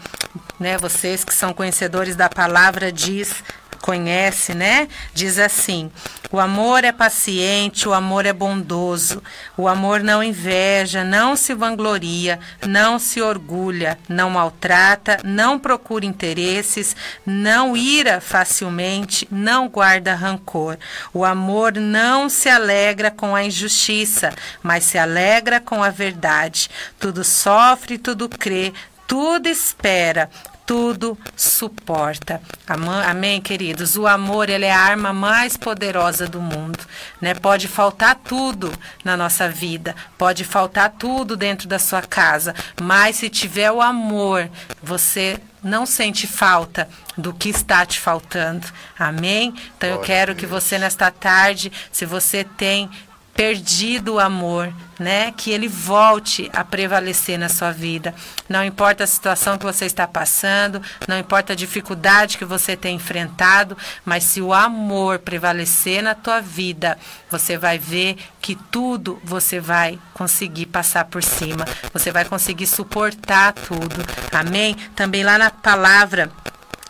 né, 0.59 0.77
vocês 0.77 1.23
que 1.23 1.33
são 1.33 1.53
conhecedores 1.53 2.15
da 2.15 2.27
palavra 2.27 2.91
diz 2.91 3.43
conhece, 3.82 4.53
né? 4.53 4.88
Diz 5.13 5.39
assim: 5.39 5.91
o 6.30 6.39
amor 6.39 6.84
é 6.84 6.91
paciente, 6.91 7.88
o 7.88 7.93
amor 7.93 8.25
é 8.25 8.34
bondoso, 8.34 9.23
o 9.55 9.65
amor 9.65 10.01
não 10.01 10.21
inveja, 10.21 11.03
não 11.03 11.38
se 11.38 11.53
vangloria, 11.53 12.38
não 12.65 12.99
se 12.99 13.21
orgulha, 13.21 13.97
não 14.09 14.30
maltrata, 14.30 15.19
não 15.23 15.57
procura 15.57 16.05
interesses, 16.05 16.95
não 17.25 17.78
ira 17.78 18.19
facilmente, 18.19 19.25
não 19.32 19.69
guarda 19.69 20.15
rancor. 20.15 20.78
O 21.13 21.23
amor 21.23 21.73
não 21.75 22.28
se 22.28 22.49
alegra 22.49 23.09
com 23.09 23.34
a 23.34 23.45
injustiça, 23.45 24.34
mas 24.61 24.84
se 24.84 24.97
alegra 24.97 25.61
com 25.61 25.82
a 25.82 25.89
verdade. 25.89 26.69
Tudo 26.99 27.23
sofre, 27.23 27.97
tudo 27.97 28.28
crê, 28.28 28.73
tudo 29.07 29.47
espera, 29.47 30.30
tudo 30.68 31.18
suporta. 31.34 32.41
Amém, 32.68 33.41
queridos? 33.41 33.95
O 33.95 34.05
amor, 34.05 34.49
ele 34.49 34.65
é 34.65 34.72
a 34.72 34.80
arma 34.80 35.13
mais 35.13 35.55
poderosa 35.55 36.28
do 36.28 36.41
mundo, 36.41 36.78
né? 37.22 37.34
Pode 37.34 37.70
faltar 37.70 38.15
tudo 38.15 38.72
na 39.03 39.15
nossa 39.15 39.49
vida, 39.49 39.95
pode 40.18 40.43
faltar 40.43 40.91
tudo 40.99 41.38
dentro 41.38 41.70
da 41.70 41.80
sua 41.80 42.01
casa, 42.01 42.53
mas 42.82 43.15
se 43.15 43.30
tiver 43.30 43.72
o 43.72 43.82
amor, 43.82 44.49
você 44.84 45.39
não 45.63 45.86
sente 45.86 46.28
falta 46.28 46.88
do 47.18 47.34
que 47.34 47.47
está 47.47 47.86
te 47.86 47.97
faltando. 47.97 48.68
Amém? 48.99 49.55
Então 49.78 49.89
eu 49.89 49.99
quero 49.99 50.36
que 50.36 50.45
você 50.45 50.78
nesta 50.78 51.09
tarde, 51.09 51.72
se 51.93 52.05
você 52.05 52.43
tem 52.43 52.89
perdido 53.34 54.15
o 54.15 54.20
amor, 54.20 54.74
né? 54.99 55.31
Que 55.35 55.51
ele 55.51 55.67
volte 55.67 56.49
a 56.53 56.63
prevalecer 56.63 57.37
na 57.37 57.49
sua 57.49 57.71
vida. 57.71 58.13
Não 58.47 58.63
importa 58.63 59.03
a 59.03 59.07
situação 59.07 59.57
que 59.57 59.65
você 59.65 59.85
está 59.85 60.07
passando, 60.07 60.81
não 61.07 61.17
importa 61.17 61.53
a 61.53 61.55
dificuldade 61.55 62.37
que 62.37 62.45
você 62.45 62.75
tem 62.75 62.95
enfrentado, 62.95 63.77
mas 64.03 64.23
se 64.23 64.41
o 64.41 64.53
amor 64.53 65.19
prevalecer 65.19 66.01
na 66.01 66.15
tua 66.15 66.41
vida, 66.41 66.97
você 67.29 67.57
vai 67.57 67.77
ver 67.77 68.17
que 68.41 68.55
tudo 68.55 69.19
você 69.23 69.59
vai 69.59 69.99
conseguir 70.13 70.67
passar 70.67 71.05
por 71.05 71.23
cima. 71.23 71.65
Você 71.93 72.11
vai 72.11 72.25
conseguir 72.25 72.67
suportar 72.67 73.53
tudo. 73.53 74.05
Amém? 74.31 74.75
Também 74.95 75.23
lá 75.23 75.37
na 75.37 75.51
palavra 75.51 76.31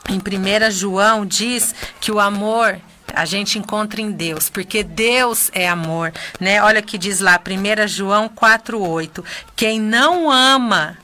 em 0.09 0.19
1 0.19 0.71
João 0.71 1.25
diz 1.25 1.75
que 1.99 2.11
o 2.11 2.19
amor 2.19 2.79
a 3.17 3.25
gente 3.25 3.57
encontra 3.57 3.99
em 4.01 4.11
Deus, 4.11 4.49
porque 4.49 4.83
Deus 4.83 5.49
é 5.53 5.67
amor, 5.67 6.13
né? 6.39 6.61
Olha 6.61 6.81
que 6.81 6.97
diz 6.97 7.19
lá, 7.19 7.39
1 7.39 7.87
João 7.87 8.29
4:8. 8.29 9.23
Quem 9.55 9.79
não 9.79 10.31
ama 10.31 10.97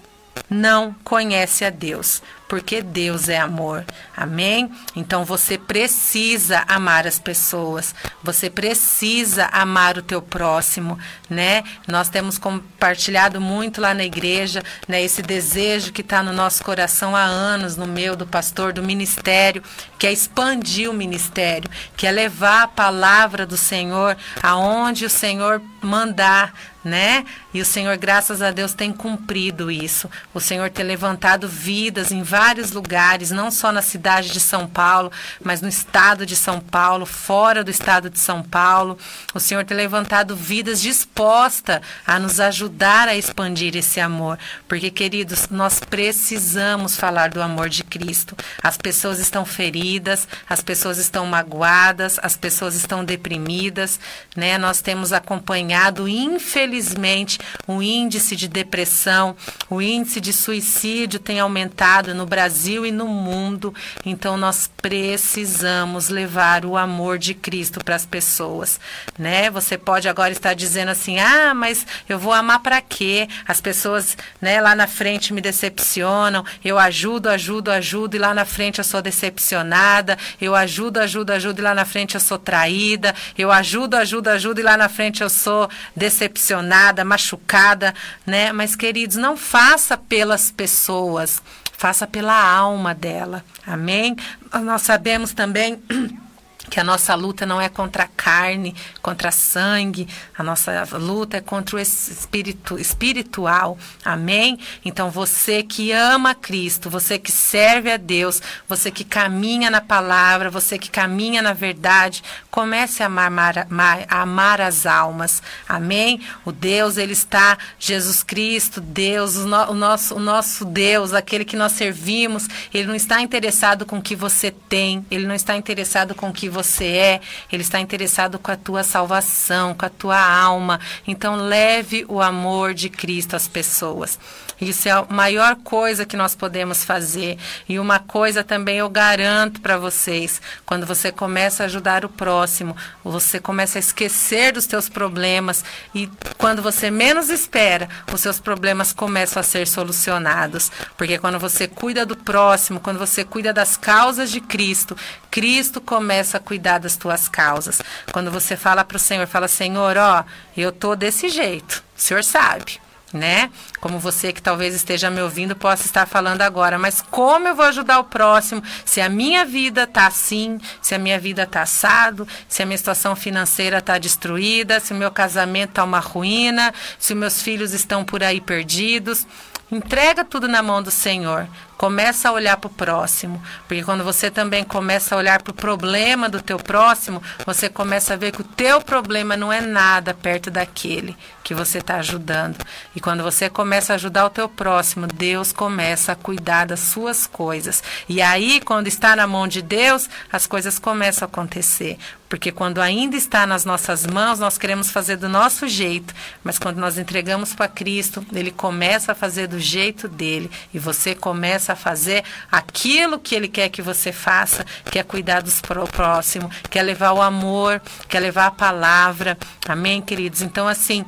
não 0.50 0.96
conhece 1.04 1.66
a 1.66 1.70
Deus, 1.70 2.22
porque 2.54 2.84
Deus 2.84 3.30
é 3.30 3.40
amor. 3.40 3.84
Amém? 4.16 4.72
Então 4.96 5.26
você 5.26 5.58
precisa 5.58 6.64
amar 6.68 7.08
as 7.08 7.18
pessoas. 7.18 7.96
Você 8.22 8.48
precisa 8.48 9.46
amar 9.52 9.98
o 9.98 10.04
teu 10.04 10.22
próximo, 10.22 11.00
né? 11.28 11.64
Nós 11.88 12.10
temos 12.10 12.38
compartilhado 12.38 13.42
muito 13.42 13.82
lá 13.82 13.96
na 13.96 14.04
igreja, 14.04 14.62
né, 14.88 15.02
esse 15.02 15.24
desejo 15.24 15.92
que 15.92 16.02
está 16.02 16.22
no 16.22 16.32
nosso 16.32 16.64
coração 16.64 17.16
há 17.16 17.24
anos, 17.24 17.76
no 17.76 17.88
meu, 17.88 18.16
do 18.16 18.28
pastor, 18.28 18.72
do 18.72 18.84
ministério, 18.84 19.64
que 19.98 20.06
é 20.06 20.14
expandir 20.14 20.88
o 20.88 20.94
ministério, 20.94 21.68
que 21.98 22.06
é 22.06 22.12
levar 22.12 22.64
a 22.66 22.68
palavra 22.68 23.48
do 23.48 23.58
Senhor 23.58 24.16
aonde 24.44 25.06
o 25.06 25.10
Senhor 25.10 25.60
mandar, 25.82 26.54
né? 26.84 27.26
E 27.54 27.62
o 27.62 27.66
Senhor, 27.66 27.96
graças 27.98 28.42
a 28.42 28.52
Deus, 28.52 28.74
tem 28.74 28.92
cumprido 28.92 29.72
isso. 29.72 30.10
O 30.34 30.40
Senhor 30.40 30.70
tem 30.70 30.86
levantado 30.86 31.48
vidas 31.48 32.12
em 32.12 32.24
vários 32.24 32.72
lugares, 32.72 33.32
não 33.32 33.50
só 33.50 33.72
na 33.72 33.82
cidade 33.82 34.32
de 34.32 34.40
São 34.40 34.68
Paulo, 34.68 35.12
mas 35.42 35.62
no 35.62 35.70
estado 35.70 36.26
de 36.26 36.36
São 36.36 36.60
Paulo, 36.60 37.06
fora 37.06 37.64
do 37.64 37.72
estado 37.72 38.10
de 38.10 38.20
São 38.20 38.44
Paulo. 38.44 38.98
O 39.34 39.40
Senhor 39.40 39.64
tem 39.64 39.78
levantado 39.78 40.36
vidas 40.36 40.82
dispostas 40.82 41.82
a 42.06 42.20
nos 42.20 42.40
ajudar 42.40 43.08
a 43.08 43.16
expandir 43.16 43.76
esse 43.76 44.00
amor. 44.00 44.38
Porque, 44.68 44.90
queridos, 44.90 45.48
nós 45.50 45.80
precisamos 45.80 46.98
falar 46.98 47.30
do 47.30 47.42
amor 47.42 47.70
de 47.70 47.84
Cristo. 47.84 48.36
As 48.62 48.78
pessoas 48.78 49.20
estão 49.20 49.46
feridas, 49.46 50.28
as 50.50 50.62
pessoas 50.62 50.98
estão 50.98 51.26
magoadas, 51.26 52.20
as 52.22 52.36
pessoas 52.36 52.76
estão 52.76 53.06
deprimidas, 53.06 54.00
né? 54.36 54.58
Nós 54.58 54.82
temos 54.82 55.14
acompanhado, 55.14 56.08
infelizmente, 56.08 56.73
infelizmente, 56.74 57.40
o 57.68 57.84
índice 57.84 58.36
de 58.36 58.48
depressão, 58.48 59.36
o 59.70 59.80
índice 59.80 60.20
de 60.20 60.34
suicídio 60.34 61.20
tem 61.20 61.40
aumentado 61.40 62.16
no 62.16 62.26
Brasil 62.26 62.84
e 62.86 62.92
no 62.92 63.08
mundo. 63.08 63.74
Então 64.04 64.36
nós 64.36 64.70
precisamos 64.82 66.10
levar 66.10 66.66
o 66.66 66.76
amor 66.76 67.20
de 67.20 67.36
Cristo 67.36 67.84
para 67.84 67.96
as 67.96 68.06
pessoas, 68.06 68.80
né? 69.18 69.52
Você 69.52 69.78
pode 69.78 70.10
agora 70.10 70.32
estar 70.32 70.56
dizendo 70.56 70.90
assim: 70.90 71.20
"Ah, 71.20 71.54
mas 71.54 71.86
eu 72.10 72.18
vou 72.18 72.34
amar 72.34 72.60
para 72.60 72.82
quê? 72.82 73.28
As 73.48 73.62
pessoas, 73.62 74.18
né, 74.42 74.60
lá 74.60 74.76
na 74.76 74.88
frente 74.88 75.34
me 75.34 75.42
decepcionam. 75.42 76.44
Eu 76.66 76.80
ajudo, 76.80 77.30
ajudo, 77.30 77.70
ajudo 77.70 78.16
e 78.16 78.20
lá 78.20 78.34
na 78.34 78.46
frente 78.46 78.80
eu 78.80 78.84
sou 78.84 79.02
decepcionada. 79.02 80.18
Eu 80.42 80.56
ajudo, 80.56 80.98
ajudo, 80.98 81.32
ajudo 81.32 81.60
e 81.60 81.62
lá 81.62 81.76
na 81.76 81.86
frente 81.86 82.16
eu 82.16 82.22
sou 82.22 82.40
traída. 82.40 83.14
Eu 83.38 83.52
ajudo, 83.52 83.96
ajudo, 83.96 84.28
ajudo 84.30 84.60
e 84.60 84.64
lá 84.64 84.76
na 84.76 84.90
frente 84.90 85.22
eu 85.22 85.30
sou 85.30 85.70
decepcionada, 85.96 86.63
machucada, 87.04 87.94
né? 88.26 88.52
Mas 88.52 88.76
queridos, 88.76 89.18
não 89.18 89.36
faça 89.38 89.98
pelas 89.98 90.52
pessoas, 90.52 91.42
faça 91.78 92.08
pela 92.08 92.34
alma 92.34 92.94
dela. 92.94 93.44
Amém? 93.66 94.16
Nós 94.64 94.82
sabemos 94.82 95.34
também 95.34 95.82
que 96.70 96.80
a 96.80 96.84
nossa 96.84 97.14
luta 97.14 97.46
não 97.46 97.60
é 97.60 97.68
contra 97.68 98.04
a 98.04 98.08
carne, 98.08 98.76
contra 99.02 99.32
sangue, 99.32 100.08
a 100.38 100.42
nossa 100.42 100.88
luta 100.94 101.38
é 101.38 101.42
contra 101.42 101.76
o 101.76 101.80
espírito 101.80 102.80
espiritual. 102.80 103.78
Amém? 104.04 104.58
Então 104.84 105.12
você 105.12 105.62
que 105.62 105.92
ama 105.92 106.34
Cristo, 106.34 106.90
você 106.90 107.20
que 107.20 107.32
serve 107.32 107.92
a 107.92 107.98
Deus, 107.98 108.42
você 108.68 108.90
que 108.90 109.04
caminha 109.04 109.70
na 109.70 109.82
palavra, 109.82 110.50
você 110.50 110.78
que 110.78 110.90
caminha 110.90 111.42
na 111.42 111.54
verdade, 111.54 112.24
comece 112.50 113.04
a 113.04 113.08
amar, 113.08 113.68
amar, 114.10 114.62
as 114.62 114.86
almas. 114.86 115.44
Amém? 115.68 116.22
O 116.46 116.52
Deus, 116.52 116.98
ele 116.98 117.14
está 117.14 117.58
Jesus 117.78 118.24
Cristo, 118.24 118.80
Deus, 118.80 119.36
o, 119.36 119.48
no, 119.48 119.72
o 119.72 119.74
nosso 119.74 120.16
o 120.16 120.20
nosso 120.20 120.64
Deus, 120.66 121.14
aquele 121.14 121.44
que 121.44 121.56
nós 121.56 121.74
servimos, 121.74 122.48
ele 122.74 122.88
não 122.88 122.96
está 122.96 123.22
interessado 123.22 123.86
com 123.86 123.98
o 123.98 124.02
que 124.02 124.16
você 124.16 124.52
tem, 124.52 125.06
ele 125.12 125.28
não 125.28 125.36
está 125.36 125.58
interessado 125.58 126.16
com 126.16 126.30
o 126.30 126.34
que 126.34 126.53
você 126.54 126.86
é, 126.86 127.22
Ele 127.52 127.64
está 127.64 127.80
interessado 127.80 128.40
com 128.40 128.52
a 128.52 128.56
tua 128.56 128.84
salvação, 128.84 129.74
com 129.74 129.86
a 129.86 129.90
tua 129.90 130.20
alma. 130.20 130.80
Então, 131.06 131.36
leve 131.36 132.06
o 132.08 132.22
amor 132.22 132.74
de 132.74 132.90
Cristo 132.90 133.36
às 133.36 133.48
pessoas. 133.48 134.18
Isso 134.64 134.88
é 134.88 134.92
a 134.92 135.06
maior 135.10 135.56
coisa 135.58 136.06
que 136.06 136.16
nós 136.16 136.36
podemos 136.36 136.84
fazer. 136.84 137.38
E 137.68 137.80
uma 137.80 138.00
coisa 138.00 138.44
também 138.44 138.78
eu 138.78 138.90
garanto 138.90 139.60
para 139.62 139.78
vocês: 139.78 140.42
quando 140.66 140.86
você 140.86 141.12
começa 141.12 141.64
a 141.64 141.66
ajudar 141.66 142.06
o 142.06 142.10
próximo, 142.10 142.76
você 143.04 143.40
começa 143.40 143.78
a 143.78 143.82
esquecer 143.82 144.54
dos 144.54 144.66
teus 144.66 144.88
problemas 144.88 145.64
e 145.94 146.10
quando 146.38 146.62
você 146.62 146.90
menos 146.90 147.30
espera, 147.30 147.90
os 148.12 148.22
seus 148.22 148.40
problemas 148.40 148.94
começam 148.94 149.40
a 149.40 149.44
ser 149.44 149.68
solucionados. 149.68 150.72
Porque 150.98 151.18
quando 151.18 151.40
você 151.40 151.68
cuida 151.68 152.06
do 152.06 152.16
próximo, 152.16 152.80
quando 152.80 153.00
você 153.00 153.24
cuida 153.24 153.52
das 153.52 153.76
causas 153.76 154.32
de 154.32 154.40
Cristo, 154.40 154.96
Cristo 155.30 155.82
começa 155.82 156.38
a 156.38 156.40
cuidar 156.40 156.80
das 156.80 156.96
tuas 156.96 157.28
causas. 157.28 157.82
Quando 158.12 158.32
você 158.32 158.56
fala 158.56 158.84
para 158.84 158.98
o 158.98 159.00
Senhor, 159.00 159.28
fala: 159.28 159.48
Senhor, 159.48 159.98
ó, 159.98 160.24
eu 160.56 160.72
tô 160.72 160.96
desse 160.96 161.30
jeito. 161.30 161.84
O 161.98 162.02
Senhor 162.02 162.24
sabe 162.24 162.83
né? 163.14 163.50
Como 163.80 164.00
você 164.00 164.34
que 164.34 164.42
talvez 164.42 164.74
esteja 164.74 165.10
me 165.10 165.22
ouvindo 165.22 165.56
possa 165.56 165.86
estar 165.86 166.08
falando 166.08 166.42
agora, 166.42 166.80
mas 166.80 167.02
como 167.02 167.48
eu 167.48 167.56
vou 167.56 167.66
ajudar 167.66 168.00
o 168.00 168.04
próximo 168.04 168.64
se 168.84 169.00
a 169.00 169.08
minha 169.08 169.46
vida 169.46 169.86
tá 169.86 170.08
assim, 170.08 170.60
se 170.82 170.96
a 170.96 171.00
minha 171.00 171.20
vida 171.20 171.46
tá 171.46 171.62
assado, 171.62 172.28
se 172.48 172.64
a 172.64 172.66
minha 172.66 172.78
situação 172.78 173.16
financeira 173.16 173.82
tá 173.82 173.98
destruída, 173.98 174.80
se 174.80 174.94
o 174.94 174.96
meu 174.96 175.12
casamento 175.12 175.74
tá 175.74 175.84
uma 175.84 176.00
ruína, 176.00 176.74
se 176.98 177.14
os 177.14 177.20
meus 177.20 177.42
filhos 177.42 177.74
estão 177.74 178.04
por 178.04 178.24
aí 178.24 178.42
perdidos? 178.42 179.28
Entrega 179.74 180.24
tudo 180.24 180.48
na 180.48 180.62
mão 180.62 180.84
do 180.84 180.92
Senhor. 180.92 181.48
Começa 181.78 182.30
a 182.30 182.32
olhar 182.32 182.58
para 182.58 182.68
o 182.68 182.74
próximo, 182.74 183.42
porque 183.68 183.84
quando 183.84 184.04
você 184.04 184.30
também 184.30 184.64
começa 184.64 185.16
a 185.16 185.18
olhar 185.18 185.42
para 185.42 185.52
o 185.52 185.56
problema 185.56 186.30
do 186.30 186.40
teu 186.40 186.60
próximo, 186.60 187.22
você 187.44 187.68
começa 187.68 188.14
a 188.14 188.18
ver 188.18 188.32
que 188.32 188.42
o 188.42 188.44
teu 188.44 188.80
problema 188.82 189.36
não 189.36 189.52
é 189.52 189.62
nada 189.62 190.14
perto 190.14 190.52
daquele 190.52 191.18
que 191.44 191.54
você 191.54 191.80
está 191.80 191.98
ajudando. 191.98 192.58
E 192.96 193.00
quando 193.00 193.22
você 193.24 193.50
começa 193.50 193.94
a 193.94 193.96
ajudar 193.96 194.26
o 194.26 194.30
teu 194.30 194.48
próximo, 194.48 195.08
Deus 195.08 195.52
começa 195.52 196.14
a 196.14 196.16
cuidar 196.16 196.66
das 196.66 196.80
suas 196.80 197.28
coisas. 197.28 197.84
E 198.08 198.22
aí, 198.22 198.62
quando 198.62 198.88
está 198.88 199.16
na 199.16 199.28
mão 199.28 199.48
de 199.48 199.62
Deus, 199.62 200.10
as 200.32 200.48
coisas 200.48 200.80
começam 200.80 201.26
a 201.26 201.30
acontecer. 201.30 201.98
Porque 202.34 202.52
quando 202.52 202.82
ainda 202.82 203.16
está 203.16 203.46
nas 203.46 203.64
nossas 203.64 204.08
mãos, 204.08 204.40
nós 204.40 204.58
queremos 204.58 204.90
fazer 204.90 205.18
do 205.18 205.30
nosso 205.30 205.68
jeito. 205.68 206.16
Mas 206.44 206.58
quando 206.58 206.78
nós 206.78 206.98
entregamos 206.98 207.54
para 207.54 207.68
Cristo, 207.68 208.26
Ele 208.34 208.50
começa 208.50 209.12
a 209.12 209.16
fazer 209.16 209.46
do 209.46 209.60
jeito 209.60 210.08
dele. 210.08 210.50
E 210.74 210.80
você 210.80 211.14
começa 211.14 211.74
a 211.74 211.76
fazer 211.76 212.24
aquilo 212.52 213.20
que 213.20 213.36
Ele 213.36 213.48
quer 213.48 213.70
que 213.70 213.84
você 213.84 214.12
faça, 214.12 214.66
que 214.90 214.98
é 214.98 215.04
cuidar 215.04 215.44
dos 215.44 215.62
próximo, 215.62 216.50
que 216.72 216.80
é 216.80 216.82
levar 216.82 217.12
o 217.12 217.22
amor, 217.22 217.80
que 218.10 218.18
é 218.18 218.20
levar 218.20 218.48
a 218.48 218.52
palavra. 218.52 219.38
Amém, 219.68 220.02
queridos? 220.02 220.42
Então, 220.42 220.68
assim. 220.68 221.06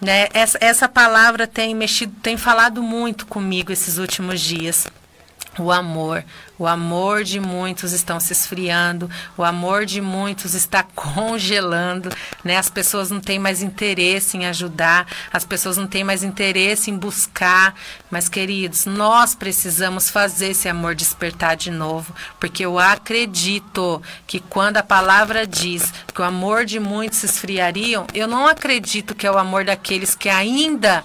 Né, 0.00 0.28
essa, 0.34 0.58
essa 0.60 0.88
palavra 0.88 1.46
tem 1.46 1.74
mexido, 1.74 2.14
tem 2.22 2.36
falado 2.36 2.82
muito 2.82 3.26
comigo 3.26 3.72
esses 3.72 3.96
últimos 3.96 4.40
dias. 4.40 4.86
O 5.58 5.72
amor, 5.72 6.22
o 6.58 6.66
amor 6.66 7.24
de 7.24 7.40
muitos 7.40 7.92
estão 7.92 8.20
se 8.20 8.32
esfriando, 8.32 9.10
o 9.38 9.44
amor 9.44 9.86
de 9.86 10.02
muitos 10.02 10.54
está 10.54 10.82
congelando, 10.94 12.10
né? 12.44 12.58
As 12.58 12.68
pessoas 12.68 13.10
não 13.10 13.20
têm 13.20 13.38
mais 13.38 13.62
interesse 13.62 14.36
em 14.36 14.46
ajudar, 14.46 15.06
as 15.32 15.44
pessoas 15.44 15.76
não 15.76 15.86
têm 15.86 16.04
mais 16.04 16.22
interesse 16.22 16.90
em 16.90 16.98
buscar. 16.98 17.74
Mas, 18.10 18.28
queridos, 18.28 18.84
nós 18.84 19.34
precisamos 19.34 20.10
fazer 20.10 20.50
esse 20.50 20.68
amor 20.68 20.94
despertar 20.94 21.56
de 21.56 21.70
novo, 21.70 22.14
porque 22.38 22.64
eu 22.64 22.78
acredito 22.78 24.02
que 24.26 24.40
quando 24.40 24.76
a 24.76 24.82
palavra 24.82 25.46
diz 25.46 25.92
que 26.12 26.20
o 26.20 26.24
amor 26.24 26.64
de 26.64 26.78
muitos 26.78 27.18
se 27.18 27.26
esfriariam, 27.26 28.06
eu 28.12 28.28
não 28.28 28.46
acredito 28.46 29.14
que 29.14 29.26
é 29.26 29.30
o 29.30 29.38
amor 29.38 29.64
daqueles 29.64 30.14
que 30.14 30.28
ainda 30.28 31.02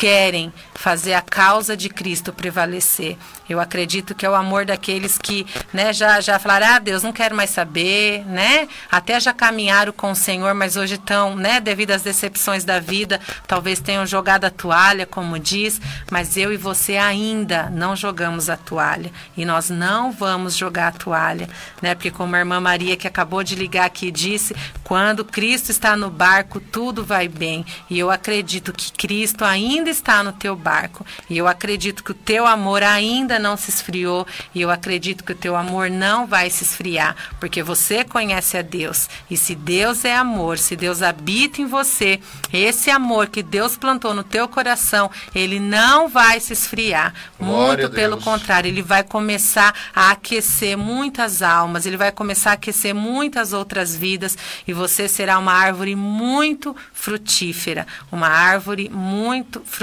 querem 0.00 0.50
fazer 0.74 1.12
a 1.12 1.20
causa 1.20 1.76
de 1.76 1.90
Cristo 1.90 2.32
prevalecer. 2.32 3.18
Eu 3.46 3.60
acredito 3.60 4.14
que 4.14 4.24
é 4.24 4.30
o 4.30 4.34
amor 4.34 4.64
daqueles 4.64 5.18
que, 5.18 5.46
né, 5.74 5.92
já 5.92 6.22
já 6.22 6.38
falaram: 6.38 6.76
"Ah, 6.76 6.78
Deus, 6.78 7.02
não 7.02 7.12
quero 7.12 7.36
mais 7.36 7.50
saber", 7.50 8.24
né? 8.24 8.66
Até 8.90 9.20
já 9.20 9.34
caminharam 9.34 9.92
com 9.92 10.12
o 10.12 10.16
Senhor, 10.16 10.54
mas 10.54 10.76
hoje 10.76 10.94
estão, 10.94 11.36
né, 11.36 11.60
devido 11.60 11.90
às 11.90 12.00
decepções 12.00 12.64
da 12.64 12.80
vida, 12.80 13.20
talvez 13.46 13.78
tenham 13.78 14.06
jogado 14.06 14.46
a 14.46 14.50
toalha, 14.50 15.04
como 15.04 15.38
diz, 15.38 15.78
mas 16.10 16.34
eu 16.34 16.50
e 16.50 16.56
você 16.56 16.96
ainda 16.96 17.68
não 17.68 17.94
jogamos 17.94 18.48
a 18.48 18.56
toalha 18.56 19.12
e 19.36 19.44
nós 19.44 19.68
não 19.68 20.10
vamos 20.10 20.56
jogar 20.56 20.88
a 20.88 20.92
toalha, 20.92 21.46
né? 21.82 21.94
Porque 21.94 22.10
como 22.10 22.34
a 22.36 22.38
irmã 22.38 22.58
Maria 22.58 22.96
que 22.96 23.06
acabou 23.06 23.44
de 23.44 23.54
ligar 23.54 23.84
aqui 23.84 24.10
disse, 24.10 24.56
quando 24.82 25.26
Cristo 25.26 25.70
está 25.70 25.94
no 25.94 26.08
barco, 26.08 26.58
tudo 26.58 27.04
vai 27.04 27.28
bem. 27.28 27.66
E 27.90 27.98
eu 27.98 28.10
acredito 28.10 28.72
que 28.72 28.92
Cristo 28.92 29.44
ainda 29.44 29.89
está 29.90 30.22
no 30.22 30.32
teu 30.32 30.56
barco. 30.56 31.04
E 31.28 31.36
eu 31.36 31.46
acredito 31.46 32.02
que 32.02 32.12
o 32.12 32.14
teu 32.14 32.46
amor 32.46 32.82
ainda 32.82 33.38
não 33.38 33.56
se 33.56 33.70
esfriou 33.70 34.26
e 34.54 34.60
eu 34.62 34.70
acredito 34.70 35.24
que 35.24 35.32
o 35.32 35.36
teu 35.36 35.56
amor 35.56 35.90
não 35.90 36.26
vai 36.26 36.48
se 36.48 36.64
esfriar, 36.64 37.14
porque 37.38 37.62
você 37.62 38.04
conhece 38.04 38.56
a 38.56 38.62
Deus. 38.62 39.08
E 39.30 39.36
se 39.36 39.54
Deus 39.54 40.04
é 40.04 40.16
amor, 40.16 40.58
se 40.58 40.76
Deus 40.76 41.02
habita 41.02 41.60
em 41.60 41.66
você, 41.66 42.20
esse 42.52 42.90
amor 42.90 43.28
que 43.28 43.42
Deus 43.42 43.76
plantou 43.76 44.14
no 44.14 44.22
teu 44.24 44.48
coração, 44.48 45.10
ele 45.34 45.60
não 45.60 46.08
vai 46.08 46.40
se 46.40 46.52
esfriar. 46.52 47.12
Glória 47.38 47.84
Muito 47.84 47.94
pelo 47.94 48.20
contrário, 48.20 48.68
ele 48.68 48.82
vai 48.82 49.02
começar 49.02 49.74
a 49.94 50.12
aquecer 50.12 50.78
muitas 50.78 51.42
almas, 51.42 51.84
ele 51.84 51.96
vai 51.96 52.12
começar 52.12 52.50
a 52.50 52.54
aquecer 52.54 52.94
muitas 52.94 53.52
outras 53.52 53.94
vidas 53.94 54.38
e 54.66 54.72
você 54.72 55.08
será 55.08 55.38
uma 55.38 55.52
árvore 55.52 55.96
muito 55.96 56.74
frutífera, 56.92 57.86
uma 58.10 58.28
árvore 58.28 58.88
muito 58.88 59.60
frutífera 59.64 59.79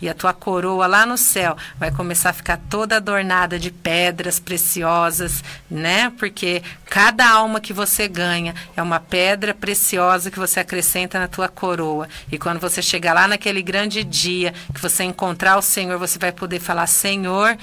e 0.00 0.08
a 0.08 0.14
tua 0.14 0.32
coroa 0.32 0.86
lá 0.86 1.06
no 1.06 1.16
céu 1.16 1.56
vai 1.78 1.90
começar 1.90 2.30
a 2.30 2.32
ficar 2.32 2.58
toda 2.68 2.96
adornada 2.96 3.58
de 3.58 3.70
pedras 3.70 4.38
preciosas, 4.38 5.42
né? 5.70 6.12
Porque 6.18 6.62
cada 6.86 7.28
alma 7.28 7.60
que 7.60 7.72
você 7.72 8.08
ganha 8.08 8.54
é 8.76 8.82
uma 8.82 9.00
pedra 9.00 9.54
preciosa 9.54 10.30
que 10.30 10.38
você 10.38 10.60
acrescenta 10.60 11.18
na 11.18 11.28
tua 11.28 11.48
coroa. 11.48 12.08
E 12.30 12.38
quando 12.38 12.60
você 12.60 12.82
chegar 12.82 13.14
lá 13.14 13.28
naquele 13.28 13.62
grande 13.62 14.04
dia 14.04 14.52
que 14.74 14.80
você 14.80 15.04
encontrar 15.04 15.56
o 15.56 15.62
Senhor, 15.62 15.98
você 15.98 16.18
vai 16.18 16.32
poder 16.32 16.60
falar: 16.60 16.86
Senhor, 16.86 17.56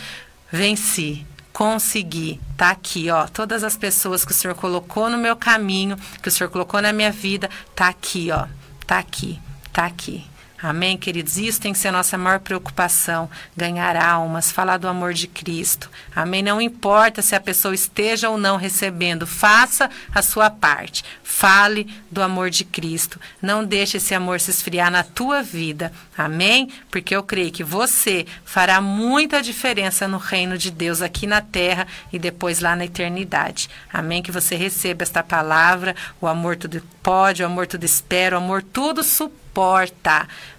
venci 0.51 1.25
consegui. 1.57 2.39
Tá 2.55 2.69
aqui, 2.69 3.09
ó. 3.09 3.25
Todas 3.25 3.63
as 3.63 3.75
pessoas 3.75 4.23
que 4.23 4.31
o 4.31 4.35
Senhor 4.35 4.53
colocou 4.53 5.09
no 5.09 5.17
meu 5.17 5.35
caminho, 5.35 5.97
que 6.21 6.29
o 6.29 6.31
Senhor 6.31 6.51
colocou 6.51 6.79
na 6.79 6.93
minha 6.93 7.11
vida, 7.11 7.49
tá 7.73 7.87
aqui, 7.87 8.29
ó. 8.31 8.45
Tá 8.85 8.99
aqui, 8.99 9.39
tá 9.73 9.87
aqui. 9.87 10.23
Amém, 10.61 10.97
queridos? 10.97 11.37
Isso 11.37 11.61
tem 11.61 11.71
que 11.71 11.77
ser 11.77 11.89
a 11.89 11.91
nossa 11.91 12.17
maior 12.17 12.39
preocupação: 12.39 13.29
ganhar 13.55 13.95
almas, 13.95 14.51
falar 14.51 14.77
do 14.77 14.87
amor 14.87 15.13
de 15.13 15.27
Cristo. 15.27 15.89
Amém? 16.15 16.41
Não 16.41 16.59
importa 16.59 17.21
se 17.21 17.35
a 17.35 17.39
pessoa 17.39 17.75
esteja 17.75 18.29
ou 18.29 18.39
não 18.39 18.57
recebendo, 18.57 19.27
faça 19.27 19.89
a 20.13 20.21
sua 20.23 20.49
parte. 20.49 21.03
Fale 21.23 21.87
do 22.09 22.23
amor 22.23 22.49
de 22.49 22.65
Cristo. 22.65 23.19
Não 23.39 23.63
deixe 23.63 23.97
esse 23.97 24.15
amor 24.15 24.39
se 24.39 24.49
esfriar 24.49 24.89
na 24.89 25.03
tua 25.03 25.43
vida. 25.43 25.93
Amém? 26.17 26.71
Porque 26.89 27.15
eu 27.15 27.21
creio 27.21 27.51
que 27.51 27.63
você 27.63 28.25
fará 28.43 28.81
muita 28.81 29.43
diferença 29.43 30.07
no 30.07 30.17
reino 30.17 30.57
de 30.57 30.71
Deus 30.71 31.03
aqui 31.03 31.27
na 31.27 31.41
terra 31.41 31.85
e 32.11 32.17
depois 32.17 32.59
lá 32.61 32.75
na 32.75 32.85
eternidade. 32.85 33.69
Amém? 33.93 34.23
Que 34.23 34.31
você 34.31 34.55
receba 34.55 35.03
esta 35.03 35.21
palavra. 35.21 35.95
O 36.19 36.25
amor 36.25 36.55
tudo 36.55 36.81
pode, 37.03 37.43
o 37.43 37.45
amor 37.45 37.67
tudo 37.67 37.83
espera, 37.83 38.35
o 38.35 38.39
amor 38.39 38.63
tudo 38.63 39.03
suporta. 39.03 39.46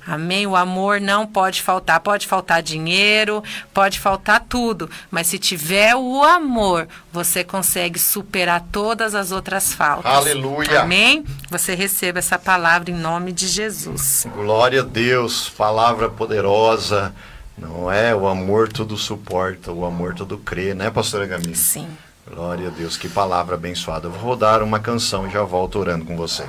Amém? 0.06 0.46
O 0.46 0.56
amor 0.56 1.00
não 1.00 1.26
pode 1.26 1.62
faltar. 1.62 2.00
Pode 2.00 2.26
faltar 2.26 2.62
dinheiro, 2.62 3.44
pode 3.74 4.00
faltar 4.00 4.44
tudo. 4.48 4.90
Mas 5.10 5.26
se 5.26 5.38
tiver 5.38 5.94
o 5.94 6.22
amor, 6.22 6.88
você 7.12 7.44
consegue 7.44 7.98
superar 7.98 8.64
todas 8.72 9.14
as 9.14 9.30
outras 9.30 9.72
faltas. 9.72 10.10
Aleluia. 10.10 10.82
Amém? 10.82 11.24
Você 11.50 11.74
receba 11.74 12.18
essa 12.18 12.38
palavra 12.38 12.90
em 12.90 12.94
nome 12.94 13.32
de 13.32 13.46
Jesus. 13.46 14.26
Glória 14.34 14.80
a 14.80 14.84
Deus, 14.84 15.48
palavra 15.50 16.08
poderosa. 16.08 17.14
Não 17.56 17.90
é? 17.90 18.14
O 18.14 18.26
amor 18.26 18.68
tudo 18.68 18.96
suporta, 18.96 19.72
o 19.72 19.84
amor 19.84 20.14
tudo 20.14 20.38
crê, 20.38 20.74
né, 20.74 20.90
pastora 20.90 21.26
Gabi? 21.26 21.56
Sim. 21.56 21.88
Glória 22.32 22.68
a 22.68 22.70
Deus, 22.70 22.96
que 22.96 23.08
palavra 23.08 23.54
abençoada. 23.54 24.06
Eu 24.06 24.12
vou 24.12 24.20
rodar 24.20 24.62
uma 24.62 24.78
canção 24.78 25.26
e 25.26 25.30
já 25.30 25.42
volto 25.42 25.78
orando 25.78 26.04
com 26.04 26.16
você. 26.16 26.44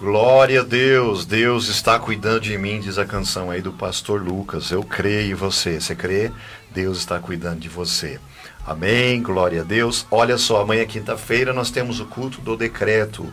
Glória 0.00 0.60
a 0.60 0.62
Deus, 0.62 1.26
Deus 1.26 1.66
está 1.66 1.98
cuidando 1.98 2.42
de 2.42 2.56
mim, 2.56 2.78
diz 2.78 2.98
a 2.98 3.04
canção 3.04 3.50
aí 3.50 3.60
do 3.60 3.72
pastor 3.72 4.22
Lucas. 4.22 4.70
Eu 4.70 4.84
creio 4.84 5.32
em 5.32 5.34
você. 5.34 5.80
Você 5.80 5.92
crê? 5.92 6.30
Deus 6.70 6.98
está 6.98 7.18
cuidando 7.18 7.58
de 7.58 7.68
você. 7.68 8.20
Amém, 8.64 9.20
glória 9.20 9.62
a 9.62 9.64
Deus. 9.64 10.06
Olha 10.08 10.38
só, 10.38 10.60
amanhã, 10.60 10.86
quinta-feira, 10.86 11.52
nós 11.52 11.72
temos 11.72 11.98
o 11.98 12.06
culto 12.06 12.40
do 12.40 12.56
decreto. 12.56 13.26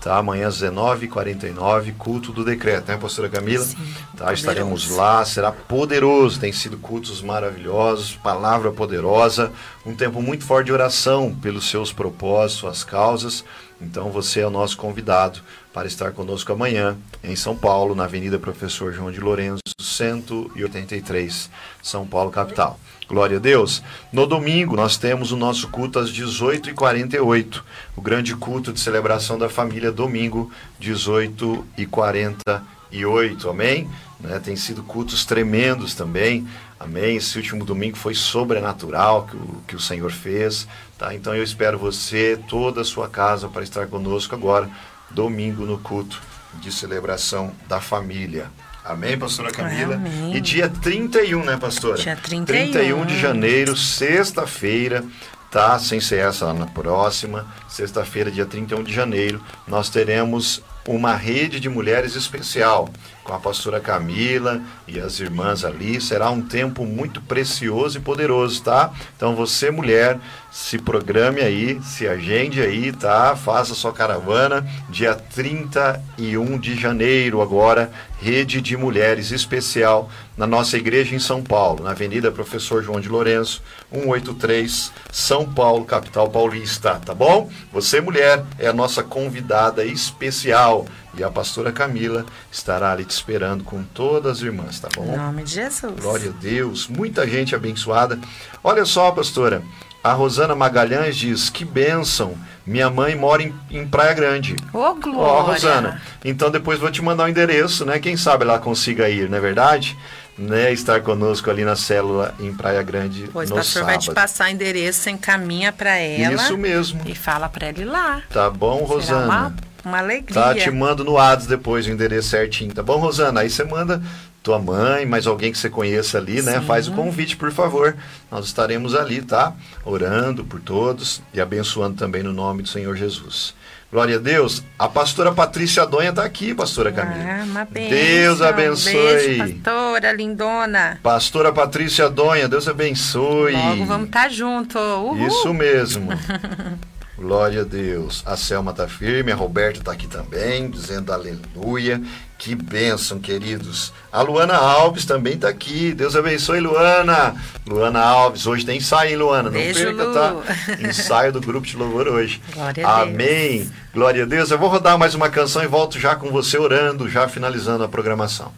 Tá? 0.00 0.16
Amanhã 0.16 0.48
às 0.48 0.60
19h49, 0.60 1.94
culto 1.96 2.32
do 2.32 2.44
decreto, 2.44 2.88
né, 2.88 2.96
pastora 2.96 3.28
Camila? 3.28 3.64
Sim, 3.64 3.76
tá? 4.16 4.32
Estaremos 4.32 4.82
poderoso. 4.82 5.00
lá, 5.00 5.24
será 5.24 5.52
poderoso. 5.52 6.40
Tem 6.40 6.52
sido 6.52 6.78
cultos 6.78 7.22
maravilhosos, 7.22 8.16
palavra 8.16 8.72
poderosa, 8.72 9.52
um 9.86 9.94
tempo 9.94 10.20
muito 10.20 10.44
forte 10.44 10.66
de 10.66 10.72
oração 10.72 11.32
pelos 11.32 11.68
seus 11.68 11.92
propósitos, 11.92 12.58
suas 12.58 12.82
causas. 12.82 13.44
Então 13.80 14.10
você 14.10 14.40
é 14.40 14.46
o 14.46 14.50
nosso 14.50 14.76
convidado 14.76 15.40
para 15.72 15.86
estar 15.86 16.12
conosco 16.12 16.52
amanhã 16.52 16.98
em 17.22 17.36
São 17.36 17.56
Paulo, 17.56 17.94
na 17.94 18.04
Avenida 18.04 18.38
Professor 18.38 18.92
João 18.92 19.10
de 19.10 19.20
Lourenço, 19.20 19.62
183, 19.80 21.50
São 21.82 22.06
Paulo, 22.06 22.30
capital. 22.30 22.78
Glória 23.08 23.38
a 23.38 23.40
Deus. 23.40 23.82
No 24.12 24.26
domingo 24.26 24.76
nós 24.76 24.98
temos 24.98 25.32
o 25.32 25.36
nosso 25.36 25.68
culto 25.68 25.98
às 25.98 26.12
18h48, 26.12 27.62
o 27.96 28.02
grande 28.02 28.36
culto 28.36 28.70
de 28.72 28.80
celebração 28.80 29.38
da 29.38 29.48
família, 29.48 29.90
domingo, 29.90 30.52
18h48, 30.80 33.50
amém? 33.50 33.88
Né, 34.20 34.38
tem 34.40 34.56
sido 34.56 34.82
cultos 34.82 35.24
tremendos 35.24 35.94
também, 35.94 36.46
amém? 36.78 37.16
Esse 37.16 37.38
último 37.38 37.64
domingo 37.64 37.96
foi 37.96 38.14
sobrenatural 38.14 39.26
que 39.26 39.36
o, 39.36 39.62
que 39.68 39.76
o 39.76 39.80
Senhor 39.80 40.10
fez, 40.10 40.68
tá? 40.98 41.14
Então 41.14 41.34
eu 41.34 41.42
espero 41.42 41.78
você, 41.78 42.38
toda 42.48 42.82
a 42.82 42.84
sua 42.84 43.08
casa, 43.08 43.48
para 43.48 43.62
estar 43.62 43.86
conosco 43.86 44.34
agora, 44.34 44.68
domingo 45.10 45.64
no 45.64 45.78
culto 45.78 46.20
de 46.54 46.72
celebração 46.72 47.52
da 47.68 47.80
família. 47.80 48.50
Amém, 48.84 49.18
pastora 49.18 49.50
Camila? 49.50 49.96
Amém. 49.96 50.34
E 50.34 50.40
dia 50.40 50.68
31, 50.68 51.44
né, 51.44 51.56
pastora? 51.56 51.98
Dia 51.98 52.16
31. 52.16 52.44
31 52.72 53.06
de 53.06 53.20
janeiro, 53.20 53.76
sexta-feira, 53.76 55.04
tá? 55.50 55.78
Sem 55.78 56.00
ser 56.00 56.20
essa 56.20 56.46
lá 56.46 56.54
na 56.54 56.66
próxima. 56.66 57.46
Sexta-feira, 57.68 58.30
dia 58.30 58.46
31 58.46 58.82
de 58.82 58.92
janeiro, 58.92 59.42
nós 59.66 59.90
teremos 59.90 60.62
uma 60.88 61.14
rede 61.14 61.60
de 61.60 61.68
mulheres 61.68 62.14
especial 62.14 62.88
com 63.22 63.34
a 63.34 63.38
pastora 63.38 63.78
Camila 63.78 64.62
e 64.86 64.98
as 64.98 65.20
irmãs 65.20 65.62
ali. 65.62 66.00
Será 66.00 66.30
um 66.30 66.40
tempo 66.40 66.86
muito 66.86 67.20
precioso 67.20 67.98
e 67.98 68.00
poderoso, 68.00 68.62
tá? 68.62 68.90
Então 69.14 69.36
você, 69.36 69.70
mulher, 69.70 70.18
se 70.50 70.78
programe 70.78 71.42
aí, 71.42 71.78
se 71.82 72.08
agende 72.08 72.62
aí, 72.62 72.90
tá? 72.90 73.36
Faça 73.36 73.74
sua 73.74 73.92
caravana 73.92 74.66
dia 74.88 75.14
31 75.14 76.58
de 76.58 76.74
janeiro 76.74 77.42
agora, 77.42 77.92
rede 78.20 78.60
de 78.60 78.76
mulheres 78.76 79.30
especial 79.30 80.10
na 80.36 80.46
nossa 80.46 80.76
igreja 80.76 81.14
em 81.14 81.18
São 81.18 81.42
Paulo, 81.42 81.84
na 81.84 81.90
Avenida 81.90 82.30
Professor 82.32 82.82
João 82.82 83.00
de 83.00 83.08
Lourenço, 83.08 83.62
183, 83.92 84.92
São 85.12 85.44
Paulo, 85.46 85.84
capital 85.84 86.28
paulista, 86.28 87.00
tá 87.04 87.14
bom? 87.14 87.50
Você, 87.72 88.00
mulher, 88.00 88.44
é 88.58 88.66
a 88.68 88.72
nossa 88.72 89.02
convidada 89.02 89.84
especial 89.84 90.86
e 91.16 91.22
a 91.24 91.30
pastora 91.30 91.72
Camila 91.72 92.24
estará 92.50 92.92
ali 92.92 93.04
te 93.04 93.10
esperando 93.10 93.64
com 93.64 93.82
todas 93.82 94.38
as 94.38 94.42
irmãs, 94.42 94.78
tá 94.80 94.88
Em 94.96 95.00
bom? 95.00 95.16
nome 95.16 95.42
de 95.44 95.54
Jesus. 95.54 95.94
Glória 96.00 96.30
a 96.30 96.40
Deus, 96.40 96.86
muita 96.88 97.26
gente 97.26 97.54
abençoada. 97.54 98.18
Olha 98.62 98.84
só, 98.84 99.10
pastora, 99.10 99.62
a 100.02 100.12
Rosana 100.12 100.54
Magalhães 100.54 101.16
diz: 101.16 101.50
Que 101.50 101.64
bênção, 101.64 102.34
minha 102.66 102.88
mãe 102.90 103.14
mora 103.16 103.42
em, 103.42 103.54
em 103.70 103.86
Praia 103.86 104.12
Grande. 104.14 104.54
Ô, 104.72 104.78
Ó, 104.78 104.94
glória. 104.94 105.52
Rosana, 105.52 106.02
então 106.24 106.50
depois 106.50 106.78
vou 106.78 106.90
te 106.90 107.02
mandar 107.02 107.24
o 107.24 107.28
endereço, 107.28 107.84
né? 107.84 107.98
Quem 107.98 108.16
sabe 108.16 108.44
ela 108.44 108.58
consiga 108.58 109.08
ir, 109.08 109.28
não 109.28 109.38
é 109.38 109.40
verdade? 109.40 109.96
Né? 110.36 110.72
Estar 110.72 111.00
conosco 111.00 111.50
ali 111.50 111.64
na 111.64 111.74
célula 111.74 112.32
em 112.38 112.54
Praia 112.54 112.80
Grande 112.80 113.28
Pois 113.32 113.50
o 113.50 113.54
no 113.54 113.56
pastor 113.58 113.80
sábado. 113.82 113.86
vai 113.90 113.98
te 113.98 114.12
passar 114.14 114.48
endereço, 114.52 115.10
encaminha 115.10 115.72
para 115.72 115.96
ela. 115.96 116.34
Isso 116.36 116.56
mesmo. 116.56 117.00
E 117.06 117.12
fala 117.12 117.48
para 117.48 117.66
ela 117.66 117.78
ir 117.80 117.84
lá. 117.84 118.22
Tá 118.32 118.48
bom, 118.48 118.76
Será 118.78 118.88
Rosana? 118.88 119.24
uma, 119.24 119.54
uma 119.84 119.98
alegria. 119.98 120.40
Tá, 120.40 120.54
te 120.54 120.70
mando 120.70 121.02
no 121.02 121.18
ADS 121.18 121.48
depois 121.48 121.86
o 121.86 121.90
endereço 121.90 122.28
certinho, 122.28 122.72
tá 122.72 122.84
bom, 122.84 122.98
Rosana? 122.98 123.40
Aí 123.40 123.50
você 123.50 123.64
manda 123.64 124.00
tua 124.48 124.58
mãe, 124.58 125.04
mais 125.04 125.26
alguém 125.26 125.52
que 125.52 125.58
você 125.58 125.68
conheça 125.68 126.16
ali, 126.16 126.40
né? 126.40 126.58
Sim. 126.58 126.66
Faz 126.66 126.88
o 126.88 126.92
convite, 126.92 127.36
por 127.36 127.52
favor. 127.52 127.94
Nós 128.30 128.46
estaremos 128.46 128.94
ali, 128.94 129.20
tá? 129.20 129.52
Orando 129.84 130.42
por 130.42 130.58
todos 130.58 131.20
e 131.34 131.40
abençoando 131.40 131.98
também 131.98 132.22
no 132.22 132.32
nome 132.32 132.62
do 132.62 132.68
Senhor 132.68 132.96
Jesus. 132.96 133.54
Glória 133.92 134.16
a 134.16 134.18
Deus. 134.18 134.62
A 134.78 134.88
pastora 134.88 135.32
Patrícia 135.32 135.84
Donha 135.84 136.14
tá 136.14 136.24
aqui, 136.24 136.54
pastora 136.54 136.90
Camila. 136.90 137.40
Ah, 137.40 137.44
uma 137.44 137.64
bênção. 137.66 137.90
Deus 137.90 138.40
abençoe. 138.40 138.92
Beijo, 138.94 139.54
pastora, 139.62 140.12
lindona. 140.12 140.98
Pastora 141.02 141.52
Patrícia 141.52 142.08
Donha, 142.08 142.48
Deus 142.48 142.66
abençoe. 142.68 143.52
Logo 143.52 143.84
vamos 143.84 144.06
estar 144.06 144.30
junto. 144.30 144.78
Uhul. 144.78 145.26
Isso 145.26 145.52
mesmo. 145.52 146.08
Glória 147.18 147.62
a 147.62 147.64
Deus. 147.64 148.22
A 148.24 148.36
Selma 148.36 148.72
tá 148.72 148.86
firme, 148.86 149.32
a 149.32 149.34
Roberta 149.34 149.80
tá 149.82 149.90
aqui 149.90 150.06
também, 150.06 150.70
dizendo 150.70 151.12
aleluia. 151.12 152.00
Que 152.38 152.54
bênção, 152.54 153.18
queridos. 153.18 153.92
A 154.12 154.22
Luana 154.22 154.54
Alves 154.54 155.04
também 155.04 155.36
tá 155.36 155.48
aqui. 155.48 155.92
Deus 155.92 156.14
abençoe, 156.14 156.60
Luana. 156.60 157.34
Luana 157.66 158.00
Alves, 158.00 158.46
hoje 158.46 158.64
tem 158.64 158.78
ensaio, 158.78 159.10
hein, 159.10 159.16
Luana? 159.16 159.50
Não 159.50 159.58
Beijo, 159.58 159.80
perca, 159.84 160.04
Lu. 160.04 160.14
tá? 160.14 160.32
Ensaio 160.88 161.32
do 161.32 161.40
grupo 161.40 161.66
de 161.66 161.76
louvor 161.76 162.06
hoje. 162.06 162.40
Glória 162.54 162.86
a 162.86 163.04
Deus. 163.04 163.08
Amém. 163.14 163.70
Glória 163.92 164.22
a 164.22 164.26
Deus. 164.26 164.52
Eu 164.52 164.58
vou 164.58 164.68
rodar 164.68 164.96
mais 164.96 165.16
uma 165.16 165.28
canção 165.28 165.64
e 165.64 165.66
volto 165.66 165.98
já 165.98 166.14
com 166.14 166.30
você 166.30 166.56
orando, 166.56 167.10
já 167.10 167.26
finalizando 167.26 167.82
a 167.82 167.88
programação. 167.88 168.52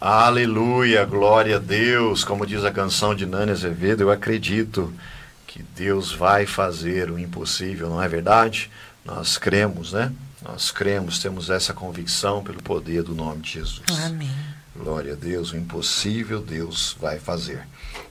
Aleluia, 0.00 1.04
glória 1.04 1.56
a 1.56 1.58
Deus. 1.58 2.24
Como 2.24 2.46
diz 2.46 2.64
a 2.64 2.70
canção 2.70 3.14
de 3.14 3.26
Nani 3.26 3.52
Azevedo, 3.52 4.00
eu 4.00 4.10
acredito 4.10 4.90
que 5.50 5.64
Deus 5.74 6.12
vai 6.12 6.46
fazer 6.46 7.10
o 7.10 7.18
impossível, 7.18 7.90
não 7.90 8.00
é 8.00 8.06
verdade? 8.06 8.70
Nós 9.04 9.36
cremos, 9.36 9.92
né? 9.92 10.12
Nós 10.40 10.70
cremos, 10.70 11.18
temos 11.18 11.50
essa 11.50 11.74
convicção 11.74 12.40
pelo 12.40 12.62
poder 12.62 13.02
do 13.02 13.16
nome 13.16 13.42
de 13.42 13.54
Jesus. 13.54 13.84
Amém. 14.04 14.30
Glória 14.76 15.14
a 15.14 15.16
Deus, 15.16 15.50
o 15.50 15.56
impossível 15.56 16.40
Deus 16.40 16.96
vai 17.00 17.18
fazer. 17.18 17.66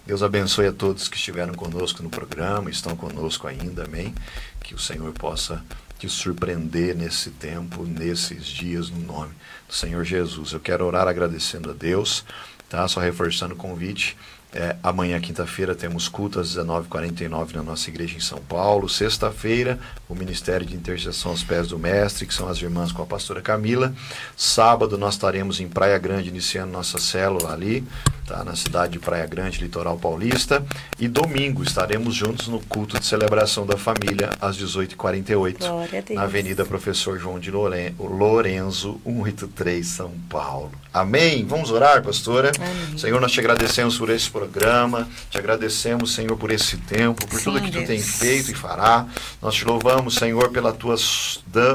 Deus 0.05 0.21
abençoe 0.21 0.67
a 0.67 0.73
todos 0.73 1.07
que 1.07 1.15
estiveram 1.15 1.53
conosco 1.53 2.03
no 2.03 2.09
programa, 2.09 2.69
estão 2.69 2.93
conosco 2.93 3.47
ainda, 3.47 3.85
amém? 3.85 4.13
Que 4.61 4.75
o 4.75 4.79
Senhor 4.79 5.13
possa 5.13 5.63
te 5.97 6.09
surpreender 6.09 6.93
nesse 6.93 7.29
tempo, 7.29 7.85
nesses 7.85 8.47
dias, 8.47 8.89
no 8.89 8.99
nome 8.99 9.31
do 9.65 9.73
Senhor 9.73 10.03
Jesus. 10.03 10.51
Eu 10.51 10.59
quero 10.59 10.85
orar 10.85 11.07
agradecendo 11.07 11.69
a 11.69 11.73
Deus, 11.73 12.25
tá? 12.67 12.85
Só 12.89 12.99
reforçando 12.99 13.53
o 13.53 13.57
convite. 13.57 14.17
É, 14.51 14.75
amanhã, 14.81 15.19
quinta-feira, 15.19 15.75
temos 15.75 16.07
culto 16.07 16.39
às 16.39 16.55
19h49 16.55 17.53
na 17.53 17.61
nossa 17.61 17.87
igreja 17.89 18.17
em 18.17 18.19
São 18.19 18.39
Paulo. 18.39 18.89
Sexta-feira, 18.89 19.79
o 20.07 20.15
Ministério 20.15 20.65
de 20.65 20.75
Intercessão 20.75 21.31
aos 21.31 21.43
Pés 21.43 21.67
do 21.67 21.77
Mestre, 21.77 22.25
que 22.25 22.33
são 22.33 22.47
as 22.47 22.59
irmãs 22.59 22.91
com 22.91 23.03
a 23.03 23.05
pastora 23.05 23.41
Camila. 23.41 23.93
Sábado, 24.35 24.97
nós 24.97 25.13
estaremos 25.13 25.59
em 25.59 25.67
Praia 25.67 25.99
Grande, 25.99 26.29
iniciando 26.29 26.71
nossa 26.71 26.97
célula 26.97 27.53
ali. 27.53 27.85
Tá? 28.29 28.43
na 28.43 28.55
cidade 28.55 28.93
de 28.93 28.99
Praia 28.99 29.25
Grande, 29.25 29.59
litoral 29.59 29.97
paulista. 29.97 30.63
E 30.99 31.07
domingo 31.07 31.63
estaremos 31.63 32.13
juntos 32.15 32.47
no 32.47 32.59
culto 32.61 32.99
de 32.99 33.05
celebração 33.05 33.65
da 33.65 33.75
família, 33.75 34.29
às 34.39 34.55
18h48, 34.57 35.57
Glória 35.59 35.99
a 35.99 36.01
Deus. 36.01 36.17
na 36.17 36.23
Avenida 36.23 36.63
Professor 36.63 37.17
João 37.19 37.39
de 37.39 37.49
Loren- 37.51 37.93
Lorenzo, 37.99 39.01
183, 39.05 39.85
São 39.87 40.11
Paulo. 40.29 40.71
Amém? 40.93 41.45
Vamos 41.45 41.71
orar, 41.71 42.01
pastora? 42.03 42.51
Amém. 42.57 42.97
Senhor, 42.97 43.19
nós 43.21 43.31
te 43.31 43.39
agradecemos 43.39 43.97
por 43.97 44.09
esse 44.09 44.29
programa, 44.29 45.07
te 45.29 45.37
agradecemos, 45.37 46.13
Senhor, 46.13 46.35
por 46.37 46.51
esse 46.51 46.77
tempo, 46.77 47.27
por 47.27 47.39
tudo 47.41 47.59
Sim, 47.59 47.65
que 47.65 47.71
tu 47.71 47.77
Deus. 47.77 47.87
tem 47.87 47.99
feito 47.99 48.51
e 48.51 48.53
fará. 48.55 49.05
Nós 49.41 49.53
te 49.55 49.65
louvamos, 49.65 50.15
Senhor, 50.15 50.49
pela 50.49 50.71
tua 50.73 50.95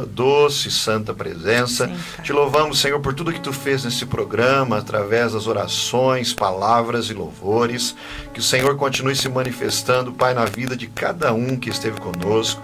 doce 0.09 0.69
e 0.69 0.71
santa 0.71 1.15
presença. 1.15 1.87
Sim, 1.87 2.23
te 2.23 2.33
louvamos, 2.33 2.79
Senhor, 2.81 3.01
por 3.01 3.15
tudo 3.15 3.33
que 3.33 3.41
tu 3.41 3.53
fez 3.53 3.85
nesse 3.85 4.05
programa, 4.07 4.79
através 4.79 5.33
das 5.33 5.47
orações, 5.47 6.33
palavras 6.45 7.09
e 7.09 7.15
louvores. 7.15 7.97
Que 8.35 8.41
o 8.41 8.43
Senhor 8.43 8.77
continue 8.77 9.17
se 9.17 9.29
manifestando, 9.31 10.13
Pai, 10.13 10.35
na 10.35 10.45
vida 10.45 10.77
de 10.77 10.87
cada 10.87 11.33
um 11.33 11.57
que 11.57 11.71
esteve 11.71 11.99
conosco. 11.99 12.61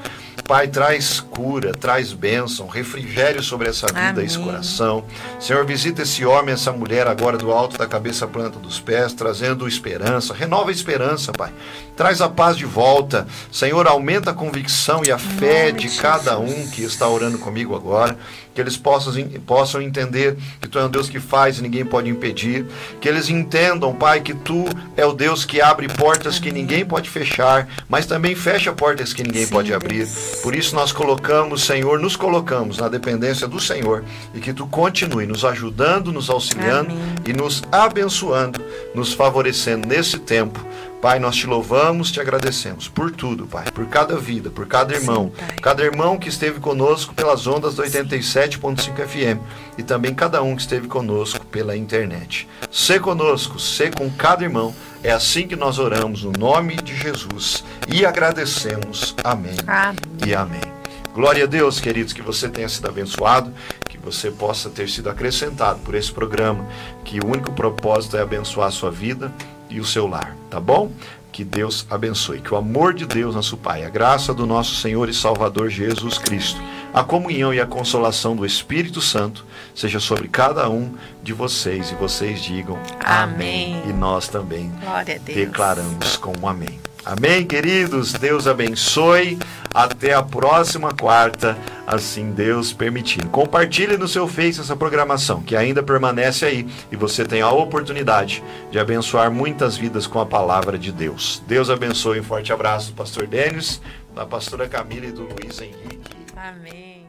Pai, 0.47 0.69
traz 0.69 1.21
cura, 1.21 1.73
traz 1.73 2.13
bênção, 2.13 2.67
refrigério 2.67 3.43
sobre 3.43 3.69
essa 3.69 3.87
vida 3.87 4.21
e 4.21 4.27
esse 4.27 4.37
Amém. 4.37 4.49
coração. 4.49 5.05
Senhor, 5.39 5.65
visita 5.65 6.03
esse 6.03 6.25
homem, 6.25 6.53
essa 6.53 6.73
mulher 6.73 7.07
agora 7.07 7.39
do 7.39 7.53
alto 7.53 7.79
da 7.79 7.87
cabeça 7.87 8.25
à 8.25 8.29
planta 8.29 8.59
dos 8.59 8.81
pés, 8.81 9.15
trazendo 9.15 9.67
esperança. 9.67 10.35
Renova 10.35 10.71
a 10.71 10.73
esperança, 10.73 11.33
Pai. 11.33 11.53
Traz 12.01 12.23
a 12.23 12.31
paz 12.31 12.57
de 12.57 12.65
volta. 12.65 13.27
Senhor, 13.53 13.87
aumenta 13.87 14.31
a 14.31 14.33
convicção 14.33 15.03
e 15.07 15.13
a 15.13 15.19
fé 15.19 15.71
de 15.71 15.87
cada 15.99 16.39
um 16.39 16.67
que 16.71 16.83
está 16.83 17.07
orando 17.07 17.37
comigo 17.37 17.77
agora. 17.77 18.17
Que 18.55 18.61
eles 18.63 18.75
possam, 18.75 19.13
possam 19.47 19.83
entender 19.83 20.35
que 20.63 20.67
Tu 20.67 20.79
é 20.79 20.85
um 20.87 20.89
Deus 20.89 21.11
que 21.11 21.21
faz 21.21 21.59
e 21.59 21.63
ninguém 21.63 21.85
pode 21.85 22.09
impedir. 22.09 22.65
Que 23.03 23.07
eles 23.07 23.29
entendam, 23.29 23.95
Pai, 23.95 24.23
que 24.23 24.33
Tu 24.33 24.65
é 24.97 25.05
o 25.05 25.13
Deus 25.13 25.45
que 25.45 25.61
abre 25.61 25.89
portas 25.89 26.39
que 26.39 26.51
ninguém 26.51 26.87
pode 26.87 27.11
fechar, 27.11 27.69
mas 27.87 28.07
também 28.07 28.35
fecha 28.35 28.73
portas 28.73 29.13
que 29.13 29.23
ninguém 29.23 29.45
Sim, 29.45 29.53
pode 29.53 29.75
abrir. 29.75 30.09
Por 30.43 30.55
isso 30.55 30.75
nós 30.75 30.93
colocamos, 30.93 31.65
Senhor, 31.65 32.01
nos 32.01 32.17
colocamos 32.17 32.79
na 32.79 32.89
dependência 32.89 33.47
do 33.47 33.61
Senhor 33.61 34.03
e 34.35 34.41
que 34.41 34.55
Tu 34.55 34.67
continue 34.67 35.27
nos 35.27 35.45
ajudando, 35.45 36.11
nos 36.11 36.31
auxiliando 36.31 36.93
Amém. 36.93 37.15
e 37.29 37.33
nos 37.35 37.63
abençoando, 37.71 38.59
nos 38.95 39.13
favorecendo 39.13 39.87
nesse 39.87 40.19
tempo. 40.19 40.65
Pai, 41.01 41.19
nós 41.19 41.35
te 41.35 41.47
louvamos, 41.47 42.13
te 42.13 42.21
agradecemos 42.21 42.87
por 42.87 43.11
tudo, 43.11 43.47
Pai, 43.47 43.65
por 43.73 43.87
cada 43.87 44.19
vida, 44.19 44.51
por 44.51 44.67
cada 44.67 44.95
irmão, 44.95 45.31
Pai. 45.31 45.57
cada 45.63 45.83
irmão 45.83 46.19
que 46.19 46.29
esteve 46.29 46.61
conosco 46.61 47.15
pelas 47.15 47.47
ondas 47.47 47.75
do 47.77 47.83
87.5 47.83 49.07
FM 49.07 49.41
e 49.79 49.83
também 49.83 50.15
cada 50.15 50.43
um 50.43 50.55
que 50.55 50.61
esteve 50.61 50.87
conosco 50.89 51.47
pela 51.47 51.75
internet. 51.75 52.47
Sê 52.71 53.01
conosco, 53.01 53.59
sê 53.59 53.91
com 53.91 54.11
cada 54.11 54.45
irmão. 54.45 54.75
É 55.03 55.11
assim 55.11 55.49
que 55.49 55.57
nós 55.57 55.79
oramos 55.79 56.23
no 56.23 56.33
nome 56.33 56.77
de 56.77 56.95
Jesus 56.95 57.65
e 57.89 58.05
agradecemos. 58.05 59.15
Amém 59.25 59.57
Amém. 59.67 59.97
e 60.27 60.35
amém. 60.35 60.61
Glória 61.15 61.45
a 61.45 61.47
Deus, 61.47 61.81
queridos, 61.81 62.13
que 62.13 62.21
você 62.21 62.47
tenha 62.47 62.69
sido 62.69 62.89
abençoado, 62.89 63.53
que 63.89 63.97
você 63.97 64.31
possa 64.31 64.69
ter 64.69 64.87
sido 64.89 65.09
acrescentado 65.09 65.79
por 65.81 65.95
esse 65.95 66.13
programa, 66.13 66.67
que 67.05 67.21
o 67.21 67.27
único 67.27 67.53
propósito 67.53 68.19
é 68.19 68.21
abençoar 68.21 68.69
a 68.69 68.71
sua 68.71 68.91
vida 68.91 69.33
e 69.71 69.81
o 69.81 69.85
seu 69.85 70.07
lar, 70.07 70.37
tá 70.51 70.61
bom? 70.61 70.91
Que 71.33 71.45
Deus 71.45 71.87
abençoe, 71.89 72.41
que 72.41 72.53
o 72.53 72.57
amor 72.57 72.93
de 72.93 73.07
Deus, 73.07 73.35
nosso 73.35 73.57
Pai, 73.57 73.85
a 73.85 73.89
graça 73.89 74.35
do 74.35 74.45
nosso 74.45 74.75
Senhor 74.75 75.09
e 75.09 75.15
Salvador 75.15 75.71
Jesus 75.71 76.19
Cristo, 76.19 76.61
a 76.93 77.05
comunhão 77.05 77.55
e 77.55 77.61
a 77.61 77.67
consolação 77.67 78.35
do 78.35 78.45
Espírito 78.45 79.01
Santo 79.01 79.47
seja 79.75 80.01
sobre 80.01 80.27
cada 80.27 80.69
um 80.69 80.93
de 81.23 81.33
vocês 81.33 81.93
e 81.93 81.95
vocês 81.95 82.43
digam 82.43 82.77
amém. 82.99 83.77
Amém. 83.77 83.91
E 83.91 83.93
nós 83.93 84.29
também 84.29 84.73
declaramos 85.25 86.17
com 86.17 86.33
um 86.43 86.49
amém. 86.49 86.90
Amém, 87.05 87.47
queridos? 87.47 88.13
Deus 88.13 88.47
abençoe. 88.47 89.39
Até 89.73 90.13
a 90.15 90.23
próxima 90.23 90.93
quarta, 90.93 91.57
assim 91.87 92.33
Deus 92.33 92.73
permitindo. 92.73 93.29
Compartilhe 93.29 93.97
no 93.97 94.09
seu 94.09 94.27
Face 94.27 94.61
essa 94.61 94.75
programação, 94.75 95.43
que 95.43 95.55
ainda 95.55 95.81
permanece 95.81 96.45
aí. 96.45 96.67
E 96.91 96.97
você 96.97 97.25
tem 97.25 97.41
a 97.41 97.51
oportunidade 97.51 98.43
de 98.71 98.79
abençoar 98.81 99.31
muitas 99.31 99.77
vidas 99.77 100.09
com 100.09 100.19
a 100.19 100.27
palavra 100.27 100.77
de 100.77 100.91
Deus. 100.91 101.41
Deus 101.47 101.71
abençoe. 101.71 102.21
Um 102.21 102.25
forte 102.25 102.53
abraço 102.53 102.91
do 102.91 102.97
pastor 102.97 103.29
Denis, 103.29 103.81
da 104.15 104.27
pastora 104.27 104.69
Camila 104.69 105.07
e 105.07 105.13
do 105.13 105.23
Luiz 105.23 105.61
Henrique. 105.61 106.17
Amém. 106.37 107.00